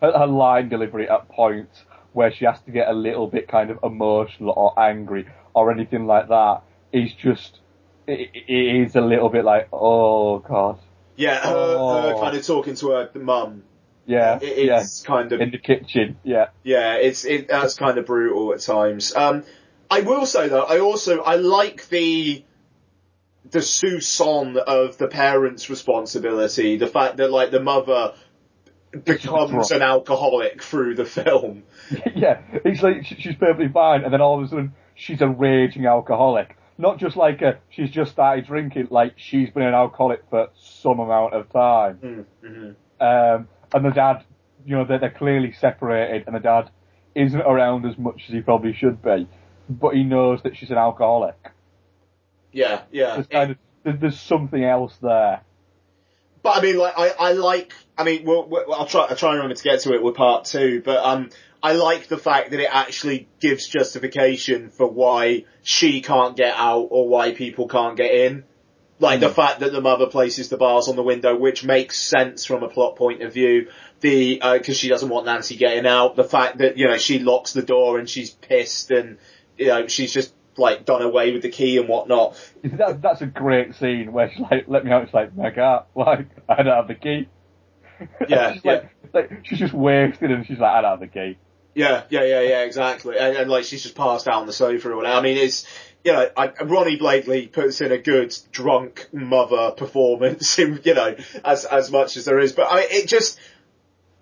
Her, 0.00 0.12
her 0.18 0.26
line 0.26 0.68
delivery 0.68 1.08
at 1.08 1.28
points 1.28 1.82
where 2.12 2.32
she 2.32 2.44
has 2.46 2.60
to 2.62 2.70
get 2.70 2.88
a 2.88 2.92
little 2.94 3.26
bit 3.26 3.46
kind 3.48 3.70
of 3.70 3.78
emotional 3.82 4.50
or 4.56 4.78
angry 4.80 5.26
or 5.54 5.70
anything 5.70 6.06
like 6.06 6.28
that 6.28 6.62
is 6.92 7.12
just 7.12 7.58
it, 8.06 8.30
it 8.34 8.86
is 8.86 8.96
a 8.96 9.00
little 9.02 9.28
bit 9.28 9.44
like 9.44 9.68
oh 9.72 10.38
god 10.38 10.78
yeah, 11.16 11.40
her, 11.40 11.50
her 11.50 12.14
Oh. 12.14 12.20
kind 12.20 12.36
of 12.36 12.46
talking 12.46 12.74
to 12.76 12.90
her 12.90 13.10
mum. 13.14 13.62
Yeah 14.06 14.38
It, 14.40 14.66
yeah 14.66 14.84
kind 15.04 15.32
of 15.32 15.40
in 15.40 15.50
the 15.50 15.58
kitchen 15.58 16.18
yeah 16.24 16.46
yeah, 16.62 16.94
it's 16.94 17.24
it 17.24 17.48
that's 17.48 17.74
kind 17.74 17.98
of 17.98 18.06
brutal 18.06 18.52
at 18.52 18.60
times. 18.60 19.14
Um, 19.14 19.44
I 19.90 20.00
will 20.00 20.26
say 20.26 20.48
though, 20.48 20.64
I 20.64 20.80
also 20.80 21.20
I 21.22 21.36
like 21.36 21.88
the 21.88 22.44
the 23.50 23.60
soupçon 23.60 24.56
of 24.56 24.98
the 24.98 25.08
parents' 25.08 25.70
responsibility. 25.70 26.76
The 26.76 26.86
fact 26.88 27.18
that 27.18 27.30
like 27.30 27.50
the 27.50 27.60
mother 27.60 28.14
becomes 29.04 29.70
an 29.70 29.82
alcoholic 29.82 30.62
through 30.62 30.96
the 30.96 31.04
film. 31.04 31.62
yeah, 32.14 32.40
it's 32.64 32.82
like 32.82 33.04
she's 33.04 33.36
perfectly 33.36 33.68
fine, 33.68 34.04
and 34.04 34.12
then 34.12 34.20
all 34.20 34.38
of 34.38 34.44
a 34.44 34.48
sudden 34.48 34.74
she's 34.94 35.20
a 35.20 35.28
raging 35.28 35.86
alcoholic. 35.86 36.56
Not 36.78 36.98
just 36.98 37.16
like 37.16 37.40
a, 37.40 37.58
she's 37.70 37.90
just 37.90 38.12
started 38.12 38.46
drinking, 38.46 38.88
like 38.90 39.14
she's 39.16 39.50
been 39.50 39.62
an 39.62 39.74
alcoholic 39.74 40.24
for 40.28 40.48
some 40.56 40.98
amount 40.98 41.32
of 41.32 41.50
time. 41.50 42.26
Mm-hmm. 42.44 42.70
Um, 43.00 43.48
and 43.76 43.84
the 43.84 43.90
dad, 43.90 44.24
you 44.64 44.74
know, 44.74 44.84
they're, 44.84 44.98
they're 44.98 45.10
clearly 45.10 45.52
separated, 45.52 46.26
and 46.26 46.34
the 46.34 46.40
dad 46.40 46.70
isn't 47.14 47.40
around 47.40 47.86
as 47.86 47.96
much 47.98 48.22
as 48.26 48.34
he 48.34 48.40
probably 48.40 48.74
should 48.74 49.02
be, 49.02 49.28
but 49.68 49.94
he 49.94 50.02
knows 50.02 50.42
that 50.42 50.56
she's 50.56 50.70
an 50.70 50.78
alcoholic. 50.78 51.36
Yeah, 52.52 52.82
yeah. 52.90 53.14
There's 53.14 53.26
kind 53.26 53.50
of, 53.52 53.58
there's, 53.84 54.00
there's 54.00 54.20
something 54.20 54.64
else 54.64 54.96
there. 55.02 55.42
But 56.42 56.58
I 56.58 56.60
mean, 56.62 56.78
like 56.78 56.94
I, 56.96 57.08
I 57.18 57.32
like. 57.32 57.72
I 57.98 58.04
mean, 58.04 58.24
we'll, 58.24 58.48
we'll, 58.48 58.72
I'll 58.72 58.86
try. 58.86 59.06
I'll 59.10 59.16
try 59.16 59.30
and 59.30 59.38
remember 59.38 59.56
to 59.56 59.62
get 59.62 59.80
to 59.80 59.94
it 59.94 60.02
with 60.02 60.14
part 60.14 60.44
two. 60.44 60.80
But 60.84 61.04
um, 61.04 61.30
I 61.62 61.72
like 61.72 62.08
the 62.08 62.18
fact 62.18 62.50
that 62.52 62.60
it 62.60 62.68
actually 62.70 63.28
gives 63.40 63.66
justification 63.66 64.70
for 64.70 64.86
why 64.86 65.44
she 65.62 66.02
can't 66.02 66.36
get 66.36 66.54
out 66.56 66.88
or 66.90 67.08
why 67.08 67.32
people 67.32 67.68
can't 67.68 67.96
get 67.96 68.12
in. 68.12 68.44
Like 68.98 69.20
the 69.20 69.28
fact 69.28 69.60
that 69.60 69.72
the 69.72 69.80
mother 69.82 70.06
places 70.06 70.48
the 70.48 70.56
bars 70.56 70.88
on 70.88 70.96
the 70.96 71.02
window, 71.02 71.36
which 71.36 71.64
makes 71.64 71.98
sense 71.98 72.46
from 72.46 72.62
a 72.62 72.68
plot 72.68 72.96
point 72.96 73.22
of 73.22 73.32
view. 73.32 73.68
The 74.00 74.40
uh, 74.40 74.58
because 74.58 74.78
she 74.78 74.88
doesn't 74.88 75.08
want 75.08 75.26
Nancy 75.26 75.56
getting 75.56 75.86
out. 75.86 76.16
The 76.16 76.24
fact 76.24 76.58
that 76.58 76.78
you 76.78 76.86
know 76.86 76.96
she 76.96 77.18
locks 77.18 77.52
the 77.52 77.62
door 77.62 77.98
and 77.98 78.08
she's 78.08 78.30
pissed 78.30 78.90
and 78.90 79.18
you 79.58 79.66
know 79.66 79.86
she's 79.86 80.12
just 80.12 80.32
like 80.58 80.84
done 80.84 81.02
away 81.02 81.32
with 81.32 81.42
the 81.42 81.50
key 81.50 81.78
and 81.78 81.88
whatnot. 81.88 82.36
That, 82.76 83.00
that's 83.00 83.22
a 83.22 83.26
great 83.26 83.74
scene 83.76 84.12
where 84.12 84.30
she's 84.30 84.40
like, 84.40 84.64
let 84.66 84.84
me 84.84 84.90
out. 84.90 85.06
She's 85.06 85.14
like, 85.14 85.38
I 85.38 85.50
can't. 85.50 85.84
Like, 85.94 86.26
I 86.48 86.62
don't 86.62 86.74
have 86.74 86.88
the 86.88 86.94
key. 86.94 87.28
Yeah, 88.28 88.54
she's 88.54 88.62
yeah. 88.64 88.72
Like, 88.72 88.90
like, 89.30 89.46
she's 89.46 89.58
just 89.58 89.72
wasted 89.72 90.30
and 90.30 90.46
she's 90.46 90.58
like, 90.58 90.70
I 90.70 90.82
don't 90.82 90.90
have 90.90 91.00
the 91.00 91.06
key. 91.06 91.38
Yeah, 91.74 92.04
yeah, 92.08 92.24
yeah, 92.24 92.40
yeah, 92.40 92.62
exactly. 92.62 93.18
And, 93.18 93.36
and 93.36 93.50
like 93.50 93.64
she's 93.64 93.82
just 93.82 93.94
passed 93.94 94.26
out 94.26 94.40
on 94.40 94.46
the 94.46 94.52
sofa 94.52 94.90
or 94.90 94.96
whatever. 94.96 95.14
I 95.14 95.20
mean, 95.20 95.36
it's 95.36 95.66
you 96.06 96.12
know, 96.12 96.30
I, 96.36 96.46
Ronee 96.46 97.00
Blakley 97.00 97.50
puts 97.50 97.80
in 97.80 97.90
a 97.90 97.98
good 97.98 98.32
drunk 98.52 99.08
mother 99.12 99.72
performance, 99.72 100.56
in, 100.56 100.80
you 100.84 100.94
know, 100.94 101.16
as 101.44 101.64
as 101.64 101.90
much 101.90 102.16
as 102.16 102.24
there 102.24 102.38
is. 102.38 102.52
But 102.52 102.68
I 102.70 102.76
mean, 102.76 102.86
it 102.90 103.08
just 103.08 103.40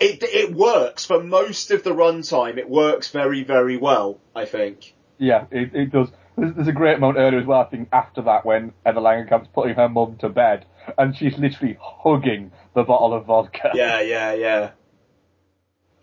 it 0.01 0.22
it 0.22 0.55
works 0.55 1.05
for 1.05 1.22
most 1.22 1.70
of 1.70 1.85
the 1.85 1.95
runtime. 1.95 2.57
It 2.57 2.70
works 2.70 3.11
very 3.11 3.45
very 3.45 3.76
well. 3.76 4.18
I 4.35 4.47
think. 4.47 4.95
Yeah, 5.18 5.45
it, 5.51 5.74
it 5.74 5.93
does. 5.93 6.09
There's, 6.39 6.55
there's 6.55 6.68
a 6.68 6.72
great 6.72 7.01
moment 7.01 7.18
earlier 7.18 7.41
as 7.41 7.47
well, 7.47 7.61
I 7.61 7.66
think, 7.66 7.91
after 7.93 8.22
that 8.22 8.47
when 8.47 8.72
Emma 8.85 9.03
Langenkamp's 9.03 9.49
putting 9.55 9.74
her 9.74 9.89
mum 9.89 10.16
to 10.20 10.28
bed 10.30 10.64
and 10.99 11.16
she's 11.16 11.39
literally 11.39 11.78
hugging 11.80 12.51
the 12.74 12.82
bottle 12.82 13.14
of 13.14 13.26
vodka. 13.26 13.70
Yeah, 13.74 14.01
yeah, 14.01 14.32
yeah. 14.32 14.70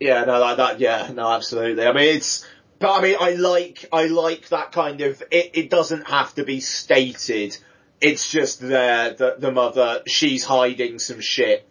Yeah, 0.00 0.24
no, 0.24 0.40
like 0.40 0.56
that, 0.56 0.80
yeah, 0.80 1.10
no, 1.12 1.30
absolutely. 1.30 1.86
I 1.86 1.92
mean, 1.92 2.16
it's, 2.16 2.46
but 2.82 2.90
I 2.90 3.00
mean, 3.00 3.16
I 3.18 3.30
like, 3.30 3.86
I 3.92 4.06
like 4.06 4.48
that 4.48 4.72
kind 4.72 5.00
of, 5.00 5.22
it, 5.30 5.52
it 5.54 5.70
doesn't 5.70 6.06
have 6.08 6.34
to 6.34 6.44
be 6.44 6.60
stated. 6.60 7.56
It's 8.00 8.30
just 8.30 8.60
there 8.60 9.14
that 9.14 9.40
the 9.40 9.52
mother, 9.52 10.02
she's 10.06 10.44
hiding 10.44 10.98
some 10.98 11.20
shit. 11.20 11.66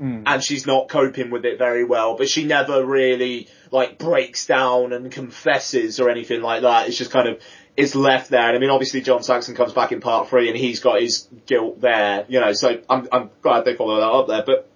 Mm. 0.00 0.22
And 0.26 0.42
she's 0.42 0.66
not 0.66 0.88
coping 0.88 1.30
with 1.30 1.44
it 1.44 1.58
very 1.58 1.84
well, 1.84 2.16
but 2.16 2.28
she 2.28 2.44
never 2.44 2.84
really, 2.84 3.48
like, 3.70 3.98
breaks 3.98 4.46
down 4.46 4.92
and 4.92 5.10
confesses 5.12 6.00
or 6.00 6.10
anything 6.10 6.42
like 6.42 6.62
that. 6.62 6.88
It's 6.88 6.98
just 6.98 7.10
kind 7.10 7.28
of, 7.28 7.40
it's 7.76 7.94
left 7.94 8.30
there. 8.30 8.48
And 8.48 8.56
I 8.56 8.60
mean, 8.60 8.70
obviously 8.70 9.02
John 9.02 9.22
Saxon 9.22 9.54
comes 9.54 9.72
back 9.72 9.92
in 9.92 10.00
part 10.00 10.28
three 10.28 10.48
and 10.48 10.56
he's 10.56 10.80
got 10.80 11.00
his 11.00 11.28
guilt 11.46 11.80
there, 11.80 12.24
you 12.28 12.40
know, 12.40 12.52
so 12.52 12.80
I'm, 12.88 13.08
I'm 13.12 13.30
glad 13.42 13.64
they 13.64 13.74
follow 13.74 13.96
that 13.96 14.06
up 14.06 14.28
there, 14.28 14.42
but 14.44 14.70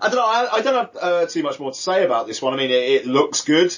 I 0.00 0.08
don't 0.08 0.16
know. 0.16 0.26
I, 0.26 0.56
I 0.56 0.60
don't 0.60 0.74
have 0.74 0.96
uh, 1.00 1.26
too 1.26 1.42
much 1.42 1.58
more 1.58 1.72
to 1.72 1.78
say 1.78 2.04
about 2.04 2.26
this 2.26 2.42
one. 2.42 2.52
I 2.52 2.56
mean, 2.58 2.70
it, 2.70 2.74
it 2.74 3.06
looks 3.06 3.40
good. 3.40 3.74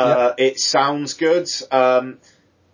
Uh, 0.00 0.34
It 0.38 0.58
sounds 0.60 1.14
good. 1.14 1.48
Um, 1.70 2.18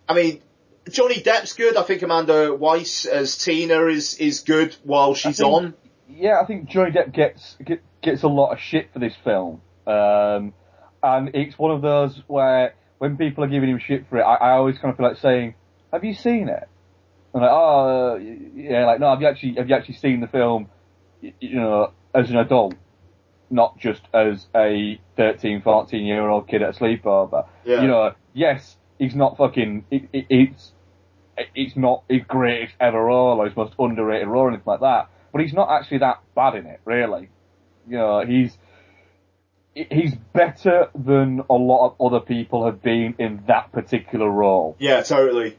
I 0.07 0.13
mean, 0.13 0.41
Johnny 0.89 1.21
Depp's 1.21 1.53
good. 1.53 1.75
I 1.77 1.83
think 1.83 2.01
Amanda 2.01 2.53
Wyss 2.55 3.05
as 3.05 3.37
Tina 3.37 3.85
is 3.87 4.15
is 4.15 4.41
good 4.41 4.75
while 4.83 5.13
she's 5.13 5.37
think- 5.37 5.53
on. 5.53 5.73
Yeah, 6.09 6.39
I 6.41 6.45
think 6.45 6.69
Johnny 6.69 6.91
Depp 6.91 7.13
gets 7.13 7.57
get, 7.63 7.81
gets 8.01 8.23
a 8.23 8.27
lot 8.27 8.51
of 8.51 8.59
shit 8.59 8.91
for 8.93 8.99
this 8.99 9.13
film, 9.23 9.61
um, 9.85 10.53
and 11.03 11.35
it's 11.35 11.59
one 11.59 11.71
of 11.71 11.81
those 11.81 12.19
where 12.27 12.73
when 12.97 13.17
people 13.17 13.43
are 13.43 13.47
giving 13.47 13.69
him 13.69 13.77
shit 13.79 14.07
for 14.09 14.17
it, 14.17 14.23
I, 14.23 14.35
I 14.35 14.51
always 14.53 14.77
kind 14.77 14.91
of 14.91 14.97
feel 14.97 15.07
like 15.09 15.17
saying, 15.17 15.55
"Have 15.91 16.03
you 16.05 16.13
seen 16.13 16.47
it?" 16.49 16.67
And 17.33 17.43
like, 17.43 17.51
"Oh, 17.51 18.15
yeah." 18.55 18.85
Like, 18.85 18.99
no, 19.01 19.09
have 19.09 19.21
you 19.21 19.27
actually 19.27 19.55
have 19.55 19.69
you 19.69 19.75
actually 19.75 19.95
seen 19.95 20.21
the 20.21 20.27
film? 20.27 20.69
You 21.21 21.59
know, 21.59 21.91
as 22.15 22.29
an 22.31 22.37
adult, 22.37 22.75
not 23.49 23.77
just 23.79 24.01
as 24.13 24.45
a 24.55 24.99
13, 25.15 25.61
14 25.61 26.05
year 26.05 26.27
old 26.27 26.47
kid 26.47 26.61
at 26.61 26.75
a 26.75 26.79
sleepover. 26.79 27.47
Yeah. 27.65 27.81
You 27.81 27.87
know, 27.87 28.11
yes, 28.33 28.77
he's 28.99 29.15
not 29.15 29.37
fucking. 29.37 29.85
It, 29.91 30.09
it, 30.13 30.25
it's 30.29 30.71
it's 31.55 31.75
not 31.77 32.03
his 32.09 32.21
greatest 32.27 32.73
ever 32.79 33.03
role 33.03 33.39
or 33.39 33.45
his 33.47 33.55
most 33.55 33.73
underrated 33.77 34.27
role 34.27 34.43
or 34.45 34.49
anything 34.49 34.63
like 34.65 34.79
that. 34.79 35.09
But 35.31 35.41
he's 35.41 35.53
not 35.53 35.69
actually 35.69 35.99
that 35.99 36.21
bad 36.35 36.55
in 36.55 36.65
it, 36.65 36.81
really. 36.85 37.29
You 37.87 37.97
know, 37.97 38.25
he's 38.25 38.57
he's 39.73 40.15
better 40.33 40.87
than 40.95 41.41
a 41.49 41.53
lot 41.53 41.89
of 41.89 42.01
other 42.13 42.25
people 42.25 42.65
have 42.65 42.81
been 42.81 43.15
in 43.19 43.43
that 43.47 43.71
particular 43.71 44.29
role. 44.29 44.75
Yeah, 44.79 45.01
totally. 45.03 45.49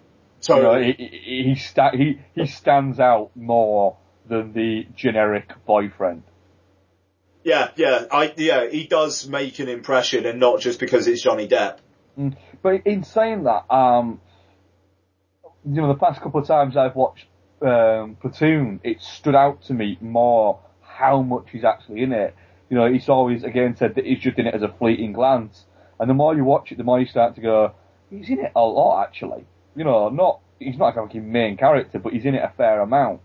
You 0.48 0.54
know, 0.54 0.62
Totally. 0.62 0.92
he, 0.96 1.04
he, 1.24 1.42
he, 1.50 1.54
sta- 1.56 1.96
he, 1.96 2.20
he 2.34 2.46
stands 2.46 3.00
out 3.00 3.30
more 3.34 3.96
than 4.28 4.52
the 4.52 4.86
generic 4.94 5.50
boyfriend. 5.66 6.22
Yeah, 7.48 7.70
yeah, 7.76 8.04
I, 8.12 8.30
yeah, 8.36 8.68
he 8.68 8.86
does 8.86 9.26
make 9.26 9.58
an 9.58 9.70
impression 9.70 10.26
and 10.26 10.38
not 10.38 10.60
just 10.60 10.78
because 10.78 11.06
it's 11.08 11.22
Johnny 11.22 11.48
Depp. 11.48 11.78
Mm. 12.18 12.36
But 12.62 12.86
in 12.86 13.04
saying 13.04 13.44
that, 13.44 13.72
um, 13.74 14.20
you 15.64 15.80
know, 15.80 15.88
the 15.88 15.98
past 15.98 16.20
couple 16.20 16.42
of 16.42 16.46
times 16.46 16.76
I've 16.76 16.94
watched 16.94 17.24
um, 17.62 18.18
Platoon, 18.20 18.80
it 18.84 19.00
stood 19.00 19.34
out 19.34 19.62
to 19.62 19.72
me 19.72 19.96
more 20.02 20.60
how 20.82 21.22
much 21.22 21.46
he's 21.50 21.64
actually 21.64 22.02
in 22.02 22.12
it. 22.12 22.36
You 22.68 22.76
know, 22.76 22.92
he's 22.92 23.08
always 23.08 23.44
again 23.44 23.76
said 23.78 23.94
that 23.94 24.04
he's 24.04 24.18
just 24.18 24.38
in 24.38 24.46
it 24.46 24.54
as 24.54 24.60
a 24.60 24.68
fleeting 24.68 25.14
glance, 25.14 25.64
and 25.98 26.10
the 26.10 26.12
more 26.12 26.34
you 26.36 26.44
watch 26.44 26.70
it, 26.70 26.76
the 26.76 26.84
more 26.84 27.00
you 27.00 27.06
start 27.06 27.34
to 27.36 27.40
go, 27.40 27.72
he's 28.10 28.28
in 28.28 28.40
it 28.40 28.52
a 28.54 28.60
lot 28.60 29.06
actually. 29.06 29.46
You 29.74 29.84
know, 29.84 30.10
not 30.10 30.40
he's 30.58 30.76
not 30.76 30.94
like 30.94 31.14
a 31.14 31.18
main 31.18 31.56
character, 31.56 31.98
but 31.98 32.12
he's 32.12 32.26
in 32.26 32.34
it 32.34 32.42
a 32.44 32.52
fair 32.58 32.82
amount. 32.82 33.22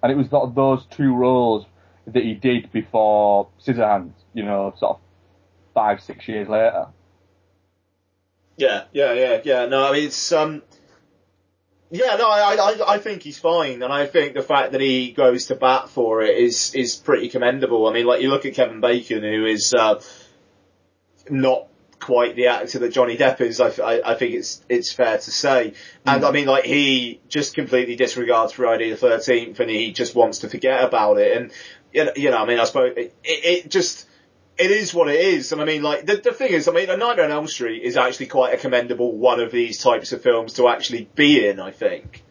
And 0.00 0.12
it 0.12 0.16
was 0.16 0.28
those 0.54 0.86
two 0.96 1.12
roles 1.12 1.66
that 2.06 2.22
he 2.22 2.34
did 2.34 2.72
before 2.72 3.48
Scissorhands. 3.64 4.12
You 4.34 4.44
know, 4.44 4.74
sort 4.78 4.96
of 4.96 5.00
five, 5.74 6.02
six 6.02 6.26
years 6.28 6.48
later. 6.48 6.86
Yeah, 8.56 8.84
yeah, 8.92 9.12
yeah, 9.12 9.40
yeah. 9.44 9.66
No, 9.66 9.88
I 9.88 9.92
mean 9.92 10.04
it's 10.04 10.32
um. 10.32 10.62
Yeah, 11.94 12.16
no, 12.16 12.30
I, 12.30 12.54
I, 12.54 12.94
I 12.94 12.98
think 12.98 13.22
he's 13.22 13.38
fine, 13.38 13.82
and 13.82 13.92
I 13.92 14.06
think 14.06 14.32
the 14.32 14.42
fact 14.42 14.72
that 14.72 14.80
he 14.80 15.12
goes 15.12 15.48
to 15.48 15.54
bat 15.54 15.90
for 15.90 16.22
it 16.22 16.38
is 16.38 16.74
is 16.74 16.96
pretty 16.96 17.28
commendable. 17.28 17.86
I 17.86 17.92
mean, 17.92 18.06
like 18.06 18.22
you 18.22 18.30
look 18.30 18.46
at 18.46 18.54
Kevin 18.54 18.80
Bacon, 18.80 19.22
who 19.22 19.44
is 19.44 19.74
uh, 19.74 20.00
not 21.28 21.66
quite 21.98 22.34
the 22.34 22.46
actor 22.46 22.78
that 22.80 22.92
Johnny 22.92 23.16
Depp 23.16 23.42
is. 23.42 23.60
I, 23.60 23.68
I, 23.82 24.12
I 24.12 24.14
think 24.14 24.34
it's 24.34 24.62
it's 24.70 24.90
fair 24.92 25.18
to 25.18 25.30
say, 25.30 25.74
and 26.06 26.24
I 26.24 26.30
mean, 26.30 26.46
like 26.46 26.64
he 26.64 27.20
just 27.28 27.54
completely 27.54 27.94
disregards 27.94 28.54
Friday 28.54 28.88
the 28.88 28.96
Thirteenth, 28.96 29.60
and 29.60 29.70
he 29.70 29.92
just 29.92 30.14
wants 30.14 30.38
to 30.38 30.48
forget 30.48 30.82
about 30.82 31.18
it. 31.18 31.36
And 31.36 31.52
you 31.92 32.04
know, 32.04 32.12
you 32.16 32.30
know 32.30 32.38
I 32.38 32.46
mean, 32.46 32.58
I 32.58 32.64
suppose 32.64 32.94
it, 32.96 33.14
it, 33.24 33.44
it 33.44 33.70
just 33.70 34.06
it 34.58 34.70
is 34.70 34.92
what 34.92 35.08
it 35.08 35.20
is. 35.20 35.52
And 35.52 35.60
I 35.60 35.64
mean, 35.64 35.82
like, 35.82 36.06
the, 36.06 36.16
the 36.16 36.32
thing 36.32 36.52
is, 36.52 36.68
I 36.68 36.72
mean, 36.72 36.90
A 36.90 36.96
Nightmare 36.96 37.24
on 37.24 37.32
Elm 37.32 37.46
Street 37.46 37.82
is 37.82 37.96
actually 37.96 38.26
quite 38.26 38.54
a 38.54 38.58
commendable 38.58 39.16
one 39.16 39.40
of 39.40 39.50
these 39.50 39.78
types 39.78 40.12
of 40.12 40.22
films 40.22 40.54
to 40.54 40.68
actually 40.68 41.08
be 41.14 41.46
in, 41.46 41.58
I 41.60 41.70
think. 41.70 42.22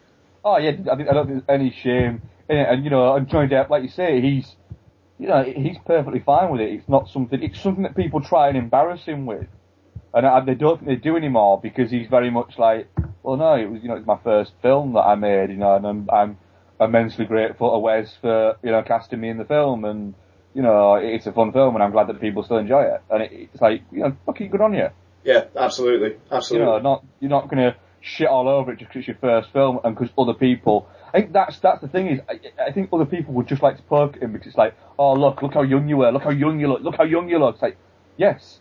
Oh 0.44 0.56
yeah, 0.58 0.70
I, 0.70 0.96
think, 0.96 1.08
I 1.08 1.12
don't 1.12 1.26
think 1.28 1.46
there's 1.46 1.60
any 1.60 1.76
shame 1.82 2.22
in 2.48 2.56
it. 2.56 2.68
And 2.68 2.84
you 2.84 2.90
know, 2.90 3.14
and 3.14 3.28
Johnny 3.28 3.48
Depp, 3.48 3.70
like 3.70 3.82
you 3.82 3.88
say, 3.88 4.20
he's, 4.20 4.46
you 5.18 5.28
know, 5.28 5.42
he's 5.44 5.76
perfectly 5.86 6.20
fine 6.20 6.50
with 6.50 6.60
it. 6.60 6.72
It's 6.72 6.88
not 6.88 7.08
something. 7.08 7.42
It's 7.42 7.60
something 7.60 7.84
that 7.84 7.96
people 7.96 8.20
try 8.20 8.48
and 8.48 8.56
embarrass 8.56 9.04
him 9.04 9.26
with, 9.26 9.46
and 10.14 10.26
I, 10.26 10.44
they 10.44 10.54
don't 10.54 10.78
think 10.78 10.88
they 10.88 10.96
do 10.96 11.16
anymore 11.16 11.60
because 11.60 11.90
he's 11.90 12.08
very 12.08 12.30
much 12.30 12.58
like, 12.58 12.88
well, 13.22 13.36
no, 13.36 13.54
it 13.54 13.70
was, 13.70 13.82
you 13.82 13.88
know, 13.88 13.96
it's 13.96 14.06
my 14.06 14.18
first 14.22 14.52
film 14.62 14.94
that 14.94 15.02
I 15.02 15.14
made, 15.14 15.50
you 15.50 15.56
know, 15.56 15.76
and 15.76 15.86
I'm, 15.86 16.10
I'm 16.12 16.38
immensely 16.84 17.24
grateful 17.24 17.72
to 17.72 17.78
Wes 17.78 18.14
for, 18.20 18.56
you 18.62 18.70
know, 18.70 18.82
casting 18.82 19.20
me 19.20 19.28
in 19.28 19.38
the 19.38 19.44
film, 19.44 19.84
and 19.84 20.14
you 20.54 20.62
know, 20.62 20.94
it's 20.96 21.26
a 21.26 21.32
fun 21.32 21.52
film, 21.52 21.74
and 21.74 21.82
I'm 21.82 21.92
glad 21.92 22.08
that 22.08 22.20
people 22.20 22.42
still 22.42 22.58
enjoy 22.58 22.82
it. 22.82 23.00
And 23.10 23.22
it, 23.22 23.30
it's 23.32 23.62
like, 23.62 23.82
you 23.90 24.00
know, 24.00 24.16
fucking 24.26 24.50
good 24.50 24.60
on 24.60 24.74
you. 24.74 24.88
Yeah, 25.24 25.44
absolutely, 25.56 26.16
absolutely. 26.30 26.66
You 26.66 26.72
know, 26.72 26.78
not 26.80 27.04
you're 27.20 27.30
not 27.30 27.48
gonna 27.48 27.76
shit 28.00 28.26
all 28.26 28.48
over 28.48 28.72
it 28.72 28.78
just 28.80 28.90
'cause 28.90 28.98
it's 28.98 29.08
your 29.08 29.16
first 29.16 29.50
film 29.52 29.78
and 29.84 29.94
because 29.94 30.12
other 30.18 30.34
people. 30.34 30.88
I 31.14 31.20
think 31.20 31.32
that's 31.32 31.58
that's 31.60 31.80
the 31.80 31.88
thing 31.88 32.08
is 32.08 32.20
I, 32.28 32.40
I 32.68 32.72
think 32.72 32.90
other 32.92 33.04
people 33.06 33.34
would 33.34 33.46
just 33.46 33.62
like 33.62 33.76
to 33.76 33.82
poke 33.84 34.16
him 34.16 34.32
because 34.32 34.48
it's 34.48 34.56
like, 34.56 34.74
oh 34.98 35.14
look, 35.14 35.42
look 35.42 35.54
how 35.54 35.62
young 35.62 35.88
you 35.88 35.98
were, 35.98 36.10
look 36.10 36.24
how 36.24 36.30
young 36.30 36.58
you 36.58 36.68
look, 36.68 36.82
look 36.82 36.96
how 36.96 37.04
young 37.04 37.28
you 37.28 37.38
look. 37.38 37.54
It's 37.54 37.62
like, 37.62 37.76
yes, 38.16 38.60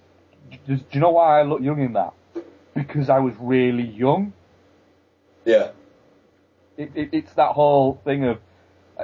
do, 0.67 0.75
do 0.75 0.83
you 0.91 0.99
know 0.99 1.11
why 1.11 1.39
I 1.39 1.43
look 1.43 1.61
young 1.61 1.81
in 1.81 1.93
that? 1.93 2.13
Because 2.75 3.09
I 3.09 3.19
was 3.19 3.33
really 3.39 3.83
young. 3.83 4.33
Yeah. 5.45 5.71
It, 6.81 6.91
it, 6.95 7.09
it's 7.11 7.33
that 7.33 7.51
whole 7.51 8.01
thing 8.03 8.25
of 8.25 8.39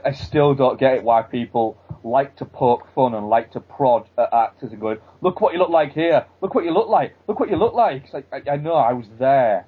I 0.06 0.12
still 0.14 0.54
don't 0.54 0.80
get 0.80 0.96
it 0.96 1.04
why 1.04 1.22
people 1.22 1.78
like 2.04 2.36
to 2.38 2.46
poke 2.46 2.88
fun 2.94 3.14
and 3.14 3.30
like 3.30 3.52
to 3.52 3.60
prod 3.60 4.08
at 4.18 4.34
actors 4.34 4.72
and 4.72 4.80
going, 4.80 4.98
look 5.22 5.42
what 5.42 5.54
you 5.54 5.60
look 5.60 5.70
like 5.70 5.94
here, 5.94 6.26
look 6.42 6.56
what 6.56 6.66
you 6.66 6.72
look 6.72 6.88
like, 6.88 7.16
look 7.28 7.40
what 7.40 7.50
you 7.50 7.56
look 7.58 7.74
like. 7.74 8.06
It's 8.06 8.14
like 8.14 8.28
I, 8.32 8.52
I 8.52 8.56
know 8.58 8.74
I 8.74 8.94
was 8.94 9.08
there, 9.20 9.66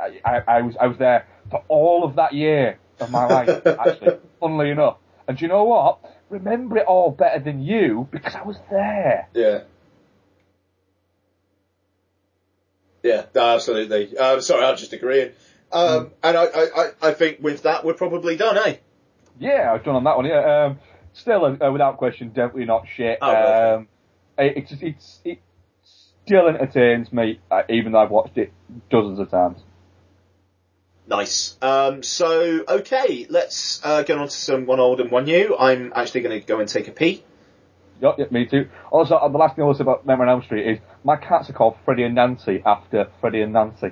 I, 0.00 0.20
I, 0.24 0.42
I 0.46 0.62
was 0.62 0.76
I 0.80 0.86
was 0.86 0.98
there 0.98 1.26
for 1.50 1.62
all 1.68 2.04
of 2.04 2.16
that 2.16 2.32
year 2.32 2.78
of 3.00 3.10
my 3.10 3.26
life. 3.26 3.66
actually, 3.66 4.18
funnily 4.40 4.70
enough, 4.70 4.98
and 5.28 5.38
do 5.38 5.44
you 5.44 5.48
know 5.48 5.64
what? 5.64 6.00
Remember 6.30 6.78
it 6.78 6.86
all 6.86 7.10
better 7.10 7.38
than 7.38 7.62
you 7.62 8.08
because 8.10 8.34
I 8.34 8.42
was 8.42 8.56
there. 8.70 9.28
Yeah. 9.34 9.60
Yeah, 13.02 13.26
no, 13.34 13.42
absolutely. 13.42 14.16
Um, 14.16 14.40
sorry, 14.40 14.64
I'm 14.64 14.78
just 14.78 14.94
agreeing. 14.94 15.32
Um, 15.74 16.12
and 16.22 16.36
I, 16.36 16.44
I, 16.44 16.90
I- 17.02 17.12
think 17.14 17.40
with 17.40 17.62
that, 17.64 17.84
we're 17.84 17.94
probably 17.94 18.36
done, 18.36 18.56
eh? 18.56 18.76
Yeah, 19.38 19.72
I've 19.72 19.84
done 19.84 19.96
on 19.96 20.04
that 20.04 20.16
one. 20.16 20.26
Yeah, 20.26 20.66
um, 20.66 20.78
still, 21.12 21.44
uh, 21.44 21.72
without 21.72 21.96
question, 21.96 22.28
definitely 22.28 22.66
not 22.66 22.84
shit. 22.94 23.18
Oh, 23.20 23.74
um, 23.76 23.88
it, 24.38 24.56
it's 24.56 24.72
it's 24.80 25.20
it 25.24 25.40
still 26.24 26.48
entertains 26.48 27.12
me, 27.12 27.40
uh, 27.50 27.62
even 27.68 27.92
though 27.92 27.98
I've 27.98 28.10
watched 28.10 28.38
it 28.38 28.52
dozens 28.88 29.18
of 29.18 29.30
times. 29.30 29.58
Nice. 31.06 31.56
Um, 31.60 32.02
so, 32.02 32.64
okay, 32.66 33.26
let's 33.28 33.80
uh, 33.84 34.04
get 34.04 34.16
on 34.16 34.28
to 34.28 34.32
some 34.34 34.64
one 34.66 34.80
old 34.80 35.00
and 35.00 35.10
one 35.10 35.24
new. 35.24 35.56
I'm 35.56 35.92
actually 35.94 36.22
going 36.22 36.40
to 36.40 36.46
go 36.46 36.60
and 36.60 36.68
take 36.68 36.88
a 36.88 36.92
pee. 36.92 37.22
Yep, 38.00 38.14
yep, 38.18 38.32
me 38.32 38.46
too. 38.46 38.68
Also, 38.90 39.14
uh, 39.16 39.28
the 39.28 39.38
last 39.38 39.56
thing 39.56 39.64
I 39.64 39.66
will 39.66 39.74
say 39.74 39.82
about 39.82 40.06
Nightmare 40.06 40.28
on 40.28 40.36
Elm 40.36 40.42
Street 40.44 40.66
is 40.66 40.78
my 41.04 41.16
cats 41.16 41.50
are 41.50 41.52
called 41.52 41.76
Freddie 41.84 42.04
and 42.04 42.14
Nancy 42.14 42.62
after 42.64 43.08
Freddie 43.20 43.42
and 43.42 43.52
Nancy. 43.52 43.88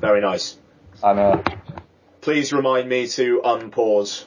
Very 0.00 0.20
nice. 0.20 0.56
And 1.02 1.18
uh, 1.18 1.42
Please 2.20 2.52
remind 2.52 2.88
me 2.88 3.06
to 3.08 3.40
unpause. 3.44 4.24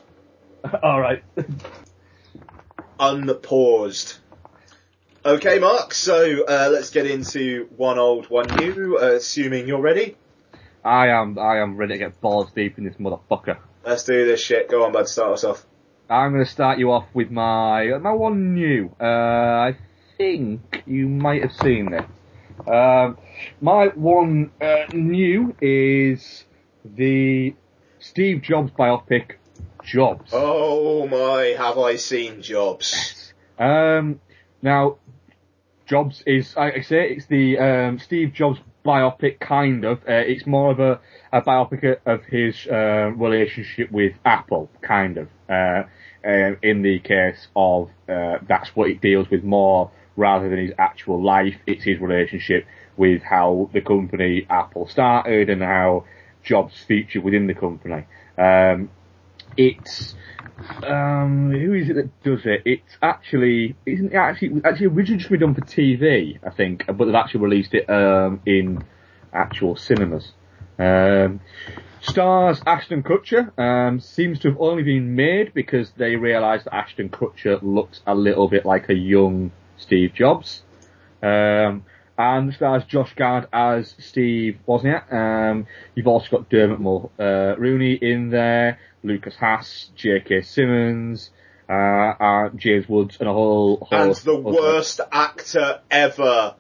all 0.84 1.00
right. 1.00 1.24
Unpaused. 3.00 4.18
Okay, 5.26 5.60
Mark. 5.60 5.94
So 5.94 6.44
uh, 6.44 6.70
let's 6.72 6.90
get 6.90 7.06
into 7.08 7.68
one 7.76 7.98
old, 7.98 8.30
one 8.30 8.48
new. 8.56 8.98
Uh, 8.98 9.16
assuming 9.16 9.68
you're 9.68 9.82
ready. 9.82 10.16
I 10.84 11.08
am, 11.10 11.40
I 11.40 11.60
am 11.60 11.78
ready 11.78 11.94
to 11.94 12.00
get 12.00 12.22
balls 12.22 12.52
deep 12.54 12.78
in 12.78 12.84
this 12.84 12.95
motherfucker. 12.95 13.58
Let's 13.86 14.04
do 14.04 14.26
this 14.26 14.41
shit. 14.41 14.70
Go 14.70 14.84
on, 14.84 14.91
bud. 14.91 15.08
Start 15.08 15.34
us 15.34 15.44
off. 15.44 15.66
I'm 16.10 16.34
going 16.34 16.45
to 16.45 16.52
start 16.52 16.78
you 16.78 16.91
off 16.91 17.06
with 17.14 17.32
my 17.32 17.98
my 18.00 18.12
one 18.12 18.54
new. 18.54 18.94
Uh, 19.00 19.06
I 19.06 19.78
think 20.18 20.84
you 20.86 21.08
might 21.08 21.41
have 21.41 21.54
seen 21.54 21.91
this. 21.91 22.04
Um, 22.67 23.17
my 23.61 23.88
one 23.88 24.51
uh, 24.61 24.85
new 24.93 25.55
is 25.61 26.45
the 26.85 27.55
Steve 27.99 28.41
Jobs 28.41 28.71
biopic, 28.71 29.34
Jobs. 29.84 30.31
Oh 30.34 31.07
my, 31.07 31.55
have 31.57 31.77
I 31.77 31.95
seen 31.97 32.41
jobs? 32.41 33.34
Um, 33.59 34.19
now, 34.61 34.97
Jobs 35.85 36.23
is, 36.25 36.55
like 36.55 36.75
I 36.75 36.81
say, 36.81 37.09
it's 37.09 37.25
the 37.25 37.57
um, 37.59 37.99
Steve 37.99 38.34
Jobs 38.34 38.59
biopic, 38.85 39.39
kind 39.39 39.84
of. 39.85 39.99
Uh, 39.99 40.23
it's 40.25 40.45
more 40.45 40.71
of 40.71 40.80
a, 40.80 40.99
a 41.31 41.41
biopic 41.41 41.97
of 42.05 42.23
his 42.25 42.67
uh, 42.67 43.11
relationship 43.15 43.91
with 43.91 44.13
Apple, 44.25 44.69
kind 44.81 45.17
of. 45.17 45.27
Uh, 45.49 45.84
um, 46.25 46.57
in 46.61 46.81
the 46.81 46.99
case 46.99 47.47
of 47.55 47.89
uh, 48.07 48.38
that's 48.47 48.73
what 48.75 48.89
it 48.89 49.01
deals 49.01 49.30
with 49.30 49.43
more 49.43 49.91
rather 50.15 50.49
than 50.49 50.60
his 50.60 50.72
actual 50.77 51.23
life. 51.23 51.56
It's 51.65 51.84
his 51.84 51.99
relationship 51.99 52.65
with 52.98 53.22
how 53.23 53.69
the 53.73 53.81
company 53.81 54.45
Apple 54.49 54.88
started 54.88 55.49
and 55.49 55.61
how 55.61 56.06
Jobs 56.44 56.76
featured 56.88 57.23
within 57.23 57.48
the 57.48 57.53
company. 57.53 58.06
Um, 58.38 58.90
it's 59.57 60.15
um, 60.84 61.52
who 61.52 61.73
is 61.73 61.90
it 61.90 61.95
that 61.95 62.23
does 62.23 62.45
it? 62.45 62.61
It's 62.65 62.98
actually 63.02 63.76
isn't 63.85 64.14
it 64.14 64.15
actually 64.15 64.61
actually 64.64 64.88
originally 64.88 65.19
just 65.19 65.30
been 65.30 65.40
done 65.40 65.56
for 65.56 65.61
TV, 65.61 66.40
I 66.45 66.49
think, 66.49 66.85
but 66.88 67.06
they've 67.06 67.15
actually 67.15 67.41
released 67.41 67.73
it 67.73 67.90
um, 67.90 68.41
in 68.45 68.84
actual 69.31 69.76
cinemas. 69.76 70.31
Um, 70.77 71.40
stars 72.02 72.61
Ashton 72.65 73.03
Kutcher 73.03 73.57
um, 73.60 73.99
seems 73.99 74.40
to 74.40 74.49
have 74.49 74.60
only 74.60 74.84
been 74.84 75.15
made 75.15 75.53
because 75.53 75.91
they 75.98 76.15
realised 76.15 76.65
that 76.65 76.76
Ashton 76.76 77.10
Kutcher 77.10 77.60
looks 77.61 78.02
a 78.06 78.15
little 78.15 78.48
bit 78.48 78.65
like 78.65 78.90
a 78.90 78.95
young 78.95 79.52
Steve 79.84 80.14
Jobs. 80.15 80.61
Um, 81.22 81.85
and 82.18 82.53
stars 82.53 82.84
Josh 82.85 83.14
Gad 83.15 83.47
as 83.51 83.95
Steve 83.99 84.60
Wozniak. 84.68 85.11
Um, 85.11 85.65
you've 85.95 86.07
also 86.07 86.27
got 86.38 86.49
Dermot 86.49 86.80
Mulroney 86.80 87.99
in 88.01 88.30
there, 88.30 88.80
Lukas 89.03 89.35
Haas, 89.35 89.89
J.K. 89.95 90.41
Simmons, 90.43 91.31
uh, 91.68 91.73
uh, 91.73 92.49
James 92.55 92.88
Woods, 92.88 93.18
and 93.19 93.27
a 93.27 93.34
whole. 93.34 93.77
whole 93.89 93.99
And 93.99 94.15
the 94.15 94.34
other- 94.34 94.41
worst 94.41 94.99
actor 95.11 95.81
ever 95.89 96.55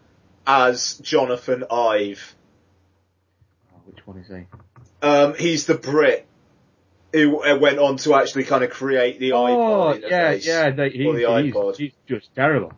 as 0.47 0.97
Jonathan 0.99 1.65
Ive. 1.69 2.35
Which 3.85 4.07
one 4.07 4.17
is 4.17 4.27
he? 4.27 4.45
Um, 5.07 5.35
he's 5.35 5.65
the 5.67 5.75
Brit 5.75 6.25
who 7.13 7.43
uh, 7.43 7.57
went 7.59 7.77
on 7.77 7.97
to 7.97 8.15
actually 8.15 8.45
kind 8.45 8.63
of 8.63 8.71
create 8.71 9.19
the 9.19 9.33
Oh, 9.33 9.93
iPod 9.93 10.01
yeah, 10.09 10.31
yeah, 10.31 10.67
or 10.69 10.71
the 10.73 10.89
he's, 10.89 11.05
iPod. 11.53 11.75
he's, 11.77 11.91
he's 12.07 12.17
just 12.17 12.33
terrible. 12.33 12.73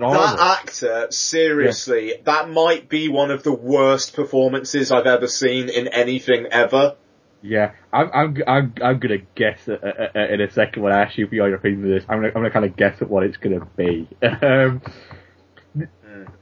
Just 0.00 0.36
That 0.36 0.58
actor, 0.60 1.06
seriously, 1.10 2.14
that 2.24 2.50
might 2.50 2.88
be 2.88 3.08
one 3.08 3.30
of 3.30 3.42
the 3.42 3.52
worst 3.52 4.14
performances 4.14 4.90
I've 4.90 5.06
ever 5.06 5.28
seen 5.28 5.68
in 5.68 5.88
anything 5.88 6.46
ever. 6.50 6.96
Yeah, 7.42 7.72
I'm 7.92 8.10
I'm 8.12 8.36
I'm, 8.46 8.74
I'm 8.82 8.98
gonna 8.98 9.18
guess 9.34 9.68
in 9.68 10.40
a 10.40 10.50
second 10.50 10.82
when 10.82 10.92
I 10.92 11.02
ask 11.02 11.18
you 11.18 11.28
for 11.28 11.34
your 11.34 11.54
opinion 11.54 11.84
of 11.84 11.90
this. 11.90 12.04
I'm 12.08 12.18
gonna 12.18 12.28
I'm 12.28 12.34
gonna 12.34 12.50
kind 12.50 12.64
of 12.64 12.74
guess 12.76 13.02
at 13.02 13.10
what 13.10 13.22
it's 13.22 13.36
gonna 13.36 13.66
be. 13.76 14.08
um, 14.42 14.80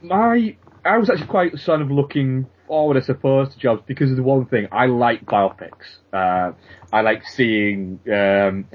my 0.00 0.56
I 0.84 0.98
was 0.98 1.10
actually 1.10 1.26
quite 1.26 1.58
sort 1.58 1.82
of 1.82 1.90
looking 1.90 2.46
forward, 2.66 2.96
I 2.96 3.00
suppose, 3.00 3.52
to 3.52 3.58
jobs 3.58 3.82
because 3.86 4.10
of 4.10 4.16
the 4.16 4.22
one 4.22 4.46
thing 4.46 4.68
I 4.72 4.86
like 4.86 5.26
biopics. 5.26 5.98
Uh, 6.12 6.52
I 6.92 7.00
like 7.02 7.26
seeing 7.26 8.00
um, 8.10 8.66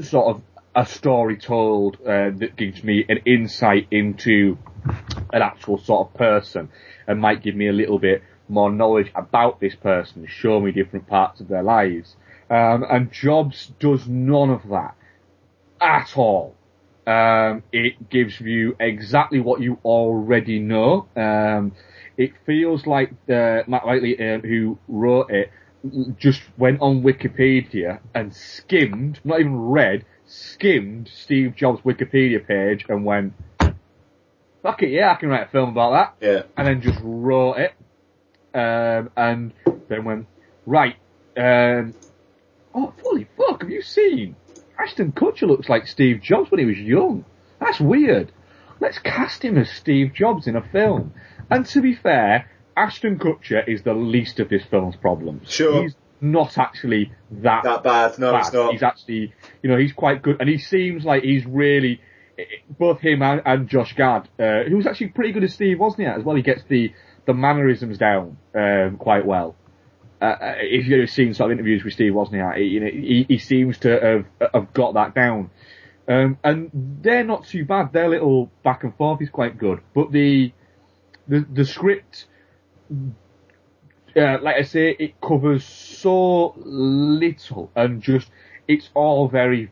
sort 0.00 0.36
of 0.36 0.42
a 0.74 0.86
story 0.86 1.36
told 1.36 1.96
uh, 2.02 2.30
that 2.36 2.56
gives 2.56 2.82
me 2.82 3.04
an 3.08 3.18
insight 3.26 3.86
into 3.90 4.58
an 5.32 5.42
actual 5.42 5.78
sort 5.78 6.08
of 6.08 6.14
person 6.14 6.68
and 7.06 7.20
might 7.20 7.42
give 7.42 7.54
me 7.54 7.68
a 7.68 7.72
little 7.72 7.98
bit 7.98 8.22
more 8.48 8.70
knowledge 8.70 9.10
about 9.14 9.60
this 9.60 9.74
person, 9.74 10.26
show 10.26 10.60
me 10.60 10.72
different 10.72 11.06
parts 11.06 11.40
of 11.40 11.48
their 11.48 11.62
lives. 11.62 12.16
Um, 12.50 12.84
and 12.90 13.10
Jobs 13.10 13.72
does 13.78 14.06
none 14.06 14.50
of 14.50 14.68
that 14.68 14.94
at 15.80 16.16
all. 16.16 16.54
Um, 17.06 17.62
it 17.72 18.10
gives 18.10 18.40
you 18.40 18.76
exactly 18.80 19.40
what 19.40 19.60
you 19.60 19.78
already 19.84 20.58
know. 20.58 21.06
Um, 21.16 21.72
it 22.16 22.32
feels 22.46 22.86
like 22.86 23.10
uh, 23.28 23.62
Matt 23.66 23.86
Whiteley, 23.86 24.18
um, 24.20 24.40
who 24.42 24.78
wrote 24.88 25.30
it, 25.30 25.50
just 26.18 26.40
went 26.56 26.80
on 26.80 27.02
Wikipedia 27.02 28.00
and 28.14 28.34
skimmed, 28.34 29.20
not 29.24 29.40
even 29.40 29.58
read, 29.58 30.04
skimmed 30.26 31.10
Steve 31.14 31.54
Jobs' 31.56 31.80
Wikipedia 31.82 32.46
page 32.46 32.86
and 32.88 33.04
went, 33.04 33.34
fuck 34.62 34.82
it, 34.82 34.90
yeah, 34.90 35.12
I 35.12 35.16
can 35.16 35.28
write 35.28 35.48
a 35.48 35.50
film 35.50 35.70
about 35.70 36.18
that. 36.20 36.26
Yeah. 36.26 36.42
And 36.56 36.66
then 36.66 36.80
just 36.80 36.98
wrote 37.02 37.58
it. 37.58 37.72
Um, 38.54 39.10
and 39.16 39.52
then 39.88 40.04
went, 40.04 40.26
right, 40.64 40.94
um, 41.36 41.94
oh, 42.74 42.94
holy 43.02 43.28
fuck, 43.36 43.62
have 43.62 43.70
you 43.70 43.82
seen? 43.82 44.36
Ashton 44.78 45.12
Kutcher 45.12 45.48
looks 45.48 45.68
like 45.68 45.86
Steve 45.86 46.20
Jobs 46.22 46.50
when 46.50 46.60
he 46.60 46.66
was 46.66 46.78
young. 46.78 47.24
That's 47.60 47.80
weird. 47.80 48.32
Let's 48.80 48.98
cast 48.98 49.44
him 49.44 49.58
as 49.58 49.70
Steve 49.70 50.12
Jobs 50.14 50.46
in 50.46 50.56
a 50.56 50.62
film. 50.62 51.14
And 51.50 51.66
to 51.66 51.80
be 51.80 51.94
fair, 51.94 52.50
Ashton 52.76 53.18
Kutcher 53.18 53.66
is 53.66 53.82
the 53.82 53.94
least 53.94 54.40
of 54.40 54.48
this 54.48 54.64
film's 54.64 54.96
problems. 54.96 55.50
Sure. 55.50 55.82
He's 55.82 55.94
not 56.24 56.58
actually 56.58 57.12
that, 57.30 57.62
That 57.64 57.82
bad. 57.82 58.18
No, 58.18 58.36
it's 58.36 58.52
not. 58.52 58.72
He's 58.72 58.82
actually, 58.82 59.34
you 59.62 59.70
know, 59.70 59.76
he's 59.76 59.92
quite 59.92 60.22
good, 60.22 60.40
and 60.40 60.48
he 60.48 60.58
seems 60.58 61.04
like 61.04 61.22
he's 61.22 61.46
really, 61.46 62.00
both 62.78 63.00
him 63.00 63.22
and, 63.22 63.42
and 63.44 63.68
Josh 63.68 63.94
Gad, 63.94 64.28
uh, 64.38 64.64
who's 64.64 64.86
actually 64.86 65.08
pretty 65.08 65.32
good 65.32 65.44
as 65.44 65.54
Steve 65.54 65.78
Wozniak 65.78 66.18
as 66.18 66.24
well. 66.24 66.36
He 66.36 66.42
gets 66.42 66.62
the 66.68 66.92
the 67.26 67.34
mannerisms 67.34 67.98
down 67.98 68.36
um, 68.54 68.96
quite 68.98 69.24
well. 69.24 69.54
Uh, 70.20 70.24
uh, 70.24 70.54
if 70.58 70.86
you've 70.86 71.10
seen 71.10 71.34
sort 71.34 71.50
of 71.50 71.58
interviews 71.58 71.84
with 71.84 71.92
Steve 71.92 72.12
Wozniak, 72.12 72.56
he, 72.56 72.64
you 72.64 72.80
know, 72.80 72.86
he, 72.90 73.26
he 73.28 73.38
seems 73.38 73.78
to 73.78 74.24
have 74.40 74.50
have 74.52 74.72
got 74.72 74.94
that 74.94 75.14
down. 75.14 75.50
Um, 76.06 76.38
and 76.44 76.70
they're 77.02 77.24
not 77.24 77.46
too 77.46 77.64
bad. 77.64 77.92
Their 77.92 78.08
little 78.08 78.50
back 78.62 78.84
and 78.84 78.94
forth 78.96 79.22
is 79.22 79.30
quite 79.30 79.58
good, 79.58 79.80
but 79.94 80.12
the 80.12 80.52
the 81.28 81.46
the 81.50 81.64
script 81.64 82.26
uh, 84.16 84.38
like 84.42 84.56
I 84.56 84.62
say, 84.62 84.96
it 84.98 85.20
covers 85.20 85.64
so 85.64 86.54
little 86.56 87.70
and 87.74 88.02
just, 88.02 88.28
it's 88.68 88.90
all 88.94 89.28
very 89.28 89.70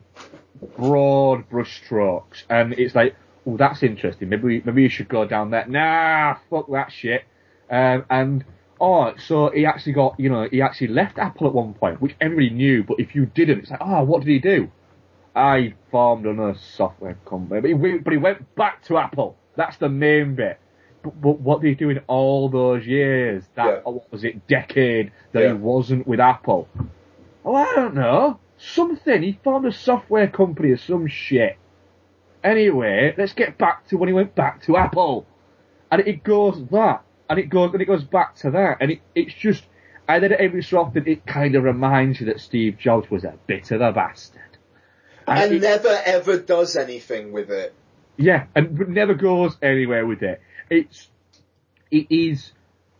broad 0.77 1.49
brushstrokes 1.49 2.43
and 2.49 2.73
it's 2.73 2.95
like, 2.95 3.15
oh, 3.45 3.57
that's 3.57 3.83
interesting. 3.83 4.29
Maybe 4.29 4.43
we, 4.43 4.61
maybe 4.65 4.83
you 4.83 4.89
should 4.89 5.09
go 5.09 5.25
down 5.25 5.51
there. 5.51 5.65
Nah, 5.67 6.37
fuck 6.49 6.69
that 6.71 6.91
shit. 6.91 7.23
Um, 7.69 8.05
and, 8.09 8.45
oh, 8.79 9.13
so 9.17 9.49
he 9.49 9.65
actually 9.65 9.93
got, 9.93 10.19
you 10.19 10.29
know, 10.29 10.47
he 10.49 10.61
actually 10.61 10.87
left 10.87 11.17
Apple 11.17 11.47
at 11.47 11.53
one 11.53 11.73
point, 11.73 12.01
which 12.01 12.15
everybody 12.21 12.49
knew, 12.49 12.83
but 12.83 12.99
if 12.99 13.15
you 13.15 13.25
didn't, 13.25 13.59
it's 13.59 13.71
like, 13.71 13.81
oh, 13.81 14.03
what 14.03 14.23
did 14.23 14.29
he 14.29 14.39
do? 14.39 14.69
I 15.35 15.73
formed 15.89 16.25
another 16.25 16.57
software 16.75 17.17
company, 17.25 17.61
but 17.61 17.67
he, 17.67 17.97
but 17.97 18.13
he 18.13 18.19
went 18.19 18.55
back 18.55 18.83
to 18.83 18.97
Apple. 18.97 19.35
That's 19.55 19.77
the 19.77 19.89
main 19.89 20.35
bit. 20.35 20.59
But, 21.03 21.19
but 21.21 21.39
what 21.39 21.61
did 21.61 21.67
he 21.69 21.75
do 21.75 21.89
in 21.89 21.99
all 22.07 22.49
those 22.49 22.85
years? 22.87 23.43
That 23.55 23.85
what 23.85 24.11
was 24.11 24.23
it, 24.23 24.47
decade 24.47 25.11
that 25.33 25.41
Yeah. 25.43 25.47
he 25.49 25.53
wasn't 25.53 26.07
with 26.07 26.19
Apple? 26.19 26.67
Oh, 27.45 27.55
I 27.55 27.75
don't 27.75 27.93
know. 27.95 28.39
Something. 28.57 29.21
He 29.21 29.37
formed 29.43 29.65
a 29.65 29.73
software 29.73 30.27
company 30.27 30.69
or 30.71 30.77
some 30.77 31.07
shit. 31.07 31.57
Anyway, 32.43 33.13
let's 33.17 33.33
get 33.33 33.57
back 33.57 33.87
to 33.87 33.97
when 33.97 34.07
he 34.09 34.13
went 34.13 34.35
back 34.35 34.63
to 34.63 34.77
Apple. 34.77 35.25
And 35.91 36.01
it 36.07 36.23
goes 36.23 36.61
that. 36.71 37.03
And 37.29 37.39
it 37.39 37.49
goes, 37.49 37.71
and 37.73 37.81
it 37.81 37.85
goes 37.85 38.03
back 38.03 38.35
to 38.37 38.51
that. 38.51 38.77
And 38.81 38.91
it, 38.91 38.99
it's 39.15 39.33
just, 39.33 39.63
and 40.07 40.23
then 40.23 40.33
every 40.37 40.61
so 40.63 40.79
often 40.79 41.07
it 41.07 41.25
kind 41.25 41.55
of 41.55 41.63
reminds 41.63 42.19
you 42.19 42.25
that 42.27 42.39
Steve 42.41 42.77
Jobs 42.77 43.09
was 43.09 43.23
a 43.23 43.35
bit 43.47 43.71
of 43.71 43.81
a 43.81 43.91
bastard. 43.91 44.41
And 45.27 45.53
it- 45.53 45.61
never 45.61 45.97
ever 46.05 46.37
does 46.39 46.75
anything 46.75 47.31
with 47.31 47.49
it. 47.49 47.73
yeah, 48.17 48.45
and 48.55 48.77
never 48.89 49.13
goes 49.13 49.57
anywhere 49.61 50.05
with 50.05 50.21
it. 50.21 50.41
It's 50.73 51.09
it 51.91 52.07
is 52.09 52.51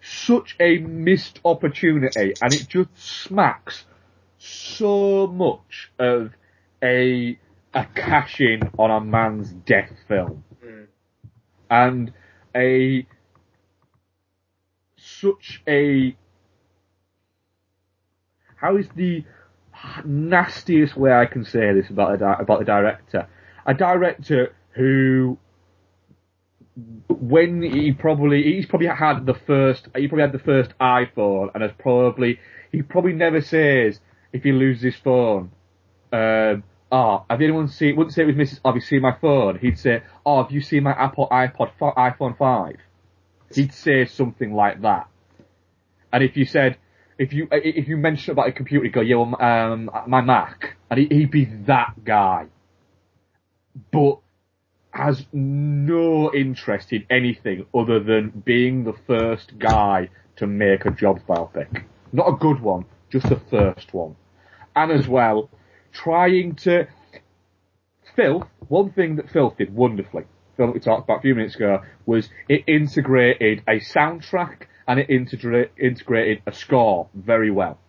such 0.02 0.56
a 0.60 0.78
missed 0.80 1.40
opportunity, 1.44 2.34
and 2.42 2.54
it 2.54 2.68
just 2.68 2.90
smacks 2.98 3.86
so 4.38 5.28
much 5.28 5.92
of 5.98 6.34
a 6.84 7.40
a 7.74 7.86
cash 7.96 8.40
in 8.42 8.70
on 8.78 8.92
a 8.92 9.02
man's 9.02 9.52
death 9.52 9.92
film, 10.08 10.44
hmm. 10.64 10.84
and 11.70 12.14
a 12.56 13.08
such 14.98 15.62
a 15.68 16.16
how 18.56 18.78
is 18.78 18.88
the 18.96 19.26
nastiest 20.06 20.96
way 20.96 21.12
I 21.12 21.26
can 21.26 21.44
say 21.44 21.74
this 21.74 21.90
about 21.90 22.14
a 22.14 22.18
di- 22.18 22.38
about 22.40 22.62
a 22.62 22.66
director? 22.66 23.28
A 23.66 23.74
director 23.74 24.56
who, 24.72 25.38
when 27.08 27.62
he 27.62 27.92
probably 27.92 28.44
he's 28.44 28.66
probably 28.66 28.88
had 28.88 29.26
the 29.26 29.36
first 29.36 29.88
he 29.96 30.08
probably 30.08 30.24
had 30.24 30.32
the 30.32 30.40
first 30.40 30.72
iPhone 30.80 31.50
and 31.54 31.62
has 31.62 31.72
probably 31.78 32.40
he 32.72 32.82
probably 32.82 33.14
never 33.14 33.42
says 33.42 34.00
if 34.34 34.44
he 34.44 34.52
loses 34.52 34.82
his 34.82 34.96
phone, 34.96 35.52
um, 36.12 36.64
oh, 36.92 37.26
have 37.30 37.42
anyone 37.42 37.68
seen? 37.68 37.96
Wouldn't 37.96 38.14
say 38.14 38.24
it 38.24 38.26
was 38.26 38.36
Mrs. 38.36 38.60
Have 38.66 38.76
you 38.76 38.82
seen 38.82 39.02
my 39.02 39.16
phone? 39.20 39.60
He'd 39.60 39.80
say, 39.80 40.04
oh, 40.26 40.44
have 40.44 40.52
you 40.52 40.62
seen 40.62 40.84
my 40.84 40.92
Apple 40.92 41.28
iPod 41.32 41.72
iPhone 41.80 42.38
five? 42.38 42.78
He'd 43.54 43.74
say 43.74 44.06
something 44.06 44.54
like 44.54 44.82
that. 44.82 45.08
And 46.12 46.24
if 46.24 46.36
you 46.36 46.46
said, 46.46 46.78
if 47.18 47.34
you 47.34 47.48
if 47.52 47.88
you 47.88 47.98
mentioned 47.98 48.34
about 48.34 48.48
a 48.48 48.52
computer, 48.52 48.84
he'd 48.86 48.94
go, 48.94 49.02
yeah, 49.02 49.16
well, 49.18 49.42
um, 49.42 49.90
my 50.08 50.22
Mac, 50.22 50.78
and 50.90 51.00
he, 51.00 51.08
he'd 51.16 51.32
be 51.32 51.46
that 51.68 52.04
guy. 52.04 52.48
But 53.92 54.20
has 54.94 55.26
no 55.34 56.32
interest 56.34 56.94
in 56.94 57.04
anything 57.10 57.66
other 57.74 58.00
than 58.00 58.30
being 58.46 58.84
the 58.84 58.94
first 59.08 59.58
guy 59.58 60.08
to 60.36 60.46
make 60.46 60.86
a 60.86 60.92
job 60.92 61.18
Jobs 61.18 61.24
biopic. 61.28 61.84
Not 62.12 62.30
a 62.30 62.38
good 62.38 62.62
one, 62.62 62.86
just 63.12 63.28
the 63.28 63.42
first 63.50 63.94
one. 63.94 64.16
And 64.76 64.92
as 64.92 65.08
well, 65.08 65.50
trying 65.92 66.56
to 66.58 66.88
Filth, 68.16 68.48
one 68.68 68.92
thing 68.92 69.16
that 69.16 69.32
Filth 69.32 69.58
did 69.58 69.74
wonderfully, 69.74 70.26
Filth 70.58 70.68
that 70.68 70.74
we 70.74 70.80
talked 70.80 71.06
about 71.06 71.20
a 71.20 71.22
few 71.22 71.34
minutes 71.34 71.56
ago, 71.56 71.82
was 72.06 72.30
it 72.48 72.64
integrated 72.68 73.64
a 73.68 73.80
soundtrack 73.80 74.68
and 74.88 75.00
it 75.00 75.08
integra- 75.10 75.70
integrated 75.80 76.44
a 76.46 76.54
score 76.54 77.10
very 77.16 77.50
well. 77.50 77.80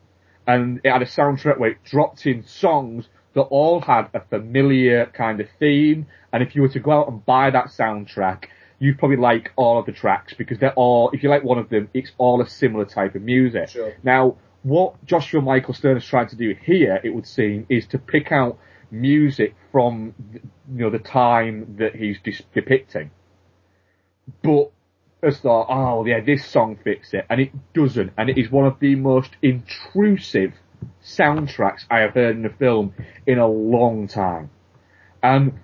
And 0.46 0.80
it 0.84 0.90
had 0.90 1.02
a 1.02 1.06
soundtrack 1.06 1.58
where 1.58 1.72
it 1.72 1.84
dropped 1.84 2.26
in 2.26 2.44
songs 2.46 3.08
that 3.34 3.42
all 3.42 3.80
had 3.80 4.08
a 4.14 4.20
familiar 4.20 5.06
kind 5.06 5.40
of 5.40 5.48
theme, 5.58 6.06
and 6.32 6.42
if 6.42 6.54
you 6.54 6.62
were 6.62 6.68
to 6.68 6.80
go 6.80 6.90
out 6.92 7.08
and 7.08 7.24
buy 7.24 7.50
that 7.50 7.66
soundtrack, 7.66 8.44
you'd 8.78 8.98
probably 8.98 9.16
like 9.16 9.52
all 9.56 9.78
of 9.78 9.86
the 9.86 9.92
tracks 9.92 10.34
because 10.34 10.58
they're 10.58 10.74
all, 10.74 11.10
if 11.12 11.22
you 11.22 11.28
like 11.28 11.44
one 11.44 11.58
of 11.58 11.68
them, 11.68 11.88
it's 11.94 12.12
all 12.18 12.40
a 12.42 12.48
similar 12.48 12.84
type 12.84 13.14
of 13.14 13.22
music. 13.22 13.68
Sure. 13.68 13.94
Now, 14.02 14.36
what 14.62 15.04
Joshua 15.04 15.40
Michael 15.40 15.74
Stern 15.74 15.96
is 15.96 16.04
trying 16.04 16.28
to 16.28 16.36
do 16.36 16.54
here, 16.64 17.00
it 17.04 17.10
would 17.10 17.26
seem, 17.26 17.66
is 17.68 17.86
to 17.88 17.98
pick 17.98 18.32
out 18.32 18.58
music 18.90 19.54
from, 19.72 20.14
you 20.32 20.84
know, 20.84 20.90
the 20.90 20.98
time 20.98 21.76
that 21.78 21.94
he's 21.94 22.18
dis- 22.22 22.42
depicting. 22.54 23.10
But, 24.42 24.70
as 25.22 25.38
thought, 25.40 25.66
oh 25.68 26.04
yeah, 26.06 26.20
this 26.20 26.46
song 26.46 26.78
fits 26.82 27.14
it, 27.14 27.26
and 27.28 27.40
it 27.40 27.52
doesn't, 27.74 28.12
and 28.16 28.30
it 28.30 28.38
is 28.38 28.50
one 28.50 28.66
of 28.66 28.78
the 28.80 28.94
most 28.94 29.30
intrusive 29.42 30.52
soundtracks 31.02 31.84
I 31.90 32.00
have 32.00 32.14
heard 32.14 32.36
in 32.36 32.44
a 32.46 32.50
film 32.50 32.94
in 33.26 33.38
a 33.38 33.46
long 33.46 34.08
time. 34.08 34.50
And 35.22 35.54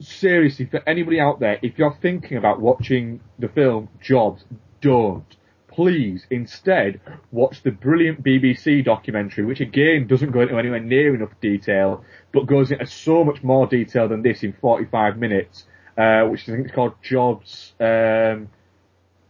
seriously, 0.00 0.66
for 0.66 0.82
anybody 0.88 1.20
out 1.20 1.40
there, 1.40 1.58
if 1.62 1.78
you're 1.78 1.96
thinking 2.00 2.36
about 2.36 2.60
watching 2.60 3.20
the 3.38 3.48
film 3.48 3.88
Jobs, 4.00 4.44
don't. 4.80 5.36
Please, 5.68 6.26
instead, 6.30 7.00
watch 7.30 7.62
the 7.62 7.70
brilliant 7.70 8.24
BBC 8.24 8.84
documentary, 8.84 9.44
which 9.44 9.60
again 9.60 10.06
doesn't 10.08 10.32
go 10.32 10.40
into 10.40 10.58
anywhere 10.58 10.80
near 10.80 11.14
enough 11.14 11.32
detail, 11.40 12.04
but 12.32 12.46
goes 12.46 12.72
into 12.72 12.86
so 12.86 13.22
much 13.22 13.42
more 13.42 13.66
detail 13.66 14.08
than 14.08 14.22
this 14.22 14.42
in 14.42 14.52
45 14.60 15.16
minutes, 15.16 15.64
uh, 15.96 16.24
which 16.24 16.48
I 16.48 16.52
think 16.52 16.66
is 16.66 16.72
called 16.72 16.94
Jobs, 17.02 17.72
um, 17.78 18.48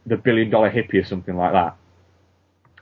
the 0.07 0.17
Billion 0.17 0.51
Dollar 0.51 0.71
Hippie 0.71 1.01
or 1.01 1.05
something 1.05 1.37
like 1.37 1.53
that. 1.53 1.77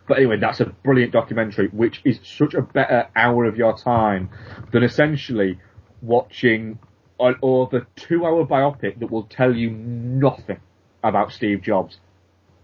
But 0.09 0.16
anyway, 0.16 0.39
that's 0.39 0.60
a 0.60 0.66
brilliant 0.66 1.12
documentary, 1.12 1.68
which 1.68 2.01
is 2.05 2.18
such 2.24 2.55
a 2.55 2.62
better 2.62 3.09
hour 3.14 3.44
of 3.44 3.56
your 3.56 3.76
time 3.76 4.30
than 4.72 4.82
essentially 4.82 5.60
watching 6.01 6.78
an 7.20 7.36
over 7.43 7.86
two 7.97 8.24
hour 8.24 8.47
biopic 8.47 8.98
that 9.01 9.10
will 9.10 9.24
tell 9.24 9.55
you 9.55 9.70
nothing 9.70 10.60
about 11.02 11.32
Steve 11.32 11.62
Jobs 11.62 11.98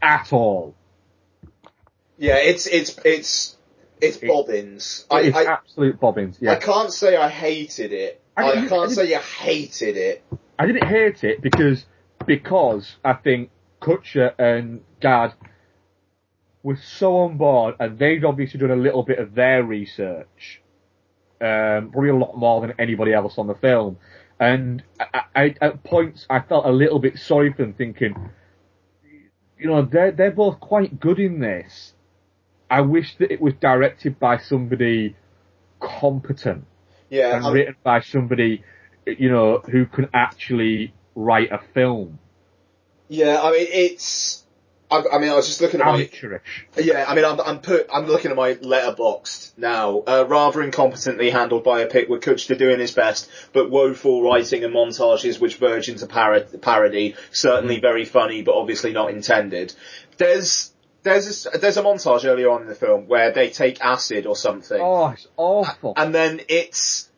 at 0.01 0.33
all. 0.33 0.75
Yeah, 2.17 2.37
it's 2.37 2.67
it's 2.67 2.99
it's 3.05 3.57
it's 4.01 4.17
bobbins. 4.17 5.05
I, 5.11 5.21
it's 5.23 5.37
I, 5.37 5.45
absolute 5.45 6.01
bobbins, 6.01 6.39
yeah. 6.41 6.53
I 6.53 6.57
can't 6.57 6.93
say 6.93 7.17
I 7.17 7.29
hated 7.29 7.93
it. 7.93 8.23
I 8.37 8.51
I, 8.51 8.55
can't 8.67 8.91
I 8.91 8.95
say 8.95 9.15
I 9.15 9.21
hated 9.21 9.97
it. 9.97 10.25
I 10.59 10.67
didn't 10.67 10.87
hate 10.87 11.25
it 11.25 11.43
because 11.43 11.85
because 12.27 12.97
I 13.05 13.15
think 13.15 13.51
Kutcher 13.81 14.33
and 14.39 14.83
Gad 15.01 15.35
were 16.65 16.77
so 16.77 17.19
on 17.19 17.37
board 17.37 17.77
and 17.79 17.97
they'd 17.99 18.25
obviously 18.25 18.59
done 18.59 18.73
a 18.73 18.77
little 18.77 19.05
bit 19.05 19.19
of 19.21 19.35
their 19.35 19.63
research, 19.63 20.63
um, 21.41 21.91
probably 21.93 22.09
a 22.09 22.17
lot 22.17 22.37
more 22.37 22.61
than 22.63 22.73
anybody 22.81 23.13
else 23.13 23.39
on 23.39 23.47
the 23.47 23.55
film. 23.55 23.99
And 24.41 24.83
I, 24.99 25.21
I, 25.37 25.55
at 25.61 25.85
points 25.85 26.27
I 26.29 26.41
felt 26.41 26.67
a 26.67 26.73
little 26.73 26.99
bit 26.99 27.19
sorry 27.19 27.53
for 27.53 27.63
them, 27.63 27.75
thinking, 27.75 28.17
you 29.59 29.69
know, 29.69 29.83
they're 29.83 30.11
they're 30.11 30.33
both 30.33 30.59
quite 30.59 30.99
good 30.99 31.21
in 31.21 31.39
this. 31.39 31.93
I 32.71 32.81
wish 32.81 33.15
that 33.19 33.31
it 33.31 33.41
was 33.41 33.55
directed 33.61 34.19
by 34.19 34.39
somebody 34.39 35.17
competent 35.81 36.65
Yeah, 37.11 37.37
and 37.37 37.45
I'm- 37.45 37.55
written 37.55 37.77
by 37.85 38.01
somebody, 38.01 38.65
you 39.07 39.31
know, 39.31 39.59
who 39.71 39.87
can 39.87 40.09
actually 40.15 40.95
write 41.15 41.53
a 41.53 41.61
film. 41.75 42.19
Yeah, 43.09 43.41
I 43.43 43.53
mean 43.53 43.67
it's. 43.71 44.44
I, 44.91 45.03
I 45.15 45.19
mean, 45.19 45.31
I 45.31 45.35
was 45.35 45.47
just 45.47 45.61
looking 45.61 45.81
at 45.81 45.87
my. 45.93 45.99
Yeah, 46.77 47.05
I 47.09 47.15
mean, 47.15 47.25
I'm, 47.25 47.41
I'm 47.41 47.61
put. 47.61 47.89
I'm 47.93 48.07
looking 48.07 48.31
at 48.31 48.37
my 48.37 48.55
Letterboxd 48.55 49.57
now. 49.57 50.03
Uh, 50.07 50.25
rather 50.29 50.61
incompetently 50.61 51.33
handled 51.33 51.65
by 51.65 51.81
a 51.81 51.87
pick 51.87 52.09
with 52.09 52.23
Kutcher 52.23 52.57
doing 52.57 52.79
his 52.81 52.93
best, 52.93 53.29
but 53.53 53.71
woeful 53.71 54.23
writing 54.23 54.63
and 54.63 54.75
montages 54.75 55.41
which 55.41 55.57
verge 55.57 55.89
into 55.89 56.07
parody. 56.07 57.17
Certainly 57.33 57.81
very 57.81 58.05
funny, 58.05 58.43
but 58.43 58.55
obviously 58.55 58.93
not 58.93 59.11
intended. 59.11 59.75
There's 60.19 60.73
there's 61.03 61.27
this, 61.27 61.47
there's 61.61 61.77
a 61.77 61.83
montage 61.83 62.25
earlier 62.25 62.51
on 62.51 62.63
in 62.63 62.69
the 62.69 62.75
film 62.75 63.07
where 63.09 63.31
they 63.31 63.51
take 63.51 63.81
acid 63.81 64.27
or 64.27 64.37
something. 64.37 64.81
Oh, 64.81 65.09
it's 65.09 65.29
awful. 65.37 65.95
And 65.97 66.15
then 66.15 66.41
it's 66.49 67.11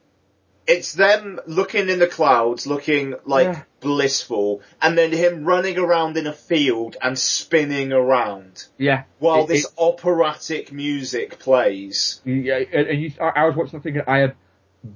it's 0.67 0.93
them 0.93 1.41
looking 1.47 1.89
in 1.89 1.99
the 1.99 2.09
clouds, 2.09 2.67
looking 2.67 3.15
like 3.25 3.47
Yeah. 3.47 3.63
Blissful, 3.87 4.61
and 4.83 4.99
then 4.99 5.13
him 5.13 5.45
running 5.45 5.79
around 5.79 6.17
in 6.17 6.27
a 6.27 6.33
field 6.33 6.97
and 7.01 7.17
spinning 7.17 7.93
around 7.93 8.65
Yeah. 8.79 9.05
while 9.21 9.45
It- 9.45 9.49
this 9.49 9.67
operatic 9.79 10.73
music 10.73 11.39
plays. 11.39 12.21
Yeah, 12.25 12.57
and 12.73 13.01
you, 13.01 13.13
I 13.21 13.45
was 13.47 13.55
watching 13.55 13.81
thinking, 13.81 14.03
I 14.09 14.19
had, 14.19 14.35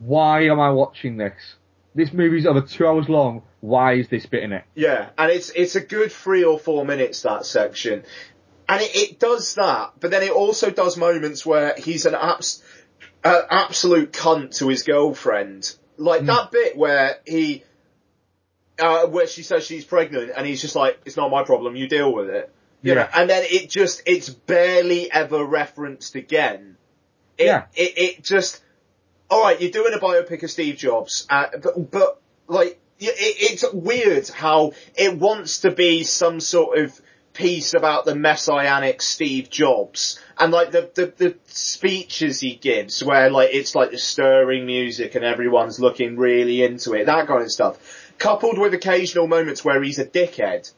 why 0.00 0.42
am 0.46 0.58
I 0.58 0.70
watching 0.70 1.16
this? 1.16 1.34
This 1.94 2.12
movie's 2.12 2.46
over 2.46 2.60
two 2.62 2.86
hours 2.86 3.08
long. 3.08 3.42
Why 3.60 3.94
is 3.94 4.08
this 4.08 4.26
bit 4.26 4.42
in 4.42 4.52
it? 4.52 4.64
Yeah, 4.74 5.10
and 5.18 5.30
it's 5.30 5.50
it's 5.50 5.76
a 5.76 5.80
good 5.80 6.10
three 6.10 6.42
or 6.44 6.58
four 6.58 6.84
minutes 6.84 7.22
that 7.22 7.44
section, 7.46 8.02
and 8.68 8.80
it, 8.82 8.94
it 8.96 9.18
does 9.20 9.54
that, 9.54 9.92
but 10.00 10.10
then 10.10 10.22
it 10.22 10.30
also 10.32 10.70
does 10.70 10.96
moments 10.96 11.44
where 11.46 11.74
he's 11.76 12.06
an 12.06 12.14
abs- 12.14 12.62
uh, 13.22 13.42
absolute 13.50 14.12
cunt 14.12 14.56
to 14.58 14.68
his 14.68 14.82
girlfriend, 14.82 15.74
like 15.96 16.24
that 16.24 16.50
bit 16.52 16.76
where 16.76 17.18
he, 17.26 17.64
uh, 18.80 19.06
where 19.06 19.26
she 19.26 19.42
says 19.42 19.64
she's 19.64 19.84
pregnant, 19.84 20.32
and 20.36 20.46
he's 20.46 20.60
just 20.60 20.74
like, 20.76 20.98
"It's 21.04 21.16
not 21.16 21.30
my 21.30 21.44
problem, 21.44 21.76
you 21.76 21.88
deal 21.88 22.12
with 22.12 22.28
it." 22.30 22.52
You 22.82 22.94
know, 22.94 23.02
Yeah. 23.02 23.10
and 23.20 23.28
then 23.28 23.44
it 23.48 23.68
just 23.68 24.02
it's 24.06 24.28
barely 24.30 25.12
ever 25.12 25.44
referenced 25.44 26.14
again. 26.14 26.76
It, 27.36 27.44
Yeah. 27.46 27.64
It 27.74 27.98
it 27.98 28.24
just 28.24 28.62
all 29.30 29.42
right, 29.44 29.60
you're 29.60 29.70
doing 29.70 29.94
a 29.94 29.98
biopic 29.98 30.42
of 30.42 30.50
Steve 30.50 30.76
Jobs, 30.76 31.24
uh, 31.30 31.46
but, 31.62 31.90
but 31.90 32.20
like, 32.48 32.80
it, 32.98 33.14
it's 33.16 33.64
weird 33.72 34.28
how 34.28 34.72
it 34.96 35.16
wants 35.16 35.60
to 35.60 35.70
be 35.70 36.02
some 36.02 36.40
sort 36.40 36.78
of 36.78 37.00
piece 37.32 37.74
about 37.74 38.04
the 38.04 38.16
messianic 38.16 39.00
Steve 39.00 39.48
Jobs, 39.48 40.18
and 40.36 40.52
like 40.52 40.72
the, 40.72 40.90
the, 40.94 41.12
the 41.16 41.36
speeches 41.46 42.40
he 42.40 42.56
gives, 42.56 43.04
where 43.04 43.30
like, 43.30 43.50
it's 43.52 43.76
like 43.76 43.92
the 43.92 43.98
stirring 43.98 44.66
music 44.66 45.14
and 45.14 45.24
everyone's 45.24 45.78
looking 45.78 46.16
really 46.16 46.62
into 46.64 46.94
it, 46.94 47.06
that 47.06 47.28
kind 47.28 47.42
of 47.42 47.52
stuff, 47.52 47.78
coupled 48.20 48.58
with 48.58 48.72
occasional 48.74 49.26
moments 49.26 49.64
where 49.64 49.82
he's 49.82 49.98
a 49.98 50.04
dickhead. 50.04 50.72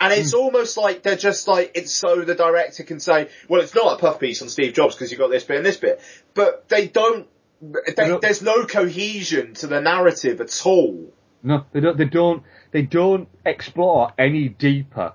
And 0.00 0.12
it's 0.12 0.32
hmm. 0.32 0.38
almost 0.38 0.76
like 0.76 1.02
they're 1.02 1.16
just 1.16 1.48
like, 1.48 1.72
it's 1.74 1.92
so 1.92 2.22
the 2.22 2.34
director 2.34 2.82
can 2.82 3.00
say, 3.00 3.30
well, 3.48 3.62
it's 3.62 3.74
not 3.74 3.94
a 3.94 3.96
puff 3.98 4.20
piece 4.20 4.42
on 4.42 4.50
Steve 4.50 4.74
Jobs 4.74 4.94
because 4.94 5.10
you've 5.10 5.18
got 5.18 5.30
this 5.30 5.44
bit 5.44 5.56
and 5.56 5.66
this 5.66 5.78
bit. 5.78 6.00
But 6.34 6.68
they 6.68 6.86
don't, 6.86 7.26
they, 7.60 8.18
there's 8.20 8.42
no 8.42 8.66
cohesion 8.66 9.54
to 9.54 9.66
the 9.66 9.80
narrative 9.80 10.40
at 10.40 10.66
all. 10.66 11.12
No, 11.42 11.64
they 11.72 11.80
don't. 11.80 11.96
They 11.96 12.04
don't. 12.04 12.42
They 12.72 12.82
don't 12.82 13.28
explore 13.46 14.12
any 14.18 14.48
deeper 14.48 15.14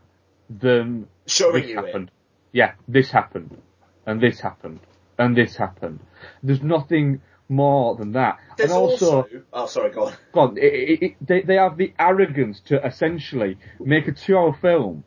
than 0.49 1.07
Showing 1.27 1.67
you 1.67 1.79
it. 1.79 1.85
happened. 1.85 2.11
Yeah, 2.53 2.73
this 2.87 3.11
happened, 3.11 3.57
and 4.05 4.21
this 4.21 4.39
happened, 4.39 4.79
and 5.17 5.35
this 5.35 5.55
happened. 5.57 5.99
There's 6.41 6.61
nothing 6.61 7.21
more 7.53 7.95
than 7.95 8.13
that. 8.13 8.39
There's 8.57 8.71
and 8.71 8.79
also, 8.79 9.17
also, 9.23 9.43
oh 9.53 9.65
sorry, 9.67 9.91
go 9.91 10.07
on. 10.07 10.13
God, 10.31 10.57
it, 10.57 10.73
it, 10.73 11.03
it, 11.03 11.27
they, 11.27 11.41
they 11.41 11.55
have 11.55 11.77
the 11.77 11.93
arrogance 11.99 12.59
to 12.67 12.85
essentially 12.85 13.57
make 13.79 14.07
a 14.07 14.11
two-hour 14.11 14.57
film 14.61 15.03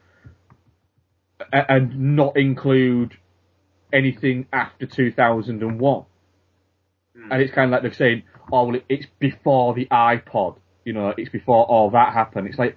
a- 1.52 1.72
and 1.72 2.16
not 2.16 2.36
include 2.36 3.16
anything 3.92 4.46
after 4.52 4.86
2001. 4.86 6.04
Hmm. 7.14 7.32
And 7.32 7.42
it's 7.42 7.52
kind 7.52 7.66
of 7.66 7.72
like 7.72 7.82
they're 7.82 7.92
saying, 7.92 8.22
oh, 8.52 8.64
well, 8.64 8.80
it's 8.88 9.06
before 9.18 9.74
the 9.74 9.86
iPod. 9.86 10.56
You 10.84 10.92
know, 10.92 11.14
it's 11.16 11.30
before 11.30 11.64
all 11.64 11.90
that 11.90 12.12
happened. 12.12 12.46
It's 12.48 12.58
like, 12.58 12.76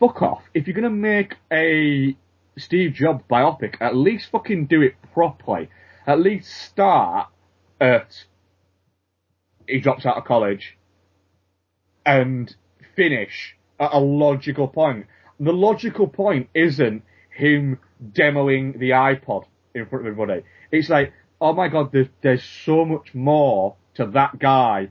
fuck 0.00 0.22
off. 0.22 0.42
If 0.54 0.66
you're 0.66 0.74
gonna 0.74 0.90
make 0.90 1.36
a 1.52 2.16
Steve 2.58 2.94
Jobs 2.94 3.22
biopic, 3.30 3.76
at 3.80 3.94
least 3.94 4.30
fucking 4.30 4.66
do 4.66 4.82
it 4.82 4.94
properly. 5.12 5.68
At 6.06 6.20
least 6.20 6.50
start 6.52 7.28
at 7.80 8.24
he 9.68 9.80
drops 9.80 10.06
out 10.06 10.16
of 10.16 10.24
college 10.24 10.76
and 12.04 12.54
finish 12.94 13.56
at 13.78 13.92
a 13.92 13.98
logical 13.98 14.68
point. 14.68 15.06
The 15.40 15.52
logical 15.52 16.08
point 16.08 16.48
isn't 16.54 17.02
him 17.30 17.78
demoing 18.12 18.78
the 18.78 18.90
iPod 18.90 19.44
in 19.74 19.86
front 19.86 20.06
of 20.06 20.12
everybody. 20.12 20.42
It's 20.70 20.88
like, 20.88 21.12
oh 21.40 21.52
my 21.52 21.68
god, 21.68 21.92
there's, 21.92 22.08
there's 22.22 22.44
so 22.44 22.84
much 22.84 23.14
more 23.14 23.76
to 23.94 24.06
that 24.06 24.38
guy 24.38 24.90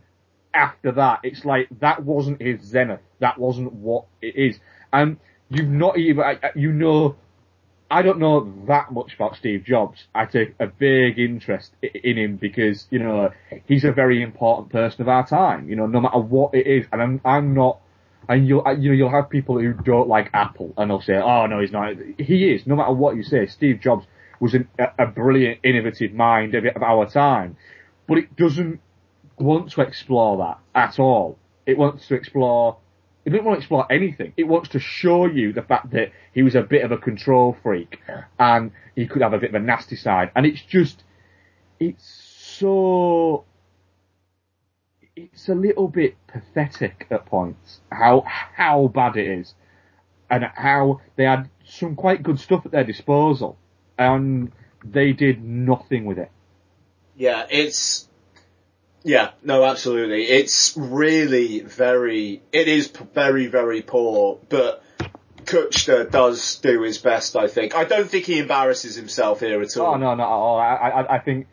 after 0.53 0.91
that. 0.91 1.22
It's 1.23 1.45
like, 1.45 1.68
that 1.80 2.03
wasn't 2.03 2.41
his 2.41 2.61
zenith. 2.61 3.02
That 3.19 3.39
wasn't 3.39 3.73
what 3.73 4.06
it 4.22 4.35
is. 4.35 4.60
And 4.93 5.18
you've 5.49 5.69
not 5.69 5.97
even, 5.97 6.23
you 6.56 6.72
know, 6.72 7.15
I 7.90 8.02
don't 8.02 8.20
know 8.20 8.52
that 8.68 8.91
much 8.91 9.14
about 9.14 9.36
Steve 9.36 9.64
Jobs. 9.64 10.06
I 10.14 10.26
take 10.26 10.56
a 10.60 10.66
big 10.66 11.20
interest 11.20 11.72
in 11.82 12.18
him 12.18 12.38
because, 12.38 12.88
you 12.90 12.99
know, 12.99 13.32
he's 13.66 13.84
a 13.84 13.91
very 13.91 14.24
important 14.24 14.72
person 14.72 15.02
of 15.02 15.07
our 15.07 15.26
time, 15.28 15.70
you 15.70 15.76
know, 15.76 15.86
no 15.86 16.02
matter 16.02 16.18
what 16.18 16.56
it 16.56 16.66
is. 16.66 16.88
And 16.91 17.02
I'm, 17.02 17.22
I'm 17.24 17.53
not, 17.53 17.80
and 18.28 18.48
you'll, 18.48 18.64
you 18.80 18.90
know, 18.90 18.95
you'll 18.95 19.12
have 19.12 19.30
people 19.30 19.60
who 19.60 19.74
don't 19.74 20.07
like 20.07 20.32
Apple 20.34 20.74
and 20.78 20.90
they'll 20.90 21.02
say, 21.02 21.16
oh 21.16 21.45
no, 21.45 21.60
he's 21.60 21.72
not. 21.72 21.94
He 22.18 22.49
is, 22.49 22.66
no 22.66 22.76
matter 22.76 22.94
what 22.94 23.16
you 23.16 23.24
say. 23.24 23.45
Steve 23.45 23.80
Jobs 23.82 24.07
was 24.40 24.56
an, 24.56 24.68
a, 24.98 25.06
brilliant, 25.06 25.60
innovative 25.64 26.12
mind 26.12 26.56
of 26.56 26.66
our 26.82 27.10
time. 27.10 27.56
But 28.07 28.18
it 28.18 28.36
doesn't 28.36 28.80
want 29.38 29.72
to 29.72 29.82
explore 29.82 30.38
that 30.38 30.60
at 30.74 30.99
all. 30.99 31.38
It 31.66 31.78
wants 31.78 32.07
to 32.07 32.16
explore, 32.16 32.78
it 33.26 33.31
doesn't 33.31 33.43
want 33.43 33.57
to 33.57 33.61
explore 33.61 33.91
anything. 33.91 34.34
It 34.38 34.43
wants 34.43 34.69
to 34.69 34.80
show 34.80 35.26
you 35.26 35.52
the 35.52 35.64
fact 35.64 35.91
that 35.91 36.11
he 36.31 36.43
was 36.43 36.53
a 36.53 36.61
bit 36.61 36.84
of 36.84 36.91
a 36.91 36.97
control 36.97 37.57
freak 37.64 37.99
and 38.38 38.72
he 38.95 39.07
could 39.07 39.23
have 39.23 39.34
a 39.34 39.39
bit 39.39 39.49
of 39.49 39.56
a 39.56 39.60
nasty 39.65 39.95
side. 39.95 40.31
And 40.35 40.45
it's 40.45 40.61
just, 40.61 41.03
it's 41.80 42.06
so, 42.06 43.45
it's 45.15 45.49
a 45.49 45.56
little 45.56 45.88
bit 45.88 46.15
pathetic 46.27 47.07
at 47.10 47.26
points 47.26 47.80
how, 47.91 48.23
how 48.27 48.88
bad 48.93 49.18
it 49.18 49.27
is 49.27 49.56
and 50.30 50.43
how 50.43 51.02
they 51.15 51.23
had 51.23 51.49
some 51.65 51.95
quite 51.95 52.22
good 52.22 52.39
stuff 52.39 52.64
at 52.65 52.72
their 52.72 52.84
disposal 52.84 53.57
and 53.97 54.52
they 54.84 55.14
did 55.14 55.43
nothing 55.43 56.06
with 56.06 56.19
it. 56.19 56.30
Yeah, 57.15 57.47
it's 57.49 58.07
yeah, 59.06 59.32
no, 59.44 59.64
absolutely. 59.64 60.23
It's 60.23 60.76
really 60.76 61.61
very, 61.61 62.41
it 62.52 62.68
is 62.68 62.88
very, 62.88 63.45
very 63.48 63.82
poor, 63.82 64.40
but 64.49 64.84
Kutcher 65.45 66.10
does 66.10 66.56
do 66.57 66.82
his 66.82 66.98
best, 66.98 67.36
I 67.36 67.48
think. 67.48 67.76
I 67.76 67.84
don't 67.84 68.10
think 68.10 68.26
he 68.26 68.40
embarrasses 68.40 68.95
himself 68.95 69.40
here 69.41 69.61
at 69.61 69.77
all. 69.77 69.94
Oh 69.94 69.98
no, 69.98 70.15
not 70.15 70.23
at 70.23 70.27
all. 70.27 70.57
I, 70.60 70.73
I, 70.73 71.15
I 71.15 71.19
think 71.19 71.48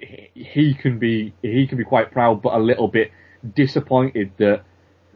he- 0.00 0.30
he 0.34 0.74
can 0.74 0.98
be 0.98 1.32
he 1.42 1.66
can 1.68 1.78
be 1.78 1.84
quite 1.84 2.10
proud, 2.10 2.42
but 2.42 2.54
a 2.54 2.58
little 2.58 2.88
bit 2.88 3.12
disappointed 3.54 4.32
that 4.38 4.64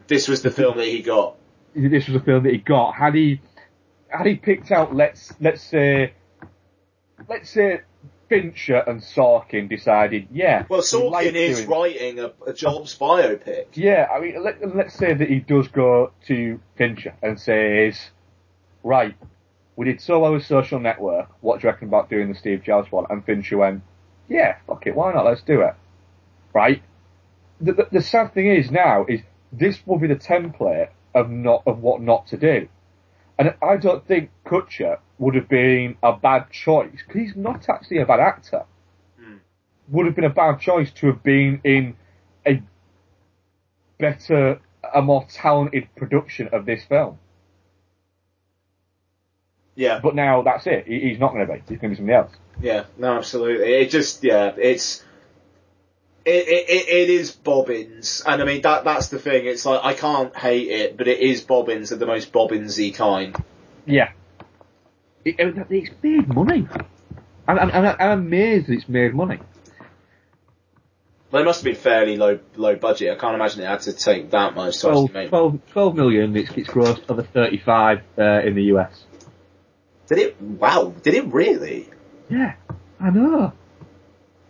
This 0.07 0.27
was 0.29 0.41
the 0.43 0.51
film 0.51 0.77
that 0.77 0.87
he 0.87 1.01
got. 1.01 1.35
this 1.75 2.07
was 2.07 2.13
the 2.13 2.25
film 2.25 2.43
that 2.43 2.53
he 2.53 2.59
got. 2.59 2.95
Had 2.95 3.15
he 3.15 3.41
had 4.07 4.25
he 4.27 4.35
picked 4.35 4.71
out 4.71 4.95
let's 4.95 5.33
let's 5.41 5.61
say 5.61 6.13
let's 7.27 7.49
say 7.49 7.81
Fincher 8.29 8.77
and 8.77 9.01
Sorkin 9.01 9.69
decided, 9.69 10.27
yeah, 10.31 10.65
Well, 10.69 10.81
we 10.93 11.09
like 11.09 11.27
Sorkin 11.27 11.35
is 11.35 11.57
doing- 11.59 11.69
writing 11.69 12.19
a, 12.19 12.31
a 12.47 12.53
Jobs 12.53 12.97
biopic. 12.97 13.67
Yeah, 13.73 14.07
I 14.11 14.19
mean, 14.19 14.43
let, 14.43 14.75
let's 14.75 14.95
say 14.95 15.13
that 15.13 15.29
he 15.29 15.39
does 15.39 15.67
go 15.67 16.11
to 16.27 16.59
Fincher 16.77 17.13
and 17.21 17.39
says, 17.39 17.99
right, 18.83 19.15
we 19.75 19.85
did 19.85 20.01
so 20.01 20.19
well 20.19 20.33
with 20.33 20.45
Social 20.45 20.79
Network, 20.79 21.29
what 21.41 21.59
do 21.61 21.67
you 21.67 21.71
reckon 21.71 21.87
about 21.87 22.09
doing 22.09 22.29
the 22.29 22.35
Steve 22.37 22.63
Jobs 22.63 22.91
one? 22.91 23.05
And 23.09 23.25
Fincher 23.25 23.57
went, 23.57 23.83
yeah, 24.29 24.57
fuck 24.67 24.85
it, 24.87 24.95
why 24.95 25.13
not, 25.13 25.25
let's 25.25 25.41
do 25.41 25.61
it. 25.61 25.73
Right? 26.53 26.81
The, 27.59 27.73
the, 27.73 27.87
the 27.91 28.01
sad 28.01 28.33
thing 28.33 28.47
is 28.47 28.71
now, 28.71 29.05
is 29.07 29.21
this 29.51 29.79
will 29.85 29.99
be 29.99 30.07
the 30.07 30.15
template 30.15 30.89
of 31.13 31.29
not, 31.29 31.63
of 31.65 31.79
what 31.79 32.01
not 32.01 32.27
to 32.27 32.37
do. 32.37 32.67
And 33.37 33.55
I 33.63 33.77
don't 33.77 34.05
think 34.07 34.29
Kutcher 34.45 34.99
would 35.23 35.35
have 35.35 35.49
been 35.49 35.97
a 36.03 36.13
bad 36.13 36.51
choice, 36.51 36.91
because 36.91 37.21
he's 37.21 37.35
not 37.35 37.69
actually 37.69 37.99
a 37.99 38.05
bad 38.05 38.19
actor. 38.19 38.65
Hmm. 39.19 39.37
Would 39.89 40.05
have 40.05 40.15
been 40.15 40.25
a 40.25 40.29
bad 40.29 40.59
choice 40.59 40.91
to 40.91 41.07
have 41.07 41.23
been 41.23 41.61
in 41.63 41.95
a 42.45 42.61
better, 43.97 44.59
a 44.93 45.01
more 45.01 45.25
talented 45.29 45.87
production 45.95 46.49
of 46.51 46.65
this 46.65 46.83
film. 46.83 47.19
Yeah. 49.75 49.99
But 50.03 50.13
now 50.13 50.43
that's 50.43 50.67
it. 50.67 50.85
He, 50.87 50.99
he's 50.99 51.19
not 51.19 51.33
going 51.33 51.47
to 51.47 51.53
be. 51.53 51.59
He's 51.59 51.79
going 51.79 51.79
to 51.79 51.89
be 51.89 51.95
somebody 51.95 52.15
else. 52.15 52.31
Yeah, 52.61 52.83
no, 52.97 53.17
absolutely. 53.17 53.73
It 53.73 53.89
just, 53.89 54.23
yeah, 54.23 54.53
it's, 54.55 55.03
it, 56.25 56.47
it, 56.47 56.69
it, 56.69 56.87
it 56.87 57.09
is 57.09 57.31
Bobbins, 57.31 58.21
and 58.25 58.41
I 58.41 58.45
mean, 58.45 58.61
that, 58.61 58.83
that's 58.83 59.07
the 59.07 59.19
thing, 59.19 59.45
it's 59.45 59.65
like, 59.65 59.81
I 59.83 59.93
can't 59.93 60.35
hate 60.35 60.69
it, 60.69 60.97
but 60.97 61.07
it 61.07 61.19
is 61.19 61.41
Bobbins 61.41 61.91
of 61.91 61.99
the 61.99 62.05
most 62.05 62.31
Bobbinsy 62.31 62.93
kind. 62.93 63.35
Yeah. 63.85 64.11
It, 65.25 65.35
it- 65.39 65.67
it's 65.69 65.91
made 66.01 66.27
money. 66.27 66.67
I'm, 67.47 67.59
I'm, 67.59 67.95
I'm 67.99 68.19
amazed 68.19 68.67
that 68.67 68.73
it's 68.73 68.87
made 68.89 69.13
money. 69.13 69.39
Well, 71.31 71.41
it 71.41 71.45
must 71.45 71.61
have 71.61 71.65
been 71.65 71.81
fairly 71.81 72.15
low, 72.15 72.39
low 72.55 72.75
budget, 72.75 73.11
I 73.11 73.19
can't 73.19 73.33
imagine 73.33 73.61
it 73.61 73.67
had 73.67 73.81
to 73.81 73.93
take 73.93 74.29
that 74.31 74.53
much 74.53 74.75
to 74.75 74.81
12, 74.81 75.05
actually 75.05 75.21
make 75.21 75.29
12, 75.29 75.59
12 75.71 75.95
million, 75.95 76.37
it's, 76.37 76.51
it's 76.51 76.69
grossed 76.69 77.09
over 77.09 77.23
35 77.23 78.01
uh, 78.17 78.23
in 78.45 78.53
the 78.53 78.63
US. 78.75 79.03
Did 80.07 80.19
it, 80.19 80.41
wow, 80.41 80.93
did 81.01 81.15
it 81.15 81.25
really? 81.33 81.89
Yeah, 82.29 82.53
I 82.99 83.09
know. 83.09 83.51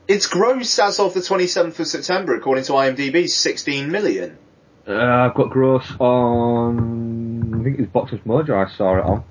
It's 0.09 0.27
gross 0.27 0.77
as 0.77 0.99
of 0.99 1.13
the 1.13 1.21
27th 1.21 1.79
of 1.79 1.87
September, 1.87 2.35
according 2.35 2.65
to 2.65 2.73
IMDb, 2.73 3.29
16 3.29 3.89
million. 3.89 4.37
Uh, 4.85 4.93
I've 4.93 5.35
got 5.35 5.49
gross 5.51 5.89
on, 5.99 7.61
I 7.61 7.63
think 7.63 7.79
it 7.79 7.81
was 7.83 7.89
Box 7.91 8.11
Office 8.11 8.25
Mojo 8.25 8.67
I 8.67 8.69
saw 8.75 8.97
it 8.97 9.05
on. 9.05 9.23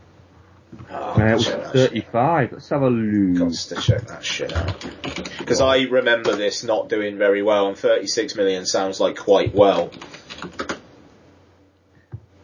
Oh, 0.90 0.94
Uh, 0.94 1.24
it 1.26 1.34
was 1.34 1.44
check 1.46 1.62
that 1.62 1.72
35. 1.72 2.52
Let's 2.52 2.68
have 2.70 2.82
a 2.82 2.88
look. 2.90 3.38
Got 3.38 3.52
to 3.54 3.74
check 3.80 4.06
that 4.08 4.24
shit 4.24 4.52
out. 4.52 4.84
Because 5.38 5.60
I 5.60 5.82
remember 5.82 6.34
this 6.36 6.64
not 6.64 6.88
doing 6.88 7.18
very 7.18 7.42
well, 7.42 7.68
and 7.68 7.76
36 7.78 8.36
million 8.36 8.64
sounds 8.66 9.00
like 9.00 9.16
quite 9.16 9.54
well. 9.54 9.90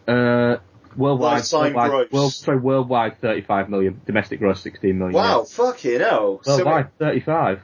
Uh, 0.07 0.57
worldwide, 0.97 1.39
Lifetime 1.39 1.61
worldwide, 1.75 1.91
gross. 1.91 2.13
world, 2.13 2.33
sorry, 2.33 2.59
worldwide 2.59 3.21
35 3.21 3.69
million. 3.69 4.01
Domestic 4.07 4.41
gross 4.41 4.61
16 4.63 4.99
million. 4.99 5.15
Wow, 5.15 5.45
fucking 5.45 6.01
hell. 6.01 6.41
Yeah. 6.47 6.53
So 6.57 6.65
Worldwide 6.65 6.99
35. 6.99 7.63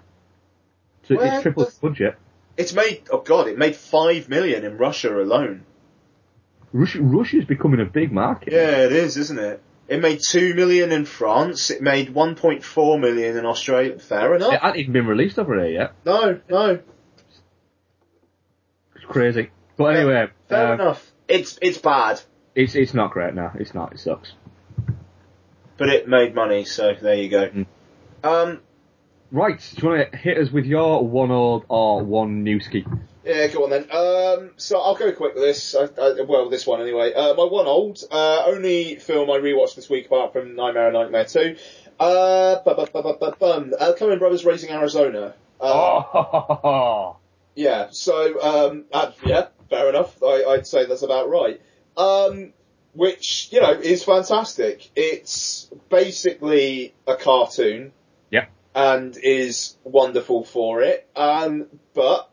So 1.08 1.20
it's 1.20 1.42
triple 1.42 1.64
the- 1.64 1.70
the 1.70 1.76
budget. 1.88 2.16
it's 2.56 2.72
made, 2.72 3.02
oh 3.10 3.18
god, 3.20 3.48
it 3.48 3.58
made 3.58 3.76
5 3.76 4.28
million 4.28 4.64
in 4.64 4.76
Russia 4.78 5.20
alone. 5.20 5.62
Russia, 6.72 7.00
Russia's 7.02 7.44
becoming 7.44 7.80
a 7.80 7.84
big 7.84 8.12
market. 8.12 8.52
Yeah, 8.52 8.84
it 8.84 8.92
is, 8.92 9.16
isn't 9.16 9.38
it? 9.38 9.62
It 9.86 10.00
made 10.00 10.20
2 10.26 10.54
million 10.54 10.92
in 10.92 11.04
France, 11.04 11.70
it 11.70 11.82
made 11.82 12.14
1.4 12.14 13.00
million 13.00 13.36
in 13.36 13.44
Australia. 13.44 13.98
Fair 13.98 14.34
enough. 14.34 14.52
It 14.52 14.60
hasn't 14.60 14.78
even 14.78 14.92
been 14.92 15.06
released 15.06 15.38
over 15.38 15.54
here 15.62 15.72
yet. 15.72 15.92
No, 16.04 16.40
no. 16.48 16.80
It's 18.96 19.04
crazy. 19.06 19.50
But 19.76 19.96
anyway, 19.96 20.28
Fair 20.48 20.68
uh, 20.68 20.74
enough. 20.74 21.12
It's, 21.28 21.58
it's 21.60 21.78
bad, 21.78 22.20
it's 22.54 22.74
it's 22.74 22.94
not 22.94 23.10
great 23.10 23.34
now. 23.34 23.52
It's 23.56 23.74
not. 23.74 23.92
It 23.92 23.98
sucks. 23.98 24.32
but 25.76 25.88
it 25.88 26.08
made 26.08 26.34
money, 26.34 26.64
so 26.64 26.92
there 27.00 27.16
you 27.16 27.28
go. 27.28 27.48
Mm. 27.48 27.66
Um, 28.22 28.60
Right, 29.34 29.58
do 29.58 29.82
you 29.82 29.88
want 29.88 30.12
to 30.12 30.16
hit 30.16 30.38
us 30.38 30.52
with 30.52 30.64
your 30.64 31.04
one 31.04 31.32
old 31.32 31.64
or 31.68 32.04
one 32.04 32.44
new 32.44 32.60
ski? 32.60 32.84
Yeah, 33.24 33.46
go 33.48 33.64
on 33.64 33.70
then. 33.70 33.90
Um, 33.90 34.50
so 34.56 34.78
I'll 34.80 34.94
go 34.96 35.10
quick 35.12 35.34
with 35.34 35.42
this. 35.42 35.74
I, 35.74 35.84
I, 36.00 36.20
well, 36.22 36.50
this 36.50 36.66
one 36.66 36.80
anyway. 36.82 37.12
Uh, 37.14 37.34
my 37.34 37.44
one 37.44 37.66
old, 37.66 38.02
uh, 38.10 38.44
only 38.46 38.96
film 38.96 39.30
I 39.30 39.38
rewatched 39.38 39.76
this 39.76 39.88
week 39.88 40.06
apart 40.06 40.32
from 40.32 40.54
Nightmare 40.56 40.86
and 40.88 40.94
Nightmare 40.94 41.24
2. 41.24 41.56
Uh, 41.98 42.56
bu- 42.64 42.74
bu- 42.74 42.86
bu- 42.92 43.02
bu- 43.02 43.18
bu- 43.18 43.36
bum. 43.38 43.72
uh 43.78 43.92
Coen 43.98 44.18
Brothers 44.18 44.44
Raising 44.44 44.70
Arizona. 44.70 45.34
Uh, 45.60 46.02
Oh, 46.12 47.16
Yeah, 47.54 47.88
so, 47.92 48.40
um, 48.42 48.84
uh, 48.92 49.12
yeah, 49.24 49.46
fair 49.70 49.88
enough. 49.88 50.20
I, 50.22 50.44
I'd 50.48 50.66
say 50.66 50.86
that's 50.86 51.02
about 51.02 51.28
right. 51.30 51.60
Um, 51.96 52.52
which, 52.94 53.48
you 53.52 53.60
know, 53.60 53.72
is 53.72 54.02
fantastic. 54.02 54.90
It's 54.96 55.70
basically 55.88 56.94
a 57.06 57.14
cartoon 57.16 57.92
yeah. 58.30 58.46
and 58.74 59.16
is 59.16 59.76
wonderful 59.84 60.42
for 60.44 60.82
it. 60.82 61.08
Um, 61.14 61.66
but 61.94 62.28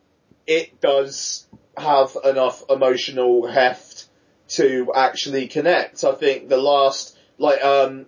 it 0.51 0.81
does 0.81 1.47
have 1.77 2.17
enough 2.25 2.63
emotional 2.69 3.47
heft 3.47 4.09
to 4.49 4.91
actually 4.93 5.47
connect. 5.47 6.03
I 6.03 6.13
think 6.13 6.49
the 6.49 6.57
last, 6.57 7.17
like, 7.37 7.63
um, 7.63 8.05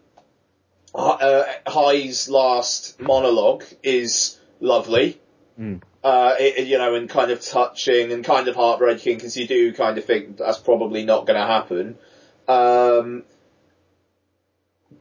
uh, 0.93 1.45
Hi's 1.65 2.29
last 2.29 2.99
monologue 2.99 3.63
is 3.81 4.39
lovely. 4.59 5.21
Mm. 5.57 5.81
Uh, 6.03 6.35
it, 6.37 6.67
you 6.67 6.77
know, 6.77 6.95
and 6.95 7.09
kind 7.09 7.31
of 7.31 7.39
touching 7.39 8.11
and 8.11 8.25
kind 8.25 8.49
of 8.49 8.55
heartbreaking 8.55 9.15
because 9.15 9.37
you 9.37 9.47
do 9.47 9.71
kind 9.73 9.97
of 9.97 10.03
think 10.03 10.35
that's 10.35 10.57
probably 10.57 11.05
not 11.05 11.25
going 11.25 11.39
to 11.39 11.47
happen. 11.47 11.97
Um, 12.49 13.23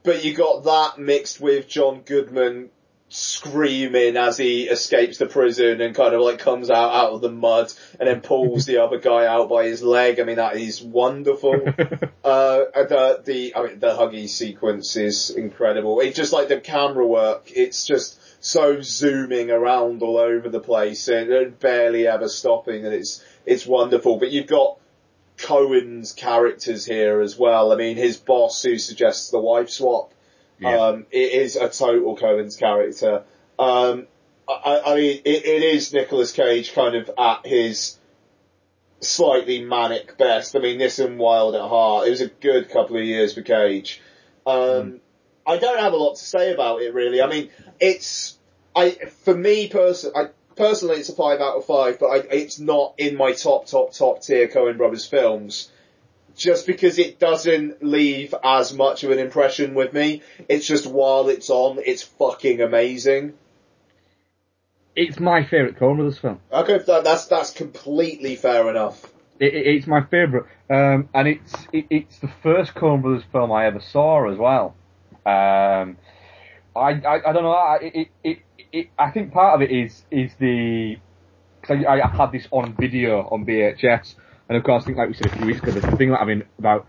but 0.04 0.24
you 0.24 0.32
got 0.34 0.62
that 0.62 1.00
mixed 1.02 1.40
with 1.40 1.68
John 1.68 2.02
Goodman 2.02 2.70
screaming 3.14 4.16
as 4.16 4.38
he 4.38 4.62
escapes 4.62 5.18
the 5.18 5.26
prison 5.26 5.82
and 5.82 5.94
kind 5.94 6.14
of 6.14 6.22
like 6.22 6.38
comes 6.38 6.70
out 6.70 6.94
out 6.94 7.12
of 7.12 7.20
the 7.20 7.30
mud 7.30 7.70
and 8.00 8.08
then 8.08 8.22
pulls 8.22 8.64
the 8.64 8.78
other 8.78 8.98
guy 8.98 9.26
out 9.26 9.50
by 9.50 9.66
his 9.66 9.82
leg. 9.82 10.18
I 10.18 10.24
mean, 10.24 10.36
that 10.36 10.56
is 10.56 10.80
wonderful. 10.80 11.52
uh, 12.24 12.58
the, 12.74 13.22
the, 13.22 13.54
I 13.54 13.66
mean, 13.66 13.78
the 13.80 13.94
Huggy 13.94 14.26
sequence 14.28 14.96
is 14.96 15.28
incredible. 15.28 16.00
It's 16.00 16.16
just 16.16 16.32
like 16.32 16.48
the 16.48 16.58
camera 16.58 17.06
work. 17.06 17.52
It's 17.54 17.84
just 17.84 18.18
so 18.42 18.80
zooming 18.80 19.50
around 19.50 20.02
all 20.02 20.16
over 20.16 20.48
the 20.48 20.60
place 20.60 21.06
and, 21.08 21.30
and 21.30 21.60
barely 21.60 22.06
ever 22.06 22.28
stopping 22.28 22.86
and 22.86 22.94
it's, 22.94 23.22
it's 23.44 23.66
wonderful. 23.66 24.16
But 24.16 24.30
you've 24.30 24.46
got 24.46 24.78
Coen's 25.36 26.14
characters 26.14 26.86
here 26.86 27.20
as 27.20 27.36
well. 27.38 27.72
I 27.72 27.76
mean, 27.76 27.98
his 27.98 28.16
boss 28.16 28.62
who 28.62 28.78
suggests 28.78 29.30
the 29.30 29.38
wife 29.38 29.68
swap, 29.68 30.14
um, 30.64 31.06
it 31.10 31.32
is 31.32 31.56
a 31.56 31.68
total 31.68 32.16
Coen's 32.16 32.56
character. 32.56 33.24
Um, 33.58 34.06
I, 34.48 34.82
I 34.86 34.94
mean, 34.94 35.20
it, 35.24 35.44
it 35.44 35.62
is 35.62 35.92
Nicolas 35.92 36.32
Cage 36.32 36.72
kind 36.72 36.96
of 36.96 37.10
at 37.16 37.46
his 37.46 37.98
slightly 39.00 39.64
manic 39.64 40.16
best. 40.16 40.56
I 40.56 40.60
mean, 40.60 40.78
this 40.78 40.98
and 40.98 41.18
Wild 41.18 41.54
at 41.54 41.62
Heart. 41.62 42.06
It 42.06 42.10
was 42.10 42.20
a 42.20 42.28
good 42.28 42.70
couple 42.70 42.96
of 42.96 43.04
years 43.04 43.34
for 43.34 43.42
Cage. 43.42 44.00
Um, 44.46 45.00
I 45.46 45.58
don't 45.58 45.78
have 45.78 45.92
a 45.92 45.96
lot 45.96 46.16
to 46.16 46.24
say 46.24 46.52
about 46.52 46.82
it 46.82 46.94
really. 46.94 47.20
I 47.20 47.26
mean, 47.28 47.50
it's, 47.80 48.38
I, 48.74 48.90
for 49.24 49.34
me 49.34 49.68
person, 49.68 50.12
I, 50.14 50.28
personally 50.56 50.96
it's 50.96 51.08
a 51.08 51.14
five 51.14 51.40
out 51.40 51.56
of 51.56 51.64
five, 51.66 51.98
but 51.98 52.06
I, 52.06 52.16
it's 52.30 52.58
not 52.58 52.94
in 52.98 53.16
my 53.16 53.32
top, 53.32 53.66
top, 53.66 53.92
top 53.92 54.22
tier 54.22 54.48
Coen 54.48 54.76
Brothers 54.76 55.06
films. 55.06 55.70
Just 56.36 56.66
because 56.66 56.98
it 56.98 57.18
doesn't 57.18 57.82
leave 57.82 58.34
as 58.42 58.72
much 58.72 59.04
of 59.04 59.10
an 59.10 59.18
impression 59.18 59.74
with 59.74 59.92
me. 59.92 60.22
It's 60.48 60.66
just 60.66 60.86
while 60.86 61.28
it's 61.28 61.50
on, 61.50 61.78
it's 61.84 62.02
fucking 62.02 62.60
amazing. 62.60 63.34
It's 64.94 65.18
my 65.18 65.44
favourite 65.44 65.78
Coen 65.78 65.96
Brothers 65.96 66.18
film. 66.18 66.40
Okay, 66.52 66.78
that, 66.78 67.04
that's, 67.04 67.26
that's 67.26 67.50
completely 67.50 68.36
fair 68.36 68.68
enough. 68.68 69.04
It, 69.38 69.54
it, 69.54 69.66
it's 69.66 69.86
my 69.86 70.02
favourite, 70.02 70.46
um, 70.70 71.08
and 71.14 71.28
it's 71.28 71.54
it, 71.72 71.86
it's 71.90 72.18
the 72.18 72.30
first 72.42 72.74
Coen 72.74 73.02
Brothers 73.02 73.24
film 73.32 73.50
I 73.50 73.66
ever 73.66 73.80
saw 73.80 74.30
as 74.30 74.38
well. 74.38 74.74
Um, 75.24 75.96
I, 76.76 76.92
I 77.04 77.20
I 77.26 77.32
don't 77.32 77.42
know. 77.42 77.52
I, 77.52 77.78
it, 77.80 78.08
it, 78.22 78.38
it, 78.72 78.90
I 78.98 79.10
think 79.10 79.32
part 79.32 79.54
of 79.54 79.62
it 79.62 79.72
is 79.72 80.02
is 80.10 80.32
the 80.38 80.96
because 81.60 81.84
I, 81.88 82.00
I 82.00 82.08
had 82.08 82.32
this 82.32 82.46
on 82.50 82.74
video 82.74 83.20
on 83.30 83.44
VHS, 83.46 84.14
and 84.52 84.58
of 84.58 84.64
course, 84.64 84.82
I 84.82 84.86
think 84.86 84.98
like 84.98 85.08
we 85.08 85.14
said 85.14 85.28
a 85.28 85.36
few 85.38 85.46
weeks 85.46 85.60
ago, 85.60 85.72
the 85.72 85.96
thing 85.96 86.10
that 86.10 86.20
I 86.20 86.26
mean 86.26 86.44
about 86.58 86.86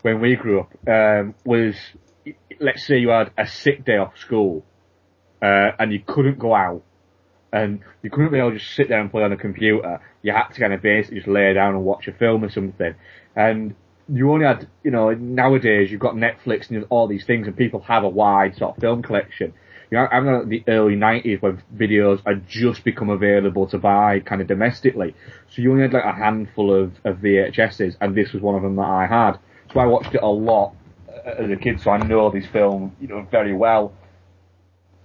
when 0.00 0.22
we 0.22 0.36
grew 0.36 0.60
up 0.60 0.72
um, 0.88 1.34
was, 1.44 1.74
let's 2.58 2.86
say 2.86 2.96
you 2.96 3.10
had 3.10 3.30
a 3.36 3.46
sick 3.46 3.84
day 3.84 3.98
off 3.98 4.16
school, 4.16 4.64
uh, 5.42 5.72
and 5.78 5.92
you 5.92 6.00
couldn't 6.00 6.38
go 6.38 6.54
out, 6.54 6.82
and 7.52 7.80
you 8.02 8.08
couldn't 8.08 8.32
be 8.32 8.38
able 8.38 8.52
to 8.52 8.58
just 8.58 8.74
sit 8.74 8.88
there 8.88 9.02
and 9.02 9.10
play 9.10 9.22
on 9.22 9.32
a 9.32 9.36
computer. 9.36 10.00
You 10.22 10.32
had 10.32 10.48
to 10.48 10.60
kind 10.60 10.72
of 10.72 10.80
basically 10.80 11.18
just 11.18 11.28
lay 11.28 11.52
down 11.52 11.74
and 11.74 11.84
watch 11.84 12.08
a 12.08 12.12
film 12.12 12.42
or 12.42 12.48
something, 12.48 12.94
and 13.36 13.74
you 14.08 14.32
only 14.32 14.46
had, 14.46 14.66
you 14.82 14.90
know, 14.90 15.10
nowadays 15.12 15.90
you've 15.90 16.00
got 16.00 16.14
Netflix 16.14 16.70
and 16.70 16.86
all 16.88 17.06
these 17.06 17.26
things, 17.26 17.46
and 17.46 17.54
people 17.54 17.80
have 17.80 18.02
a 18.02 18.08
wide 18.08 18.56
sort 18.56 18.76
of 18.76 18.80
film 18.80 19.02
collection. 19.02 19.52
You 19.90 19.98
know, 19.98 20.08
I'm 20.10 20.26
in 20.28 20.48
the 20.48 20.64
early 20.68 20.96
90s 20.96 21.40
when 21.42 21.62
videos 21.74 22.20
had 22.26 22.48
just 22.48 22.84
become 22.84 23.10
available 23.10 23.66
to 23.68 23.78
buy 23.78 24.20
kind 24.20 24.40
of 24.40 24.46
domestically. 24.46 25.14
So 25.50 25.62
you 25.62 25.70
only 25.70 25.82
had 25.82 25.92
like 25.92 26.04
a 26.04 26.12
handful 26.12 26.72
of, 26.72 26.92
of 27.04 27.18
VHSs, 27.18 27.96
and 28.00 28.14
this 28.14 28.32
was 28.32 28.42
one 28.42 28.54
of 28.54 28.62
them 28.62 28.76
that 28.76 28.82
I 28.88 29.06
had. 29.06 29.38
So 29.72 29.80
I 29.80 29.86
watched 29.86 30.14
it 30.14 30.22
a 30.22 30.26
lot 30.28 30.74
uh, 31.08 31.30
as 31.44 31.50
a 31.50 31.56
kid, 31.56 31.80
so 31.80 31.90
I 31.90 31.98
know 31.98 32.30
this 32.30 32.46
film, 32.46 32.96
you 33.00 33.08
know, 33.08 33.22
very 33.30 33.54
well. 33.54 33.92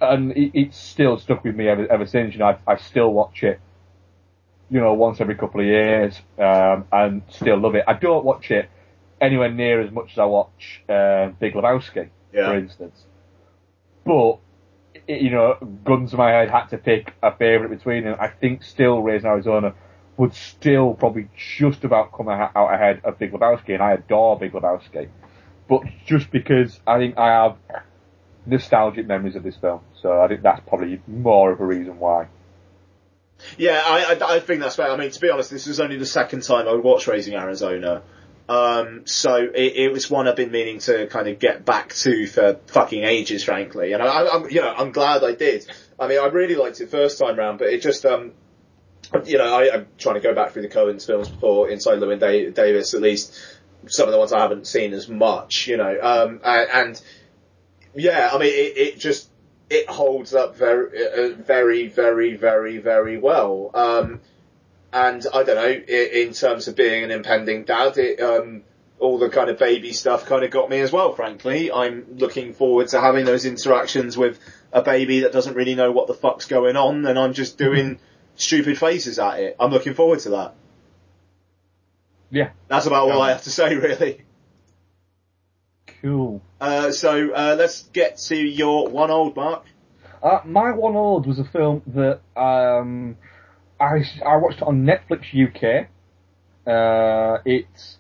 And 0.02 0.32
it, 0.32 0.52
it's 0.54 0.78
still 0.78 1.18
stuck 1.18 1.44
with 1.44 1.56
me 1.56 1.68
ever, 1.68 1.92
ever 1.92 2.08
since, 2.08 2.34
you 2.34 2.40
know, 2.40 2.58
I, 2.68 2.74
I 2.74 2.78
still 2.78 3.12
watch 3.12 3.44
it, 3.44 3.60
you 4.70 4.80
know, 4.80 4.94
once 4.94 5.20
every 5.20 5.36
couple 5.36 5.60
of 5.60 5.68
years, 5.68 6.20
um, 6.38 6.86
and 6.92 7.22
still 7.30 7.58
love 7.58 7.76
it. 7.76 7.84
I 7.88 7.94
don't 7.94 8.24
watch 8.24 8.50
it 8.52 8.70
anywhere 9.20 9.52
near 9.52 9.82
as 9.82 9.92
much 9.92 10.14
as 10.14 10.20
I 10.20 10.26
watch, 10.26 10.82
uh, 10.88 11.28
Big 11.40 11.54
Lebowski, 11.54 12.10
Yeah. 12.34 12.46
for 12.48 12.58
instance. 12.58 13.04
But, 14.06 14.38
you 15.10 15.32
know, 15.32 15.56
guns 15.84 16.12
to 16.12 16.18
my 16.18 16.32
head 16.32 16.50
had 16.50 16.68
to 16.68 16.78
pick 16.78 17.14
a 17.24 17.36
favourite 17.36 17.72
between 17.76 18.04
them. 18.04 18.16
I 18.20 18.28
think 18.28 18.64
still 18.64 19.02
Raising 19.02 19.28
Arizona 19.28 19.74
would 20.18 20.36
still 20.36 20.94
probably 20.94 21.30
just 21.58 21.84
about 21.84 22.12
come 22.14 22.30
out 22.30 22.52
ahead 22.56 23.02
of 23.04 23.18
Big 23.18 23.32
Lebowski, 23.32 23.74
and 23.74 23.82
I 23.82 23.94
adore 23.94 24.38
Big 24.38 24.52
Lebowski. 24.52 25.10
But 25.68 25.84
just 26.06 26.30
because 26.30 26.80
I 26.86 26.98
think 26.98 27.18
I 27.18 27.44
have 27.44 27.58
nostalgic 28.46 29.08
memories 29.08 29.36
of 29.36 29.44
this 29.44 29.56
film, 29.56 29.82
so 30.02 30.22
I 30.22 30.28
think 30.28 30.44
that's 30.44 30.62
probably 30.68 31.02
more 31.08 31.52
of 31.52 31.60
a 31.60 31.66
reason 31.66 32.00
why. 32.00 32.28
Yeah, 33.58 33.82
I, 33.84 34.16
I, 34.16 34.36
I 34.36 34.40
think 34.42 34.62
that's 34.62 34.76
fair. 34.76 34.92
I 34.92 34.98
mean, 34.98 35.10
to 35.10 35.20
be 35.20 35.30
honest, 35.30 35.50
this 35.50 35.66
was 35.66 35.80
only 35.80 35.98
the 35.98 36.06
second 36.06 36.44
time 36.44 36.68
I 36.68 36.74
would 36.74 36.84
watch 36.84 37.08
Raising 37.08 37.34
Arizona. 37.34 38.04
Um, 38.50 39.06
so 39.06 39.36
it, 39.36 39.74
it 39.76 39.92
was 39.92 40.10
one 40.10 40.28
I've 40.28 40.36
been 40.36 40.50
meaning 40.50 40.80
to 40.80 41.06
kind 41.06 41.28
of 41.28 41.38
get 41.38 41.66
back 41.66 41.94
to 41.94 42.26
for 42.26 42.60
fucking 42.68 43.04
ages, 43.04 43.44
frankly. 43.44 43.94
And 43.94 44.02
I, 44.02 44.28
I'm, 44.28 44.50
you 44.50 44.62
know, 44.62 44.74
I'm 44.76 44.92
glad 44.92 45.24
I 45.24 45.34
did. 45.34 45.70
I 46.00 46.08
mean, 46.08 46.20
I 46.20 46.26
really 46.26 46.56
liked 46.56 46.82
it 46.82 46.90
first 46.90 47.20
time 47.20 47.38
round, 47.38 47.60
but 47.60 47.68
it 47.68 47.84
just, 47.84 48.06
um, 48.08 48.32
you 49.24 49.38
know, 49.38 49.54
I, 49.54 49.76
I'm 49.76 49.88
trying 50.00 50.16
to 50.16 50.22
go 50.22 50.34
back 50.34 50.52
through 50.52 50.64
the 50.64 50.70
Coen's 50.70 51.06
films 51.06 51.30
before 51.30 51.70
Inside 51.70 52.00
Llewyn 52.00 52.20
da- 52.20 52.50
Davis, 52.50 52.96
at 52.96 53.02
least 53.02 53.40
some 53.88 54.08
of 54.08 54.12
the 54.12 54.18
ones 54.18 54.34
I 54.34 54.40
haven't 54.40 54.66
seen 54.66 54.94
as 54.94 55.08
much, 55.08 55.68
you 55.68 55.78
know, 55.78 55.98
um, 56.02 56.42
and, 56.44 56.70
and 56.72 57.02
yeah, 57.94 58.30
I 58.34 58.38
mean, 58.40 58.52
it, 58.54 58.78
it 58.78 59.00
just, 59.00 59.30
it 59.70 59.88
holds 59.88 60.34
up 60.34 60.56
very, 60.58 61.06
uh, 61.06 61.36
very, 61.36 61.88
very, 61.88 62.36
very, 62.36 62.80
very 62.80 63.18
well. 63.20 63.70
Um, 63.76 64.22
and 64.92 65.26
I 65.34 65.44
don't 65.44 65.56
know, 65.56 65.70
in 65.70 66.34
terms 66.34 66.68
of 66.68 66.76
being 66.76 67.04
an 67.04 67.12
impending 67.12 67.64
dad, 67.64 67.98
it, 67.98 68.20
um, 68.22 68.64
all 69.00 69.18
the 69.18 69.30
kind 69.30 69.50
of 69.50 69.58
baby 69.58 69.94
stuff 69.94 70.26
kind 70.26 70.44
of 70.44 70.52
got 70.52 70.70
me 70.70 70.80
as 70.80 70.92
well, 70.92 71.14
frankly. 71.14 71.72
I'm 71.72 72.18
looking 72.18 72.54
forward 72.54 72.90
to 72.90 73.00
having 73.00 73.26
those 73.26 73.46
interactions 73.46 74.18
with 74.18 74.40
a 74.74 74.82
baby 74.82 75.22
that 75.22 75.32
doesn't 75.32 75.56
really 75.56 75.76
know 75.76 75.92
what 75.92 76.08
the 76.08 76.14
fuck's 76.14 76.46
going 76.46 76.76
on 76.76 77.06
and 77.06 77.18
I'm 77.18 77.34
just 77.34 77.58
doing 77.58 78.00
stupid 78.36 78.78
faces 78.78 79.20
at 79.20 79.40
it. 79.40 79.56
I'm 79.60 79.72
looking 79.72 79.94
forward 79.94 80.20
to 80.20 80.30
that. 80.30 80.56
Yeah. 82.30 82.50
That's 82.68 82.86
about 82.86 83.10
all 83.10 83.22
I 83.22 83.32
have 83.32 83.44
to 83.44 83.52
say, 83.52 83.76
really. 83.76 84.24
Cool. 86.02 86.42
Uh, 86.60 86.92
so, 86.92 87.32
uh, 87.32 87.56
let's 87.58 87.84
get 87.84 88.18
to 88.18 88.36
your 88.36 88.88
one 88.88 89.12
old 89.12 89.36
mark. 89.36 89.66
Uh, 90.22 90.40
My 90.46 90.72
One 90.72 90.96
Old 90.96 91.26
was 91.26 91.40
a 91.40 91.46
film 91.46 91.82
that 91.88 92.20
um, 92.36 93.18
I 93.80 94.04
I 94.26 94.36
watched 94.38 94.58
it 94.58 94.64
on 94.64 94.86
Netflix 94.86 95.34
UK. 95.34 95.88
Uh, 96.68 97.42
it's 97.46 97.98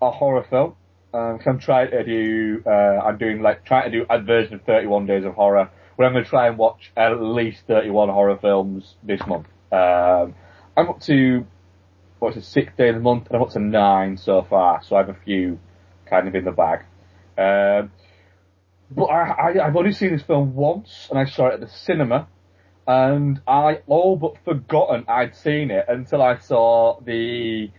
a 0.00 0.10
horror 0.10 0.44
film. 0.48 0.74
Um, 1.12 1.40
I'm 1.44 1.58
trying 1.58 1.90
to 1.90 2.04
do, 2.04 2.62
uh, 2.64 2.70
I'm 2.70 3.18
doing 3.18 3.42
like 3.42 3.64
trying 3.64 3.90
to 3.90 3.98
do 3.98 4.06
a 4.08 4.20
version 4.20 4.54
of 4.54 4.62
31 4.62 5.06
Days 5.06 5.24
of 5.24 5.34
Horror, 5.34 5.70
where 5.96 6.06
I'm 6.06 6.14
going 6.14 6.24
to 6.24 6.30
try 6.30 6.46
and 6.46 6.56
watch 6.56 6.92
at 6.96 7.20
least 7.20 7.62
31 7.66 8.08
horror 8.10 8.38
films 8.40 8.94
this 9.02 9.20
month. 9.26 9.46
Um, 9.72 10.34
I'm 10.76 10.88
up 10.88 11.00
to 11.02 11.46
what's 12.20 12.36
the 12.36 12.42
sixth 12.42 12.76
day 12.76 12.90
of 12.90 12.94
the 12.94 13.00
month, 13.00 13.26
and 13.26 13.36
I'm 13.36 13.42
up 13.42 13.50
to 13.50 13.58
nine 13.58 14.18
so 14.18 14.46
far, 14.48 14.82
so 14.84 14.94
I 14.94 15.00
have 15.00 15.08
a 15.08 15.16
few 15.24 15.58
kind 16.08 16.28
of 16.28 16.34
in 16.34 16.44
the 16.44 16.52
bag. 16.52 16.84
Um, 17.36 17.90
but 18.90 19.04
I, 19.06 19.30
I, 19.30 19.66
I've 19.66 19.76
only 19.76 19.92
seen 19.92 20.12
this 20.12 20.22
film 20.22 20.54
once, 20.54 21.08
and 21.10 21.18
I 21.18 21.24
saw 21.24 21.48
it 21.48 21.54
at 21.54 21.60
the 21.60 21.68
cinema, 21.68 22.28
and 22.90 23.40
I 23.46 23.82
all 23.86 24.16
but 24.16 24.34
forgotten 24.44 25.04
I'd 25.06 25.36
seen 25.36 25.70
it 25.70 25.84
until 25.86 26.22
I 26.22 26.38
saw 26.38 26.98
the, 27.00 27.70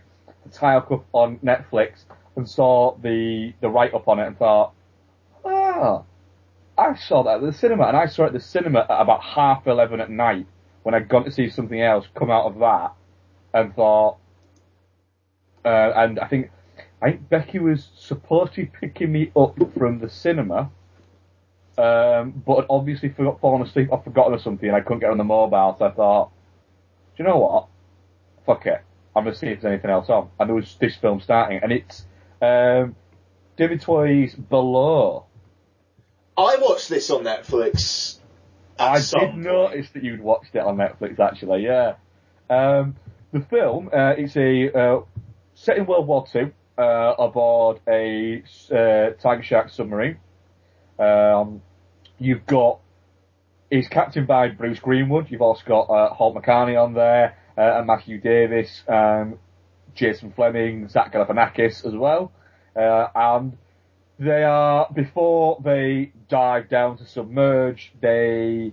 the 0.42 0.50
tile 0.50 0.80
cup 0.80 1.04
on 1.12 1.38
Netflix 1.40 2.04
and 2.34 2.48
saw 2.48 2.96
the 2.96 3.52
the 3.60 3.68
write 3.68 3.92
up 3.92 4.08
on 4.08 4.18
it 4.20 4.26
and 4.26 4.38
thought, 4.38 4.72
ah, 5.44 6.02
I 6.78 6.94
saw 6.94 7.24
that 7.24 7.36
at 7.36 7.42
the 7.42 7.52
cinema, 7.52 7.88
and 7.88 7.96
I 7.96 8.06
saw 8.06 8.24
it 8.24 8.28
at 8.28 8.32
the 8.32 8.40
cinema 8.40 8.86
at 8.88 9.02
about 9.02 9.22
half 9.22 9.66
eleven 9.66 10.00
at 10.00 10.08
night 10.08 10.46
when 10.82 10.94
I'd 10.94 11.10
gone 11.10 11.24
to 11.24 11.30
see 11.30 11.50
something 11.50 11.80
else 11.80 12.06
come 12.14 12.30
out 12.30 12.46
of 12.46 12.58
that, 12.60 12.94
and 13.52 13.74
thought, 13.76 14.16
uh, 15.62 15.92
and 15.94 16.20
I 16.20 16.26
think 16.26 16.50
I 17.02 17.10
think 17.10 17.28
Becky 17.28 17.58
was 17.58 17.90
supposed 17.98 18.54
to 18.54 18.62
be 18.62 18.70
picking 18.80 19.12
me 19.12 19.30
up 19.36 19.58
from 19.76 19.98
the 19.98 20.08
cinema, 20.08 20.70
um, 21.78 22.42
but 22.44 22.66
obviously 22.68 23.08
forgot 23.10 23.40
fallen 23.40 23.66
asleep 23.66 23.88
or 23.90 24.02
forgotten 24.02 24.34
or 24.34 24.38
something, 24.38 24.68
and 24.68 24.76
I 24.76 24.80
couldn't 24.80 25.00
get 25.00 25.10
on 25.10 25.18
the 25.18 25.24
mobile. 25.24 25.76
So 25.78 25.86
I 25.86 25.90
thought, 25.90 26.30
do 27.16 27.22
you 27.22 27.28
know 27.28 27.38
what? 27.38 27.68
Fuck 28.46 28.66
it. 28.66 28.82
I'm 29.14 29.24
gonna 29.24 29.36
see 29.36 29.48
if 29.48 29.60
there's 29.60 29.72
anything 29.72 29.90
else 29.90 30.08
on. 30.08 30.30
And 30.38 30.48
there 30.48 30.56
was 30.56 30.76
this 30.80 30.96
film 30.96 31.20
starting, 31.20 31.60
and 31.62 31.72
it's 31.72 32.04
um, 32.40 32.96
David 33.56 33.82
Twohy's 33.82 34.34
Below. 34.34 35.26
I 36.36 36.56
watched 36.60 36.88
this 36.88 37.10
on 37.10 37.24
Netflix. 37.24 38.18
I 38.78 39.00
did 39.00 39.36
notice 39.36 39.90
that 39.90 40.02
you'd 40.02 40.20
watched 40.20 40.54
it 40.54 40.60
on 40.60 40.76
Netflix, 40.76 41.20
actually. 41.20 41.64
Yeah. 41.64 41.94
Um, 42.48 42.96
the 43.32 43.40
film 43.40 43.88
uh, 43.92 44.14
it's 44.16 44.36
a 44.36 44.72
uh, 44.72 45.00
set 45.54 45.78
in 45.78 45.86
World 45.86 46.06
War 46.06 46.26
Two 46.30 46.52
uh, 46.76 47.14
aboard 47.18 47.80
a 47.88 48.42
uh, 48.70 49.10
Tiger 49.22 49.42
Shark 49.42 49.70
submarine. 49.70 50.18
Um, 51.02 51.62
you've 52.18 52.46
got 52.46 52.80
it's 53.70 53.88
captained 53.88 54.26
by 54.26 54.48
Bruce 54.48 54.78
Greenwood. 54.78 55.30
You've 55.30 55.42
also 55.42 55.62
got 55.66 55.84
uh, 55.84 56.12
Holt 56.14 56.36
McCallany 56.36 56.80
on 56.82 56.92
there, 56.92 57.38
uh, 57.56 57.78
and 57.78 57.86
Matthew 57.86 58.20
Davis, 58.20 58.82
um, 58.86 59.38
Jason 59.94 60.32
Flemyng, 60.36 60.90
Zach 60.90 61.12
Galifianakis 61.12 61.86
as 61.86 61.94
well, 61.94 62.32
uh, 62.76 63.06
and 63.14 63.56
they 64.18 64.44
are 64.44 64.88
before 64.94 65.60
they 65.64 66.12
dive 66.28 66.68
down 66.68 66.98
to 66.98 67.06
submerge. 67.06 67.92
They 68.00 68.72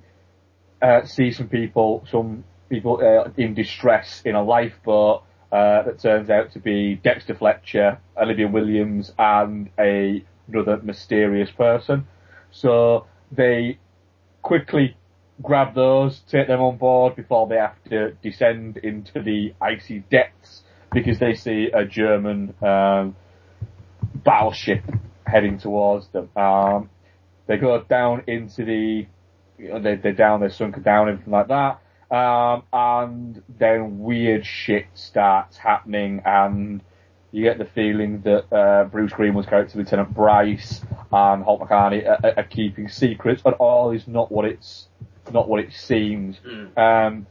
uh, 0.81 1.05
see 1.05 1.31
some 1.31 1.47
people, 1.47 2.05
some 2.11 2.43
people 2.69 2.99
uh, 3.01 3.31
in 3.37 3.53
distress 3.53 4.21
in 4.25 4.35
a 4.35 4.43
lifeboat 4.43 5.23
uh, 5.51 5.83
that 5.83 5.99
turns 5.99 6.29
out 6.29 6.51
to 6.51 6.59
be 6.59 6.95
Dexter 6.95 7.35
Fletcher, 7.35 7.99
Olivia 8.17 8.47
Williams, 8.47 9.13
and 9.17 9.69
a 9.79 10.23
another 10.47 10.77
mysterious 10.83 11.49
person. 11.51 12.07
So 12.51 13.05
they 13.31 13.79
quickly 14.41 14.95
grab 15.41 15.73
those, 15.75 16.19
take 16.29 16.47
them 16.47 16.61
on 16.61 16.77
board 16.77 17.15
before 17.15 17.47
they 17.47 17.55
have 17.55 17.81
to 17.89 18.11
descend 18.21 18.77
into 18.77 19.21
the 19.21 19.53
icy 19.61 19.99
depths 20.11 20.63
because 20.91 21.19
they 21.19 21.35
see 21.35 21.69
a 21.73 21.85
German 21.85 22.53
um, 22.61 23.15
battleship 24.23 24.83
heading 25.25 25.57
towards 25.57 26.07
them. 26.09 26.29
Um, 26.35 26.89
they 27.47 27.57
go 27.57 27.81
down 27.83 28.23
into 28.27 28.65
the, 28.65 29.07
you 29.57 29.69
know, 29.69 29.79
they, 29.79 29.95
they're 29.95 30.13
down, 30.13 30.39
they're 30.39 30.49
sunken 30.49 30.83
down, 30.83 31.09
everything 31.09 31.31
like 31.31 31.47
that. 31.47 31.79
Um, 32.11 32.63
and 32.73 33.43
then 33.59 33.99
weird 33.99 34.45
shit 34.45 34.87
starts 34.95 35.57
happening 35.57 36.21
and 36.25 36.81
you 37.31 37.43
get 37.43 37.57
the 37.57 37.65
feeling 37.65 38.21
that, 38.21 38.51
uh, 38.53 38.85
Bruce 38.85 39.11
Greenwood's 39.13 39.47
character, 39.47 39.77
Lieutenant 39.77 40.13
Bryce, 40.13 40.81
and 41.11 41.43
Holt 41.43 41.61
McCallany 41.61 42.07
are, 42.07 42.33
are- 42.37 42.43
keeping 42.43 42.87
secrets, 42.89 43.41
but 43.41 43.53
all 43.55 43.91
is 43.91 44.07
not 44.07 44.31
what 44.31 44.45
it's, 44.45 44.87
not 45.31 45.47
what 45.47 45.59
it 45.59 45.71
seems. 45.73 46.39
Um, 46.77 47.27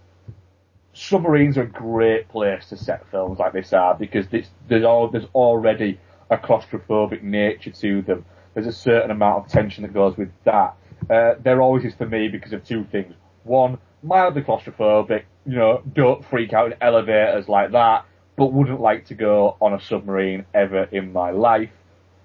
submarines 0.92 1.56
are 1.58 1.62
a 1.62 1.66
great 1.68 2.28
place 2.28 2.68
to 2.70 2.76
set 2.76 3.08
films 3.10 3.38
like 3.38 3.52
this 3.52 3.72
are 3.72 3.94
because 3.94 4.26
there's 4.68 4.84
all, 4.84 5.08
there's 5.08 5.26
already 5.34 6.00
a 6.30 6.36
claustrophobic 6.36 7.22
nature 7.22 7.70
to 7.70 8.02
them. 8.02 8.24
There's 8.54 8.66
a 8.66 8.72
certain 8.72 9.10
amount 9.10 9.46
of 9.46 9.50
tension 9.52 9.82
that 9.82 9.94
goes 9.94 10.16
with 10.16 10.30
that. 10.44 10.74
Uh, 11.08 11.34
there 11.42 11.60
always 11.62 11.84
is 11.84 11.94
for 11.94 12.06
me 12.06 12.28
because 12.28 12.52
of 12.52 12.64
two 12.64 12.84
things. 12.90 13.14
One, 13.44 13.78
mildly 14.02 14.42
claustrophobic, 14.42 15.22
you 15.46 15.56
know, 15.56 15.82
don't 15.94 16.24
freak 16.28 16.52
out 16.52 16.72
in 16.72 16.78
elevators 16.80 17.48
like 17.48 17.72
that, 17.72 18.04
but 18.38 18.52
wouldn't 18.52 18.80
like 18.80 19.06
to 19.06 19.14
go 19.14 19.56
on 19.60 19.74
a 19.74 19.80
submarine 19.80 20.46
ever 20.54 20.84
in 20.84 21.12
my 21.12 21.32
life. 21.32 21.70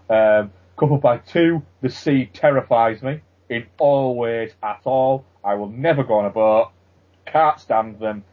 Um, 0.09 0.51
coupled 0.77 1.01
by 1.01 1.17
two, 1.17 1.63
the 1.81 1.89
sea 1.89 2.29
terrifies 2.31 3.01
me 3.01 3.21
in 3.49 3.65
all 3.79 4.15
ways 4.15 4.53
at 4.61 4.81
all. 4.85 5.25
I 5.43 5.55
will 5.55 5.69
never 5.69 6.03
go 6.03 6.19
on 6.19 6.25
a 6.25 6.29
boat, 6.29 6.69
can't 7.25 7.59
stand 7.59 7.99
them, 7.99 8.23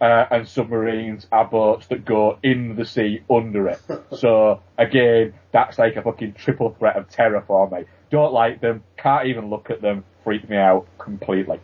uh, 0.00 0.26
and 0.30 0.46
submarines 0.46 1.26
are 1.32 1.44
boats 1.44 1.88
that 1.88 2.04
go 2.04 2.38
in 2.44 2.76
the 2.76 2.84
sea 2.84 3.22
under 3.28 3.68
it. 3.68 3.80
so 4.16 4.62
again, 4.78 5.34
that's 5.50 5.76
like 5.76 5.96
a 5.96 6.02
fucking 6.02 6.34
triple 6.34 6.70
threat 6.78 6.96
of 6.96 7.10
terror 7.10 7.42
for 7.46 7.68
me. 7.68 7.84
Don't 8.10 8.32
like 8.32 8.60
them, 8.60 8.84
can't 8.96 9.26
even 9.26 9.50
look 9.50 9.70
at 9.70 9.82
them, 9.82 10.04
freak 10.22 10.48
me 10.48 10.56
out 10.56 10.86
completely. 10.98 11.58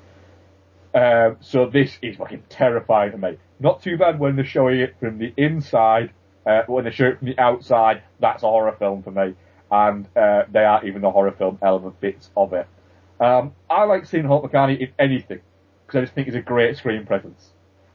Um, 0.94 1.36
so 1.40 1.66
this 1.66 1.96
is 2.02 2.16
fucking 2.16 2.44
terrifying 2.48 3.12
to 3.12 3.18
me. 3.18 3.38
Not 3.60 3.82
too 3.82 3.96
bad 3.96 4.18
when 4.18 4.36
they're 4.36 4.44
showing 4.44 4.80
it 4.80 4.96
from 4.98 5.18
the 5.18 5.32
inside, 5.36 6.10
uh, 6.46 6.62
but 6.66 6.70
when 6.70 6.84
they 6.84 6.90
show 6.90 7.08
it 7.08 7.18
from 7.18 7.28
the 7.28 7.38
outside, 7.38 8.02
that's 8.18 8.42
a 8.42 8.46
horror 8.46 8.74
film 8.78 9.02
for 9.02 9.10
me. 9.10 9.34
And 9.70 10.06
uh, 10.16 10.42
they 10.50 10.64
are 10.64 10.84
even 10.84 11.02
the 11.02 11.10
horror 11.10 11.32
film 11.32 11.58
element 11.62 12.00
bits 12.00 12.30
of 12.36 12.52
it. 12.52 12.66
Um, 13.20 13.54
I 13.68 13.84
like 13.84 14.06
seeing 14.06 14.24
Holt 14.24 14.50
McCallany 14.50 14.80
in 14.80 14.92
anything 14.98 15.40
because 15.86 15.98
I 15.98 16.00
just 16.02 16.14
think 16.14 16.26
he's 16.26 16.36
a 16.36 16.40
great 16.40 16.76
screen 16.76 17.04
presence, 17.04 17.50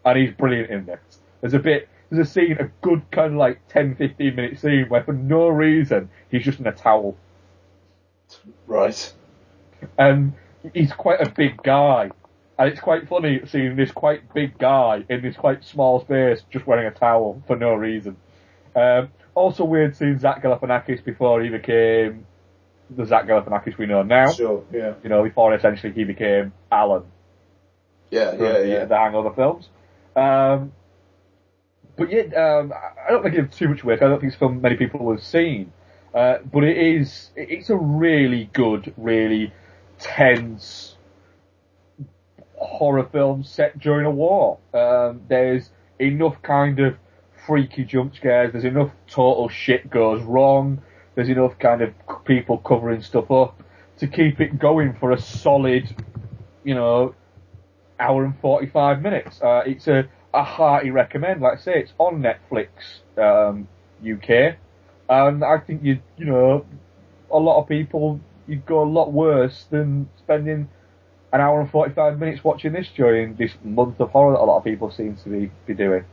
and 0.06 0.18
he's 0.18 0.34
brilliant 0.34 0.70
in 0.70 0.86
this. 0.86 1.00
There's 1.42 1.54
a 1.54 1.60
bit, 1.60 1.90
there's 2.10 2.28
a 2.28 2.32
scene, 2.32 2.58
a 2.60 2.70
good 2.82 3.10
kind 3.12 3.34
of 3.34 3.40
like 3.40 3.68
10, 3.70 3.96
15 3.96 4.36
minute 4.36 4.60
scene 4.60 4.86
where 4.88 5.04
for 5.04 5.14
no 5.14 5.48
reason 5.48 6.10
he's 6.30 6.44
just 6.44 6.60
in 6.60 6.68
a 6.68 6.72
towel. 6.72 7.18
Right. 8.68 9.14
And 9.98 10.34
he's 10.74 10.94
quite 10.94 11.22
a 11.22 11.30
big 11.30 11.62
guy. 11.64 12.12
And 12.57 12.69
it's 12.69 12.80
quite 12.80 13.10
funny 13.10 13.41
seeing 13.45 13.76
this 13.76 13.91
quite 13.91 14.34
big 14.34 14.57
guy 14.57 15.03
in 15.10 15.22
this 15.22 15.36
quite 15.36 15.64
small 15.65 15.99
space 16.02 16.41
just 16.52 16.65
wearing 16.65 16.88
a 16.88 16.91
towel 16.91 17.41
for 17.48 17.56
no 17.56 17.73
reason. 17.73 18.15
Um, 18.76 19.10
also 19.34 19.65
weird 19.65 19.95
seeing 19.95 20.18
Zach 20.19 20.41
Galifianakis 20.41 21.03
before 21.03 21.41
he 21.44 21.49
became 21.49 22.26
the 22.90 23.06
Zach 23.06 23.26
Galifianakis 23.26 23.77
we 23.77 23.86
know 23.86 24.03
now. 24.03 24.32
Sure, 24.32 24.64
yeah. 24.72 24.94
You 25.03 25.10
know, 25.10 25.23
before 25.23 25.53
essentially 25.53 25.91
he 25.91 26.06
became 26.06 26.53
Alan 26.72 27.03
Yeah, 28.10 28.32
yeah, 28.32 28.38
the, 28.38 28.68
yeah. 28.68 28.86
the 28.86 28.95
Hangover 28.95 29.34
films. 29.34 29.69
Um, 30.15 30.72
but 31.98 32.11
yeah, 32.11 32.23
um, 32.36 32.73
I 32.73 33.11
don't 33.11 33.23
think 33.23 33.36
it's 33.36 33.57
too 33.57 33.68
much 33.69 33.84
work. 33.84 34.02
I 34.02 34.07
don't 34.07 34.19
think 34.19 34.32
it's 34.32 34.38
a 34.38 34.40
film 34.40 34.61
many 34.61 34.76
people 34.77 35.11
have 35.11 35.23
seen. 35.23 35.73
Uh, 36.14 36.38
but 36.49 36.64
it 36.64 36.77
is, 36.77 37.32
it's 37.36 37.69
a 37.69 37.76
really 37.76 38.49
good, 38.53 38.94
really 38.95 39.52
tense 39.99 40.95
horror 42.57 43.07
film 43.11 43.44
set 43.44 43.80
during 43.80 44.06
a 44.06 44.11
war. 44.11 44.57
Um, 44.73 45.22
there's 45.27 45.69
enough 45.99 46.41
kind 46.41 46.80
of 46.80 46.95
freaky 47.45 47.84
jump 47.84 48.15
scares. 48.15 48.52
There's 48.52 48.65
enough 48.65 48.91
total 49.07 49.49
shit 49.49 49.90
goes 49.90 50.22
wrong. 50.23 50.82
There's 51.15 51.30
enough 51.30 51.57
kind 51.60 51.82
of 51.82 51.94
people 52.26 52.57
covering 52.57 53.02
stuff 53.02 53.32
up 53.32 53.61
to 53.98 54.07
keep 54.07 54.41
it 54.41 54.60
going 54.60 54.94
for 54.99 55.11
a 55.11 55.19
solid, 55.19 55.95
you 56.64 56.76
know, 56.76 57.15
hour 57.99 58.26
and 58.26 58.38
45 58.40 59.02
minutes. 59.02 59.41
Uh, 59.41 59.64
it's 59.65 59.88
a, 59.88 60.07
a 60.34 60.44
hearty 60.44 60.91
recommend. 60.91 61.41
Like 61.41 61.60
I 61.60 61.61
say, 61.61 61.80
it's 61.80 61.94
on 61.98 62.22
Netflix, 62.22 62.69
um, 63.18 63.68
UK. 64.02 64.57
And 65.07 65.44
I 65.44 65.60
think 65.60 65.84
you, 65.84 65.99
you 66.18 66.26
know, 66.26 66.65
a 67.32 67.38
lot 67.38 67.61
of 67.61 67.69
people, 67.69 68.19
you'd 68.48 68.65
go 68.65 68.84
a 68.84 68.90
lot 68.90 69.14
worse 69.14 69.65
than 69.69 70.10
spending 70.18 70.68
an 71.31 71.41
hour 71.41 71.61
and 71.61 71.69
45 71.69 72.19
minutes 72.19 72.43
watching 72.43 72.73
this 72.73 72.88
during 72.95 73.35
this 73.35 73.52
month 73.64 73.99
of 73.99 74.11
horror 74.11 74.34
that 74.34 74.41
a 74.41 74.45
lot 74.45 74.57
of 74.57 74.64
people 74.64 74.91
seem 74.91 75.15
to 75.18 75.30
be, 75.30 75.52
be 75.65 75.73
doing. 75.73 76.06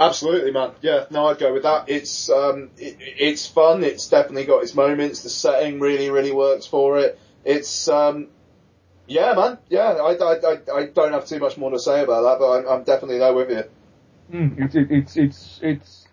Absolutely, 0.00 0.52
man. 0.52 0.72
Yeah, 0.80 1.06
no, 1.10 1.26
I'd 1.26 1.38
go 1.38 1.52
with 1.52 1.64
that. 1.64 1.88
It's 1.88 2.30
um, 2.30 2.70
it, 2.76 2.96
it's 3.00 3.46
fun. 3.46 3.82
It's 3.82 4.08
definitely 4.08 4.44
got 4.44 4.62
its 4.62 4.74
moments. 4.74 5.22
The 5.22 5.30
setting 5.30 5.80
really, 5.80 6.10
really 6.10 6.32
works 6.32 6.66
for 6.66 6.98
it. 6.98 7.18
It's 7.44 7.88
um, 7.88 8.28
yeah, 9.06 9.34
man. 9.34 9.58
Yeah, 9.68 9.92
I, 9.94 10.14
I, 10.14 10.34
I, 10.34 10.78
I 10.80 10.86
don't 10.86 11.12
have 11.12 11.26
too 11.26 11.38
much 11.40 11.56
more 11.58 11.70
to 11.70 11.78
say 11.80 12.02
about 12.02 12.22
that, 12.22 12.38
but 12.38 12.58
I'm, 12.58 12.68
I'm 12.78 12.84
definitely 12.84 13.18
there 13.18 13.34
with 13.34 13.50
you. 13.50 13.64
Mm, 14.32 14.60
it's, 14.60 14.74
it, 14.74 14.90
it's, 14.90 15.16
it's, 15.16 15.60
it's, 15.62 16.08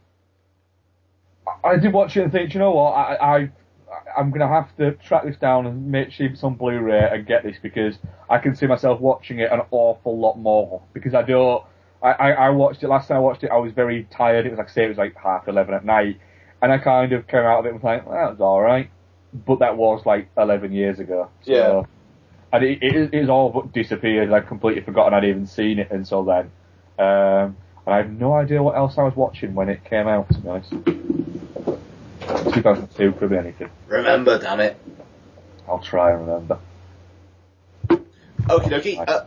I- 1.48 1.70
I 1.70 1.78
did 1.78 1.94
watch 1.94 2.16
it 2.18 2.24
and 2.24 2.32
think, 2.32 2.54
you 2.54 2.60
know 2.60 2.72
what, 2.72 2.92
I, 2.94 3.38
I, 3.38 3.52
I'm 4.18 4.32
gonna 4.32 4.48
have 4.48 4.76
to 4.78 4.92
track 4.94 5.26
this 5.26 5.38
down 5.38 5.66
and 5.68 5.92
make 5.92 6.12
sure 6.12 6.28
it's 6.28 6.44
on 6.44 6.56
Blu-ray 6.56 7.10
and 7.12 7.26
get 7.26 7.44
this 7.44 7.58
because 7.62 7.98
I 8.30 8.40
can 8.40 8.56
see 8.56 8.66
myself 8.66 9.00
watching 9.00 9.40
it 9.40 9.52
an 9.52 9.62
awful 9.72 10.18
lot 10.18 10.38
more 10.38 10.82
because 10.94 11.14
I 11.14 11.22
don't, 11.22 11.64
I, 12.02 12.12
I, 12.12 12.32
I 12.32 12.50
watched 12.50 12.84
it, 12.84 12.88
last 12.88 13.08
time 13.08 13.18
I 13.18 13.20
watched 13.20 13.44
it 13.44 13.52
I 13.52 13.58
was 13.58 13.74
very 13.74 14.08
tired, 14.12 14.46
it 14.46 14.50
was 14.50 14.58
like, 14.58 14.70
say 14.70 14.86
it 14.86 14.90
was 14.90 14.98
like 14.98 15.16
half 15.16 15.48
eleven 15.48 15.74
at 15.74 15.86
night 15.86 16.20
and 16.62 16.72
I 16.72 16.78
kind 16.80 17.14
of 17.14 17.28
came 17.28 17.42
out 17.42 17.60
of 17.60 17.66
it 17.66 17.70
and 17.70 17.82
was 17.82 17.84
like, 17.84 18.06
well, 18.08 18.16
that 18.16 18.32
was 18.32 18.42
alright. 18.42 18.90
But 19.34 19.60
that 19.60 19.78
was 19.78 20.04
like 20.06 20.30
11 20.38 20.72
years 20.72 20.98
ago. 21.00 21.30
So, 21.44 21.52
Yeah. 21.52 21.84
And 22.54 22.64
it, 22.64 22.82
it, 22.82 23.14
it's 23.14 23.30
all 23.30 23.50
but 23.50 23.72
disappeared. 23.74 24.32
I'd 24.32 24.48
completely 24.48 24.82
forgotten 24.82 25.14
I'd 25.14 25.26
even 25.26 25.46
seen 25.46 25.78
it 25.78 25.92
until 25.92 26.24
then. 26.24 26.52
Um, 26.98 27.58
and 27.86 27.94
I 27.94 27.98
have 27.98 28.10
no 28.10 28.34
idea 28.34 28.64
what 28.64 28.76
else 28.76 28.98
I 28.98 29.04
was 29.04 29.16
watching 29.16 29.54
when 29.54 29.70
it 29.70 29.84
came 29.84 30.08
out, 30.08 30.28
to 30.30 30.40
be 30.40 30.50
honest. 30.50 30.74
2002 32.28 33.14
could 33.14 33.30
be 33.30 33.38
anything. 33.38 33.70
Remember, 33.88 34.40
damn 34.40 34.60
it. 34.60 34.78
I'll 35.68 35.80
try 35.80 36.12
and 36.12 36.28
remember. 36.28 36.60
Okie 37.90 38.70
dokie. 38.70 38.98
Uh, 39.08 39.26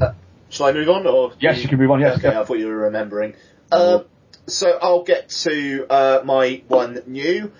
uh, 0.00 0.12
shall 0.48 0.66
I 0.66 0.72
move 0.72 0.88
on, 0.88 1.06
or 1.06 1.32
Yes, 1.38 1.62
you 1.62 1.68
can 1.68 1.78
move 1.78 1.90
on, 1.90 2.00
yes, 2.00 2.18
Okay, 2.18 2.28
yeah. 2.28 2.40
I 2.40 2.44
thought 2.44 2.58
you 2.58 2.66
were 2.66 2.76
remembering. 2.76 3.34
Um, 3.70 4.04
so 4.46 4.78
I'll 4.80 5.04
get 5.04 5.28
to 5.30 5.86
uh, 5.88 6.20
my 6.24 6.62
one 6.68 7.02
new, 7.06 7.52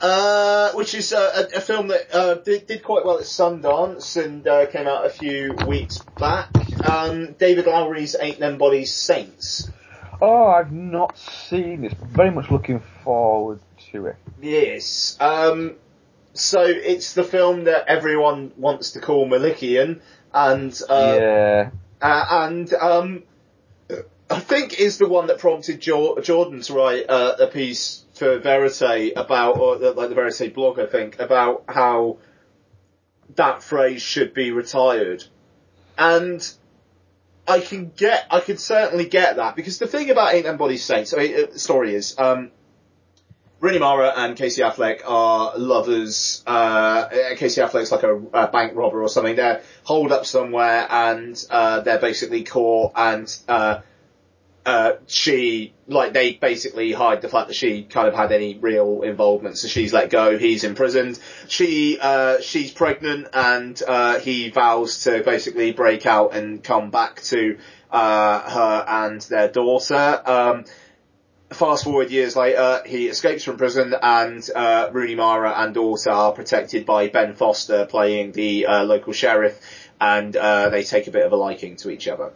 uh, 0.00 0.72
which 0.72 0.94
is 0.94 1.12
uh, 1.12 1.46
a, 1.52 1.58
a 1.58 1.60
film 1.60 1.88
that 1.88 2.14
uh, 2.14 2.34
did, 2.34 2.66
did 2.66 2.82
quite 2.82 3.04
well 3.04 3.18
at 3.18 3.24
Sundance 3.24 4.22
and 4.22 4.46
uh, 4.46 4.66
came 4.66 4.86
out 4.86 5.06
a 5.06 5.10
few 5.10 5.54
weeks 5.66 5.98
back. 6.18 6.50
Um, 6.88 7.32
David 7.32 7.66
Lowery's 7.66 8.16
Ain't 8.20 8.40
Them 8.40 8.58
Bodies 8.58 8.92
Saints. 8.92 9.70
Oh, 10.20 10.46
I've 10.46 10.72
not 10.72 11.18
seen 11.18 11.82
this. 11.82 11.94
Very 11.94 12.30
much 12.30 12.50
looking 12.50 12.80
forward 13.02 13.60
to 13.94 14.06
it. 14.06 14.16
Yes. 14.42 15.16
Um, 15.20 15.76
so 16.34 16.62
it's 16.62 17.14
the 17.14 17.24
film 17.24 17.64
that 17.64 17.86
everyone 17.88 18.52
wants 18.56 18.92
to 18.92 19.00
call 19.00 19.26
Malickian, 19.26 20.00
and 20.32 20.80
uh, 20.88 21.18
yeah. 21.20 21.70
uh, 22.02 22.26
and 22.30 22.72
um, 22.74 23.22
I 24.28 24.40
think 24.40 24.78
is 24.78 24.98
the 24.98 25.08
one 25.08 25.28
that 25.28 25.38
prompted 25.38 25.80
jo- 25.80 26.18
Jordan 26.20 26.60
to 26.62 26.74
write 26.74 27.08
uh, 27.08 27.36
a 27.38 27.46
piece 27.46 28.04
for 28.14 28.38
Verite 28.40 29.12
about, 29.16 29.58
or 29.58 29.78
the, 29.78 29.92
like 29.92 30.08
the 30.08 30.14
Verite 30.14 30.52
blog, 30.54 30.78
I 30.78 30.86
think, 30.86 31.20
about 31.20 31.64
how 31.68 32.18
that 33.36 33.62
phrase 33.62 34.02
should 34.02 34.34
be 34.34 34.50
retired, 34.50 35.24
and 35.96 36.52
I 37.46 37.60
can 37.60 37.92
get, 37.96 38.26
I 38.30 38.40
can 38.40 38.58
certainly 38.58 39.06
get 39.06 39.36
that 39.36 39.54
because 39.54 39.78
the 39.78 39.86
thing 39.86 40.10
about 40.10 40.34
Ain't 40.34 40.58
Bodies 40.58 40.84
Saints, 40.84 41.14
I 41.14 41.18
mean, 41.18 41.34
uh, 41.34 41.46
the 41.52 41.58
story 41.58 41.94
is, 41.94 42.18
um, 42.18 42.50
Rooney 43.64 43.78
Mara 43.78 44.12
and 44.14 44.36
Casey 44.36 44.60
Affleck 44.60 45.00
are 45.06 45.56
lovers. 45.56 46.42
Uh, 46.46 47.08
Casey 47.36 47.62
Affleck's 47.62 47.90
like 47.90 48.02
a, 48.02 48.14
a 48.14 48.48
bank 48.48 48.72
robber 48.74 49.02
or 49.02 49.08
something. 49.08 49.36
They're 49.36 49.62
holed 49.84 50.12
up 50.12 50.26
somewhere 50.26 50.86
and 50.90 51.42
uh, 51.48 51.80
they're 51.80 51.98
basically 51.98 52.44
caught 52.44 52.92
and 52.94 53.34
uh, 53.48 53.80
uh, 54.66 54.92
she, 55.06 55.72
like, 55.86 56.12
they 56.12 56.34
basically 56.34 56.92
hide 56.92 57.22
the 57.22 57.30
fact 57.30 57.48
that 57.48 57.54
she 57.54 57.84
kind 57.84 58.06
of 58.06 58.12
had 58.12 58.32
any 58.32 58.58
real 58.58 59.00
involvement. 59.00 59.56
So 59.56 59.66
she's 59.66 59.94
let 59.94 60.10
go. 60.10 60.36
He's 60.36 60.62
imprisoned. 60.64 61.18
She, 61.48 61.98
uh, 61.98 62.42
she's 62.42 62.70
pregnant 62.70 63.28
and 63.32 63.82
uh, 63.88 64.18
he 64.18 64.50
vows 64.50 65.04
to 65.04 65.22
basically 65.22 65.72
break 65.72 66.04
out 66.04 66.34
and 66.34 66.62
come 66.62 66.90
back 66.90 67.22
to 67.22 67.56
uh, 67.90 68.50
her 68.50 68.84
and 68.86 69.22
their 69.22 69.48
daughter. 69.48 70.22
Um, 70.26 70.64
fast 71.54 71.84
forward 71.84 72.10
years 72.10 72.36
later, 72.36 72.82
he 72.86 73.08
escapes 73.08 73.44
from 73.44 73.56
prison 73.56 73.94
and 74.00 74.48
uh, 74.54 74.90
Rooney 74.92 75.14
Mara 75.14 75.52
and 75.56 75.74
daughter 75.74 76.10
are 76.10 76.32
protected 76.32 76.84
by 76.84 77.08
Ben 77.08 77.34
Foster 77.34 77.86
playing 77.86 78.32
the 78.32 78.66
uh, 78.66 78.84
local 78.84 79.12
sheriff 79.12 79.60
and 80.00 80.36
uh, 80.36 80.68
they 80.68 80.84
take 80.84 81.06
a 81.06 81.10
bit 81.10 81.24
of 81.24 81.32
a 81.32 81.36
liking 81.36 81.76
to 81.76 81.90
each 81.90 82.08
other. 82.08 82.32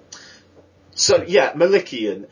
So 0.92 1.24
yeah, 1.26 1.52
Malickian. 1.52 2.26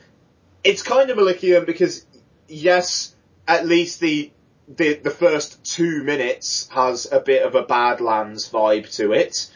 It's 0.64 0.82
kind 0.82 1.10
of 1.10 1.18
Malickian 1.18 1.66
because 1.66 2.04
yes, 2.48 3.14
at 3.46 3.66
least 3.66 4.00
the 4.00 4.32
the 4.68 4.94
the 4.94 5.10
first 5.10 5.64
two 5.64 6.02
minutes 6.02 6.68
has 6.72 7.06
a 7.10 7.20
bit 7.20 7.42
of 7.44 7.54
a 7.54 7.62
Badlands 7.62 8.50
vibe 8.50 8.92
to 8.96 9.12
it, 9.12 9.50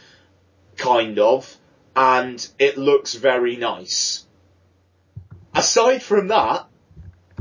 kind 0.77 1.19
of, 1.19 1.57
and 1.97 2.47
it 2.59 2.79
looks 2.79 3.15
very 3.15 3.57
nice. 3.57 4.25
Aside 5.53 6.03
from 6.03 6.29
that, 6.29 6.70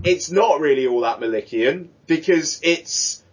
it's 0.04 0.32
not 0.32 0.60
really 0.60 0.88
all 0.88 1.02
that 1.02 1.20
Malickian 1.20 1.90
because 2.08 2.60
it's 2.64 3.24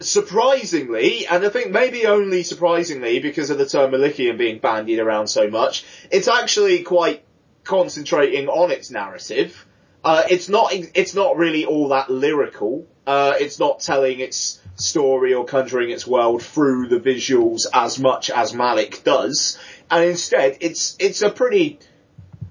surprisingly, 0.00 1.26
and 1.26 1.44
I 1.44 1.48
think 1.48 1.70
maybe 1.70 2.06
only 2.06 2.42
surprisingly 2.42 3.18
because 3.20 3.50
of 3.50 3.58
the 3.58 3.66
term 3.66 3.92
Malickian 3.92 4.38
being 4.38 4.58
bandied 4.58 4.98
around 4.98 5.28
so 5.28 5.48
much, 5.48 5.84
it's 6.10 6.28
actually 6.28 6.82
quite 6.82 7.24
concentrating 7.64 8.48
on 8.48 8.70
its 8.70 8.90
narrative. 8.90 9.66
Uh, 10.04 10.22
it's 10.30 10.48
not, 10.48 10.72
it's 10.72 11.14
not 11.14 11.36
really 11.36 11.64
all 11.64 11.88
that 11.88 12.10
lyrical. 12.10 12.86
Uh, 13.06 13.34
it's 13.40 13.58
not 13.58 13.80
telling 13.80 14.20
its 14.20 14.60
story 14.76 15.34
or 15.34 15.44
conjuring 15.44 15.90
its 15.90 16.06
world 16.06 16.42
through 16.42 16.88
the 16.88 17.00
visuals 17.00 17.66
as 17.72 17.98
much 17.98 18.30
as 18.30 18.52
Malick 18.52 19.02
does. 19.02 19.58
And 19.90 20.04
instead, 20.04 20.58
it's, 20.60 20.96
it's 21.00 21.22
a 21.22 21.30
pretty 21.30 21.80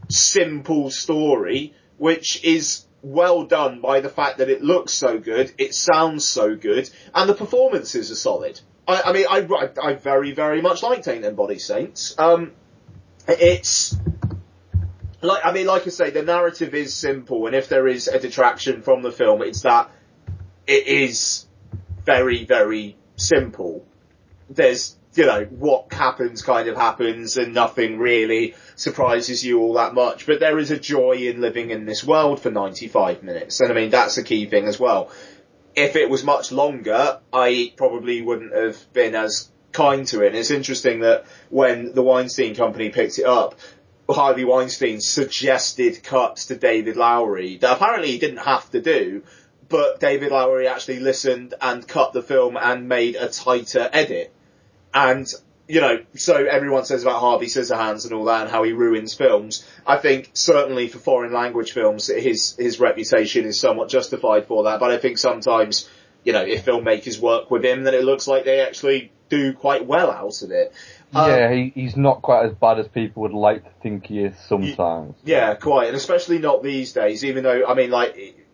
simple 0.09 0.89
story, 0.89 1.73
which 1.97 2.43
is 2.43 2.86
well 3.01 3.43
done 3.43 3.81
by 3.81 3.99
the 3.99 4.09
fact 4.09 4.39
that 4.39 4.49
it 4.49 4.61
looks 4.61 4.91
so 4.91 5.19
good, 5.19 5.51
it 5.57 5.73
sounds 5.73 6.27
so 6.27 6.55
good, 6.55 6.89
and 7.13 7.29
the 7.29 7.33
performances 7.33 8.11
are 8.11 8.15
solid. 8.15 8.59
I, 8.87 9.01
I 9.01 9.13
mean, 9.13 9.25
I, 9.29 9.69
I, 9.81 9.93
very, 9.93 10.31
very 10.31 10.61
much 10.61 10.83
liked 10.83 11.07
Ain't 11.07 11.21
Them 11.21 11.35
Body 11.35 11.59
Saints. 11.59 12.15
Um, 12.17 12.53
it's, 13.27 13.95
like, 15.21 15.45
I 15.45 15.51
mean, 15.51 15.67
like 15.67 15.85
I 15.85 15.89
say, 15.89 16.09
the 16.09 16.23
narrative 16.23 16.73
is 16.73 16.93
simple, 16.93 17.47
and 17.47 17.55
if 17.55 17.69
there 17.69 17.87
is 17.87 18.07
a 18.07 18.19
detraction 18.19 18.81
from 18.81 19.01
the 19.01 19.11
film, 19.11 19.41
it's 19.41 19.61
that 19.61 19.91
it 20.65 20.87
is 20.87 21.45
very, 22.05 22.45
very 22.45 22.97
simple. 23.15 23.85
There's, 24.49 24.95
you 25.17 25.25
know, 25.25 25.45
what 25.45 25.91
happens 25.91 26.41
kind 26.41 26.69
of 26.69 26.77
happens, 26.77 27.37
and 27.37 27.53
nothing 27.53 27.97
really 27.97 28.55
surprises 28.75 29.43
you 29.43 29.59
all 29.59 29.73
that 29.73 29.93
much, 29.93 30.25
but 30.25 30.39
there 30.39 30.59
is 30.59 30.71
a 30.71 30.79
joy 30.79 31.13
in 31.13 31.41
living 31.41 31.71
in 31.71 31.85
this 31.85 32.03
world 32.03 32.39
for 32.39 32.51
95 32.51 33.23
minutes, 33.23 33.59
and 33.59 33.71
I 33.71 33.75
mean, 33.75 33.89
that's 33.89 34.17
a 34.17 34.23
key 34.23 34.45
thing 34.45 34.65
as 34.65 34.79
well. 34.79 35.11
If 35.75 35.95
it 35.95 36.09
was 36.09 36.23
much 36.23 36.51
longer, 36.51 37.19
I 37.31 37.73
probably 37.77 38.21
wouldn't 38.21 38.55
have 38.55 38.93
been 38.93 39.15
as 39.15 39.49
kind 39.71 40.07
to 40.07 40.23
it. 40.23 40.27
And 40.27 40.35
it's 40.35 40.49
interesting 40.49 41.01
that 41.01 41.25
when 41.49 41.93
the 41.93 42.01
Weinstein 42.01 42.55
company 42.55 42.89
picked 42.89 43.19
it 43.19 43.25
up, 43.25 43.55
Harvey 44.09 44.45
Weinstein 44.45 45.01
suggested 45.01 46.03
cuts 46.03 46.47
to 46.47 46.55
David 46.55 46.95
Lowery 46.95 47.57
that 47.57 47.75
apparently 47.75 48.11
he 48.11 48.17
didn't 48.17 48.37
have 48.37 48.69
to 48.71 48.81
do, 48.81 49.23
but 49.69 49.99
David 49.99 50.31
Lowery 50.31 50.67
actually 50.67 50.99
listened 50.99 51.53
and 51.61 51.87
cut 51.87 52.13
the 52.13 52.23
film 52.23 52.57
and 52.57 52.87
made 52.87 53.15
a 53.15 53.27
tighter 53.27 53.89
edit. 53.91 54.33
And, 54.93 55.27
you 55.67 55.81
know, 55.81 55.99
so 56.15 56.35
everyone 56.35 56.85
says 56.85 57.03
about 57.03 57.19
Harvey 57.19 57.47
Scissorhands 57.47 58.05
and 58.05 58.13
all 58.13 58.25
that 58.25 58.43
and 58.43 58.49
how 58.49 58.63
he 58.63 58.71
ruins 58.71 59.13
films. 59.13 59.67
I 59.85 59.97
think 59.97 60.31
certainly 60.33 60.87
for 60.87 60.99
foreign 60.99 61.33
language 61.33 61.71
films, 61.71 62.07
his, 62.07 62.55
his 62.57 62.79
reputation 62.79 63.45
is 63.45 63.59
somewhat 63.59 63.89
justified 63.89 64.47
for 64.47 64.63
that, 64.63 64.79
but 64.79 64.91
I 64.91 64.97
think 64.97 65.17
sometimes, 65.17 65.89
you 66.23 66.33
know, 66.33 66.43
if 66.43 66.65
filmmakers 66.65 67.19
work 67.19 67.51
with 67.51 67.63
him, 67.63 67.83
then 67.83 67.93
it 67.93 68.03
looks 68.03 68.27
like 68.27 68.45
they 68.45 68.61
actually 68.61 69.11
do 69.29 69.53
quite 69.53 69.85
well 69.85 70.09
out 70.09 70.41
of 70.41 70.51
it. 70.51 70.73
Um, 71.13 71.29
yeah, 71.29 71.53
he, 71.53 71.71
he's 71.75 71.95
not 71.95 72.21
quite 72.21 72.45
as 72.45 72.53
bad 72.53 72.79
as 72.79 72.87
people 72.87 73.23
would 73.23 73.33
like 73.33 73.63
to 73.63 73.69
think 73.81 74.07
he 74.07 74.19
is 74.19 74.35
sometimes. 74.47 75.15
Yeah, 75.23 75.53
quite, 75.55 75.87
and 75.87 75.95
especially 75.97 76.39
not 76.39 76.63
these 76.63 76.93
days. 76.93 77.23
Even 77.23 77.43
though, 77.43 77.65
I 77.65 77.73
mean, 77.75 77.91
like, 77.91 78.46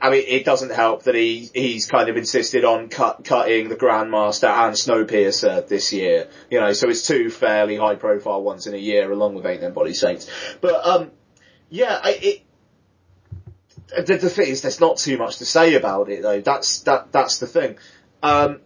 I 0.00 0.10
mean, 0.10 0.24
it 0.26 0.44
doesn't 0.44 0.72
help 0.72 1.04
that 1.04 1.14
he 1.14 1.50
he's 1.52 1.86
kind 1.86 2.08
of 2.08 2.16
insisted 2.16 2.64
on 2.64 2.88
cut, 2.88 3.24
cutting 3.24 3.68
the 3.68 3.76
Grandmaster 3.76 4.48
and 4.48 4.74
Snowpiercer 4.74 5.66
this 5.66 5.92
year. 5.92 6.28
You 6.50 6.60
know, 6.60 6.72
so 6.72 6.88
it's 6.88 7.06
two 7.06 7.30
fairly 7.30 7.76
high 7.76 7.96
profile 7.96 8.42
ones 8.42 8.66
in 8.66 8.74
a 8.74 8.78
year, 8.78 9.10
along 9.10 9.34
with 9.34 9.46
Ain't 9.46 9.60
Them 9.60 9.72
Body 9.72 9.94
Saints. 9.94 10.28
But 10.60 10.86
um, 10.86 11.10
yeah, 11.68 11.98
I, 12.02 12.10
it. 12.22 12.42
The, 14.06 14.16
the 14.16 14.30
thing 14.30 14.48
is, 14.48 14.62
there's 14.62 14.80
not 14.80 14.96
too 14.96 15.18
much 15.18 15.38
to 15.38 15.44
say 15.44 15.74
about 15.74 16.08
it 16.08 16.22
though. 16.22 16.40
That's 16.40 16.80
that 16.80 17.12
that's 17.12 17.38
the 17.38 17.46
thing. 17.46 17.76
Um, 18.22 18.60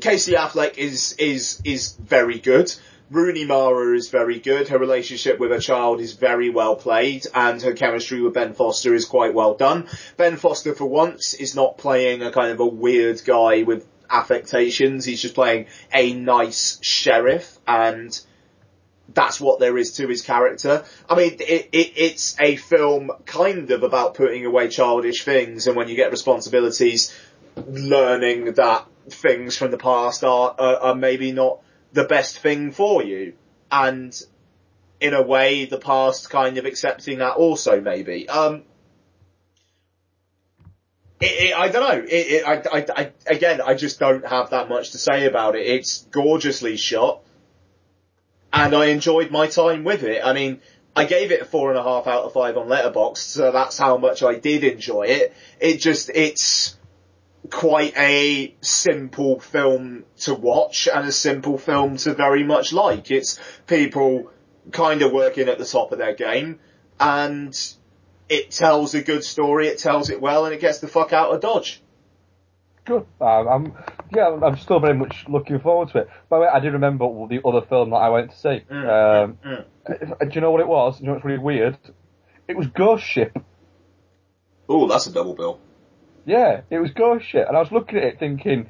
Casey 0.00 0.32
Affleck 0.32 0.76
is 0.78 1.14
is 1.14 1.60
is 1.64 1.92
very 1.92 2.38
good. 2.38 2.72
Rooney 3.10 3.44
Mara 3.44 3.94
is 3.94 4.10
very 4.10 4.40
good. 4.40 4.68
Her 4.68 4.78
relationship 4.78 5.38
with 5.38 5.52
her 5.52 5.60
child 5.60 6.00
is 6.00 6.14
very 6.14 6.50
well 6.50 6.74
played, 6.74 7.26
and 7.34 7.62
her 7.62 7.72
chemistry 7.72 8.20
with 8.20 8.34
Ben 8.34 8.52
Foster 8.52 8.94
is 8.94 9.04
quite 9.04 9.32
well 9.32 9.54
done. 9.54 9.86
Ben 10.16 10.36
Foster, 10.36 10.74
for 10.74 10.86
once, 10.86 11.34
is 11.34 11.54
not 11.54 11.78
playing 11.78 12.22
a 12.22 12.32
kind 12.32 12.50
of 12.50 12.60
a 12.60 12.66
weird 12.66 13.22
guy 13.24 13.62
with 13.62 13.86
affectations. 14.10 15.04
He's 15.04 15.22
just 15.22 15.34
playing 15.34 15.66
a 15.92 16.14
nice 16.14 16.78
sheriff, 16.82 17.58
and 17.66 18.18
that's 19.14 19.40
what 19.40 19.60
there 19.60 19.78
is 19.78 19.92
to 19.92 20.08
his 20.08 20.22
character. 20.22 20.84
I 21.08 21.14
mean, 21.14 21.34
it, 21.34 21.68
it, 21.72 21.92
it's 21.96 22.36
a 22.40 22.56
film 22.56 23.12
kind 23.24 23.70
of 23.70 23.84
about 23.84 24.14
putting 24.14 24.44
away 24.44 24.68
childish 24.68 25.24
things, 25.24 25.68
and 25.68 25.76
when 25.76 25.88
you 25.88 25.94
get 25.94 26.10
responsibilities, 26.10 27.16
learning 27.68 28.54
that 28.54 28.86
things 29.08 29.56
from 29.56 29.70
the 29.70 29.78
past 29.78 30.24
are, 30.24 30.54
are, 30.58 30.76
are 30.76 30.94
maybe 30.96 31.30
not 31.30 31.60
the 31.96 32.04
best 32.04 32.38
thing 32.38 32.70
for 32.70 33.02
you. 33.02 33.32
And 33.72 34.14
in 35.00 35.14
a 35.14 35.22
way, 35.22 35.64
the 35.64 35.78
past 35.78 36.30
kind 36.30 36.58
of 36.58 36.64
accepting 36.64 37.18
that 37.18 37.34
also 37.34 37.80
maybe. 37.80 38.28
Um, 38.28 38.62
it, 41.20 41.50
it, 41.50 41.58
I 41.58 41.68
don't 41.68 41.88
know. 41.88 42.06
It, 42.08 42.44
I, 42.46 42.78
I, 42.78 42.86
I, 42.94 43.12
again, 43.26 43.60
I 43.60 43.74
just 43.74 43.98
don't 43.98 44.26
have 44.26 44.50
that 44.50 44.68
much 44.68 44.92
to 44.92 44.98
say 44.98 45.26
about 45.26 45.56
it. 45.56 45.66
It's 45.66 46.04
gorgeously 46.10 46.76
shot, 46.76 47.22
and 48.52 48.74
I 48.74 48.86
enjoyed 48.86 49.30
my 49.30 49.46
time 49.46 49.82
with 49.82 50.02
it. 50.02 50.20
I 50.22 50.34
mean, 50.34 50.60
I 50.94 51.06
gave 51.06 51.32
it 51.32 51.40
a 51.40 51.44
four 51.46 51.70
and 51.70 51.78
a 51.78 51.82
half 51.82 52.06
out 52.06 52.24
of 52.24 52.34
five 52.34 52.56
on 52.58 52.68
Letterboxd, 52.68 53.18
so 53.18 53.50
that's 53.50 53.78
how 53.78 53.96
much 53.96 54.22
I 54.22 54.34
did 54.34 54.64
enjoy 54.64 55.04
it. 55.04 55.34
It 55.58 55.78
just, 55.78 56.10
it's 56.14 56.76
quite 57.50 57.96
a 57.96 58.54
simple 58.60 59.40
film 59.40 60.04
to 60.18 60.34
watch 60.34 60.88
and 60.88 61.06
a 61.06 61.12
simple 61.12 61.58
film 61.58 61.96
to 61.98 62.14
very 62.14 62.44
much 62.44 62.72
like. 62.72 63.10
It's 63.10 63.38
people 63.66 64.30
kind 64.72 65.02
of 65.02 65.12
working 65.12 65.48
at 65.48 65.58
the 65.58 65.64
top 65.64 65.92
of 65.92 65.98
their 65.98 66.14
game 66.14 66.58
and 66.98 67.56
it 68.28 68.50
tells 68.50 68.94
a 68.94 69.02
good 69.02 69.24
story, 69.24 69.68
it 69.68 69.78
tells 69.78 70.10
it 70.10 70.20
well 70.20 70.44
and 70.44 70.54
it 70.54 70.60
gets 70.60 70.78
the 70.78 70.88
fuck 70.88 71.12
out 71.12 71.32
of 71.32 71.40
Dodge. 71.40 71.82
Good. 72.84 73.04
Um, 73.20 73.48
I'm, 73.48 73.72
yeah, 74.14 74.38
I'm 74.42 74.56
still 74.58 74.78
very 74.78 74.94
much 74.94 75.24
looking 75.28 75.58
forward 75.58 75.90
to 75.90 75.98
it. 75.98 76.08
By 76.28 76.36
the 76.38 76.42
way, 76.42 76.48
I 76.48 76.60
do 76.60 76.70
remember 76.70 77.06
the 77.28 77.40
other 77.44 77.66
film 77.66 77.90
that 77.90 77.96
I 77.96 78.08
went 78.10 78.30
to 78.30 78.36
see. 78.36 78.62
Mm, 78.70 79.36
um, 79.44 79.64
Do 79.86 80.30
you 80.32 80.40
know 80.40 80.52
what 80.52 80.60
it 80.60 80.68
was? 80.68 80.98
Do 80.98 81.02
you 81.02 81.06
know 81.08 81.14
what's 81.14 81.24
really 81.24 81.38
weird? 81.38 81.78
It 82.46 82.56
was 82.56 82.68
Ghost 82.68 83.04
Ship. 83.04 83.36
Oh, 84.68 84.86
that's 84.86 85.06
a 85.08 85.12
double 85.12 85.34
bill. 85.34 85.58
Yeah, 86.26 86.62
it 86.68 86.78
was 86.78 86.90
ghost 86.90 87.24
shit. 87.24 87.46
And 87.48 87.56
I 87.56 87.60
was 87.60 87.72
looking 87.72 87.98
at 87.98 88.04
it 88.04 88.18
thinking, 88.18 88.66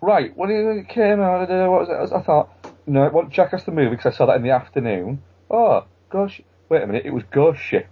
right, 0.00 0.34
when 0.36 0.50
it 0.50 0.88
came 0.88 1.20
out, 1.20 1.48
what 1.48 1.88
was 1.88 2.10
it? 2.10 2.14
I 2.14 2.22
thought, 2.22 2.48
no, 2.86 3.04
it 3.04 3.12
wasn't 3.12 3.34
Jackass 3.34 3.64
the 3.64 3.72
movie 3.72 3.90
because 3.90 4.14
I 4.14 4.16
saw 4.16 4.26
that 4.26 4.36
in 4.36 4.42
the 4.42 4.50
afternoon. 4.50 5.20
Oh, 5.50 5.84
ghost 6.08 6.36
ship. 6.36 6.46
Wait 6.72 6.82
a 6.82 6.86
minute, 6.86 7.04
it 7.04 7.12
was 7.12 7.22
Ghost 7.30 7.60
Ship. 7.60 7.86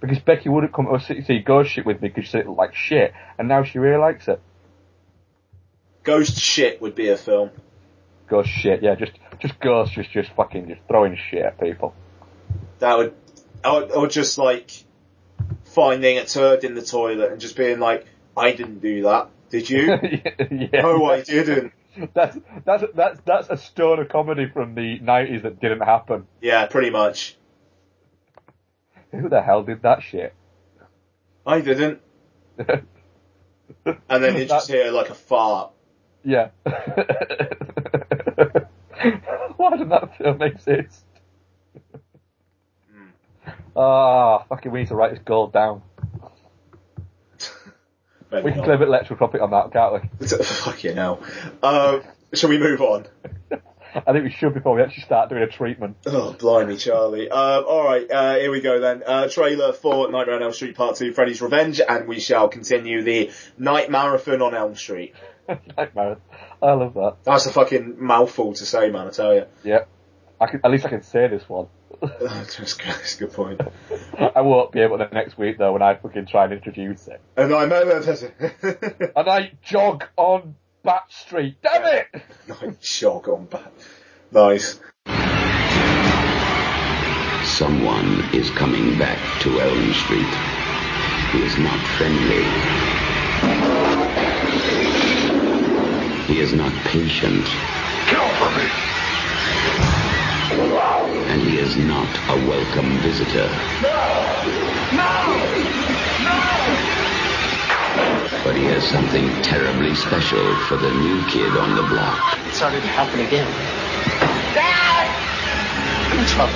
Because 0.00 0.20
Becky 0.20 0.48
wouldn't 0.48 0.72
come 0.72 0.86
to 0.86 1.00
see, 1.04 1.22
see 1.22 1.40
Ghost 1.40 1.72
Ship 1.72 1.84
with 1.84 2.00
me 2.00 2.06
because 2.06 2.26
she 2.26 2.30
said 2.30 2.42
it 2.42 2.46
looked 2.46 2.58
like 2.58 2.74
shit, 2.74 3.12
and 3.36 3.48
now 3.48 3.64
she 3.64 3.80
really 3.80 3.98
likes 3.98 4.28
it. 4.28 4.40
Ghost 6.04 6.38
shit 6.38 6.80
would 6.80 6.94
be 6.94 7.08
a 7.08 7.16
film. 7.16 7.50
Ghost 8.28 8.48
shit, 8.48 8.80
yeah, 8.80 8.94
just, 8.94 9.12
just 9.40 9.58
ghosts, 9.58 9.96
just, 9.96 10.12
just 10.12 10.30
fucking, 10.36 10.68
just 10.68 10.80
throwing 10.86 11.16
shit 11.16 11.42
at 11.42 11.58
people. 11.58 11.94
That 12.78 12.96
would, 12.98 13.14
or, 13.64 13.92
or 13.92 14.06
just 14.06 14.38
like 14.38 14.70
finding 15.64 16.18
a 16.18 16.24
turd 16.24 16.62
in 16.62 16.74
the 16.74 16.82
toilet 16.82 17.32
and 17.32 17.40
just 17.40 17.56
being 17.56 17.80
like, 17.80 18.06
I 18.36 18.52
didn't 18.52 18.80
do 18.80 19.02
that. 19.02 19.28
Did 19.50 19.68
you? 19.68 19.86
yeah. 20.50 20.82
No, 20.82 21.06
I 21.06 21.20
didn't. 21.22 21.72
That's, 22.14 22.38
that's, 22.64 22.84
that's, 22.94 23.20
that's 23.26 23.50
a 23.50 23.56
stoner 23.56 24.06
comedy 24.06 24.48
from 24.48 24.74
the 24.74 24.98
90s 25.00 25.42
that 25.42 25.60
didn't 25.60 25.82
happen. 25.82 26.26
Yeah, 26.40 26.66
pretty 26.66 26.90
much. 26.90 27.36
Who 29.10 29.28
the 29.28 29.42
hell 29.42 29.62
did 29.62 29.82
that 29.82 30.02
shit? 30.02 30.34
I 31.46 31.60
didn't. 31.60 32.00
And 34.08 34.22
then 34.22 34.36
you 34.36 34.44
just 34.46 34.68
hear 34.68 34.90
like 34.92 35.10
a 35.10 35.14
fart. 35.14 35.72
Yeah. 36.24 36.50
Why 39.56 39.70
didn't 39.70 39.88
that 39.88 40.16
film 40.18 40.42
exist? 40.42 41.04
Ah, 43.74 44.44
fucking, 44.44 44.70
we 44.70 44.80
need 44.80 44.88
to 44.88 44.94
write 44.94 45.12
this 45.12 45.22
goal 45.24 45.48
down. 45.48 45.82
We 48.32 48.52
can 48.52 48.64
claim 48.64 48.82
electrical 48.82 49.26
topic 49.26 49.42
on 49.42 49.50
that, 49.50 49.72
can't 49.72 50.02
we? 50.20 50.26
Fucking 50.26 50.96
hell. 50.96 51.22
Um, 51.62 52.02
shall 52.32 52.48
we 52.48 52.58
move 52.58 52.80
on? 52.80 53.06
I 53.94 54.12
think 54.12 54.24
we 54.24 54.30
should 54.30 54.54
before 54.54 54.74
we 54.74 54.82
actually 54.82 55.02
start 55.02 55.28
doing 55.28 55.42
a 55.42 55.46
treatment. 55.46 55.98
Oh, 56.06 56.32
blimey, 56.32 56.78
Charlie. 56.78 57.28
Um, 57.30 57.64
alright, 57.64 58.10
uh, 58.10 58.36
here 58.36 58.50
we 58.50 58.62
go 58.62 58.80
then. 58.80 59.02
Uh, 59.04 59.28
trailer 59.28 59.74
for 59.74 60.10
Nightmare 60.10 60.36
on 60.36 60.42
Elm 60.42 60.52
Street 60.52 60.74
Part 60.76 60.96
2, 60.96 61.12
Freddy's 61.12 61.42
Revenge, 61.42 61.80
and 61.86 62.08
we 62.08 62.18
shall 62.18 62.48
continue 62.48 63.02
the 63.02 63.30
Night 63.58 63.90
Marathon 63.90 64.40
on 64.40 64.54
Elm 64.54 64.76
Street. 64.76 65.14
Nightmare. 65.76 66.16
I 66.62 66.72
love 66.72 66.94
that. 66.94 67.16
That's 67.24 67.44
a 67.46 67.52
fucking 67.52 67.96
mouthful 67.98 68.54
to 68.54 68.64
say, 68.64 68.88
man, 68.90 69.08
I 69.08 69.10
tell 69.10 69.34
you. 69.34 69.44
Yeah. 69.62 69.84
I 70.40 70.46
can, 70.46 70.60
at 70.64 70.70
least 70.70 70.86
I 70.86 70.88
can 70.88 71.02
say 71.02 71.28
this 71.28 71.46
one. 71.48 71.66
That's, 72.20 72.58
a 72.58 73.18
good 73.18 73.32
point. 73.32 73.60
I 74.34 74.40
won't 74.40 74.72
be 74.72 74.80
able 74.80 74.98
to 74.98 75.08
next 75.12 75.38
week 75.38 75.58
though 75.58 75.72
when 75.72 75.82
I 75.82 75.94
fucking 75.94 76.26
try 76.26 76.44
and 76.44 76.52
introduce 76.54 77.08
oh, 77.08 77.12
it. 77.12 77.20
And 77.36 77.54
I 77.54 77.62
and 79.16 79.28
I 79.28 79.52
jog 79.62 80.04
on 80.16 80.56
Bat 80.82 81.04
Street. 81.10 81.58
Damn 81.62 81.84
it! 81.84 82.22
Night 82.48 82.80
jog 82.80 83.28
on 83.28 83.44
back. 83.46 83.72
Nice. 84.32 84.80
Someone 87.44 88.24
is 88.34 88.50
coming 88.50 88.98
back 88.98 89.18
to 89.42 89.60
Elm 89.60 89.92
Street. 89.94 90.34
He 91.30 91.42
is 91.42 91.56
not 91.58 91.78
friendly. 91.96 92.42
He 96.26 96.40
is 96.40 96.52
not 96.52 96.72
patient. 96.84 97.46
And 100.52 101.40
he 101.40 101.58
is 101.58 101.76
not 101.76 102.08
a 102.28 102.36
welcome 102.36 102.98
visitor. 102.98 103.48
No! 103.80 104.42
No! 104.92 105.38
No! 106.20 106.38
But 108.44 108.56
he 108.56 108.64
has 108.64 108.84
something 108.84 109.30
terribly 109.42 109.94
special 109.94 110.44
for 110.66 110.76
the 110.76 110.90
new 110.90 111.24
kid 111.26 111.56
on 111.56 111.74
the 111.74 111.82
block. 111.82 112.38
It 112.46 112.52
started 112.52 112.82
to 112.82 112.88
happen 112.88 113.20
again. 113.20 113.48
Dad! 114.52 115.08
I'm 116.12 116.18
in 116.18 116.26
trouble. 116.26 116.52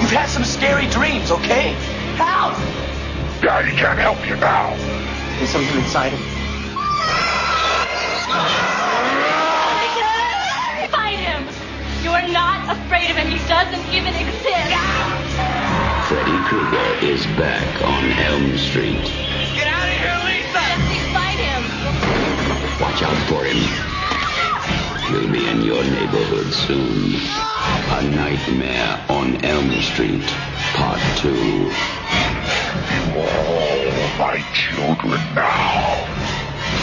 You've 0.00 0.12
had 0.12 0.28
some 0.28 0.44
scary 0.44 0.86
dreams, 0.86 1.32
okay? 1.32 1.72
Help! 2.14 2.54
Daddy 3.42 3.74
can't 3.74 3.98
help 3.98 4.24
you 4.28 4.36
now. 4.36 4.76
There's 5.38 5.50
something 5.50 5.78
inside 5.78 6.12
him. 6.12 6.22
Are 12.12 12.28
not 12.28 12.76
afraid 12.76 13.10
of 13.10 13.16
him. 13.16 13.28
He 13.30 13.38
doesn't 13.48 13.86
even 13.94 14.14
exist. 14.14 14.76
Freddy 16.08 16.36
Krueger 16.44 16.88
is 17.00 17.24
back 17.38 17.82
on 17.82 18.04
Elm 18.20 18.58
Street. 18.58 19.00
Get 19.56 19.66
out 19.66 19.88
of 19.88 19.96
here, 19.96 20.18
Lisa! 20.28 20.52
Jesse, 20.52 21.00
fight 21.16 21.40
him! 21.40 21.62
Watch 22.80 23.02
out 23.02 23.16
for 23.28 23.44
him. 23.44 23.56
He'll 25.08 25.32
be 25.32 25.48
in 25.48 25.62
your 25.62 25.82
neighborhood 25.84 26.52
soon. 26.52 27.14
A 27.16 28.02
Nightmare 28.14 29.04
on 29.08 29.42
Elm 29.44 29.72
Street, 29.80 30.28
Part 30.74 31.00
2. 31.18 31.30
Oh, 33.14 34.16
my 34.18 34.44
children 34.52 35.20
now. 35.34 36.06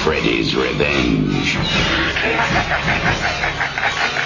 Freddy's 0.04 0.56
Revenge. 0.56 1.58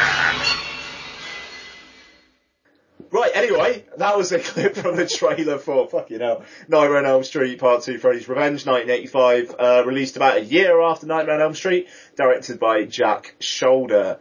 Right, 3.13 3.29
anyway, 3.35 3.85
that 3.97 4.17
was 4.17 4.31
a 4.31 4.39
clip 4.39 4.75
from 4.75 4.95
the 4.95 5.05
trailer 5.05 5.59
for, 5.59 5.87
fucking 5.87 6.19
hell, 6.19 6.43
Nightmare 6.67 6.97
on 6.97 7.05
Elm 7.05 7.23
Street 7.23 7.59
Part 7.59 7.83
2 7.83 7.99
Freddy's 7.99 8.27
Revenge, 8.27 8.65
1985, 8.65 9.55
uh, 9.59 9.83
released 9.85 10.15
about 10.15 10.37
a 10.37 10.43
year 10.43 10.81
after 10.81 11.05
Nightmare 11.05 11.35
on 11.35 11.41
Elm 11.43 11.53
Street, 11.53 11.89
directed 12.15 12.59
by 12.59 12.85
Jack 12.85 13.35
Sholder. 13.39 14.17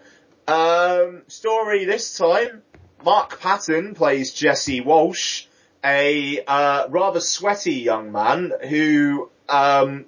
Um, 0.46 1.22
story 1.26 1.86
this 1.86 2.18
time, 2.18 2.60
Mark 3.02 3.40
Patton 3.40 3.94
plays 3.94 4.34
Jesse 4.34 4.82
Walsh, 4.82 5.46
a, 5.82 6.44
uh, 6.44 6.88
rather 6.90 7.20
sweaty 7.20 7.76
young 7.76 8.12
man 8.12 8.52
who, 8.68 9.30
um, 9.48 10.04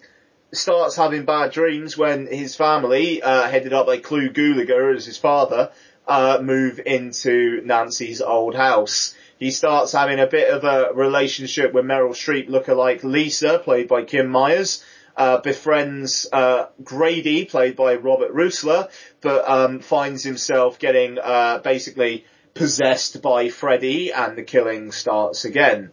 starts 0.53 0.95
having 0.95 1.25
bad 1.25 1.53
dreams 1.53 1.97
when 1.97 2.27
his 2.27 2.55
family, 2.55 3.23
uh, 3.23 3.49
headed 3.49 3.73
up 3.73 3.87
by 3.87 3.97
Clu 3.97 4.29
Gulager 4.29 4.95
as 4.95 5.07
his 5.07 5.17
father, 5.17 5.73
uh, 6.07 6.39
move 6.43 6.81
into 6.85 7.63
Nancy's 7.65 8.21
old 8.21 8.55
house. 8.55 9.15
He 9.39 9.51
starts 9.51 9.93
having 9.93 10.21
a 10.21 10.27
bit 10.27 10.51
of 10.51 10.65
a 10.65 10.93
relationship 10.95 11.73
with 11.73 11.85
Meryl 11.85 12.11
Streep 12.11 12.49
lookalike 12.49 13.03
Lisa, 13.03 13.59
played 13.59 13.89
by 13.89 14.05
Kim 14.05 14.29
Myers, 14.29 14.85
uh, 15.17 15.39
befriends, 15.39 16.27
uh, 16.33 16.67
Grady, 16.83 17.45
played 17.45 17.77
by 17.77 17.95
Robert 17.97 18.33
Rusler, 18.33 18.91
but, 19.21 19.49
um, 19.49 19.81
finds 19.81 20.23
himself 20.23 20.79
getting, 20.79 21.19
uh, 21.19 21.59
basically 21.59 22.25
possessed 22.55 23.21
by 23.21 23.49
Freddy 23.49 24.13
and 24.13 24.39
the 24.39 24.43
killing 24.43 24.93
starts 24.93 25.45
again. 25.45 25.93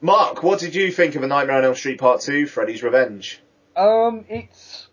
Mark, 0.00 0.42
what 0.42 0.58
did 0.58 0.74
you 0.74 0.90
think 0.90 1.14
of 1.14 1.22
A 1.22 1.26
Nightmare 1.26 1.58
on 1.58 1.64
Elm 1.64 1.74
Street 1.74 1.98
Part 1.98 2.20
2, 2.20 2.46
Freddy's 2.46 2.82
Revenge? 2.82 3.40
Um, 3.76 4.24
it's 4.28 4.83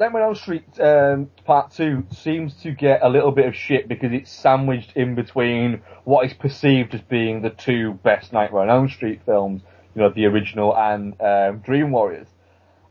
Nightmare 0.00 0.22
on 0.22 0.28
Elm 0.28 0.34
Street 0.34 0.80
um, 0.80 1.30
Part 1.44 1.72
Two 1.72 2.06
seems 2.10 2.54
to 2.62 2.70
get 2.70 3.00
a 3.02 3.08
little 3.10 3.32
bit 3.32 3.44
of 3.44 3.54
shit 3.54 3.86
because 3.86 4.12
it's 4.12 4.32
sandwiched 4.32 4.96
in 4.96 5.14
between 5.14 5.82
what 6.04 6.24
is 6.24 6.32
perceived 6.32 6.94
as 6.94 7.02
being 7.02 7.42
the 7.42 7.50
two 7.50 7.92
best 8.02 8.32
Nightmare 8.32 8.62
on 8.62 8.70
Elm 8.70 8.88
Street 8.88 9.20
films, 9.26 9.60
you 9.94 10.00
know, 10.00 10.08
the 10.08 10.24
original 10.24 10.74
and 10.74 11.20
um, 11.20 11.58
Dream 11.58 11.92
Warriors. 11.92 12.28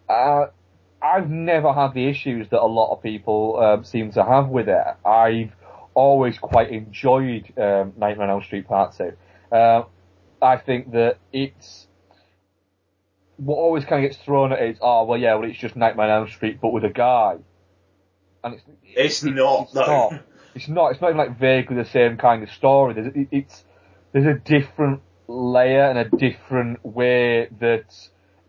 Uh, 0.08 0.48
I've 1.02 1.32
never 1.32 1.74
had 1.74 1.96
the 1.96 2.08
issues 2.08 2.48
that 2.50 2.62
a 2.62 2.68
lot 2.68 2.94
of 2.94 3.02
people 3.02 3.60
um, 3.60 3.84
seem 3.84 4.12
to 4.12 4.24
have 4.24 4.50
with 4.50 4.70
it. 4.70 4.84
I've 5.04 5.54
always 5.96 6.38
quite 6.38 6.70
enjoyed 6.70 7.52
um, 7.58 7.94
Nightmare 7.98 8.28
on 8.28 8.30
Elm 8.30 8.44
Street 8.44 8.68
Part 8.68 8.96
Two. 8.96 9.14
Uh, 9.52 9.82
I 10.44 10.58
think 10.58 10.92
that 10.92 11.18
it's 11.34 11.88
what 13.40 13.56
always 13.56 13.86
kind 13.86 14.04
of 14.04 14.12
gets 14.12 14.22
thrown 14.24 14.52
at 14.52 14.60
it 14.62 14.72
is, 14.72 14.78
oh 14.82 15.06
well, 15.06 15.18
yeah, 15.18 15.36
well, 15.36 15.50
it's 15.50 15.58
just 15.60 15.76
Nightmare 15.76 16.12
on 16.12 16.22
Elm 16.22 16.30
Street, 16.30 16.60
but 16.62 16.70
with 16.74 16.84
a 16.84 16.90
guy, 16.90 17.38
and 18.44 18.56
it's 18.56 18.64
It's 18.84 19.24
not, 19.24 19.64
it's 19.64 19.74
though. 19.74 19.86
not. 19.86 20.14
It's 20.56 20.68
not. 20.68 20.92
It's 20.92 21.02
not 21.02 21.10
even 21.10 21.18
like 21.18 21.40
vaguely 21.40 21.76
the 21.78 21.86
same 21.90 22.18
kind 22.18 22.44
of 22.44 22.52
story. 22.52 22.94
There's 22.96 23.08
it, 23.16 23.28
it's 23.32 23.64
there's 24.12 24.26
a 24.26 24.34
different 24.34 25.02
layer 25.28 25.84
and 25.84 26.00
a 26.00 26.06
different 26.06 26.84
way 26.84 27.48
that 27.60 27.86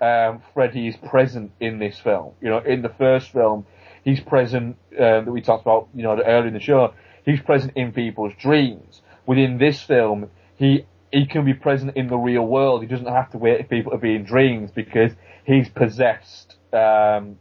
um, 0.01 0.43
Freddy 0.55 0.89
is 0.89 0.97
present 0.97 1.53
in 1.61 1.79
this 1.79 1.99
film. 1.99 2.33
You 2.41 2.49
know, 2.51 2.59
in 2.59 2.83
the 2.83 2.89
first 2.89 3.33
film, 3.33 3.67
he's 4.03 4.21
present 4.21 4.77
um, 4.99 5.25
that 5.25 5.31
we 5.31 5.41
talked 5.43 5.63
about. 5.63 5.89
You 5.95 6.03
know, 6.03 6.21
earlier 6.21 6.49
in 6.49 6.55
the 6.55 6.61
show, 6.61 6.95
he's 7.25 7.41
present 7.41 7.73
in 7.77 7.93
people's 7.93 8.33
dreams. 8.41 9.03
Within 9.27 9.59
this 9.59 9.81
film, 9.81 10.31
he 10.57 10.87
he 11.13 11.27
can 11.27 11.45
be 11.45 11.55
present 11.55 11.97
in 11.97 12.09
the 12.09 12.17
real 12.17 12.47
world. 12.47 12.83
He 12.83 12.87
doesn't 12.87 13.07
have 13.07 13.31
to 13.33 13.39
wait 13.39 13.63
for 13.63 13.69
people 13.69 13.93
to 13.93 13.99
be 13.99 14.15
in 14.15 14.25
dreams 14.25 14.71
because 14.71 15.13
he's 15.45 15.69
possessed 15.69 16.57
um, 16.73 17.39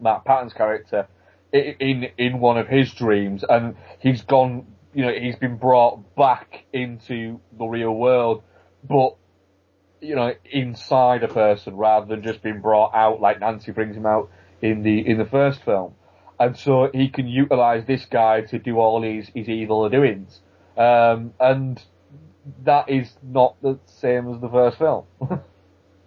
Matt 0.00 0.24
Patton's 0.24 0.52
character 0.52 1.08
in 1.52 2.08
in 2.18 2.40
one 2.40 2.58
of 2.58 2.68
his 2.68 2.92
dreams, 2.92 3.44
and 3.48 3.76
he's 4.00 4.22
gone. 4.22 4.66
You 4.94 5.06
know, 5.06 5.12
he's 5.12 5.36
been 5.36 5.56
brought 5.56 6.16
back 6.16 6.64
into 6.72 7.40
the 7.56 7.66
real 7.66 7.94
world, 7.94 8.42
but 8.82 9.16
you 10.00 10.14
know, 10.14 10.32
inside 10.50 11.22
a 11.22 11.28
person 11.28 11.76
rather 11.76 12.06
than 12.06 12.22
just 12.22 12.42
being 12.42 12.60
brought 12.60 12.94
out 12.94 13.20
like 13.20 13.40
Nancy 13.40 13.72
brings 13.72 13.96
him 13.96 14.06
out 14.06 14.30
in 14.62 14.82
the 14.82 15.06
in 15.06 15.18
the 15.18 15.24
first 15.24 15.64
film. 15.64 15.94
And 16.40 16.56
so 16.56 16.88
he 16.92 17.08
can 17.08 17.26
utilize 17.26 17.84
this 17.86 18.04
guy 18.04 18.42
to 18.42 18.58
do 18.60 18.78
all 18.78 19.02
his, 19.02 19.28
his 19.34 19.48
evil 19.48 19.88
doings. 19.88 20.40
Um, 20.76 21.34
and 21.40 21.82
that 22.64 22.88
is 22.90 23.10
not 23.22 23.60
the 23.62 23.78
same 23.86 24.32
as 24.32 24.40
the 24.40 24.48
first 24.48 24.78
film. 24.78 25.04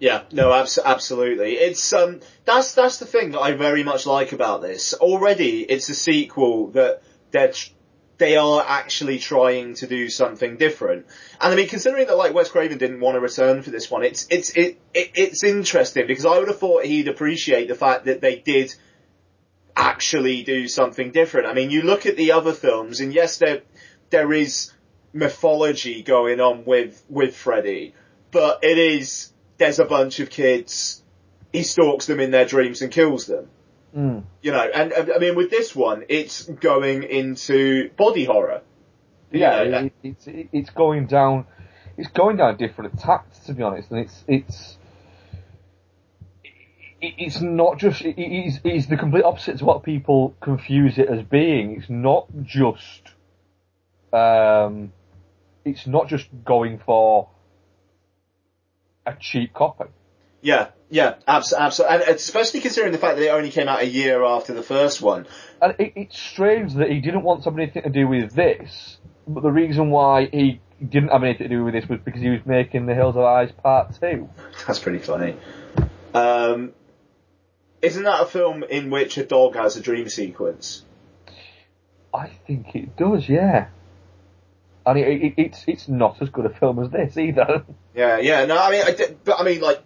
Yeah, 0.01 0.23
no, 0.31 0.51
abs- 0.51 0.80
absolutely. 0.84 1.53
It's 1.53 1.93
um, 1.93 2.22
that's 2.43 2.73
that's 2.73 2.97
the 2.97 3.05
thing 3.05 3.34
that 3.34 3.39
I 3.39 3.51
very 3.51 3.84
much 3.84 4.07
like 4.07 4.31
about 4.31 4.63
this. 4.63 4.95
Already, 4.95 5.61
it's 5.61 5.89
a 5.89 5.93
sequel 5.93 6.72
that 6.72 7.03
they're 7.30 7.51
tr- 7.51 7.69
they 8.18 8.35
are 8.35 8.65
actually 8.68 9.19
trying 9.19 9.76
to 9.76 9.85
do 9.85 10.09
something 10.09 10.57
different. 10.57 11.05
And 11.39 11.53
I 11.53 11.55
mean, 11.55 11.68
considering 11.68 12.07
that 12.07 12.18
like 12.18 12.34
Wes 12.34 12.49
Craven 12.49 12.80
didn't 12.80 12.99
want 12.99 13.13
to 13.13 13.19
return 13.19 13.61
for 13.61 13.69
this 13.69 13.91
one, 13.91 14.03
it's 14.03 14.26
it's 14.31 14.49
it, 14.57 14.80
it 14.95 15.11
it's 15.13 15.43
interesting 15.43 16.07
because 16.07 16.26
I 16.26 16.39
would 16.39 16.47
have 16.47 16.57
thought 16.57 16.84
he'd 16.84 17.07
appreciate 17.07 17.68
the 17.68 17.76
fact 17.76 18.05
that 18.05 18.22
they 18.22 18.38
did 18.38 18.73
actually 19.76 20.41
do 20.41 20.68
something 20.68 21.11
different. 21.11 21.45
I 21.45 21.53
mean, 21.53 21.69
you 21.69 21.84
look 21.84 22.07
at 22.07 22.18
the 22.18 22.31
other 22.31 22.53
films, 22.53 23.01
and 23.01 23.13
yes, 23.13 23.38
there 23.38 23.61
there 24.09 24.34
is 24.34 24.72
mythology 25.13 26.03
going 26.03 26.39
on 26.39 26.65
with 26.65 27.03
with 27.09 27.35
Freddy, 27.35 27.93
but 28.31 28.59
it 28.63 28.77
is 28.77 29.31
there's 29.57 29.79
a 29.79 29.85
bunch 29.85 30.19
of 30.19 30.29
kids, 30.29 31.03
he 31.51 31.63
stalks 31.63 32.07
them 32.07 32.19
in 32.19 32.31
their 32.31 32.45
dreams 32.45 32.81
and 32.81 32.91
kills 32.91 33.27
them. 33.27 33.47
Mm. 33.95 34.23
You 34.41 34.51
know, 34.51 34.63
and 34.73 34.93
I 34.93 35.17
mean 35.19 35.35
with 35.35 35.49
this 35.49 35.75
one, 35.75 36.05
it's 36.09 36.43
going 36.43 37.03
into 37.03 37.89
body 37.97 38.25
horror. 38.25 38.61
Yeah, 39.31 39.63
You 39.63 39.71
know, 39.71 39.77
it, 39.77 39.93
it's 40.03 40.27
it's 40.27 40.69
going 40.69 41.07
down, 41.07 41.45
it's 41.97 42.09
going 42.09 42.38
down 42.38 42.57
different 42.57 42.93
attacks 42.93 43.39
to 43.39 43.53
be 43.53 43.63
honest, 43.63 43.91
and 43.91 43.99
it's 43.99 44.23
it's 44.27 44.77
it's 47.01 47.41
not 47.41 47.79
just 47.79 48.01
it 48.01 48.19
is 48.19 48.59
it's 48.63 48.85
the 48.88 48.95
complete 48.95 49.23
opposite 49.23 49.57
to 49.57 49.65
what 49.65 49.83
people 49.83 50.35
confuse 50.39 50.97
it 50.97 51.09
as 51.09 51.23
being. 51.23 51.77
It's 51.77 51.89
not 51.89 52.27
just 52.43 53.01
um, 54.13 54.93
it's 55.65 55.88
not 55.88 56.07
just 56.07 56.27
going 56.43 56.79
for 56.79 57.29
a 59.05 59.13
cheap 59.19 59.53
copy. 59.53 59.85
Yeah, 60.41 60.69
yeah, 60.89 61.15
absolutely, 61.27 61.88
and 61.88 62.01
especially 62.15 62.61
considering 62.61 62.91
the 62.91 62.97
fact 62.97 63.17
that 63.17 63.25
it 63.25 63.29
only 63.29 63.51
came 63.51 63.67
out 63.67 63.81
a 63.81 63.88
year 63.88 64.23
after 64.23 64.53
the 64.53 64.63
first 64.63 65.01
one. 65.01 65.27
And 65.61 65.75
it, 65.77 65.93
it's 65.95 66.19
strange 66.19 66.73
that 66.75 66.89
he 66.89 66.99
didn't 66.99 67.23
want 67.23 67.43
something 67.43 67.71
to 67.71 67.89
do 67.89 68.07
with 68.07 68.33
this, 68.33 68.97
but 69.27 69.43
the 69.43 69.51
reason 69.51 69.91
why 69.91 70.25
he 70.25 70.59
didn't 70.83 71.09
have 71.09 71.23
anything 71.23 71.47
to 71.47 71.55
do 71.55 71.63
with 71.63 71.73
this 71.73 71.88
was 71.88 71.99
because 72.03 72.21
he 72.21 72.29
was 72.29 72.41
making 72.45 72.88
The 72.88 72.95
Hills 72.95 73.15
Have 73.15 73.23
Eyes 73.23 73.51
Part 73.51 73.99
2. 73.99 74.27
That's 74.67 74.79
pretty 74.79 74.99
funny. 74.99 75.35
Um, 76.13 76.73
isn't 77.81 78.03
that 78.03 78.21
a 78.21 78.25
film 78.25 78.63
in 78.63 78.89
which 78.89 79.17
a 79.17 79.23
dog 79.23 79.55
has 79.55 79.77
a 79.77 79.81
dream 79.81 80.09
sequence? 80.09 80.83
I 82.13 82.31
think 82.47 82.75
it 82.75 82.97
does, 82.97 83.29
yeah. 83.29 83.67
And 84.86 84.98
it, 84.98 85.24
it, 85.24 85.34
it's 85.38 85.64
it's 85.68 85.88
not 85.88 86.22
as 86.22 86.30
good 86.30 86.45
a 86.45 86.49
film 86.49 86.84
as 86.84 86.90
this 86.91 87.18
either. 87.18 87.66
Yeah, 87.94 88.20
yeah. 88.20 88.45
No, 88.45 88.58
I 88.58 88.72
mean, 88.72 88.84
I 88.86 88.91
did, 88.91 89.22
but 89.26 89.38
I 89.38 89.44
mean, 89.44 89.60
like, 89.60 89.84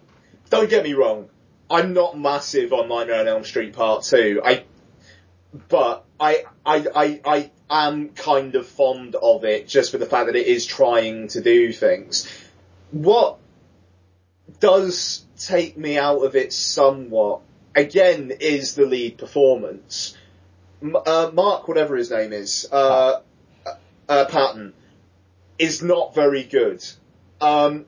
don't 0.48 0.70
get 0.70 0.84
me 0.84 0.94
wrong. 0.94 1.28
I'm 1.68 1.92
not 1.92 2.16
massive 2.16 2.72
on 2.72 2.88
Nightmare 2.88 3.18
on 3.18 3.26
Elm 3.26 3.42
Street 3.42 3.72
Part 3.72 4.04
Two. 4.04 4.40
I, 4.44 4.62
but 5.68 6.04
I, 6.20 6.44
I, 6.64 6.86
I, 6.94 7.20
I 7.24 7.88
am 7.88 8.10
kind 8.10 8.54
of 8.54 8.66
fond 8.66 9.16
of 9.16 9.44
it 9.44 9.66
just 9.66 9.90
for 9.90 9.98
the 9.98 10.06
fact 10.06 10.26
that 10.26 10.36
it 10.36 10.46
is 10.46 10.66
trying 10.66 11.26
to 11.28 11.40
do 11.40 11.72
things. 11.72 12.28
What 12.92 13.38
does 14.60 15.24
take 15.38 15.76
me 15.76 15.98
out 15.98 16.24
of 16.24 16.36
it 16.36 16.52
somewhat, 16.52 17.40
again, 17.74 18.32
is 18.40 18.74
the 18.74 18.86
lead 18.86 19.18
performance. 19.18 20.16
Uh, 20.82 21.30
Mark, 21.32 21.68
whatever 21.68 21.96
his 21.96 22.10
name 22.10 22.32
is, 22.32 22.68
uh, 22.70 23.20
uh, 24.08 24.24
Patton, 24.26 24.72
is 25.58 25.82
not 25.82 26.14
very 26.14 26.42
good. 26.44 26.84
Um, 27.40 27.86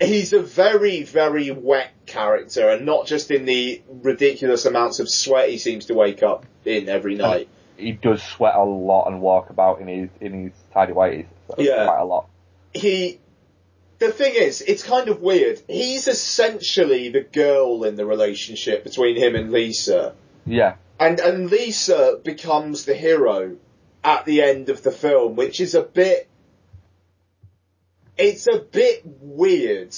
he's 0.00 0.32
a 0.32 0.42
very, 0.42 1.02
very 1.02 1.50
wet 1.50 1.90
character, 2.06 2.68
and 2.68 2.86
not 2.86 3.06
just 3.06 3.30
in 3.30 3.44
the 3.44 3.82
ridiculous 3.88 4.64
amounts 4.64 5.00
of 5.00 5.08
sweat 5.08 5.48
he 5.48 5.58
seems 5.58 5.86
to 5.86 5.94
wake 5.94 6.22
up 6.22 6.46
in 6.64 6.88
every 6.88 7.14
night. 7.14 7.48
He 7.76 7.92
does 7.92 8.22
sweat 8.22 8.54
a 8.54 8.62
lot 8.62 9.08
and 9.08 9.20
walk 9.20 9.50
about 9.50 9.80
in 9.80 9.88
his 9.88 10.08
in 10.20 10.44
his 10.44 10.52
tidy 10.72 10.92
whities. 10.92 11.26
So 11.48 11.56
Yeah. 11.58 11.84
Quite 11.84 12.00
a 12.00 12.04
lot. 12.04 12.28
He, 12.74 13.18
the 13.98 14.10
thing 14.12 14.34
is, 14.34 14.62
it's 14.62 14.82
kind 14.82 15.08
of 15.08 15.20
weird. 15.20 15.60
He's 15.68 16.08
essentially 16.08 17.10
the 17.10 17.20
girl 17.20 17.84
in 17.84 17.96
the 17.96 18.06
relationship 18.06 18.84
between 18.84 19.16
him 19.16 19.34
and 19.34 19.52
Lisa. 19.52 20.14
Yeah. 20.46 20.76
And, 20.98 21.20
and 21.20 21.50
Lisa 21.50 22.20
becomes 22.22 22.84
the 22.84 22.94
hero 22.94 23.56
at 24.04 24.24
the 24.24 24.42
end 24.42 24.68
of 24.68 24.82
the 24.82 24.90
film, 24.90 25.36
which 25.36 25.60
is 25.60 25.74
a 25.74 25.82
bit, 25.82 26.28
it's 28.16 28.46
a 28.46 28.58
bit 28.58 29.02
weird. 29.04 29.94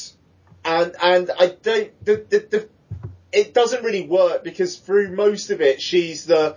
And, 0.64 0.94
and 1.02 1.30
I 1.38 1.48
don't, 1.48 2.04
the, 2.04 2.24
the, 2.28 2.38
the, 2.50 2.68
it 3.32 3.52
doesn't 3.52 3.84
really 3.84 4.06
work 4.06 4.44
because 4.44 4.76
through 4.78 5.14
most 5.14 5.50
of 5.50 5.60
it, 5.60 5.80
she's 5.80 6.24
the, 6.24 6.56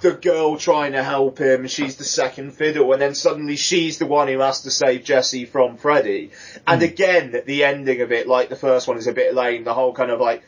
the 0.00 0.12
girl 0.12 0.56
trying 0.56 0.92
to 0.92 1.02
help 1.02 1.38
him, 1.38 1.66
she's 1.66 1.96
the 1.96 2.04
second 2.04 2.52
fiddle, 2.52 2.92
and 2.92 3.00
then 3.00 3.14
suddenly 3.14 3.56
she's 3.56 3.98
the 3.98 4.06
one 4.06 4.28
who 4.28 4.40
has 4.40 4.62
to 4.62 4.70
save 4.70 5.04
Jesse 5.04 5.44
from 5.44 5.76
Freddy. 5.76 6.30
And 6.66 6.80
hmm. 6.80 6.88
again, 6.88 7.42
the 7.46 7.64
ending 7.64 8.00
of 8.00 8.12
it, 8.12 8.26
like 8.26 8.48
the 8.48 8.56
first 8.56 8.86
one, 8.86 8.98
is 8.98 9.06
a 9.06 9.12
bit 9.12 9.34
lame. 9.34 9.64
The 9.64 9.74
whole 9.74 9.94
kind 9.94 10.10
of 10.10 10.20
like, 10.20 10.42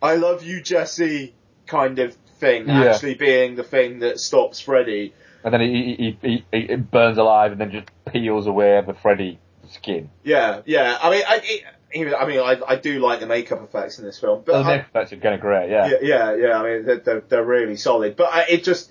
I 0.00 0.16
love 0.16 0.42
you, 0.42 0.62
Jesse, 0.62 1.34
kind 1.66 1.98
of 1.98 2.14
thing, 2.38 2.68
Yeah. 2.68 2.84
actually 2.84 3.14
being 3.14 3.56
the 3.56 3.64
thing 3.64 4.00
that 4.00 4.20
stops 4.20 4.60
Freddy. 4.60 5.14
And 5.44 5.52
then 5.52 5.60
he, 5.60 6.16
he, 6.22 6.44
he, 6.50 6.66
he 6.68 6.76
burns 6.76 7.18
alive 7.18 7.52
and 7.52 7.60
then 7.60 7.70
just 7.70 7.88
peels 8.10 8.46
away 8.46 8.82
the 8.86 8.94
Freddy 8.94 9.38
skin. 9.74 10.10
Yeah, 10.22 10.62
yeah. 10.66 10.98
I 11.02 11.10
mean, 11.10 11.22
I, 11.28 11.40
it, 11.42 11.64
even- 11.94 12.14
I 12.14 12.26
mean, 12.26 12.40
I, 12.40 12.60
I 12.66 12.76
do 12.76 12.98
like 13.00 13.20
the 13.20 13.26
makeup 13.26 13.62
effects 13.62 13.98
in 13.98 14.04
this 14.04 14.18
film, 14.18 14.42
but 14.44 14.58
the 14.58 14.64
makeup 14.64 14.86
effects 14.88 15.12
are 15.12 15.16
kind 15.18 15.34
of 15.34 15.40
great, 15.40 15.70
yeah. 15.70 15.88
yeah, 15.88 15.98
yeah, 16.02 16.34
yeah. 16.36 16.58
I 16.60 16.62
mean, 16.62 16.84
they're, 16.86 16.98
they're, 17.00 17.20
they're 17.20 17.44
really 17.44 17.76
solid. 17.76 18.16
But 18.16 18.32
I, 18.32 18.44
it 18.48 18.64
just 18.64 18.90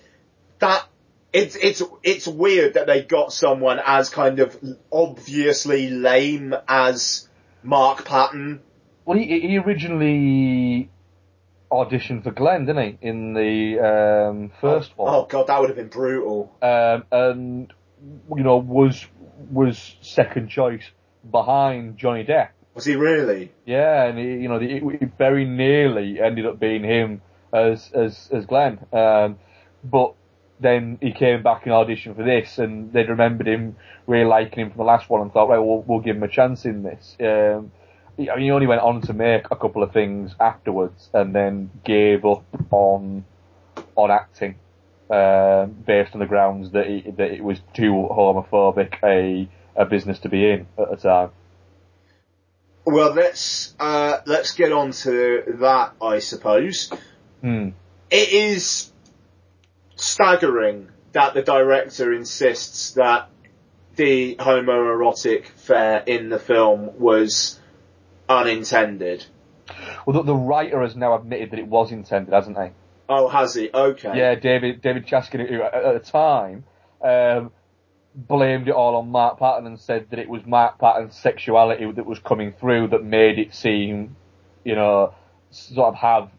that 0.59 0.85
it's 1.33 1.55
it's 1.55 1.81
it's 2.03 2.27
weird 2.27 2.75
that 2.75 2.85
they 2.87 3.01
got 3.01 3.33
someone 3.33 3.79
as 3.83 4.09
kind 4.09 4.39
of 4.39 4.57
obviously 4.91 5.89
lame 5.89 6.55
as 6.67 7.27
Mark 7.63 8.05
Patton. 8.05 8.61
Well, 9.05 9.17
he, 9.17 9.39
he 9.41 9.57
originally 9.57 10.89
auditioned 11.71 12.23
for 12.23 12.31
Glenn, 12.31 12.65
didn't 12.65 12.99
he, 13.01 13.07
in 13.07 13.33
the 13.33 13.79
um, 13.79 14.51
first 14.61 14.95
one? 14.95 15.13
Oh 15.13 15.25
god, 15.25 15.47
that 15.47 15.59
would 15.59 15.69
have 15.69 15.77
been 15.77 15.87
brutal. 15.87 16.55
um, 16.61 17.03
and 17.11 17.73
you 18.35 18.43
know 18.43 18.57
was 18.57 19.05
was 19.51 19.95
second 20.01 20.49
choice 20.49 20.83
behind 21.29 21.97
Johnny 21.97 22.23
Depp. 22.23 22.49
Was 22.75 22.85
he 22.85 22.95
really? 22.95 23.51
Yeah, 23.65 24.05
and 24.05 24.17
he, 24.17 24.25
you 24.25 24.47
know 24.49 24.55
it, 24.55 24.83
it 25.01 25.11
very 25.17 25.45
nearly 25.45 26.19
ended 26.19 26.45
up 26.45 26.59
being 26.59 26.83
him 26.83 27.21
as 27.51 27.91
as 27.93 28.29
as 28.31 28.45
Glenn, 28.45 28.79
um, 28.91 29.37
but 29.83 30.15
then 30.59 30.97
he 31.01 31.11
came 31.11 31.43
back 31.43 31.65
and 31.65 31.73
auditioned 31.73 32.15
for 32.15 32.23
this, 32.23 32.57
and 32.57 32.91
they'd 32.93 33.09
remembered 33.09 33.47
him, 33.47 33.75
really 34.07 34.25
liking 34.25 34.59
him 34.61 34.69
from 34.71 34.77
the 34.79 34.83
last 34.85 35.09
one, 35.09 35.21
and 35.21 35.31
thought, 35.31 35.49
right, 35.49 35.59
we'll, 35.59 35.81
we'll 35.81 35.99
give 35.99 36.15
him 36.15 36.23
a 36.23 36.27
chance 36.27 36.65
in 36.65 36.83
this. 36.83 37.17
Um, 37.19 37.71
he- 38.17 38.29
I 38.29 38.35
mean, 38.35 38.45
he 38.45 38.51
only 38.51 38.67
went 38.67 38.81
on 38.81 39.01
to 39.01 39.13
make 39.13 39.45
a 39.51 39.55
couple 39.55 39.83
of 39.83 39.91
things 39.91 40.33
afterwards, 40.39 41.09
and 41.13 41.35
then 41.35 41.69
gave 41.83 42.25
up 42.25 42.45
on 42.71 43.25
on 43.95 44.09
acting 44.09 44.55
um, 45.13 45.71
based 45.85 46.13
on 46.13 46.19
the 46.19 46.25
grounds 46.25 46.71
that 46.71 46.87
he, 46.87 47.01
that 47.01 47.31
it 47.31 47.43
was 47.43 47.59
too 47.73 47.91
homophobic 47.91 48.95
a 49.03 49.47
a 49.75 49.85
business 49.85 50.19
to 50.19 50.29
be 50.29 50.49
in 50.49 50.67
at 50.77 50.89
the 50.89 50.95
time. 50.97 51.29
Well, 52.85 53.13
let's 53.13 53.75
uh, 53.79 54.19
let's 54.25 54.53
get 54.53 54.71
on 54.71 54.91
to 54.91 55.57
that, 55.59 55.93
I 56.01 56.19
suppose. 56.19 56.91
Hmm. 57.41 57.69
It 58.09 58.29
is 58.29 58.91
staggering 59.95 60.89
that 61.11 61.33
the 61.33 61.43
director 61.43 62.11
insists 62.11 62.91
that 62.91 63.29
the 63.95 64.35
homoerotic 64.37 65.45
fare 65.45 66.03
in 66.05 66.29
the 66.29 66.39
film 66.39 66.99
was 66.99 67.59
unintended. 68.27 69.25
Well, 70.05 70.17
the, 70.17 70.23
the 70.23 70.35
writer 70.35 70.81
has 70.81 70.95
now 70.95 71.15
admitted 71.15 71.51
that 71.51 71.59
it 71.59 71.67
was 71.67 71.91
intended, 71.91 72.33
hasn't 72.33 72.57
he? 72.57 72.69
Oh, 73.09 73.27
has 73.27 73.53
he? 73.53 73.69
Okay. 73.73 74.17
Yeah, 74.17 74.35
David 74.35 74.81
David 74.81 75.05
Chaskin, 75.05 75.47
who 75.47 75.61
at 75.61 75.73
at 75.73 76.03
the 76.03 76.11
time 76.11 76.63
um, 77.03 77.51
blamed 78.15 78.67
it 78.67 78.73
all 78.73 78.95
on 78.95 79.09
Mark 79.09 79.39
Patton 79.39 79.67
and 79.67 79.79
said 79.79 80.07
that 80.11 80.19
it 80.19 80.29
was 80.29 80.45
Mark 80.45 80.79
Patton's 80.79 81.15
sexuality 81.15 81.91
that 81.91 82.05
was 82.05 82.19
coming 82.19 82.53
through 82.53 82.87
that 82.89 83.03
made 83.03 83.39
it 83.39 83.53
seem, 83.53 84.15
you 84.63 84.75
know, 84.75 85.13
sort 85.51 85.89
of 85.89 85.95
have 85.95 86.29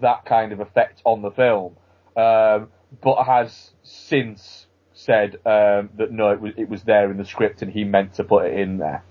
that 0.00 0.24
kind 0.24 0.52
of 0.52 0.60
effect 0.60 1.00
on 1.04 1.22
the 1.22 1.30
film. 1.30 1.76
Um, 2.16 2.68
but 3.00 3.22
has 3.24 3.70
since 3.82 4.66
said 4.92 5.36
um, 5.46 5.90
that 5.96 6.08
no, 6.10 6.30
it 6.30 6.40
was 6.40 6.52
it 6.56 6.68
was 6.68 6.82
there 6.82 7.10
in 7.10 7.16
the 7.16 7.24
script 7.24 7.62
and 7.62 7.72
he 7.72 7.84
meant 7.84 8.14
to 8.14 8.24
put 8.24 8.46
it 8.46 8.58
in 8.58 8.78
there. 8.78 9.04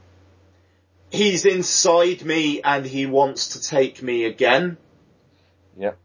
he's 1.11 1.45
inside 1.45 2.23
me 2.23 2.61
and 2.61 2.85
he 2.85 3.05
wants 3.05 3.49
to 3.49 3.61
take 3.61 4.03
me 4.03 4.25
again. 4.25 4.77
Yep. 5.79 5.97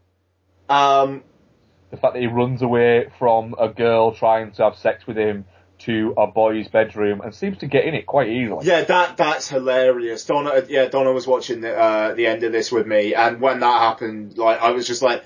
Um, 0.69 1.23
The 1.91 1.97
fact 1.97 2.13
that 2.13 2.19
he 2.19 2.27
runs 2.27 2.61
away 2.61 3.07
from 3.19 3.55
a 3.59 3.69
girl 3.69 4.13
trying 4.13 4.51
to 4.53 4.63
have 4.63 4.75
sex 4.75 5.05
with 5.07 5.17
him 5.17 5.45
to 5.77 6.13
a 6.17 6.25
boy's 6.27 6.67
bedroom 6.69 7.21
and 7.21 7.33
seems 7.35 7.57
to 7.59 7.67
get 7.67 7.85
in 7.85 7.93
it 7.93 8.05
quite 8.05 8.29
easily. 8.29 8.65
Yeah, 8.65 8.83
that 8.85 9.17
that's 9.17 9.49
hilarious. 9.49 10.25
Donna, 10.25 10.63
yeah, 10.67 10.85
Donna 10.87 11.11
was 11.11 11.27
watching 11.27 11.61
the 11.61 11.75
uh, 11.77 12.13
the 12.15 12.27
end 12.27 12.43
of 12.43 12.51
this 12.51 12.71
with 12.71 12.87
me, 12.87 13.13
and 13.13 13.39
when 13.41 13.59
that 13.59 13.79
happened, 13.81 14.37
like 14.37 14.59
I 14.61 14.71
was 14.71 14.87
just 14.87 15.01
like, 15.01 15.23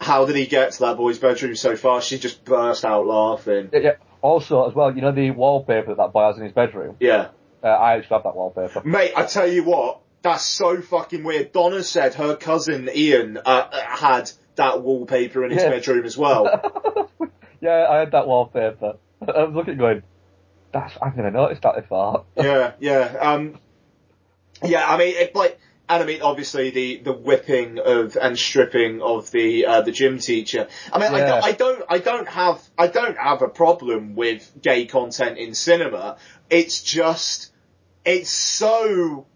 "How 0.00 0.24
did 0.24 0.36
he 0.36 0.46
get 0.46 0.72
to 0.72 0.80
that 0.80 0.96
boy's 0.96 1.18
bedroom 1.18 1.56
so 1.56 1.76
fast?" 1.76 2.08
She 2.08 2.18
just 2.18 2.44
burst 2.44 2.84
out 2.84 3.06
laughing. 3.06 3.70
Yeah, 3.72 3.78
yeah. 3.80 3.92
Also, 4.22 4.66
as 4.68 4.74
well, 4.74 4.94
you 4.94 5.02
know 5.02 5.12
the 5.12 5.30
wallpaper 5.32 5.88
that 5.88 5.96
that 5.98 6.12
boy 6.12 6.26
has 6.26 6.38
in 6.38 6.44
his 6.44 6.52
bedroom? 6.52 6.96
Yeah, 7.00 7.28
Uh, 7.62 7.66
I 7.68 7.96
actually 7.96 8.14
have 8.16 8.22
that 8.24 8.34
wallpaper. 8.36 8.82
mate, 8.84 9.12
I 9.16 9.24
tell 9.24 9.46
you 9.46 9.62
what, 9.64 10.00
that's 10.22 10.44
so 10.44 10.80
fucking 10.80 11.22
weird. 11.22 11.52
Donna 11.52 11.82
said 11.84 12.14
her 12.14 12.34
cousin 12.36 12.88
Ian 12.92 13.36
uh, 13.36 13.40
uh, 13.46 13.80
had 13.80 14.30
that 14.58 14.82
wallpaper 14.82 15.44
in 15.44 15.50
his 15.50 15.62
Yeah. 15.62 15.70
bedroom 15.70 16.04
as 16.04 16.16
well. 16.16 17.10
Yeah, 17.60 17.88
I 17.90 17.98
had 17.98 18.12
that 18.12 18.28
wallpaper. 18.28 18.98
I 19.26 19.42
was 19.42 19.52
looking 19.52 19.78
going, 19.78 20.04
that's, 20.70 20.96
I've 21.02 21.16
never 21.16 21.32
noticed 21.32 21.62
that 21.62 21.74
before. 21.74 22.24
yeah, 22.36 22.74
yeah. 22.78 23.16
Um, 23.20 23.58
yeah, 24.62 24.88
I 24.88 24.96
mean, 24.96 25.16
it, 25.16 25.34
like, 25.34 25.58
and 25.88 26.00
I 26.00 26.06
mean, 26.06 26.22
obviously 26.22 26.70
the, 26.70 26.98
the 26.98 27.12
whipping 27.12 27.80
of 27.80 28.16
and 28.16 28.38
stripping 28.38 29.02
of 29.02 29.32
the 29.32 29.66
uh, 29.66 29.80
the 29.80 29.90
gym 29.90 30.20
teacher. 30.20 30.68
I 30.92 30.98
mean, 31.00 31.12
I, 31.12 31.18
Yeah. 31.18 31.26
don't, 31.26 31.44
I 31.44 31.52
don't, 31.52 31.82
I 31.88 31.98
don't 31.98 32.28
have, 32.28 32.62
I 32.78 32.86
don't 32.86 33.18
have 33.18 33.42
a 33.42 33.48
problem 33.48 34.14
with 34.14 34.48
gay 34.62 34.86
content 34.86 35.38
in 35.38 35.54
cinema. 35.54 36.18
It's 36.50 36.80
just, 36.80 37.50
it's 38.04 38.30
so 38.30 39.26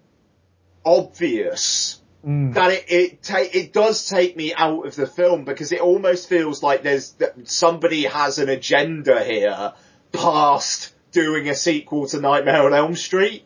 obvious 0.84 2.00
Mm. 2.24 2.54
that 2.54 2.70
it 2.70 2.84
it 2.88 3.22
ta- 3.22 3.48
it 3.52 3.72
does 3.72 4.08
take 4.08 4.36
me 4.36 4.54
out 4.54 4.86
of 4.86 4.94
the 4.94 5.08
film 5.08 5.44
because 5.44 5.72
it 5.72 5.80
almost 5.80 6.28
feels 6.28 6.62
like 6.62 6.84
there's 6.84 7.10
that 7.14 7.48
somebody 7.48 8.04
has 8.04 8.38
an 8.38 8.48
agenda 8.48 9.24
here 9.24 9.72
past 10.12 10.94
doing 11.10 11.48
a 11.48 11.54
sequel 11.56 12.06
to 12.06 12.20
Nightmare 12.20 12.62
on 12.64 12.74
Elm 12.74 12.94
Street, 12.94 13.44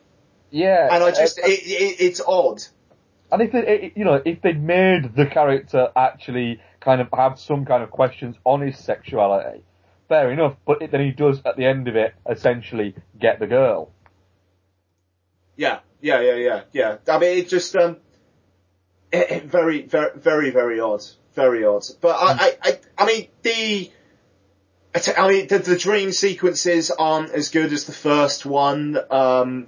Yeah. 0.51 0.89
and 0.93 1.03
I 1.03 1.09
just 1.09 1.39
uh, 1.39 1.47
it, 1.47 1.49
it 1.65 2.01
it's 2.01 2.21
odd. 2.25 2.61
And 3.31 3.41
if 3.41 3.51
they, 3.51 3.59
it- 3.67 3.93
you 3.97 4.05
know, 4.05 4.21
if 4.23 4.41
they'd 4.43 4.61
made 4.61 5.15
the 5.15 5.25
character 5.25 5.87
actually 5.95 6.61
kind 6.79 7.01
of 7.01 7.07
have 7.13 7.39
some 7.39 7.65
kind 7.65 7.81
of 7.81 7.89
questions 7.89 8.35
on 8.45 8.61
his 8.61 8.77
sexuality, 8.77 9.63
fair 10.07 10.31
enough. 10.31 10.55
But 10.67 10.83
it, 10.83 10.91
then 10.91 11.01
he 11.01 11.11
does 11.11 11.41
at 11.45 11.57
the 11.57 11.65
end 11.65 11.87
of 11.87 11.95
it 11.95 12.13
essentially 12.29 12.93
get 13.19 13.39
the 13.39 13.47
girl. 13.47 13.91
Yeah, 15.55 15.79
yeah, 15.99 16.21
yeah, 16.21 16.35
yeah, 16.35 16.61
yeah. 16.71 16.97
I 17.07 17.17
mean, 17.17 17.39
it 17.39 17.49
just 17.49 17.75
um, 17.75 17.97
it, 19.11 19.31
it 19.31 19.43
very, 19.45 19.83
very, 19.83 20.17
very, 20.17 20.49
very 20.51 20.79
odd, 20.79 21.03
very 21.33 21.65
odd. 21.65 21.85
But 22.01 22.15
I, 22.15 22.33
hmm. 22.33 22.39
I, 22.39 22.57
I, 22.63 22.79
I 22.97 23.05
mean 23.05 23.27
the. 23.41 23.91
I 25.15 25.27
mean, 25.27 25.47
the, 25.47 25.59
the 25.59 25.77
dream 25.77 26.11
sequences 26.11 26.89
aren't 26.89 27.29
as 27.31 27.49
good 27.49 27.71
as 27.71 27.85
the 27.85 27.91
first 27.91 28.47
one. 28.47 28.97
Um, 29.11 29.67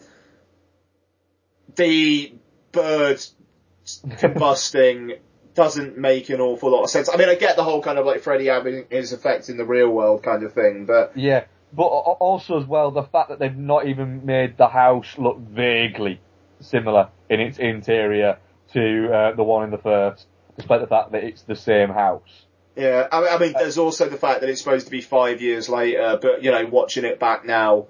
the 1.76 2.34
bird 2.72 3.24
combusting 3.86 5.20
doesn't 5.54 5.98
make 5.98 6.30
an 6.30 6.42
awful 6.42 6.72
lot 6.72 6.84
of 6.84 6.90
sense. 6.90 7.10
I 7.10 7.18
mean, 7.18 7.30
I 7.30 7.36
get 7.36 7.58
the 7.58 7.64
whole 7.64 7.82
kind 7.82 8.00
of 8.00 8.06
like 8.06 8.22
Freddy 8.22 8.48
having 8.48 8.86
his 8.90 9.14
effect 9.14 9.50
in 9.50 9.58
the 9.58 9.66
real 9.66 9.90
world 9.90 10.24
kind 10.24 10.44
of 10.44 10.54
thing, 10.54 10.86
but 10.86 11.12
Yeah, 11.16 11.44
but 11.74 11.84
also 11.84 12.60
as 12.60 12.66
well 12.66 12.92
the 12.92 13.04
fact 13.04 13.30
that 13.30 13.40
they've 13.40 13.56
not 13.56 13.88
even 13.88 14.26
made 14.26 14.58
the 14.58 14.68
house 14.68 15.18
look 15.18 15.38
vaguely 15.38 16.22
similar 16.62 17.10
in 17.30 17.40
its 17.40 17.60
interior 17.60 18.38
to 18.74 19.14
uh, 19.14 19.32
the 19.36 19.44
one 19.44 19.64
in 19.66 19.72
the 19.72 19.78
first, 19.78 20.28
despite 20.58 20.82
the 20.82 20.88
fact 20.88 21.12
that 21.12 21.24
it's 21.24 21.42
the 21.44 21.56
same 21.56 21.90
house. 21.90 22.46
Yeah, 22.76 23.08
I 23.12 23.20
mean, 23.22 23.30
I 23.32 23.38
mean, 23.40 23.54
there's 23.54 23.78
also 23.78 24.08
the 24.08 24.18
fact 24.18 24.42
that 24.42 24.50
it's 24.50 24.62
supposed 24.62 24.86
to 24.86 24.92
be 24.92 25.02
five 25.02 25.42
years 25.42 25.68
later, 25.70 26.18
but 26.22 26.44
you 26.44 26.52
know, 26.52 26.66
watching 26.68 27.04
it 27.04 27.20
back 27.20 27.44
now, 27.46 27.88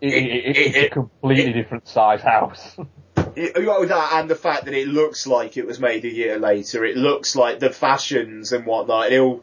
It, 0.00 0.12
it, 0.12 0.56
it's 0.56 0.76
a 0.76 0.88
completely 0.90 1.52
different 1.52 1.88
size 1.88 2.20
house. 2.20 2.76
it, 3.36 3.66
well, 3.66 3.84
that 3.86 4.12
and 4.14 4.30
the 4.30 4.34
fact 4.36 4.66
that 4.66 4.74
it 4.74 4.86
looks 4.88 5.26
like 5.26 5.56
it 5.56 5.66
was 5.66 5.80
made 5.80 6.04
a 6.04 6.12
year 6.12 6.38
later, 6.38 6.84
it 6.84 6.96
looks 6.96 7.34
like 7.34 7.58
the 7.58 7.70
fashions 7.70 8.52
and 8.52 8.66
whatnot, 8.66 9.10
it 9.12 9.18
all, 9.20 9.42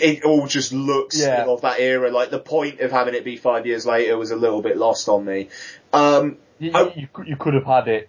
it 0.00 0.24
all 0.24 0.46
just 0.46 0.72
looks 0.72 1.20
Yeah. 1.20 1.44
of 1.46 1.62
that 1.62 1.80
era. 1.80 2.10
Like 2.10 2.30
the 2.30 2.38
point 2.40 2.80
of 2.80 2.90
having 2.90 3.14
it 3.14 3.24
be 3.24 3.36
five 3.36 3.66
years 3.66 3.86
later 3.86 4.18
was 4.18 4.30
a 4.32 4.36
little 4.36 4.60
bit 4.60 4.76
lost 4.76 5.08
on 5.08 5.24
me. 5.24 5.48
Um, 5.92 6.36
you, 6.58 6.72
you, 6.94 7.08
could- 7.12 7.26
you 7.28 7.36
could 7.36 7.54
have 7.54 7.64
had 7.64 7.88
it 7.88 8.08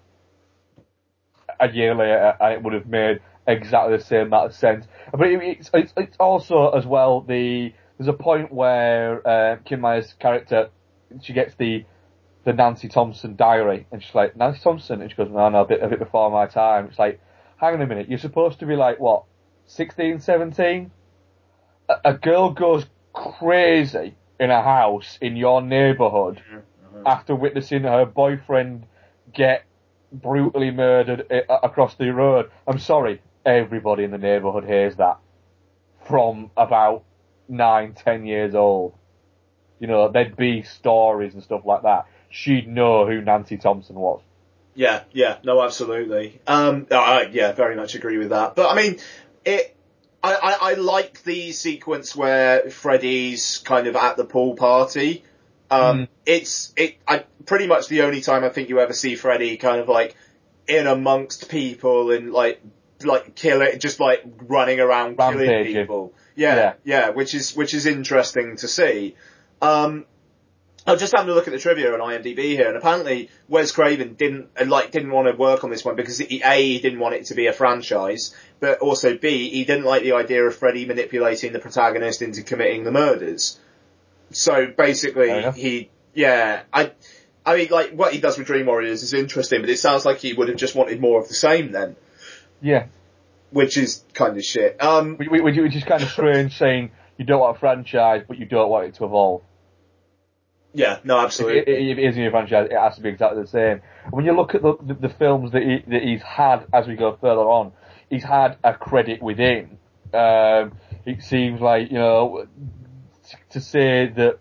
a 1.64 1.74
year 1.74 1.96
later 1.96 2.36
and 2.40 2.54
it 2.54 2.64
would 2.64 2.74
have 2.74 2.88
made 2.88 3.22
exactly 3.48 3.98
the 3.98 4.04
same 4.04 4.28
amount 4.28 4.48
of 4.48 4.56
sense. 4.56 4.86
But 5.12 5.28
it, 5.28 5.42
it's, 5.42 5.70
it's, 5.74 5.94
it's 5.98 6.18
also 6.20 6.72
as 6.72 6.86
well 6.86 7.22
the, 7.22 7.74
there's 7.98 8.08
a 8.08 8.14
point 8.14 8.52
where, 8.52 9.26
uh, 9.28 9.58
Kim 9.66 9.82
Myers' 9.82 10.14
character, 10.20 10.70
she 11.22 11.34
gets 11.34 11.56
the, 11.56 11.86
the 12.44 12.54
Nancy 12.54 12.90
Thompson 12.90 13.36
diary 13.36 13.88
and 13.92 14.04
she's 14.04 14.16
like, 14.16 14.36
Nancy 14.36 14.60
Thompson? 14.62 15.02
And 15.02 15.10
she 15.10 15.16
goes, 15.16 15.30
no, 15.32 15.50
no, 15.50 15.62
a 15.62 15.66
bit, 15.66 15.82
a 15.82 15.88
bit 15.88 16.00
before 16.00 16.30
my 16.32 16.48
time. 16.48 16.88
It's 16.88 17.00
like, 17.00 17.22
hang 17.58 17.76
on 17.76 17.82
a 17.82 17.88
minute, 17.88 18.10
you're 18.10 18.20
supposed 18.20 18.60
to 18.60 18.66
be 18.66 18.76
like, 18.76 19.00
what, 19.00 19.24
16, 19.68 20.20
17? 20.20 20.92
A, 21.90 21.94
a 22.06 22.14
girl 22.14 22.52
goes 22.52 22.86
crazy 23.14 24.16
in 24.40 24.50
a 24.50 24.62
house 24.62 25.18
in 25.22 25.38
your 25.38 25.62
neighbourhood 25.62 26.42
after 27.06 27.36
witnessing 27.36 27.84
her 27.84 28.06
boyfriend 28.06 28.86
get 29.34 29.66
brutally 30.14 30.72
murdered 30.72 31.26
uh, 31.32 31.58
across 31.64 31.96
the 31.96 32.10
road. 32.14 32.52
I'm 32.68 32.80
sorry, 32.80 33.22
everybody 33.46 34.04
in 34.04 34.12
the 34.12 34.18
neighbourhood 34.18 34.66
hears 34.66 34.96
that 34.98 35.18
from 36.08 36.52
about 36.56 37.04
nine, 37.48 37.94
ten 37.94 38.26
years 38.26 38.56
old. 38.56 38.94
You 39.80 39.88
know, 39.88 40.10
there'd 40.10 40.38
be 40.38 40.64
stories 40.64 41.34
and 41.34 41.44
stuff 41.44 41.66
like 41.66 41.84
that. 41.84 42.08
She'd 42.30 42.68
know 42.68 43.06
who 43.06 43.22
Nancy 43.22 43.58
Thompson 43.58 43.96
was. 43.96 44.22
Yeah, 44.76 45.04
yeah, 45.12 45.38
no, 45.44 45.62
absolutely. 45.62 46.42
Um, 46.48 46.88
I, 46.90 47.30
yeah, 47.32 47.52
very 47.52 47.76
much 47.76 47.96
agree 47.96 48.18
with 48.18 48.30
that. 48.30 48.56
But 48.56 48.72
I 48.72 48.82
mean, 48.82 49.00
it. 49.46 49.76
I, 50.24 50.36
I, 50.36 50.72
I 50.72 50.74
like 50.76 51.22
the 51.24 51.52
sequence 51.52 52.16
where 52.16 52.70
Freddy's 52.70 53.58
kind 53.58 53.88
of 53.88 53.98
at 53.98 54.16
the 54.16 54.24
pool 54.24 54.56
party. 54.56 55.26
Um, 55.72 56.08
it's 56.26 56.74
it. 56.78 56.98
I 57.08 57.26
pretty 57.46 57.68
much 57.68 57.88
the 57.88 58.04
only 58.04 58.22
time 58.22 58.44
I 58.44 58.50
think 58.50 58.70
you 58.70 58.80
ever 58.80 58.94
see 58.94 59.16
Freddy 59.16 59.58
kind 59.58 59.80
of 59.80 59.88
like 59.90 60.16
in 60.68 60.88
amongst 60.88 61.50
people 61.50 62.12
and 62.12 62.32
like 62.32 62.62
like 63.04 63.36
kill 63.36 63.62
it, 63.62 63.80
just 63.80 64.00
like 64.00 64.24
running 64.44 64.80
around 64.80 65.18
killing 65.18 65.48
people. 65.66 66.14
Yeah, 66.36 66.56
Yeah. 66.56 66.74
yeah, 66.84 67.10
which 67.10 67.34
is 67.34 67.56
which 67.56 67.74
is 67.74 67.86
interesting 67.86 68.56
to 68.58 68.68
see. 68.68 69.16
Um, 69.62 70.06
I'm 70.86 70.98
just 71.00 71.14
having 71.16 71.32
a 71.32 71.34
look 71.34 71.48
at 71.48 71.54
the 71.54 71.60
trivia 71.60 71.94
on 71.94 72.00
IMDb 72.00 72.40
here, 72.40 72.68
and 72.68 72.76
apparently 72.76 73.30
Wes 73.48 73.72
Craven 73.72 74.16
didn't 74.16 74.50
uh, 74.60 74.66
like 74.66 74.92
didn't 74.92 75.12
want 75.12 75.30
to 75.30 75.36
work 75.36 75.64
on 75.64 75.70
this 75.70 75.86
one 75.86 75.96
because 75.96 76.18
he, 76.18 76.42
a 76.44 76.62
he 76.62 76.80
didn't 76.80 77.00
want 77.00 77.16
it 77.16 77.26
to 77.28 77.36
be 77.36 77.48
a 77.48 77.54
franchise, 77.54 78.36
but 78.60 78.80
also 78.80 79.18
b 79.18 79.50
he 79.50 79.64
didn't 79.64 79.86
like 79.86 80.04
the 80.04 80.14
idea 80.14 80.44
of 80.44 80.56
Freddy 80.56 80.86
manipulating 80.86 81.54
the 81.54 81.60
protagonist 81.60 82.22
into 82.22 82.44
committing 82.44 82.84
the 82.84 82.92
murders. 82.92 83.60
So 84.34 84.68
basically, 84.68 85.52
he 85.54 85.90
yeah 86.14 86.64
I 86.72 86.92
I 87.46 87.58
mean 87.58 87.68
like 87.72 87.92
what 87.92 88.14
he 88.14 88.20
does 88.20 88.38
with 88.38 88.48
Dream 88.48 88.66
Warriors 88.68 89.04
is 89.04 89.14
interesting, 89.14 89.62
but 89.62 89.70
it 89.70 89.78
sounds 89.80 90.06
like 90.06 90.18
he 90.20 90.34
would 90.34 90.48
have 90.50 90.58
just 90.58 90.76
wanted 90.76 91.00
more 91.02 91.20
of 91.20 91.28
the 91.28 91.34
same 91.34 91.72
then, 91.72 91.96
Yeah. 92.62 92.88
which 93.52 93.78
is 93.78 94.04
kind 94.14 94.38
of 94.38 94.44
shit. 94.44 94.82
Um, 94.84 95.18
Which, 95.18 95.30
which, 95.30 95.58
which 95.58 95.76
is 95.76 95.84
kind 95.84 96.02
of 96.04 96.10
strange 96.10 96.58
saying 96.58 96.92
you 97.18 97.26
don't 97.26 97.40
want 97.40 97.58
a 97.58 97.60
franchise, 97.60 98.24
but 98.28 98.38
you 98.38 98.46
don't 98.46 98.70
want 98.70 98.88
it 98.88 98.96
to 98.96 99.06
evolve. 99.06 99.42
yeah, 100.74 100.98
no, 101.04 101.20
If 101.20 101.26
absolutely. 101.26 101.60
it, 101.74 101.92
if 101.92 101.98
it 101.98 102.04
is 102.04 102.18
a 102.18 102.32
franchise, 102.32 102.68
it 102.72 102.78
has 102.78 102.96
to 102.96 103.02
be 103.02 103.10
exactly 103.10 103.42
the 103.44 103.48
same. 103.48 103.82
When 104.10 104.26
you 104.26 104.36
look 104.36 104.56
at 104.56 104.62
the, 104.64 104.76
the, 104.82 104.94
the 105.08 105.10
films 105.10 105.52
that, 105.52 105.62
he, 105.62 105.84
that 105.92 106.02
he's 106.02 106.22
had 106.24 106.66
as 106.74 106.88
we 106.88 106.96
go 106.96 107.16
further 107.22 107.42
on, 107.42 107.72
he's 108.10 108.24
had 108.24 108.58
a 108.64 108.74
credit 108.74 109.22
within. 109.22 109.78
Um, 110.14 110.74
it 111.06 111.22
seems 111.24 111.62
like, 111.62 111.92
you 111.92 111.98
know, 111.98 112.48
to 113.52 113.62
say 113.62 114.08
that 114.16 114.40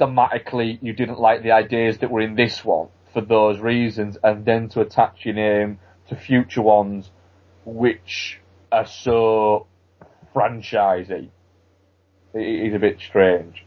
thematically 0.00 0.78
you 0.82 0.92
didn't 0.92 1.18
like 1.18 1.42
the 1.42 1.52
ideas 1.52 1.98
that 1.98 2.10
were 2.10 2.20
in 2.20 2.34
this 2.34 2.64
one 2.64 2.88
for 3.12 3.20
those 3.20 3.58
reasons, 3.60 4.16
and 4.22 4.44
then 4.44 4.68
to 4.70 4.80
attach 4.80 5.24
your 5.24 5.34
name 5.34 5.78
to 6.08 6.16
future 6.16 6.62
ones 6.62 7.10
which 7.64 8.40
are 8.70 8.86
so 8.86 9.66
franchisey, 10.34 11.28
i- 12.34 12.38
is 12.38 12.74
a 12.74 12.78
bit 12.78 12.98
strange. 13.00 13.64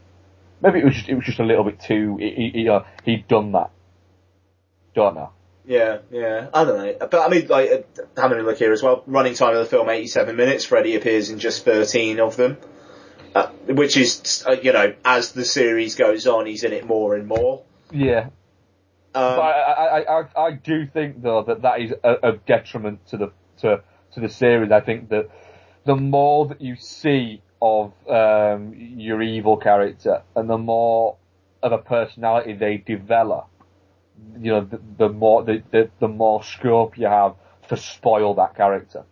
Maybe 0.60 0.80
it 0.80 0.84
was 0.84 0.94
just, 0.94 1.08
it 1.08 1.14
was 1.14 1.24
just 1.24 1.38
a 1.38 1.44
little 1.44 1.64
bit 1.64 1.80
too. 1.80 2.16
He, 2.18 2.50
he, 2.52 2.68
uh, 2.68 2.80
he'd 3.04 3.28
done 3.28 3.52
that. 3.52 3.70
Don't 4.94 5.14
know. 5.14 5.30
Yeah, 5.66 5.98
yeah, 6.10 6.48
I 6.54 6.64
don't 6.64 6.76
know. 6.76 7.06
But 7.10 7.14
I 7.14 7.28
mean, 7.28 7.46
like, 7.48 7.70
uh, 7.70 8.02
having 8.20 8.38
a 8.38 8.42
look 8.42 8.58
here 8.58 8.72
as 8.72 8.82
well, 8.82 9.02
running 9.06 9.34
time 9.34 9.54
of 9.54 9.58
the 9.58 9.66
film 9.66 9.88
87 9.88 10.34
minutes, 10.36 10.64
Freddy 10.64 10.94
appears 10.96 11.28
in 11.30 11.38
just 11.38 11.64
13 11.64 12.20
of 12.20 12.36
them. 12.36 12.56
Uh, 13.36 13.50
which 13.68 13.98
is, 13.98 14.42
uh, 14.48 14.52
you 14.62 14.72
know, 14.72 14.94
as 15.04 15.32
the 15.32 15.44
series 15.44 15.94
goes 15.94 16.26
on, 16.26 16.46
he's 16.46 16.64
in 16.64 16.72
it 16.72 16.86
more 16.86 17.14
and 17.14 17.28
more. 17.28 17.62
Yeah. 17.92 18.30
Um, 19.14 19.36
but 19.36 19.42
I, 19.42 19.98
I, 19.98 20.20
I, 20.20 20.46
I 20.46 20.50
do 20.52 20.86
think 20.86 21.20
though 21.20 21.42
that 21.42 21.60
that 21.60 21.82
is 21.82 21.92
a, 22.02 22.30
a 22.30 22.32
detriment 22.38 23.06
to 23.08 23.18
the 23.18 23.32
to 23.60 23.82
to 24.14 24.20
the 24.20 24.30
series. 24.30 24.72
I 24.72 24.80
think 24.80 25.10
that 25.10 25.28
the 25.84 25.96
more 25.96 26.46
that 26.46 26.62
you 26.62 26.76
see 26.76 27.42
of 27.60 27.92
um, 28.08 28.72
your 28.74 29.20
evil 29.20 29.58
character, 29.58 30.22
and 30.34 30.48
the 30.48 30.56
more 30.56 31.16
of 31.62 31.72
a 31.72 31.78
personality 31.78 32.54
they 32.54 32.78
develop, 32.78 33.48
you 34.40 34.50
know, 34.52 34.60
the, 34.62 34.80
the 34.96 35.08
more 35.10 35.44
the, 35.44 35.62
the 35.70 35.90
the 36.00 36.08
more 36.08 36.42
scope 36.42 36.96
you 36.96 37.06
have 37.06 37.34
to 37.68 37.76
spoil 37.76 38.32
that 38.36 38.56
character. 38.56 39.04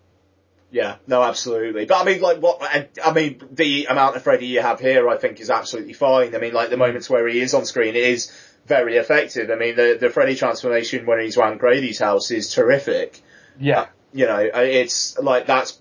Yeah, 0.74 0.96
no, 1.06 1.22
absolutely. 1.22 1.84
But 1.84 2.02
I 2.02 2.04
mean, 2.04 2.20
like, 2.20 2.38
what, 2.38 2.60
I, 2.60 2.88
I 3.02 3.12
mean, 3.12 3.40
the 3.52 3.86
amount 3.86 4.16
of 4.16 4.24
Freddy 4.24 4.46
you 4.46 4.60
have 4.60 4.80
here, 4.80 5.08
I 5.08 5.16
think, 5.16 5.38
is 5.38 5.48
absolutely 5.48 5.92
fine. 5.92 6.34
I 6.34 6.38
mean, 6.38 6.52
like, 6.52 6.70
the 6.70 6.76
moments 6.76 7.08
where 7.08 7.28
he 7.28 7.38
is 7.38 7.54
on 7.54 7.64
screen, 7.64 7.90
it 7.90 8.02
is 8.02 8.32
very 8.66 8.96
effective. 8.96 9.52
I 9.52 9.54
mean, 9.54 9.76
the, 9.76 9.96
the 10.00 10.10
Freddy 10.10 10.34
transformation 10.34 11.06
when 11.06 11.20
he's 11.20 11.38
around 11.38 11.60
Grady's 11.60 12.00
house 12.00 12.32
is 12.32 12.52
terrific. 12.52 13.22
Yeah. 13.56 13.86
You 14.12 14.26
know, 14.26 14.50
uh, 14.52 14.62
it's 14.62 15.16
like, 15.16 15.46
that's 15.46 15.80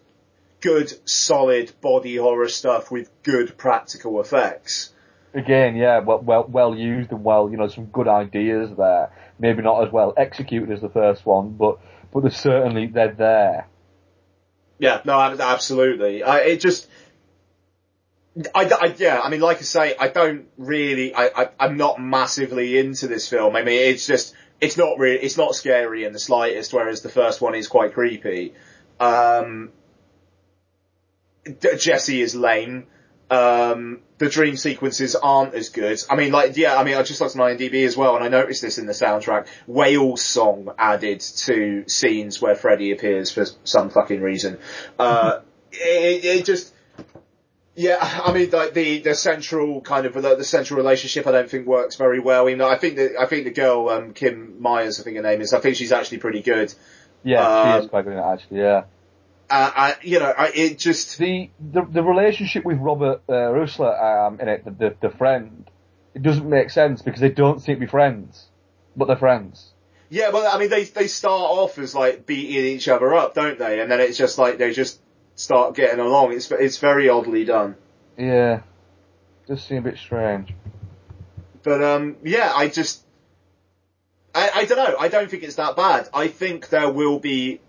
good, 0.62 0.94
solid 1.10 1.72
body 1.82 2.18
horror 2.18 2.48
stuff 2.48 2.92
with 2.92 3.10
good 3.24 3.58
practical 3.58 4.22
effects. 4.22 4.94
Again, 5.34 5.76
yeah, 5.76 6.02
well, 6.02 6.20
well, 6.20 6.46
well 6.48 6.76
used 6.76 7.10
and 7.10 7.24
well, 7.24 7.50
you 7.50 7.58
know, 7.58 7.68
some 7.68 7.86
good 7.86 8.08
ideas 8.08 8.70
there. 8.78 9.12
Maybe 9.40 9.64
not 9.64 9.88
as 9.88 9.92
well 9.92 10.14
executed 10.16 10.70
as 10.70 10.82
the 10.82 10.90
first 10.90 11.26
one, 11.26 11.54
but 11.54 11.80
but 12.14 12.22
they're 12.22 12.30
certainly 12.30 12.86
they're 12.86 13.12
there. 13.12 13.68
Yeah, 14.80 15.02
no, 15.06 15.20
absolutely. 15.20 16.24
I, 16.24 16.40
it 16.40 16.60
just, 16.60 16.88
I, 18.56 18.66
I, 18.66 18.96
yeah, 18.98 19.22
I 19.22 19.30
mean, 19.30 19.42
like 19.42 19.58
I 19.58 19.62
say, 19.62 19.96
I 20.00 20.08
don't 20.08 20.48
really, 20.58 21.14
I, 21.14 21.30
I, 21.36 21.50
I'm 21.60 21.78
not 21.78 22.02
massively 22.02 22.78
into 22.78 23.08
this 23.08 23.28
film. 23.28 23.56
I 23.56 23.64
mean, 23.64 23.80
it's 23.80 24.08
just, 24.08 24.34
it's 24.60 24.78
not 24.78 24.98
really, 24.98 25.20
it's 25.20 25.38
not 25.38 25.56
scary 25.56 26.06
in 26.06 26.14
the 26.14 26.20
slightest, 26.20 26.74
whereas 26.74 27.02
the 27.02 27.10
first 27.10 27.42
one 27.42 27.56
is 27.56 27.68
quite 27.68 27.94
creepy. 27.94 28.54
Um, 29.00 29.72
Jesse 31.78 32.22
is 32.22 32.36
lame. 32.36 32.88
Um, 33.30 34.02
the 34.18 34.30
dream 34.30 34.56
sequences 34.56 35.16
aren't 35.16 35.54
as 35.54 35.70
good. 35.70 36.00
I 36.10 36.16
mean, 36.16 36.32
like, 36.32 36.56
yeah, 36.56 36.78
I 36.78 36.84
mean, 36.84 36.96
I 36.96 37.04
just 37.04 37.20
looked 37.20 37.36
on 37.36 37.42
IMDb 37.42 37.86
as 37.86 37.98
well, 37.98 38.16
and 38.16 38.24
I 38.24 38.28
noticed 38.28 38.62
this 38.62 38.78
in 38.78 38.86
the 38.86 38.94
soundtrack. 38.94 39.48
Whale's 39.68 40.22
song 40.22 40.70
added 40.78 41.20
to 41.20 41.84
scenes 41.88 42.42
where 42.42 42.56
Freddy 42.56 42.92
appears 42.92 43.32
for 43.32 43.46
some 43.64 43.90
fucking 43.90 44.22
reason. 44.22 44.60
Uh, 45.00 45.40
it, 45.72 46.24
it 46.24 46.46
just, 46.46 46.74
yeah, 47.76 47.98
I 48.24 48.32
mean, 48.34 48.52
like 48.52 48.74
the 48.74 49.00
the 49.00 49.16
central 49.16 49.82
kind 49.82 50.06
of 50.06 50.14
the, 50.14 50.36
the 50.36 50.44
central 50.44 50.78
relationship, 50.78 51.26
I 51.26 51.32
don't 51.32 51.50
think 51.50 51.66
works 51.66 51.96
very 51.96 52.20
well. 52.20 52.48
You 52.48 52.56
know, 52.56 52.70
I 52.70 52.78
think 52.78 52.98
that 52.98 53.20
I 53.20 53.26
think 53.26 53.46
the 53.46 53.52
girl, 53.52 53.90
um, 53.90 54.14
Kim 54.14 54.62
Myers, 54.62 55.00
I 55.00 55.04
think 55.04 55.18
her 55.18 55.24
name 55.24 55.42
is. 55.42 55.54
I 55.54 55.60
think 55.60 55.76
she's 55.76 55.92
actually 55.92 56.20
pretty 56.20 56.42
good. 56.42 56.74
Yeah, 57.24 57.42
Um, 57.42 57.80
she 57.80 57.86
is 57.86 57.90
quite 57.90 58.06
good 58.06 58.18
actually. 58.18 58.60
Yeah. 58.60 58.84
Uh, 59.50 59.72
I, 59.76 59.96
you 60.02 60.20
know, 60.20 60.34
I, 60.36 60.52
it 60.54 60.80
just 60.80 61.18
the 61.18 61.50
the 61.60 61.84
the 61.84 62.04
relationship 62.04 62.66
with 62.66 62.78
Robert 62.80 63.22
uh, 63.28 63.34
Rusler 63.34 64.28
um, 64.28 64.40
in 64.40 64.48
it, 64.48 64.66
the, 64.66 64.72
the 64.72 64.96
the 65.02 65.10
friend, 65.10 65.70
it 66.14 66.22
doesn't 66.22 66.50
make 66.50 66.70
sense 66.70 67.02
because 67.02 67.20
they 67.20 67.30
don't 67.30 67.62
seem 67.62 67.76
to 67.76 67.82
be 67.82 67.88
friends, 67.88 68.48
but 68.96 69.06
they're 69.06 69.18
friends. 69.18 69.74
Yeah, 70.10 70.30
well, 70.30 70.48
I 70.48 70.60
mean, 70.60 70.70
they 70.70 70.84
they 70.86 71.08
start 71.08 71.52
off 71.52 71.78
as 71.78 71.96
like 71.96 72.26
beating 72.26 72.66
each 72.66 72.88
other 72.88 73.14
up, 73.14 73.34
don't 73.34 73.60
they? 73.60 73.80
And 73.80 73.92
then 73.92 74.00
it's 74.00 74.18
just 74.18 74.38
like 74.38 74.58
they 74.58 74.72
just 74.72 75.00
start 75.36 75.76
getting 75.76 76.00
along. 76.00 76.34
It's 76.34 76.52
it's 76.52 76.78
very 76.78 77.10
oddly 77.10 77.46
done. 77.46 77.76
Yeah, 78.18 78.62
does 79.48 79.64
seem 79.64 79.80
a 79.80 79.82
bit 79.82 79.98
strange. 79.98 80.54
But 81.64 81.84
um, 81.84 82.18
yeah, 82.24 82.52
I 82.56 82.68
just 82.68 83.04
I 84.36 84.52
I 84.54 84.66
don't 84.66 84.78
know. 84.78 84.98
I 85.00 85.08
don't 85.08 85.30
think 85.30 85.44
it's 85.44 85.56
that 85.56 85.76
bad. 85.76 86.10
I 86.14 86.28
think 86.28 86.70
there 86.70 86.92
will 86.92 87.20
be 87.20 87.60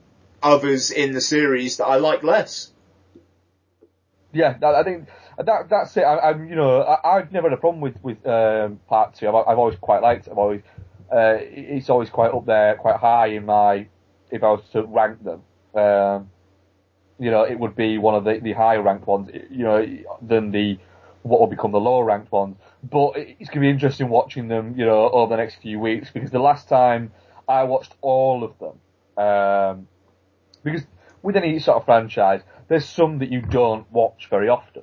others 0.44 0.90
in 0.90 1.12
the 1.12 1.20
series 1.20 1.78
that 1.78 1.86
I 1.86 1.96
like 1.96 2.22
less. 2.22 2.70
Yeah, 4.32 4.56
I 4.62 4.82
think 4.82 5.08
that 5.38 5.68
that's 5.70 5.96
it. 5.96 6.02
I, 6.02 6.30
I'm, 6.30 6.48
you 6.48 6.56
know, 6.56 6.82
I, 6.82 7.16
I've 7.16 7.32
never 7.32 7.48
had 7.48 7.56
a 7.56 7.60
problem 7.60 7.80
with 7.80 7.96
with 8.02 8.24
um, 8.26 8.80
part 8.88 9.14
two. 9.14 9.28
I've, 9.28 9.34
I've 9.34 9.58
always 9.58 9.78
quite 9.80 10.02
liked. 10.02 10.26
it. 10.26 10.30
I've 10.32 10.38
always, 10.38 10.62
uh, 11.10 11.36
it's 11.40 11.88
always 11.88 12.10
quite 12.10 12.32
up 12.32 12.46
there, 12.46 12.76
quite 12.76 12.96
high 12.96 13.28
in 13.28 13.46
my. 13.46 13.86
If 14.30 14.42
I 14.42 14.50
was 14.50 14.62
to 14.72 14.82
rank 14.82 15.22
them, 15.22 15.42
um, 15.74 16.30
you 17.18 17.30
know, 17.30 17.42
it 17.42 17.58
would 17.58 17.76
be 17.76 17.98
one 17.98 18.14
of 18.14 18.24
the, 18.24 18.40
the 18.40 18.52
higher 18.52 18.82
ranked 18.82 19.06
ones. 19.06 19.30
You 19.50 19.64
know, 19.64 19.86
than 20.20 20.50
the 20.50 20.78
what 21.22 21.40
will 21.40 21.46
become 21.46 21.72
the 21.72 21.80
lower 21.80 22.04
ranked 22.04 22.30
ones. 22.30 22.56
But 22.82 23.12
it's 23.16 23.48
going 23.48 23.54
to 23.54 23.60
be 23.60 23.70
interesting 23.70 24.08
watching 24.08 24.48
them, 24.48 24.74
you 24.76 24.84
know, 24.84 25.08
over 25.10 25.34
the 25.34 25.42
next 25.42 25.56
few 25.62 25.80
weeks 25.80 26.10
because 26.12 26.30
the 26.30 26.38
last 26.38 26.68
time 26.68 27.12
I 27.48 27.64
watched 27.64 27.94
all 28.02 28.44
of 28.44 28.58
them, 28.58 29.24
um, 29.24 29.88
because 30.64 30.82
with 31.22 31.36
any 31.36 31.58
sort 31.60 31.78
of 31.78 31.84
franchise, 31.84 32.42
there's 32.68 32.86
some 32.88 33.18
that 33.20 33.30
you 33.30 33.42
don't 33.42 33.90
watch 33.92 34.28
very 34.30 34.48
often. 34.48 34.82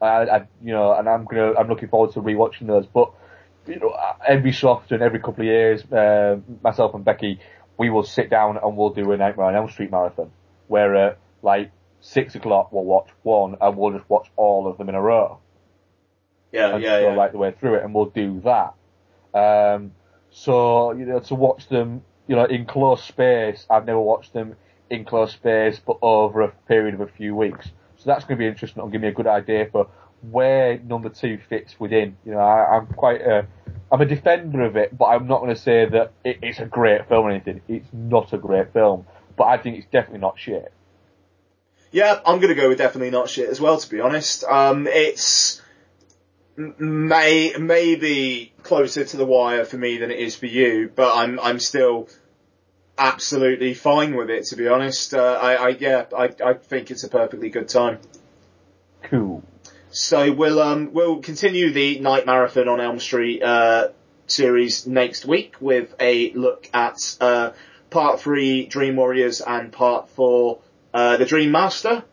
I, 0.00 0.06
I 0.06 0.38
you 0.62 0.72
know, 0.72 0.92
and 0.92 1.08
I'm 1.08 1.24
gonna, 1.24 1.54
I'm 1.54 1.68
looking 1.68 1.88
forward 1.88 2.12
to 2.12 2.20
rewatching 2.20 2.66
those. 2.66 2.86
But 2.86 3.12
you 3.66 3.80
know, 3.80 3.96
every 4.26 4.52
so 4.52 4.68
often, 4.68 5.02
every 5.02 5.20
couple 5.20 5.42
of 5.42 5.46
years, 5.46 5.84
uh, 5.92 6.38
myself 6.62 6.94
and 6.94 7.04
Becky, 7.04 7.40
we 7.78 7.90
will 7.90 8.04
sit 8.04 8.30
down 8.30 8.58
and 8.62 8.76
we'll 8.76 8.90
do 8.90 9.10
a 9.12 9.16
Nightmare 9.16 9.46
on 9.46 9.56
Elm 9.56 9.68
Street 9.70 9.90
marathon, 9.90 10.30
where 10.68 10.94
at 10.96 11.18
like 11.42 11.72
six 12.00 12.34
o'clock 12.34 12.72
we'll 12.72 12.84
watch 12.84 13.08
one 13.22 13.56
and 13.60 13.76
we'll 13.76 13.92
just 13.96 14.08
watch 14.08 14.28
all 14.36 14.68
of 14.68 14.78
them 14.78 14.88
in 14.88 14.94
a 14.94 15.00
row 15.00 15.40
Yeah, 16.52 16.74
and 16.74 16.82
yeah, 16.82 17.00
go 17.00 17.08
yeah. 17.08 17.14
right 17.14 17.32
the 17.32 17.38
way 17.38 17.52
through 17.58 17.76
it, 17.76 17.84
and 17.84 17.94
we'll 17.94 18.06
do 18.06 18.40
that. 18.44 18.74
Um, 19.38 19.92
so 20.30 20.92
you 20.92 21.06
know, 21.06 21.20
to 21.20 21.34
watch 21.34 21.68
them, 21.68 22.02
you 22.28 22.36
know, 22.36 22.44
in 22.44 22.66
close 22.66 23.02
space, 23.02 23.66
I've 23.70 23.86
never 23.86 24.00
watched 24.00 24.32
them 24.32 24.56
in 24.90 25.04
close 25.04 25.32
space, 25.32 25.80
but 25.84 25.98
over 26.02 26.42
a 26.42 26.48
period 26.68 26.94
of 26.94 27.00
a 27.00 27.06
few 27.06 27.34
weeks. 27.34 27.66
So 27.98 28.04
that's 28.06 28.24
going 28.24 28.38
to 28.38 28.42
be 28.42 28.46
interesting. 28.46 28.80
It'll 28.80 28.90
give 28.90 29.00
me 29.00 29.08
a 29.08 29.12
good 29.12 29.26
idea 29.26 29.68
for 29.70 29.88
where 30.22 30.78
number 30.78 31.08
two 31.08 31.38
fits 31.48 31.78
within. 31.78 32.16
You 32.24 32.32
know, 32.32 32.38
I, 32.38 32.76
I'm 32.76 32.86
quite 32.86 33.20
a, 33.20 33.46
I'm 33.90 34.00
a 34.00 34.06
defender 34.06 34.62
of 34.62 34.76
it, 34.76 34.96
but 34.96 35.06
I'm 35.06 35.26
not 35.26 35.40
going 35.40 35.54
to 35.54 35.60
say 35.60 35.86
that 35.86 36.12
it, 36.24 36.38
it's 36.42 36.58
a 36.58 36.66
great 36.66 37.08
film 37.08 37.26
or 37.26 37.30
anything. 37.30 37.62
It's 37.68 37.88
not 37.92 38.32
a 38.32 38.38
great 38.38 38.72
film, 38.72 39.06
but 39.36 39.44
I 39.44 39.58
think 39.58 39.78
it's 39.78 39.86
definitely 39.90 40.20
not 40.20 40.38
shit. 40.38 40.72
Yeah, 41.92 42.20
I'm 42.26 42.40
gonna 42.40 42.54
go 42.54 42.68
with 42.68 42.78
definitely 42.78 43.10
not 43.10 43.30
shit 43.30 43.48
as 43.48 43.60
well. 43.60 43.78
To 43.78 43.88
be 43.88 44.00
honest, 44.00 44.44
um, 44.44 44.86
it's 44.86 45.62
may 46.56 47.54
maybe 47.58 48.52
closer 48.62 49.04
to 49.04 49.16
the 49.16 49.24
wire 49.24 49.64
for 49.64 49.76
me 49.76 49.98
than 49.98 50.10
it 50.10 50.18
is 50.18 50.36
for 50.36 50.46
you, 50.46 50.90
but 50.94 51.16
I'm 51.16 51.38
I'm 51.40 51.58
still 51.58 52.08
absolutely 52.98 53.74
fine 53.74 54.14
with 54.14 54.30
it. 54.30 54.46
To 54.46 54.56
be 54.56 54.68
honest, 54.68 55.14
uh, 55.14 55.38
I, 55.40 55.54
I 55.54 55.68
yeah, 55.68 56.06
I 56.16 56.34
I 56.44 56.54
think 56.54 56.90
it's 56.90 57.04
a 57.04 57.08
perfectly 57.08 57.50
good 57.50 57.68
time. 57.68 57.98
Cool. 59.02 59.42
So 59.90 60.32
we'll 60.32 60.60
um 60.60 60.92
we'll 60.92 61.20
continue 61.20 61.70
the 61.72 62.00
night 62.00 62.26
marathon 62.26 62.68
on 62.68 62.80
Elm 62.80 63.00
Street 63.00 63.42
uh 63.42 63.88
series 64.26 64.86
next 64.86 65.24
week 65.24 65.54
with 65.60 65.94
a 66.00 66.32
look 66.32 66.68
at 66.74 67.16
uh 67.20 67.52
part 67.90 68.20
three 68.20 68.66
Dream 68.66 68.96
Warriors 68.96 69.40
and 69.40 69.72
part 69.72 70.08
four 70.10 70.60
uh 70.92 71.16
the 71.16 71.24
Dream 71.24 71.50
Master. 71.50 72.04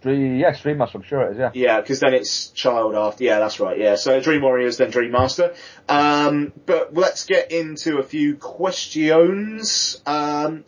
Dream, 0.00 0.36
yes, 0.36 0.62
Dream 0.62 0.78
Master, 0.78 0.98
I'm 0.98 1.04
sure 1.04 1.22
it 1.22 1.32
is. 1.32 1.38
Yeah. 1.38 1.50
Yeah, 1.54 1.80
because 1.80 2.00
then 2.00 2.14
it's 2.14 2.50
Child 2.50 2.94
after. 2.94 3.24
Yeah, 3.24 3.40
that's 3.40 3.58
right. 3.58 3.78
Yeah, 3.78 3.96
so 3.96 4.20
Dream 4.20 4.42
Warriors, 4.42 4.76
then 4.76 4.90
Dream 4.90 5.10
Master. 5.10 5.54
Um, 5.88 6.52
but 6.66 6.94
let's 6.94 7.24
get 7.24 7.50
into 7.50 7.98
a 7.98 8.02
few 8.02 8.36
questions. 8.36 10.00
Um, 10.06 10.64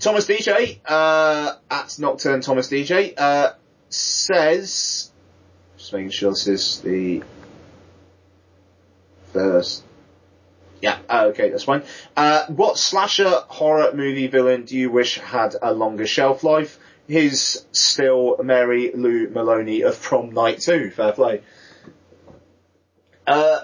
Thomas 0.00 0.26
DJ 0.26 0.80
uh, 0.84 1.54
at 1.70 1.98
Nocturne 1.98 2.40
Thomas 2.40 2.68
DJ 2.68 3.14
uh, 3.16 3.52
says, 3.88 5.12
just 5.76 5.92
making 5.92 6.10
sure 6.10 6.30
this 6.32 6.48
is 6.48 6.80
the 6.80 7.22
first. 9.32 9.84
Yeah, 10.82 10.98
uh, 11.08 11.26
okay, 11.28 11.48
that's 11.48 11.64
fine. 11.64 11.82
Uh, 12.16 12.44
what 12.46 12.76
slasher 12.76 13.30
horror 13.48 13.92
movie 13.94 14.26
villain 14.26 14.64
do 14.64 14.76
you 14.76 14.90
wish 14.90 15.18
had 15.18 15.54
a 15.62 15.72
longer 15.72 16.06
shelf 16.06 16.42
life? 16.42 16.78
His 17.06 17.64
still 17.72 18.38
Mary 18.42 18.90
Lou 18.94 19.28
Maloney 19.28 19.82
of 19.82 20.00
Prom 20.00 20.30
Night 20.30 20.60
2, 20.60 20.90
fair 20.90 21.12
play. 21.12 21.42
Uh, 23.26 23.60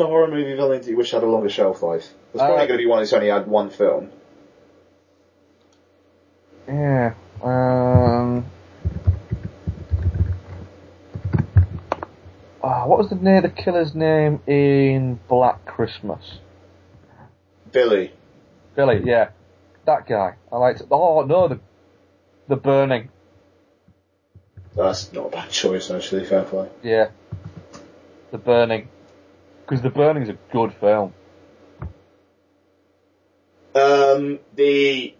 a 0.00 0.06
horror 0.06 0.28
movie 0.28 0.54
villain 0.54 0.82
do 0.82 0.90
you 0.90 0.96
wish 0.96 1.10
had 1.10 1.22
a 1.22 1.26
longer 1.26 1.48
shelf 1.50 1.82
life? 1.82 2.08
There's 2.32 2.40
probably 2.40 2.54
Uh, 2.64 2.66
going 2.66 2.78
to 2.78 2.84
be 2.84 2.86
one 2.86 3.00
that's 3.00 3.12
only 3.12 3.28
had 3.28 3.46
one 3.48 3.70
film. 3.70 4.10
Yeah. 6.68 7.14
Um. 7.42 8.46
ah, 12.62 12.86
what 12.86 12.98
was 12.98 13.08
the 13.08 13.16
name? 13.16 13.42
The 13.42 13.48
killer's 13.50 13.94
name 13.94 14.40
in 14.46 15.20
Black 15.28 15.64
Christmas. 15.64 16.38
Billy. 17.70 18.12
Billy. 18.74 19.02
Yeah. 19.04 19.28
That 19.86 20.06
guy. 20.06 20.34
I 20.52 20.56
liked. 20.58 20.80
It. 20.82 20.88
Oh 20.90 21.22
no, 21.22 21.48
the 21.48 21.60
the 22.48 22.56
burning. 22.56 23.10
That's 24.74 25.12
not 25.12 25.28
a 25.28 25.30
bad 25.30 25.50
choice, 25.50 25.90
actually, 25.90 26.24
fair 26.26 26.42
play. 26.42 26.68
Yeah. 26.82 27.08
The 28.30 28.38
burning. 28.38 28.88
Because 29.64 29.82
the 29.82 29.90
burning's 29.90 30.28
a 30.28 30.36
good 30.52 30.74
film. 30.74 31.14
Um, 33.74 34.38
the 34.54 35.14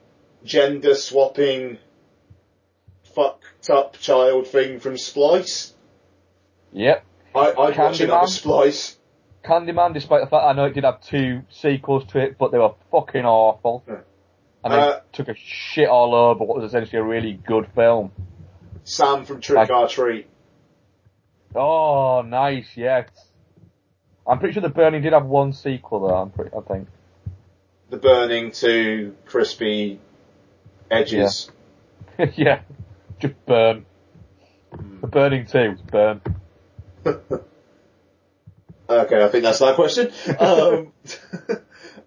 gender 0.44 0.94
swapping 0.94 1.78
fucked 3.14 3.70
up 3.70 3.98
child 3.98 4.46
thing 4.46 4.78
from 4.78 4.98
Splice. 4.98 5.74
Yep. 6.72 7.04
I, 7.34 7.50
I'd 7.50 7.56
watch 7.56 8.00
another 8.00 8.26
Candyman. 8.26 8.28
Splice. 8.28 8.98
Candyman, 9.42 9.94
despite 9.94 10.22
the 10.22 10.28
fact 10.28 10.44
I 10.44 10.52
know 10.52 10.66
it 10.66 10.74
did 10.74 10.84
have 10.84 11.00
two 11.00 11.42
sequels 11.50 12.04
to 12.08 12.18
it, 12.18 12.36
but 12.38 12.52
they 12.52 12.58
were 12.58 12.74
fucking 12.90 13.24
awful. 13.24 13.84
And 14.66 14.74
they 14.74 14.78
Uh, 14.78 15.00
took 15.12 15.28
a 15.28 15.34
shit 15.36 15.88
all 15.88 16.14
over 16.14 16.44
what 16.44 16.56
was 16.60 16.64
essentially 16.68 16.98
a 16.98 17.04
really 17.04 17.34
good 17.34 17.68
film. 17.74 18.10
Sam 18.84 19.24
from 19.24 19.40
Trick 19.40 19.70
or 19.70 19.86
Treat. 19.88 20.26
Oh, 21.54 22.22
nice, 22.22 22.66
yes. 22.76 23.08
I'm 24.26 24.38
pretty 24.40 24.54
sure 24.54 24.62
The 24.62 24.68
Burning 24.68 25.02
did 25.02 25.12
have 25.12 25.24
one 25.26 25.52
sequel 25.52 26.00
though, 26.08 26.16
I'm 26.16 26.30
pretty, 26.30 26.50
I 26.56 26.60
think. 26.62 26.88
The 27.90 27.96
burning 27.98 28.50
to 28.52 29.14
crispy 29.26 30.00
edges. 30.90 31.50
yeah. 32.34 32.60
Just 33.20 33.34
burn. 33.46 33.86
The 35.00 35.06
Burning 35.06 35.46
2, 35.46 35.76
burn. 35.90 36.20
Okay, 38.88 39.20
I 39.24 39.28
think 39.28 39.42
that's 39.42 39.58
that 39.58 39.74
question. 39.74 40.12
Um, 40.38 40.92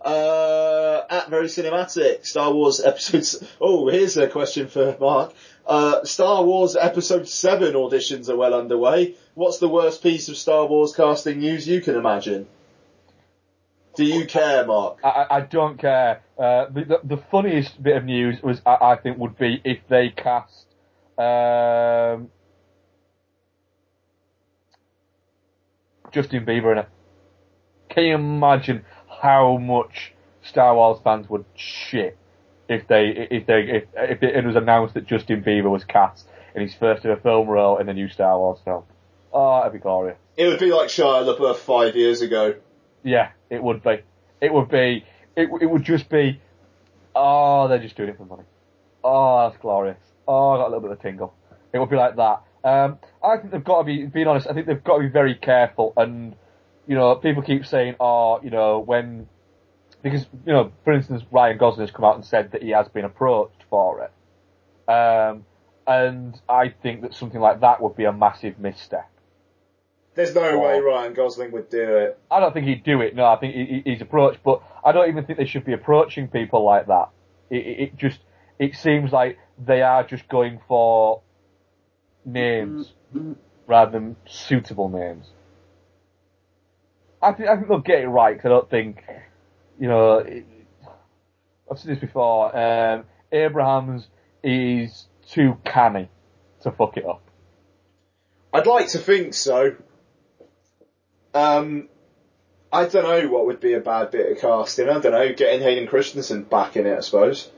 uh, 0.01 1.01
at 1.09 1.30
Very 1.30 1.47
Cinematic, 1.47 2.26
Star 2.26 2.53
Wars 2.53 2.80
episodes. 2.80 3.43
Oh, 3.61 3.88
here's 3.89 4.17
a 4.17 4.27
question 4.27 4.67
for 4.67 4.95
Mark. 4.99 5.34
Uh, 5.65 6.03
Star 6.03 6.43
Wars 6.43 6.76
Episode 6.76 7.27
7 7.27 7.73
auditions 7.73 8.30
are 8.30 8.35
well 8.35 8.53
underway. 8.53 9.15
What's 9.35 9.59
the 9.59 9.67
worst 9.69 10.01
piece 10.01 10.30
of 10.30 10.38
Star 10.38 10.65
Wars 10.65 10.95
casting 10.95 11.39
news 11.39 11.67
you 11.67 11.81
can 11.81 11.95
imagine? 11.95 12.47
Do 13.95 14.05
you 14.05 14.26
care, 14.26 14.65
Mark? 14.65 14.99
I, 15.03 15.26
I- 15.30 15.41
don't 15.41 15.77
care. 15.77 16.21
Uh, 16.38 16.65
the, 16.69 16.85
the, 16.85 16.99
the 17.15 17.17
funniest 17.17 17.81
bit 17.84 17.97
of 17.97 18.05
news 18.05 18.41
was, 18.41 18.61
I, 18.65 18.77
I 18.81 18.95
think, 18.95 19.17
would 19.17 19.38
be 19.38 19.61
if 19.65 19.80
they 19.89 20.09
cast, 20.09 20.65
um, 21.17 22.30
Justin 26.11 26.45
Bieber 26.45 26.71
in 26.71 26.77
it. 26.80 26.89
Can 27.89 28.05
you 28.05 28.15
imagine 28.15 28.85
how 29.21 29.57
much 29.57 30.13
Star 30.41 30.75
Wars 30.75 30.99
fans 31.03 31.29
would 31.29 31.45
shit 31.55 32.17
if 32.67 32.87
they, 32.87 33.27
if 33.31 33.45
they, 33.45 33.61
if, 33.61 33.83
if 33.95 34.23
it 34.23 34.45
was 34.45 34.55
announced 34.55 34.93
that 34.93 35.05
Justin 35.05 35.43
Bieber 35.43 35.69
was 35.69 35.83
cast 35.83 36.27
in 36.55 36.61
his 36.61 36.73
first 36.73 37.05
ever 37.05 37.19
film 37.19 37.47
role 37.47 37.77
in 37.77 37.87
the 37.87 37.93
new 37.93 38.09
Star 38.09 38.37
Wars 38.37 38.59
film? 38.63 38.83
Oh, 39.31 39.59
that'd 39.59 39.73
be 39.73 39.79
glorious. 39.79 40.17
It 40.37 40.47
would 40.47 40.59
be 40.59 40.71
like 40.71 40.89
Shia 40.89 41.23
LaBeouf 41.25 41.57
five 41.57 41.95
years 41.95 42.21
ago. 42.21 42.55
Yeah, 43.03 43.29
it 43.49 43.61
would 43.61 43.83
be. 43.83 43.99
It 44.41 44.53
would 44.53 44.69
be. 44.69 45.05
It, 45.35 45.49
it 45.61 45.65
would 45.65 45.83
just 45.83 46.09
be. 46.09 46.41
Oh, 47.15 47.67
they're 47.67 47.79
just 47.79 47.95
doing 47.95 48.09
it 48.09 48.17
for 48.17 48.25
money. 48.25 48.43
Oh, 49.03 49.47
that's 49.47 49.61
glorious. 49.61 49.97
Oh, 50.27 50.51
I 50.51 50.57
got 50.57 50.67
a 50.67 50.69
little 50.69 50.81
bit 50.81 50.91
of 50.91 50.99
a 50.99 51.01
tingle. 51.01 51.33
It 51.73 51.79
would 51.79 51.89
be 51.89 51.95
like 51.95 52.15
that. 52.15 52.43
Um, 52.63 52.99
I 53.23 53.37
think 53.37 53.51
they've 53.51 53.63
got 53.63 53.79
to 53.79 53.83
be, 53.83 54.05
being 54.05 54.27
honest, 54.27 54.47
I 54.47 54.53
think 54.53 54.67
they've 54.67 54.83
got 54.83 54.97
to 54.97 55.03
be 55.03 55.09
very 55.09 55.35
careful 55.35 55.93
and, 55.95 56.35
you 56.90 56.95
know, 56.95 57.16
people 57.16 57.44
keep 57.44 57.68
saying, 57.68 57.95
oh, 57.99 58.41
you 58.41 58.49
know, 58.49 58.80
when, 58.80 59.28
because, 60.02 60.26
you 60.44 60.52
know, 60.52 60.72
for 60.84 60.91
instance, 60.91 61.22
Ryan 61.32 61.60
Gosling 61.60 61.86
has 61.86 61.95
come 61.95 62.03
out 62.03 62.16
and 62.16 62.26
said 62.26 62.52
that 62.53 62.64
he 62.64 62.72
has 62.72 62.88
been 62.90 63.06
approached 63.06 63.64
for 63.70 64.02
it. 64.06 64.91
Um, 64.91 65.45
and 65.86 66.40
I 66.49 66.70
think 66.70 67.03
that 67.03 67.14
something 67.14 67.40
like 67.40 67.61
that 67.61 67.80
would 67.80 67.95
be 67.95 68.06
a 68.06 68.11
massive 68.11 68.57
misstep. 68.57 69.07
There's 70.16 70.34
no 70.34 70.57
way 70.57 70.80
Ryan 70.80 71.14
Gosling 71.14 71.52
would 71.52 71.70
do 71.70 71.95
it. 71.98 72.18
I 72.32 72.40
don't 72.40 72.53
think 72.56 72.66
he'd 72.66 72.84
do 72.84 73.02
it. 73.02 73.16
No, 73.16 73.26
I 73.26 73.36
think 73.38 73.53
he, 73.53 73.66
he- 73.86 73.91
he's 73.91 74.02
approached, 74.02 74.40
but 74.44 74.64
I 74.84 74.91
don't 74.91 75.07
even 75.10 75.26
think 75.26 75.38
they 75.38 75.45
should 75.45 75.66
be 75.66 75.74
approaching 75.74 76.28
people 76.28 76.66
like 76.66 76.88
that. 76.88 77.10
It, 77.52 77.57
it, 77.68 77.80
it 77.82 77.98
just 77.98 78.18
it 78.57 78.76
seems 78.76 79.11
like 79.11 79.38
they 79.64 79.84
are 79.84 80.03
just 80.03 80.28
going 80.28 80.60
for 80.68 81.22
names 82.26 82.91
rather 83.68 83.91
than 83.91 84.16
suitable 84.26 84.90
names. 84.90 85.28
I 87.21 87.33
think 87.33 87.49
I 87.49 87.55
think 87.55 87.67
they'll 87.67 87.79
get 87.79 88.01
it 88.01 88.07
right. 88.07 88.35
'cause 88.37 88.45
I 88.45 88.49
don't 88.49 88.69
think 88.69 89.03
you 89.79 89.87
know. 89.87 90.19
It, 90.19 90.45
I've 91.71 91.79
seen 91.79 91.91
this 91.91 91.99
before. 91.99 92.55
Um, 92.57 93.05
Abrahams 93.31 94.07
is 94.43 95.07
too 95.29 95.57
canny 95.63 96.09
to 96.61 96.71
fuck 96.71 96.97
it 96.97 97.05
up. 97.05 97.21
I'd 98.53 98.65
like 98.65 98.87
to 98.89 98.97
think 98.97 99.35
so. 99.35 99.75
Um, 101.33 101.89
I 102.71 102.85
don't 102.85 103.03
know 103.03 103.31
what 103.31 103.45
would 103.45 103.59
be 103.59 103.73
a 103.73 103.79
bad 103.79 104.09
bit 104.11 104.31
of 104.31 104.39
casting. 104.39 104.89
I 104.89 104.99
don't 104.99 105.11
know, 105.11 105.33
getting 105.33 105.61
Hayden 105.61 105.87
Christensen 105.87 106.43
back 106.43 106.75
in 106.75 106.87
it, 106.87 106.97
I 106.97 107.01
suppose. 107.01 107.51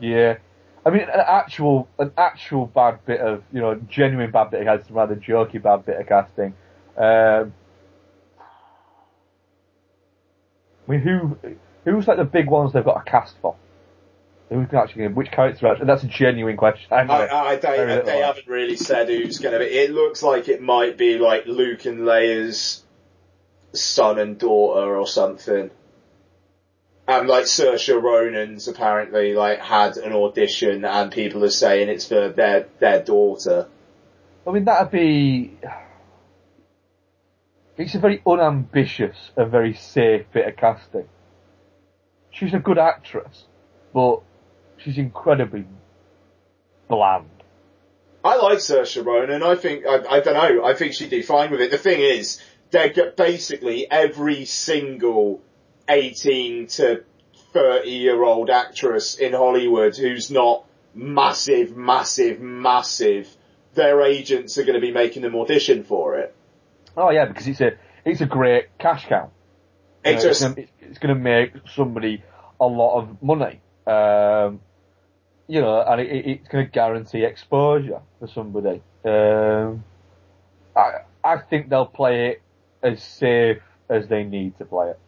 Yeah. 0.00 0.38
I 0.84 0.90
mean, 0.90 1.02
an 1.02 1.10
actual, 1.24 1.88
an 2.00 2.10
actual 2.18 2.66
bad 2.66 3.06
bit 3.06 3.20
of, 3.20 3.44
you 3.52 3.60
know, 3.60 3.76
genuine 3.88 4.32
bad 4.32 4.50
bit 4.50 4.66
of 4.66 4.66
casting, 4.66 4.96
rather 4.96 5.14
jokey 5.14 5.62
bad 5.62 5.86
bit 5.86 6.00
of 6.00 6.06
casting. 6.08 6.54
Um, 6.96 7.54
I 10.86 10.90
mean, 10.90 11.00
who, 11.00 11.36
who's 11.84 12.08
like 12.08 12.18
the 12.18 12.24
big 12.24 12.48
ones 12.48 12.72
they've 12.72 12.84
got 12.84 13.00
a 13.00 13.10
cast 13.10 13.34
for? 13.40 13.56
Who's 14.50 14.72
actually, 14.74 15.08
which 15.08 15.30
character 15.30 15.68
actually? 15.68 15.86
That's 15.86 16.02
a 16.02 16.08
genuine 16.08 16.56
question. 16.56 16.92
I. 16.92 17.02
I, 17.02 17.50
I, 17.52 17.56
they, 17.56 18.02
they 18.04 18.18
haven't 18.18 18.46
really 18.46 18.76
said 18.76 19.08
who's 19.08 19.38
going 19.38 19.54
to 19.54 19.58
be. 19.58 19.64
It 19.64 19.90
looks 19.90 20.22
like 20.22 20.48
it 20.48 20.60
might 20.60 20.98
be 20.98 21.18
like 21.18 21.46
Luke 21.46 21.86
and 21.86 22.00
Leia's 22.00 22.82
son 23.72 24.18
and 24.18 24.38
daughter 24.38 24.96
or 24.96 25.06
something. 25.06 25.70
And 27.08 27.28
like 27.28 27.44
Saoirse 27.44 28.00
Ronan's 28.00 28.68
apparently 28.68 29.34
like 29.34 29.58
had 29.58 29.96
an 29.96 30.12
audition 30.12 30.84
and 30.84 31.10
people 31.10 31.44
are 31.44 31.50
saying 31.50 31.88
it's 31.88 32.06
for 32.06 32.28
their 32.28 32.68
their 32.78 33.02
daughter. 33.02 33.68
I 34.46 34.50
mean, 34.50 34.64
that'd 34.64 34.90
be. 34.90 35.56
It's 37.76 37.94
a 37.94 37.98
very 37.98 38.20
unambitious 38.26 39.16
and 39.36 39.50
very 39.50 39.74
safe 39.74 40.26
bit 40.32 40.46
of 40.46 40.56
casting. 40.56 41.08
She's 42.30 42.52
a 42.52 42.58
good 42.58 42.78
actress, 42.78 43.44
but 43.94 44.20
she's 44.76 44.98
incredibly 44.98 45.64
bland. 46.88 47.30
I 48.24 48.36
like 48.36 48.58
Saoirse 48.58 49.04
Ronan. 49.04 49.42
I 49.42 49.56
think 49.56 49.84
I, 49.86 49.96
I 50.08 50.20
don't 50.20 50.34
know. 50.34 50.64
I 50.64 50.74
think 50.74 50.92
she'd 50.92 51.10
do 51.10 51.22
fine 51.22 51.50
with 51.50 51.60
it. 51.60 51.70
The 51.70 51.78
thing 51.78 52.00
is, 52.00 52.40
they 52.70 52.94
basically 53.16 53.90
every 53.90 54.44
single 54.44 55.40
eighteen 55.88 56.66
to 56.68 57.04
thirty 57.52 57.90
year 57.90 58.22
old 58.22 58.50
actress 58.50 59.16
in 59.16 59.32
Hollywood 59.32 59.96
who's 59.96 60.30
not 60.30 60.64
massive, 60.94 61.76
massive, 61.76 62.40
massive. 62.40 63.34
Their 63.74 64.02
agents 64.02 64.58
are 64.58 64.64
going 64.64 64.74
to 64.74 64.86
be 64.86 64.92
making 64.92 65.22
them 65.22 65.34
audition 65.34 65.84
for 65.84 66.18
it. 66.18 66.34
Oh 66.96 67.10
yeah, 67.10 67.26
because 67.26 67.46
it's 67.48 67.60
a 67.60 67.72
it's 68.04 68.20
a 68.20 68.26
great 68.26 68.66
cash 68.78 69.06
cow. 69.06 69.30
You 70.04 70.14
know, 70.14 70.26
it's, 70.26 70.54
it's 70.80 70.98
gonna 70.98 71.14
make 71.14 71.52
somebody 71.74 72.24
a 72.60 72.66
lot 72.66 72.98
of 73.00 73.22
money. 73.22 73.60
Um, 73.86 74.60
you 75.48 75.60
know, 75.60 75.80
and 75.82 76.00
it, 76.00 76.08
it- 76.10 76.26
it's 76.26 76.48
gonna 76.48 76.66
guarantee 76.66 77.24
exposure 77.24 78.00
for 78.18 78.28
somebody. 78.28 78.82
Um, 79.04 79.84
I 80.76 81.00
I 81.24 81.38
think 81.38 81.68
they'll 81.70 81.86
play 81.86 82.28
it 82.30 82.42
as 82.82 83.02
safe 83.02 83.62
as 83.88 84.08
they 84.08 84.24
need 84.24 84.58
to 84.58 84.64
play 84.64 84.90
it. 84.90 85.00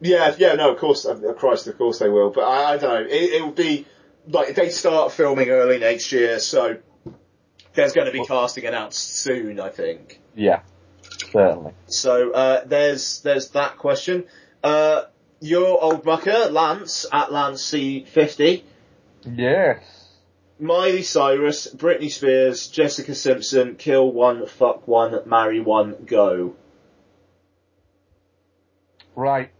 Yeah, 0.00 0.34
yeah, 0.38 0.54
no, 0.54 0.72
of 0.72 0.78
course, 0.78 1.04
of 1.06 1.22
Christ, 1.38 1.66
of 1.68 1.78
course 1.78 1.98
they 1.98 2.08
will. 2.08 2.30
But 2.30 2.42
I, 2.42 2.74
I 2.74 2.76
don't 2.76 2.90
know. 3.04 3.10
It, 3.10 3.32
it 3.34 3.42
will 3.42 3.52
be 3.52 3.86
like 4.28 4.54
they 4.54 4.68
start 4.70 5.12
filming 5.12 5.48
early 5.48 5.78
next 5.78 6.12
year, 6.12 6.38
so 6.38 6.78
there's 7.76 7.92
going 7.92 8.06
to 8.06 8.12
be 8.12 8.24
casting 8.24 8.66
announced 8.66 9.16
soon. 9.16 9.60
I 9.60 9.68
think. 9.68 10.20
Yeah, 10.34 10.60
certainly. 11.32 11.72
So 11.86 12.32
uh, 12.32 12.64
there's 12.64 13.20
there's 13.20 13.50
that 13.50 13.78
question. 13.78 14.24
Uh, 14.64 15.02
your 15.40 15.82
old 15.82 16.04
mucker, 16.04 16.48
Lance 16.50 17.06
at 17.12 17.30
Lance 17.30 17.62
C 17.62 18.04
fifty. 18.04 18.64
Yes. 19.24 19.84
Miley 20.58 21.02
Cyrus, 21.02 21.68
Britney 21.74 22.10
Spears, 22.10 22.68
Jessica 22.68 23.14
Simpson, 23.14 23.76
kill 23.76 24.10
one, 24.10 24.46
fuck 24.46 24.88
one, 24.88 25.20
marry 25.26 25.60
one, 25.60 25.94
go. 26.06 26.56
Right. 29.14 29.50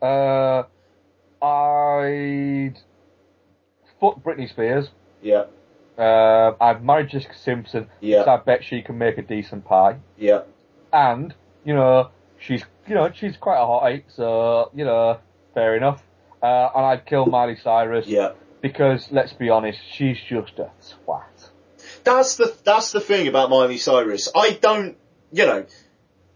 Uh, 0.00 0.62
I'd 1.44 2.74
fuck 4.00 4.22
Britney 4.22 4.48
Spears. 4.48 4.88
Yeah. 5.22 5.46
Uh, 5.98 6.52
I've 6.60 6.82
married 6.82 7.10
Jessica 7.10 7.36
Simpson. 7.36 7.88
Yeah. 8.00 8.20
because 8.20 8.40
I 8.40 8.44
bet 8.44 8.64
she 8.64 8.82
can 8.82 8.98
make 8.98 9.18
a 9.18 9.22
decent 9.22 9.64
pie. 9.64 9.98
Yeah. 10.16 10.42
And, 10.92 11.34
you 11.64 11.74
know, 11.74 12.10
she's, 12.38 12.64
you 12.86 12.94
know, 12.94 13.10
she's 13.14 13.36
quite 13.36 13.58
a 13.60 13.66
hottie, 13.66 14.04
so, 14.08 14.70
you 14.74 14.84
know, 14.84 15.18
fair 15.54 15.76
enough. 15.76 16.02
Uh, 16.42 16.68
and 16.74 16.86
I'd 16.86 17.06
kill 17.06 17.26
Miley 17.26 17.56
Cyrus. 17.62 18.06
Yeah. 18.06 18.32
Because, 18.60 19.08
let's 19.10 19.32
be 19.32 19.50
honest, 19.50 19.78
she's 19.92 20.18
just 20.28 20.58
a 20.58 20.70
twat. 21.06 21.24
That's 22.04 22.36
the 22.36 22.54
that's 22.64 22.92
the 22.92 23.00
thing 23.00 23.28
about 23.28 23.50
Miley 23.50 23.78
Cyrus. 23.78 24.28
I 24.34 24.52
don't, 24.52 24.96
you 25.32 25.46
know, 25.46 25.66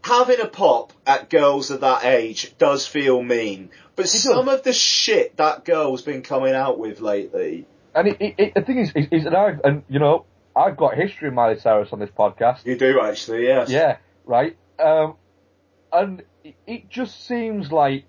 having 0.01 0.39
a 0.39 0.47
pop 0.47 0.93
at 1.05 1.29
girls 1.29 1.71
of 1.71 1.81
that 1.81 2.05
age 2.05 2.57
does 2.57 2.87
feel 2.87 3.21
mean. 3.21 3.69
But 3.95 4.07
some 4.07 4.47
of 4.47 4.63
the 4.63 4.73
shit 4.73 5.37
that 5.37 5.65
girl's 5.65 6.03
been 6.03 6.21
coming 6.21 6.53
out 6.53 6.79
with 6.79 7.01
lately. 7.01 7.65
And 7.97 8.09
it, 8.09 8.35
it, 8.37 8.53
the 8.53 8.61
thing 8.61 8.77
is, 8.77 8.91
is, 8.95 9.25
I've, 9.25 9.59
and 9.63 9.81
you 9.89 9.97
know, 9.97 10.25
I've 10.55 10.77
got 10.77 10.93
history 10.93 11.29
of 11.29 11.33
Miley 11.33 11.57
Cyrus 11.59 11.89
on 11.91 11.99
this 11.99 12.11
podcast. 12.11 12.63
You 12.63 12.77
do 12.77 13.01
actually, 13.01 13.45
yes. 13.45 13.71
Yeah, 13.71 13.97
right. 14.23 14.55
Um, 14.77 15.15
and 15.91 16.21
it, 16.43 16.55
it 16.67 16.89
just 16.89 17.25
seems 17.25 17.71
like 17.71 18.05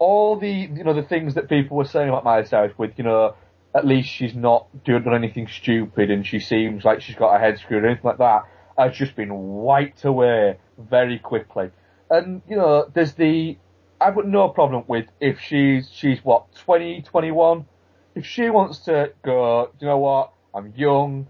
all 0.00 0.36
the, 0.36 0.50
you 0.50 0.82
know, 0.82 0.94
the 0.94 1.04
things 1.04 1.34
that 1.34 1.48
people 1.48 1.76
were 1.76 1.84
saying 1.84 2.08
about 2.08 2.24
Miley 2.24 2.44
Cyrus 2.46 2.76
with, 2.76 2.90
you 2.96 3.04
know, 3.04 3.36
at 3.72 3.86
least 3.86 4.08
she's 4.08 4.34
not 4.34 4.66
doing 4.84 5.04
anything 5.06 5.46
stupid 5.46 6.10
and 6.10 6.26
she 6.26 6.40
seems 6.40 6.84
like 6.84 7.00
she's 7.00 7.14
got 7.14 7.34
her 7.34 7.38
head 7.38 7.60
screwed 7.60 7.84
or 7.84 7.86
anything 7.86 8.04
like 8.04 8.18
that, 8.18 8.42
has 8.76 8.96
just 8.96 9.14
been 9.14 9.32
wiped 9.32 10.04
away 10.04 10.58
very 10.76 11.20
quickly. 11.20 11.70
And, 12.10 12.42
you 12.48 12.56
know, 12.56 12.90
there's 12.92 13.12
the, 13.12 13.58
I've 14.00 14.16
got 14.16 14.26
no 14.26 14.48
problem 14.48 14.82
with 14.88 15.06
if 15.20 15.38
she's, 15.38 15.88
she's 15.92 16.18
what, 16.24 16.52
20, 16.56 17.02
21? 17.02 17.66
If 18.14 18.26
she 18.26 18.48
wants 18.50 18.78
to 18.80 19.12
go, 19.24 19.70
do 19.78 19.86
you 19.86 19.90
know 19.90 19.98
what, 19.98 20.32
I'm 20.54 20.72
young, 20.76 21.26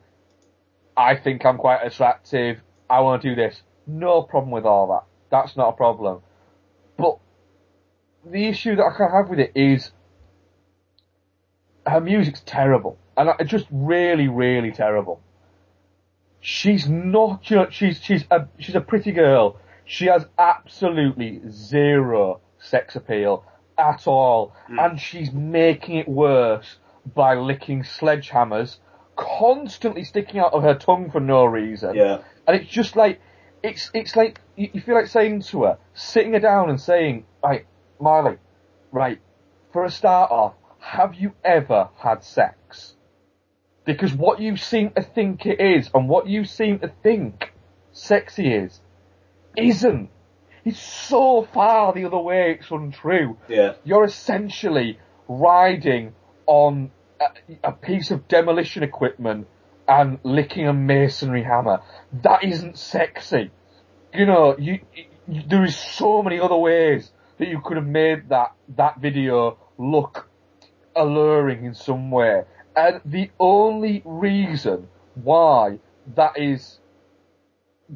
I 0.96 1.16
think 1.16 1.44
I'm 1.44 1.56
quite 1.56 1.80
attractive, 1.82 2.60
I 2.90 3.00
want 3.00 3.22
to 3.22 3.30
do 3.30 3.34
this. 3.34 3.62
No 3.86 4.22
problem 4.22 4.50
with 4.50 4.64
all 4.64 4.88
that. 4.88 5.04
That's 5.30 5.56
not 5.56 5.70
a 5.70 5.72
problem. 5.72 6.20
But 6.96 7.18
the 8.24 8.46
issue 8.46 8.76
that 8.76 8.84
I 8.84 8.96
can 8.96 9.10
have 9.10 9.28
with 9.28 9.38
it 9.38 9.52
is 9.54 9.90
her 11.86 12.00
music's 12.00 12.42
terrible. 12.44 12.98
And 13.16 13.30
I- 13.30 13.44
just 13.44 13.66
really, 13.70 14.28
really 14.28 14.72
terrible. 14.72 15.20
She's 16.40 16.86
not, 16.88 17.50
you 17.50 17.56
know, 17.56 17.70
she's, 17.70 18.02
she's 18.02 18.24
a, 18.30 18.46
she's 18.58 18.74
a 18.74 18.80
pretty 18.80 19.12
girl. 19.12 19.58
She 19.86 20.06
has 20.06 20.26
absolutely 20.38 21.40
zero 21.48 22.40
sex 22.58 22.96
appeal 22.96 23.44
at 23.78 24.06
all. 24.06 24.54
Hmm. 24.66 24.78
And 24.78 25.00
she's 25.00 25.32
making 25.32 25.96
it 25.96 26.08
worse 26.08 26.76
by 27.14 27.34
licking 27.34 27.82
sledgehammers, 27.82 28.78
constantly 29.16 30.04
sticking 30.04 30.40
out 30.40 30.52
of 30.52 30.62
her 30.62 30.74
tongue 30.74 31.10
for 31.10 31.20
no 31.20 31.44
reason. 31.44 31.94
Yeah. 31.94 32.22
And 32.46 32.60
it's 32.60 32.70
just 32.70 32.96
like, 32.96 33.20
it's, 33.62 33.90
it's 33.94 34.16
like, 34.16 34.40
you, 34.56 34.70
you 34.72 34.80
feel 34.80 34.94
like 34.94 35.06
saying 35.06 35.42
to 35.42 35.64
her, 35.64 35.78
sitting 35.94 36.32
her 36.32 36.40
down 36.40 36.70
and 36.70 36.80
saying, 36.80 37.24
right, 37.42 37.66
Miley, 38.00 38.38
right, 38.92 39.20
for 39.72 39.84
a 39.84 39.90
start 39.90 40.30
off, 40.30 40.54
have 40.78 41.14
you 41.14 41.32
ever 41.42 41.88
had 41.98 42.22
sex? 42.22 42.94
Because 43.84 44.12
what 44.14 44.40
you 44.40 44.56
seem 44.56 44.90
to 44.92 45.02
think 45.02 45.46
it 45.46 45.60
is, 45.60 45.90
and 45.94 46.08
what 46.08 46.26
you 46.26 46.44
seem 46.44 46.78
to 46.80 46.92
think 47.02 47.52
sexy 47.92 48.52
is, 48.52 48.80
isn't. 49.56 50.10
It's 50.64 50.80
so 50.80 51.46
far 51.52 51.92
the 51.92 52.06
other 52.06 52.18
way, 52.18 52.56
it's 52.58 52.70
untrue. 52.70 53.36
Yeah. 53.48 53.74
You're 53.84 54.04
essentially 54.04 54.98
riding 55.28 56.14
on 56.46 56.90
a, 57.20 57.68
a 57.68 57.72
piece 57.72 58.10
of 58.10 58.28
demolition 58.28 58.82
equipment 58.82 59.46
and 59.86 60.18
licking 60.22 60.66
a 60.66 60.72
masonry 60.72 61.42
hammer. 61.42 61.80
That 62.22 62.44
isn't 62.44 62.78
sexy. 62.78 63.50
You 64.12 64.26
know, 64.26 64.56
you, 64.58 64.80
you 64.94 65.42
there 65.48 65.64
is 65.64 65.76
so 65.76 66.22
many 66.22 66.38
other 66.38 66.56
ways 66.56 67.10
that 67.38 67.48
you 67.48 67.60
could 67.60 67.76
have 67.76 67.86
made 67.86 68.28
that, 68.28 68.52
that 68.76 69.00
video 69.00 69.58
look 69.78 70.28
alluring 70.94 71.64
in 71.64 71.74
some 71.74 72.10
way. 72.10 72.42
And 72.76 73.00
the 73.04 73.30
only 73.38 74.02
reason 74.04 74.88
why 75.14 75.78
that 76.14 76.38
is 76.38 76.78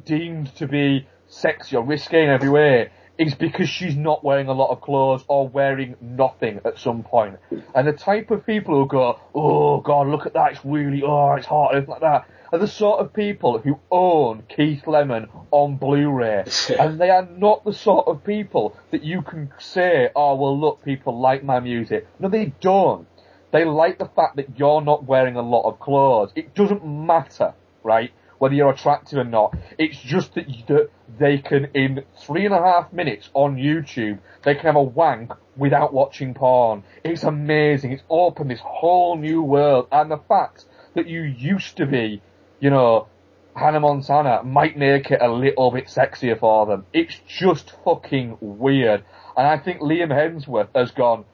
deemed 0.05 0.55
to 0.55 0.67
be 0.67 1.07
sexy 1.29 1.75
or 1.75 1.83
risque 1.83 2.23
in 2.23 2.29
every 2.29 2.49
way 2.49 2.91
is 3.17 3.35
because 3.35 3.67
she's 3.67 3.97
not 3.97 4.23
wearing 4.23 4.47
a 4.47 4.53
lot 4.53 4.71
of 4.71 4.81
clothes 4.81 5.23
or 5.27 5.47
wearing 5.47 5.95
nothing 6.01 6.61
at 6.63 6.79
some 6.79 7.03
point. 7.03 7.37
And 7.75 7.87
the 7.87 7.91
type 7.91 8.31
of 8.31 8.45
people 8.45 8.75
who 8.75 8.87
go, 8.87 9.19
oh 9.35 9.81
god, 9.81 10.07
look 10.07 10.25
at 10.25 10.33
that, 10.33 10.53
it's 10.53 10.61
really, 10.63 11.03
oh, 11.03 11.33
it's 11.33 11.45
hot, 11.45 11.75
and 11.75 11.87
like 11.87 11.99
that, 11.99 12.29
are 12.51 12.59
the 12.59 12.67
sort 12.67 13.01
of 13.01 13.13
people 13.13 13.59
who 13.59 13.77
own 13.91 14.43
Keith 14.47 14.87
Lemon 14.87 15.27
on 15.51 15.75
Blu-ray. 15.75 16.45
and 16.79 16.99
they 16.99 17.09
are 17.09 17.27
not 17.29 17.65
the 17.65 17.73
sort 17.73 18.07
of 18.07 18.23
people 18.23 18.75
that 18.91 19.03
you 19.03 19.21
can 19.21 19.51
say, 19.59 20.09
oh 20.15 20.35
well 20.35 20.57
look, 20.57 20.83
people 20.83 21.19
like 21.19 21.43
my 21.43 21.59
music. 21.59 22.07
No, 22.19 22.29
they 22.29 22.53
don't. 22.61 23.07
They 23.51 23.65
like 23.65 23.97
the 23.97 24.09
fact 24.15 24.37
that 24.37 24.57
you're 24.57 24.81
not 24.81 25.05
wearing 25.05 25.35
a 25.35 25.41
lot 25.41 25.67
of 25.67 25.79
clothes. 25.79 26.31
It 26.35 26.53
doesn't 26.55 26.85
matter, 26.85 27.53
right? 27.83 28.11
Whether 28.39 28.55
you're 28.55 28.71
attractive 28.71 29.19
or 29.19 29.23
not. 29.23 29.55
It's 29.77 29.99
just 29.99 30.33
that, 30.35 30.49
you, 30.49 30.63
that 30.67 30.89
they 31.19 31.37
can, 31.37 31.65
in 31.73 32.03
three 32.25 32.45
and 32.45 32.53
a 32.53 32.59
half 32.59 32.91
minutes 32.91 33.29
on 33.33 33.57
YouTube, 33.57 34.19
they 34.43 34.55
can 34.55 34.65
have 34.65 34.75
a 34.75 34.83
wank 34.83 35.33
without 35.55 35.93
watching 35.93 36.33
porn. 36.33 36.83
It's 37.03 37.23
amazing. 37.23 37.91
It's 37.91 38.03
opened 38.09 38.49
this 38.49 38.61
whole 38.61 39.17
new 39.17 39.41
world. 39.43 39.87
And 39.91 40.09
the 40.09 40.17
fact 40.17 40.65
that 40.95 41.07
you 41.07 41.21
used 41.21 41.77
to 41.77 41.85
be, 41.85 42.21
you 42.59 42.69
know, 42.69 43.07
Hannah 43.55 43.81
Montana 43.81 44.43
might 44.43 44.77
make 44.77 45.11
it 45.11 45.21
a 45.21 45.31
little 45.31 45.71
bit 45.71 45.87
sexier 45.87 46.39
for 46.39 46.65
them. 46.65 46.85
It's 46.93 47.19
just 47.27 47.73
fucking 47.83 48.37
weird. 48.39 49.03
And 49.35 49.47
I 49.47 49.57
think 49.57 49.81
Liam 49.81 50.09
Hemsworth 50.09 50.69
has 50.73 50.91
gone, 50.91 51.25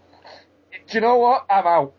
do 0.88 0.98
you 0.98 1.02
know 1.02 1.18
what? 1.18 1.45
I'm 1.49 1.68
out. 1.68 1.94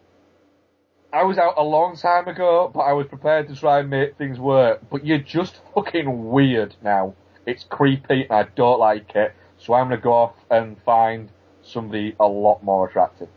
I 1.16 1.22
was 1.22 1.38
out 1.38 1.54
a 1.56 1.62
long 1.62 1.96
time 1.96 2.28
ago, 2.28 2.70
but 2.74 2.80
I 2.80 2.92
was 2.92 3.06
prepared 3.06 3.48
to 3.48 3.56
try 3.56 3.80
and 3.80 3.88
make 3.88 4.18
things 4.18 4.38
work. 4.38 4.82
But 4.90 5.06
you're 5.06 5.16
just 5.16 5.62
fucking 5.74 6.28
weird 6.28 6.76
now. 6.82 7.14
It's 7.46 7.64
creepy 7.64 8.24
and 8.24 8.32
I 8.32 8.42
don't 8.54 8.78
like 8.78 9.16
it. 9.16 9.32
So 9.56 9.72
I'm 9.72 9.88
gonna 9.88 9.98
go 9.98 10.12
off 10.12 10.34
and 10.50 10.76
find 10.82 11.30
somebody 11.62 12.14
a 12.20 12.26
lot 12.26 12.62
more 12.62 12.86
attractive. 12.86 13.28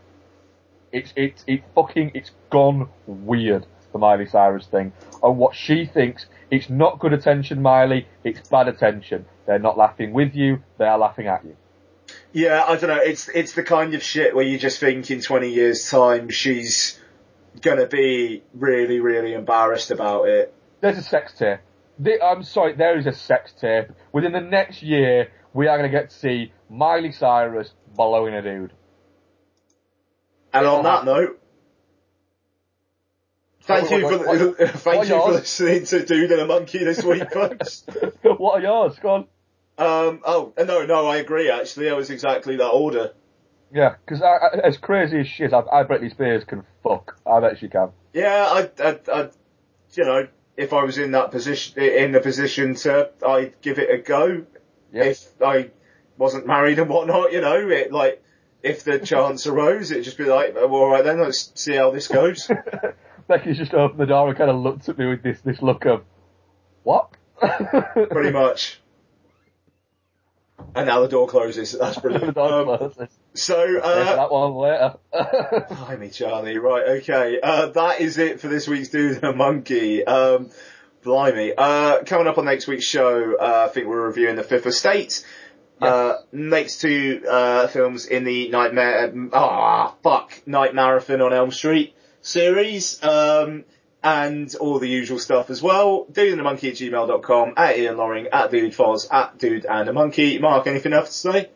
It's, 0.92 1.14
it's, 1.16 1.46
it 1.48 1.64
fucking, 1.74 2.12
it's 2.16 2.32
gone 2.50 2.90
weird, 3.08 3.66
the 3.94 3.98
Miley 3.98 4.26
Cyrus 4.26 4.66
thing. 4.66 4.92
And 5.24 5.38
what 5.38 5.56
she 5.56 5.86
thinks, 5.86 6.26
it's 6.52 6.70
not 6.70 7.00
good 7.00 7.14
attention, 7.14 7.62
Miley, 7.62 8.08
it's 8.26 8.46
bad 8.50 8.68
attention. 8.68 9.26
They're 9.46 9.58
not 9.58 9.78
laughing 9.78 10.12
with 10.12 10.36
you, 10.36 10.64
they 10.80 10.86
are 10.86 10.98
laughing 10.98 11.28
at 11.28 11.46
you. 11.46 11.56
Yeah, 12.34 12.66
I 12.68 12.76
don't 12.76 12.90
know. 12.90 13.02
It's 13.02 13.30
it's 13.30 13.54
the 13.54 13.64
kind 13.64 13.94
of 13.94 14.04
shit 14.04 14.36
where 14.36 14.46
you 14.46 14.58
just 14.58 14.80
think 14.80 15.10
in 15.12 15.22
20 15.22 15.50
years' 15.50 15.90
time 15.90 16.30
she's 16.30 16.99
gonna 17.62 17.88
be 17.88 18.44
really, 18.54 19.00
really 19.00 19.34
embarrassed 19.34 19.92
about 19.92 20.28
it. 20.28 20.54
There's 20.82 20.98
a 20.98 21.04
sex 21.04 21.34
tape. 21.34 21.60
The, 21.98 22.24
I'm 22.24 22.44
sorry, 22.44 22.74
there 22.76 22.98
is 22.98 23.06
a 23.08 23.14
sex 23.14 23.52
tape. 23.60 23.88
Within 24.14 24.32
the 24.32 24.40
next 24.42 24.82
year, 24.82 25.32
we 25.54 25.68
are 25.68 25.78
going 25.78 25.92
to 25.92 25.98
get 25.98 26.10
to 26.12 26.16
see 26.16 26.54
Miley 26.70 27.12
Cyrus 27.12 27.74
blowing 27.94 28.34
a 28.34 28.42
dude. 28.42 28.72
And 30.54 30.66
on 30.66 30.84
that 30.86 31.04
note, 31.04 31.40
thank 33.64 33.90
you 33.92 34.02
for 34.02 34.18
What- 34.20 34.58
what- 34.60 34.70
thank 34.80 35.04
you 35.10 35.16
for 35.20 35.32
listening 35.32 35.86
to 35.86 36.06
Dude 36.06 36.32
and 36.32 36.42
a 36.42 36.46
Monkey 36.46 36.80
this 36.80 37.04
week, 37.04 37.30
folks. 37.34 37.84
what 38.24 38.60
are 38.60 38.62
yours? 38.62 38.96
Go 39.02 39.10
on. 39.10 39.20
Um, 39.78 40.22
oh 40.26 40.54
no, 40.58 40.86
no, 40.86 41.08
I 41.08 41.18
agree. 41.18 41.50
Actually, 41.50 41.86
that 41.90 41.96
was 41.96 42.10
exactly 42.10 42.58
that 42.58 42.68
order. 42.70 43.14
Yeah, 43.72 43.96
because 44.06 44.22
as 44.64 44.78
crazy 44.78 45.20
as 45.20 45.28
she 45.28 45.44
is, 45.44 45.54
I, 45.54 45.62
I 45.72 45.84
bet 45.84 46.02
Britney 46.02 46.12
Spears 46.12 46.44
can 46.44 46.64
fuck. 46.84 47.20
I 47.26 47.40
bet 47.40 47.60
she 47.60 47.68
can. 47.68 47.90
Yeah, 48.14 48.46
I, 48.50 48.70
I, 48.84 49.00
I, 49.14 49.30
you 49.94 50.06
know, 50.06 50.28
if 50.58 50.74
I 50.74 50.84
was 50.84 50.98
in 50.98 51.12
that 51.12 51.32
position, 51.32 51.82
in 51.82 52.12
the 52.12 52.20
position 52.20 52.76
to, 52.76 53.12
I'd 53.26 53.62
give 53.62 53.80
it 53.80 53.90
a 53.92 53.98
go. 53.98 54.46
If 54.92 55.28
I 55.42 55.70
wasn't 56.18 56.48
married 56.48 56.80
and 56.80 56.90
whatnot, 56.90 57.32
you 57.32 57.42
know, 57.42 57.70
it 57.70 57.92
like, 57.92 58.24
if 58.64 58.84
the 58.84 59.00
chance 59.06 59.46
arose, 59.46 59.92
it'd 59.92 60.04
just 60.04 60.18
be 60.18 60.26
like, 60.26 60.56
oh, 60.58 60.70
all 60.70 60.90
right 60.90 61.04
then, 61.04 61.22
let's 61.22 61.52
see 61.56 61.76
how 61.76 61.92
this 61.92 62.08
goes. 62.08 62.50
Becky's 63.28 63.58
just 63.58 63.76
opened 63.76 64.00
the 64.00 64.08
door 64.08 64.30
and 64.30 64.38
kind 64.38 64.50
of 64.50 64.58
looked 64.58 64.90
at 64.90 64.98
me 64.98 65.06
with 65.06 65.22
this 65.22 65.40
this 65.42 65.62
look 65.62 65.86
of, 65.86 66.04
what? 66.84 67.12
Pretty 67.40 68.32
much. 68.32 68.82
And 70.76 70.88
now 70.88 71.02
the 71.02 71.08
door 71.08 71.28
closes. 71.28 71.72
That's 71.80 72.00
brilliant. 72.00 72.38
Um, 72.38 72.92
so, 73.34 73.80
uh, 73.80 74.16
that 74.16 74.32
one 74.32 74.54
later. 74.54 74.96
Blimey, 75.70 76.10
Charlie. 76.10 76.58
Right, 76.58 76.88
okay. 77.00 77.40
Uh, 77.42 77.68
that 77.68 78.02
is 78.02 78.18
it 78.18 78.40
for 78.40 78.48
this 78.48 78.68
week's 78.68 78.90
Dude 78.90 79.16
and 79.16 79.24
a 79.24 79.34
Monkey. 79.34 80.06
Um, 80.06 80.50
blimey. 81.04 81.54
Uh, 81.58 82.04
coming 82.04 82.28
up 82.28 82.38
on 82.38 82.46
next 82.46 82.68
week's 82.68 82.86
show, 82.86 83.36
uh, 83.36 83.68
I 83.70 83.74
think 83.74 83.88
we're 83.88 84.06
reviewing 84.06 84.36
The 84.36 84.44
Fifth 84.44 84.66
Estate. 84.66 85.26
Uh, 85.82 86.16
next 86.34 86.82
two, 86.82 87.24
uh, 87.30 87.68
films 87.68 88.06
in 88.06 88.26
the 88.26 88.50
Nightmare, 88.50 89.14
ah, 89.32 89.96
fuck, 90.04 90.42
Night 90.46 90.76
Marathon 90.76 91.22
on 91.22 91.32
Elm 91.32 91.52
Street 91.52 91.96
series. 92.22 93.02
Um, 93.02 93.64
and 94.04 94.54
all 94.56 94.80
the 94.80 94.88
usual 94.88 95.20
stuff 95.20 95.50
as 95.50 95.62
well. 95.62 96.06
Dude 96.12 96.32
and 96.32 96.42
a 96.42 96.44
Monkey 96.44 96.70
at 96.70 96.76
gmail.com, 96.76 97.54
at 97.58 97.78
Ian 97.78 97.98
Loring, 97.98 98.28
at 98.28 98.52
Dude 98.52 98.74
Foz, 98.74 99.12
at 99.12 99.38
Dude 99.38 99.66
and 99.66 99.90
a 99.90 99.94
Monkey. 99.94 100.40
Mark, 100.40 100.68
anything 100.68 100.94
else 100.94 101.22
to 101.22 101.32
say? 101.32 101.50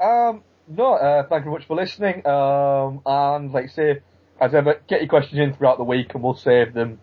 Um, 0.00 0.42
no, 0.66 0.94
uh, 0.94 1.22
thank 1.28 1.44
you 1.44 1.50
very 1.50 1.58
much 1.58 1.66
for 1.66 1.76
listening. 1.76 2.26
Um, 2.26 3.00
and 3.06 3.52
like 3.52 3.64
I 3.64 3.68
say, 3.68 4.00
as 4.40 4.54
ever, 4.54 4.80
get 4.88 5.00
your 5.00 5.08
questions 5.08 5.38
in 5.38 5.54
throughout 5.54 5.78
the 5.78 5.84
week 5.84 6.14
and 6.14 6.22
we'll 6.22 6.36
save 6.36 6.74
them 6.74 7.00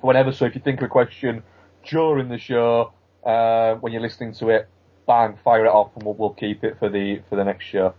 for 0.00 0.08
whenever. 0.08 0.32
So 0.32 0.46
if 0.46 0.54
you 0.54 0.60
think 0.60 0.80
of 0.80 0.86
a 0.86 0.88
question 0.88 1.42
during 1.86 2.28
the 2.28 2.38
show, 2.38 2.92
uh, 3.24 3.74
when 3.74 3.92
you're 3.92 4.02
listening 4.02 4.32
to 4.34 4.48
it, 4.50 4.68
bang, 5.06 5.38
fire 5.44 5.66
it 5.66 5.70
off, 5.70 5.90
and 5.96 6.04
we'll, 6.04 6.14
we'll 6.14 6.34
keep 6.34 6.64
it 6.64 6.78
for 6.78 6.88
the 6.88 7.20
for 7.28 7.36
the 7.36 7.44
next 7.44 7.64
show. 7.64 7.94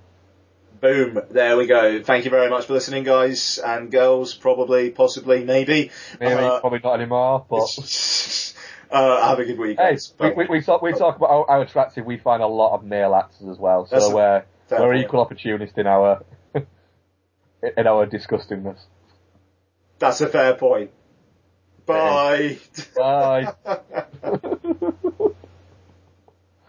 Boom. 0.82 1.22
There 1.30 1.58
we 1.58 1.68
go. 1.68 2.02
Thank 2.04 2.26
you 2.26 2.32
very 2.32 2.50
much 2.50 2.66
for 2.66 2.74
listening, 2.74 3.04
guys 3.04 3.58
and 3.58 3.92
girls. 3.92 4.34
Probably, 4.34 4.92
possibly, 4.92 5.44
maybe. 5.44 5.92
Maybe 6.20 6.34
Uh, 6.34 6.60
probably 6.60 6.80
not 6.84 6.96
anymore, 6.96 7.46
but 7.50 8.54
uh, 8.92 9.28
have 9.28 9.40
a 9.40 9.46
good 9.46 9.60
week. 9.60 9.78
hey, 9.78 9.98
we, 10.20 10.32
we, 10.32 10.46
we 10.48 10.62
talk 10.62 10.82
we 10.82 10.94
talk 10.94 11.18
about 11.18 11.30
how, 11.30 11.46
how 11.50 11.62
attractive 11.62 12.06
we 12.06 12.18
find 12.18 12.42
a 12.42 12.48
lot 12.48 12.76
of 12.76 12.84
male 12.84 13.14
actors 13.14 13.48
as 13.50 13.58
well. 13.58 13.86
So 13.88 13.98
a 13.98 14.16
we're 14.16 14.44
we're 14.72 14.94
equal 14.96 15.20
opportunist 15.20 15.78
in 15.78 15.88
our 15.88 16.24
in 16.56 17.88
our 17.88 18.06
disgustingness. 18.08 18.80
That's 20.00 20.22
a 20.22 20.28
fair 20.28 20.56
point. 20.56 20.92
Bye. 21.86 22.60
Bye. 22.96 23.54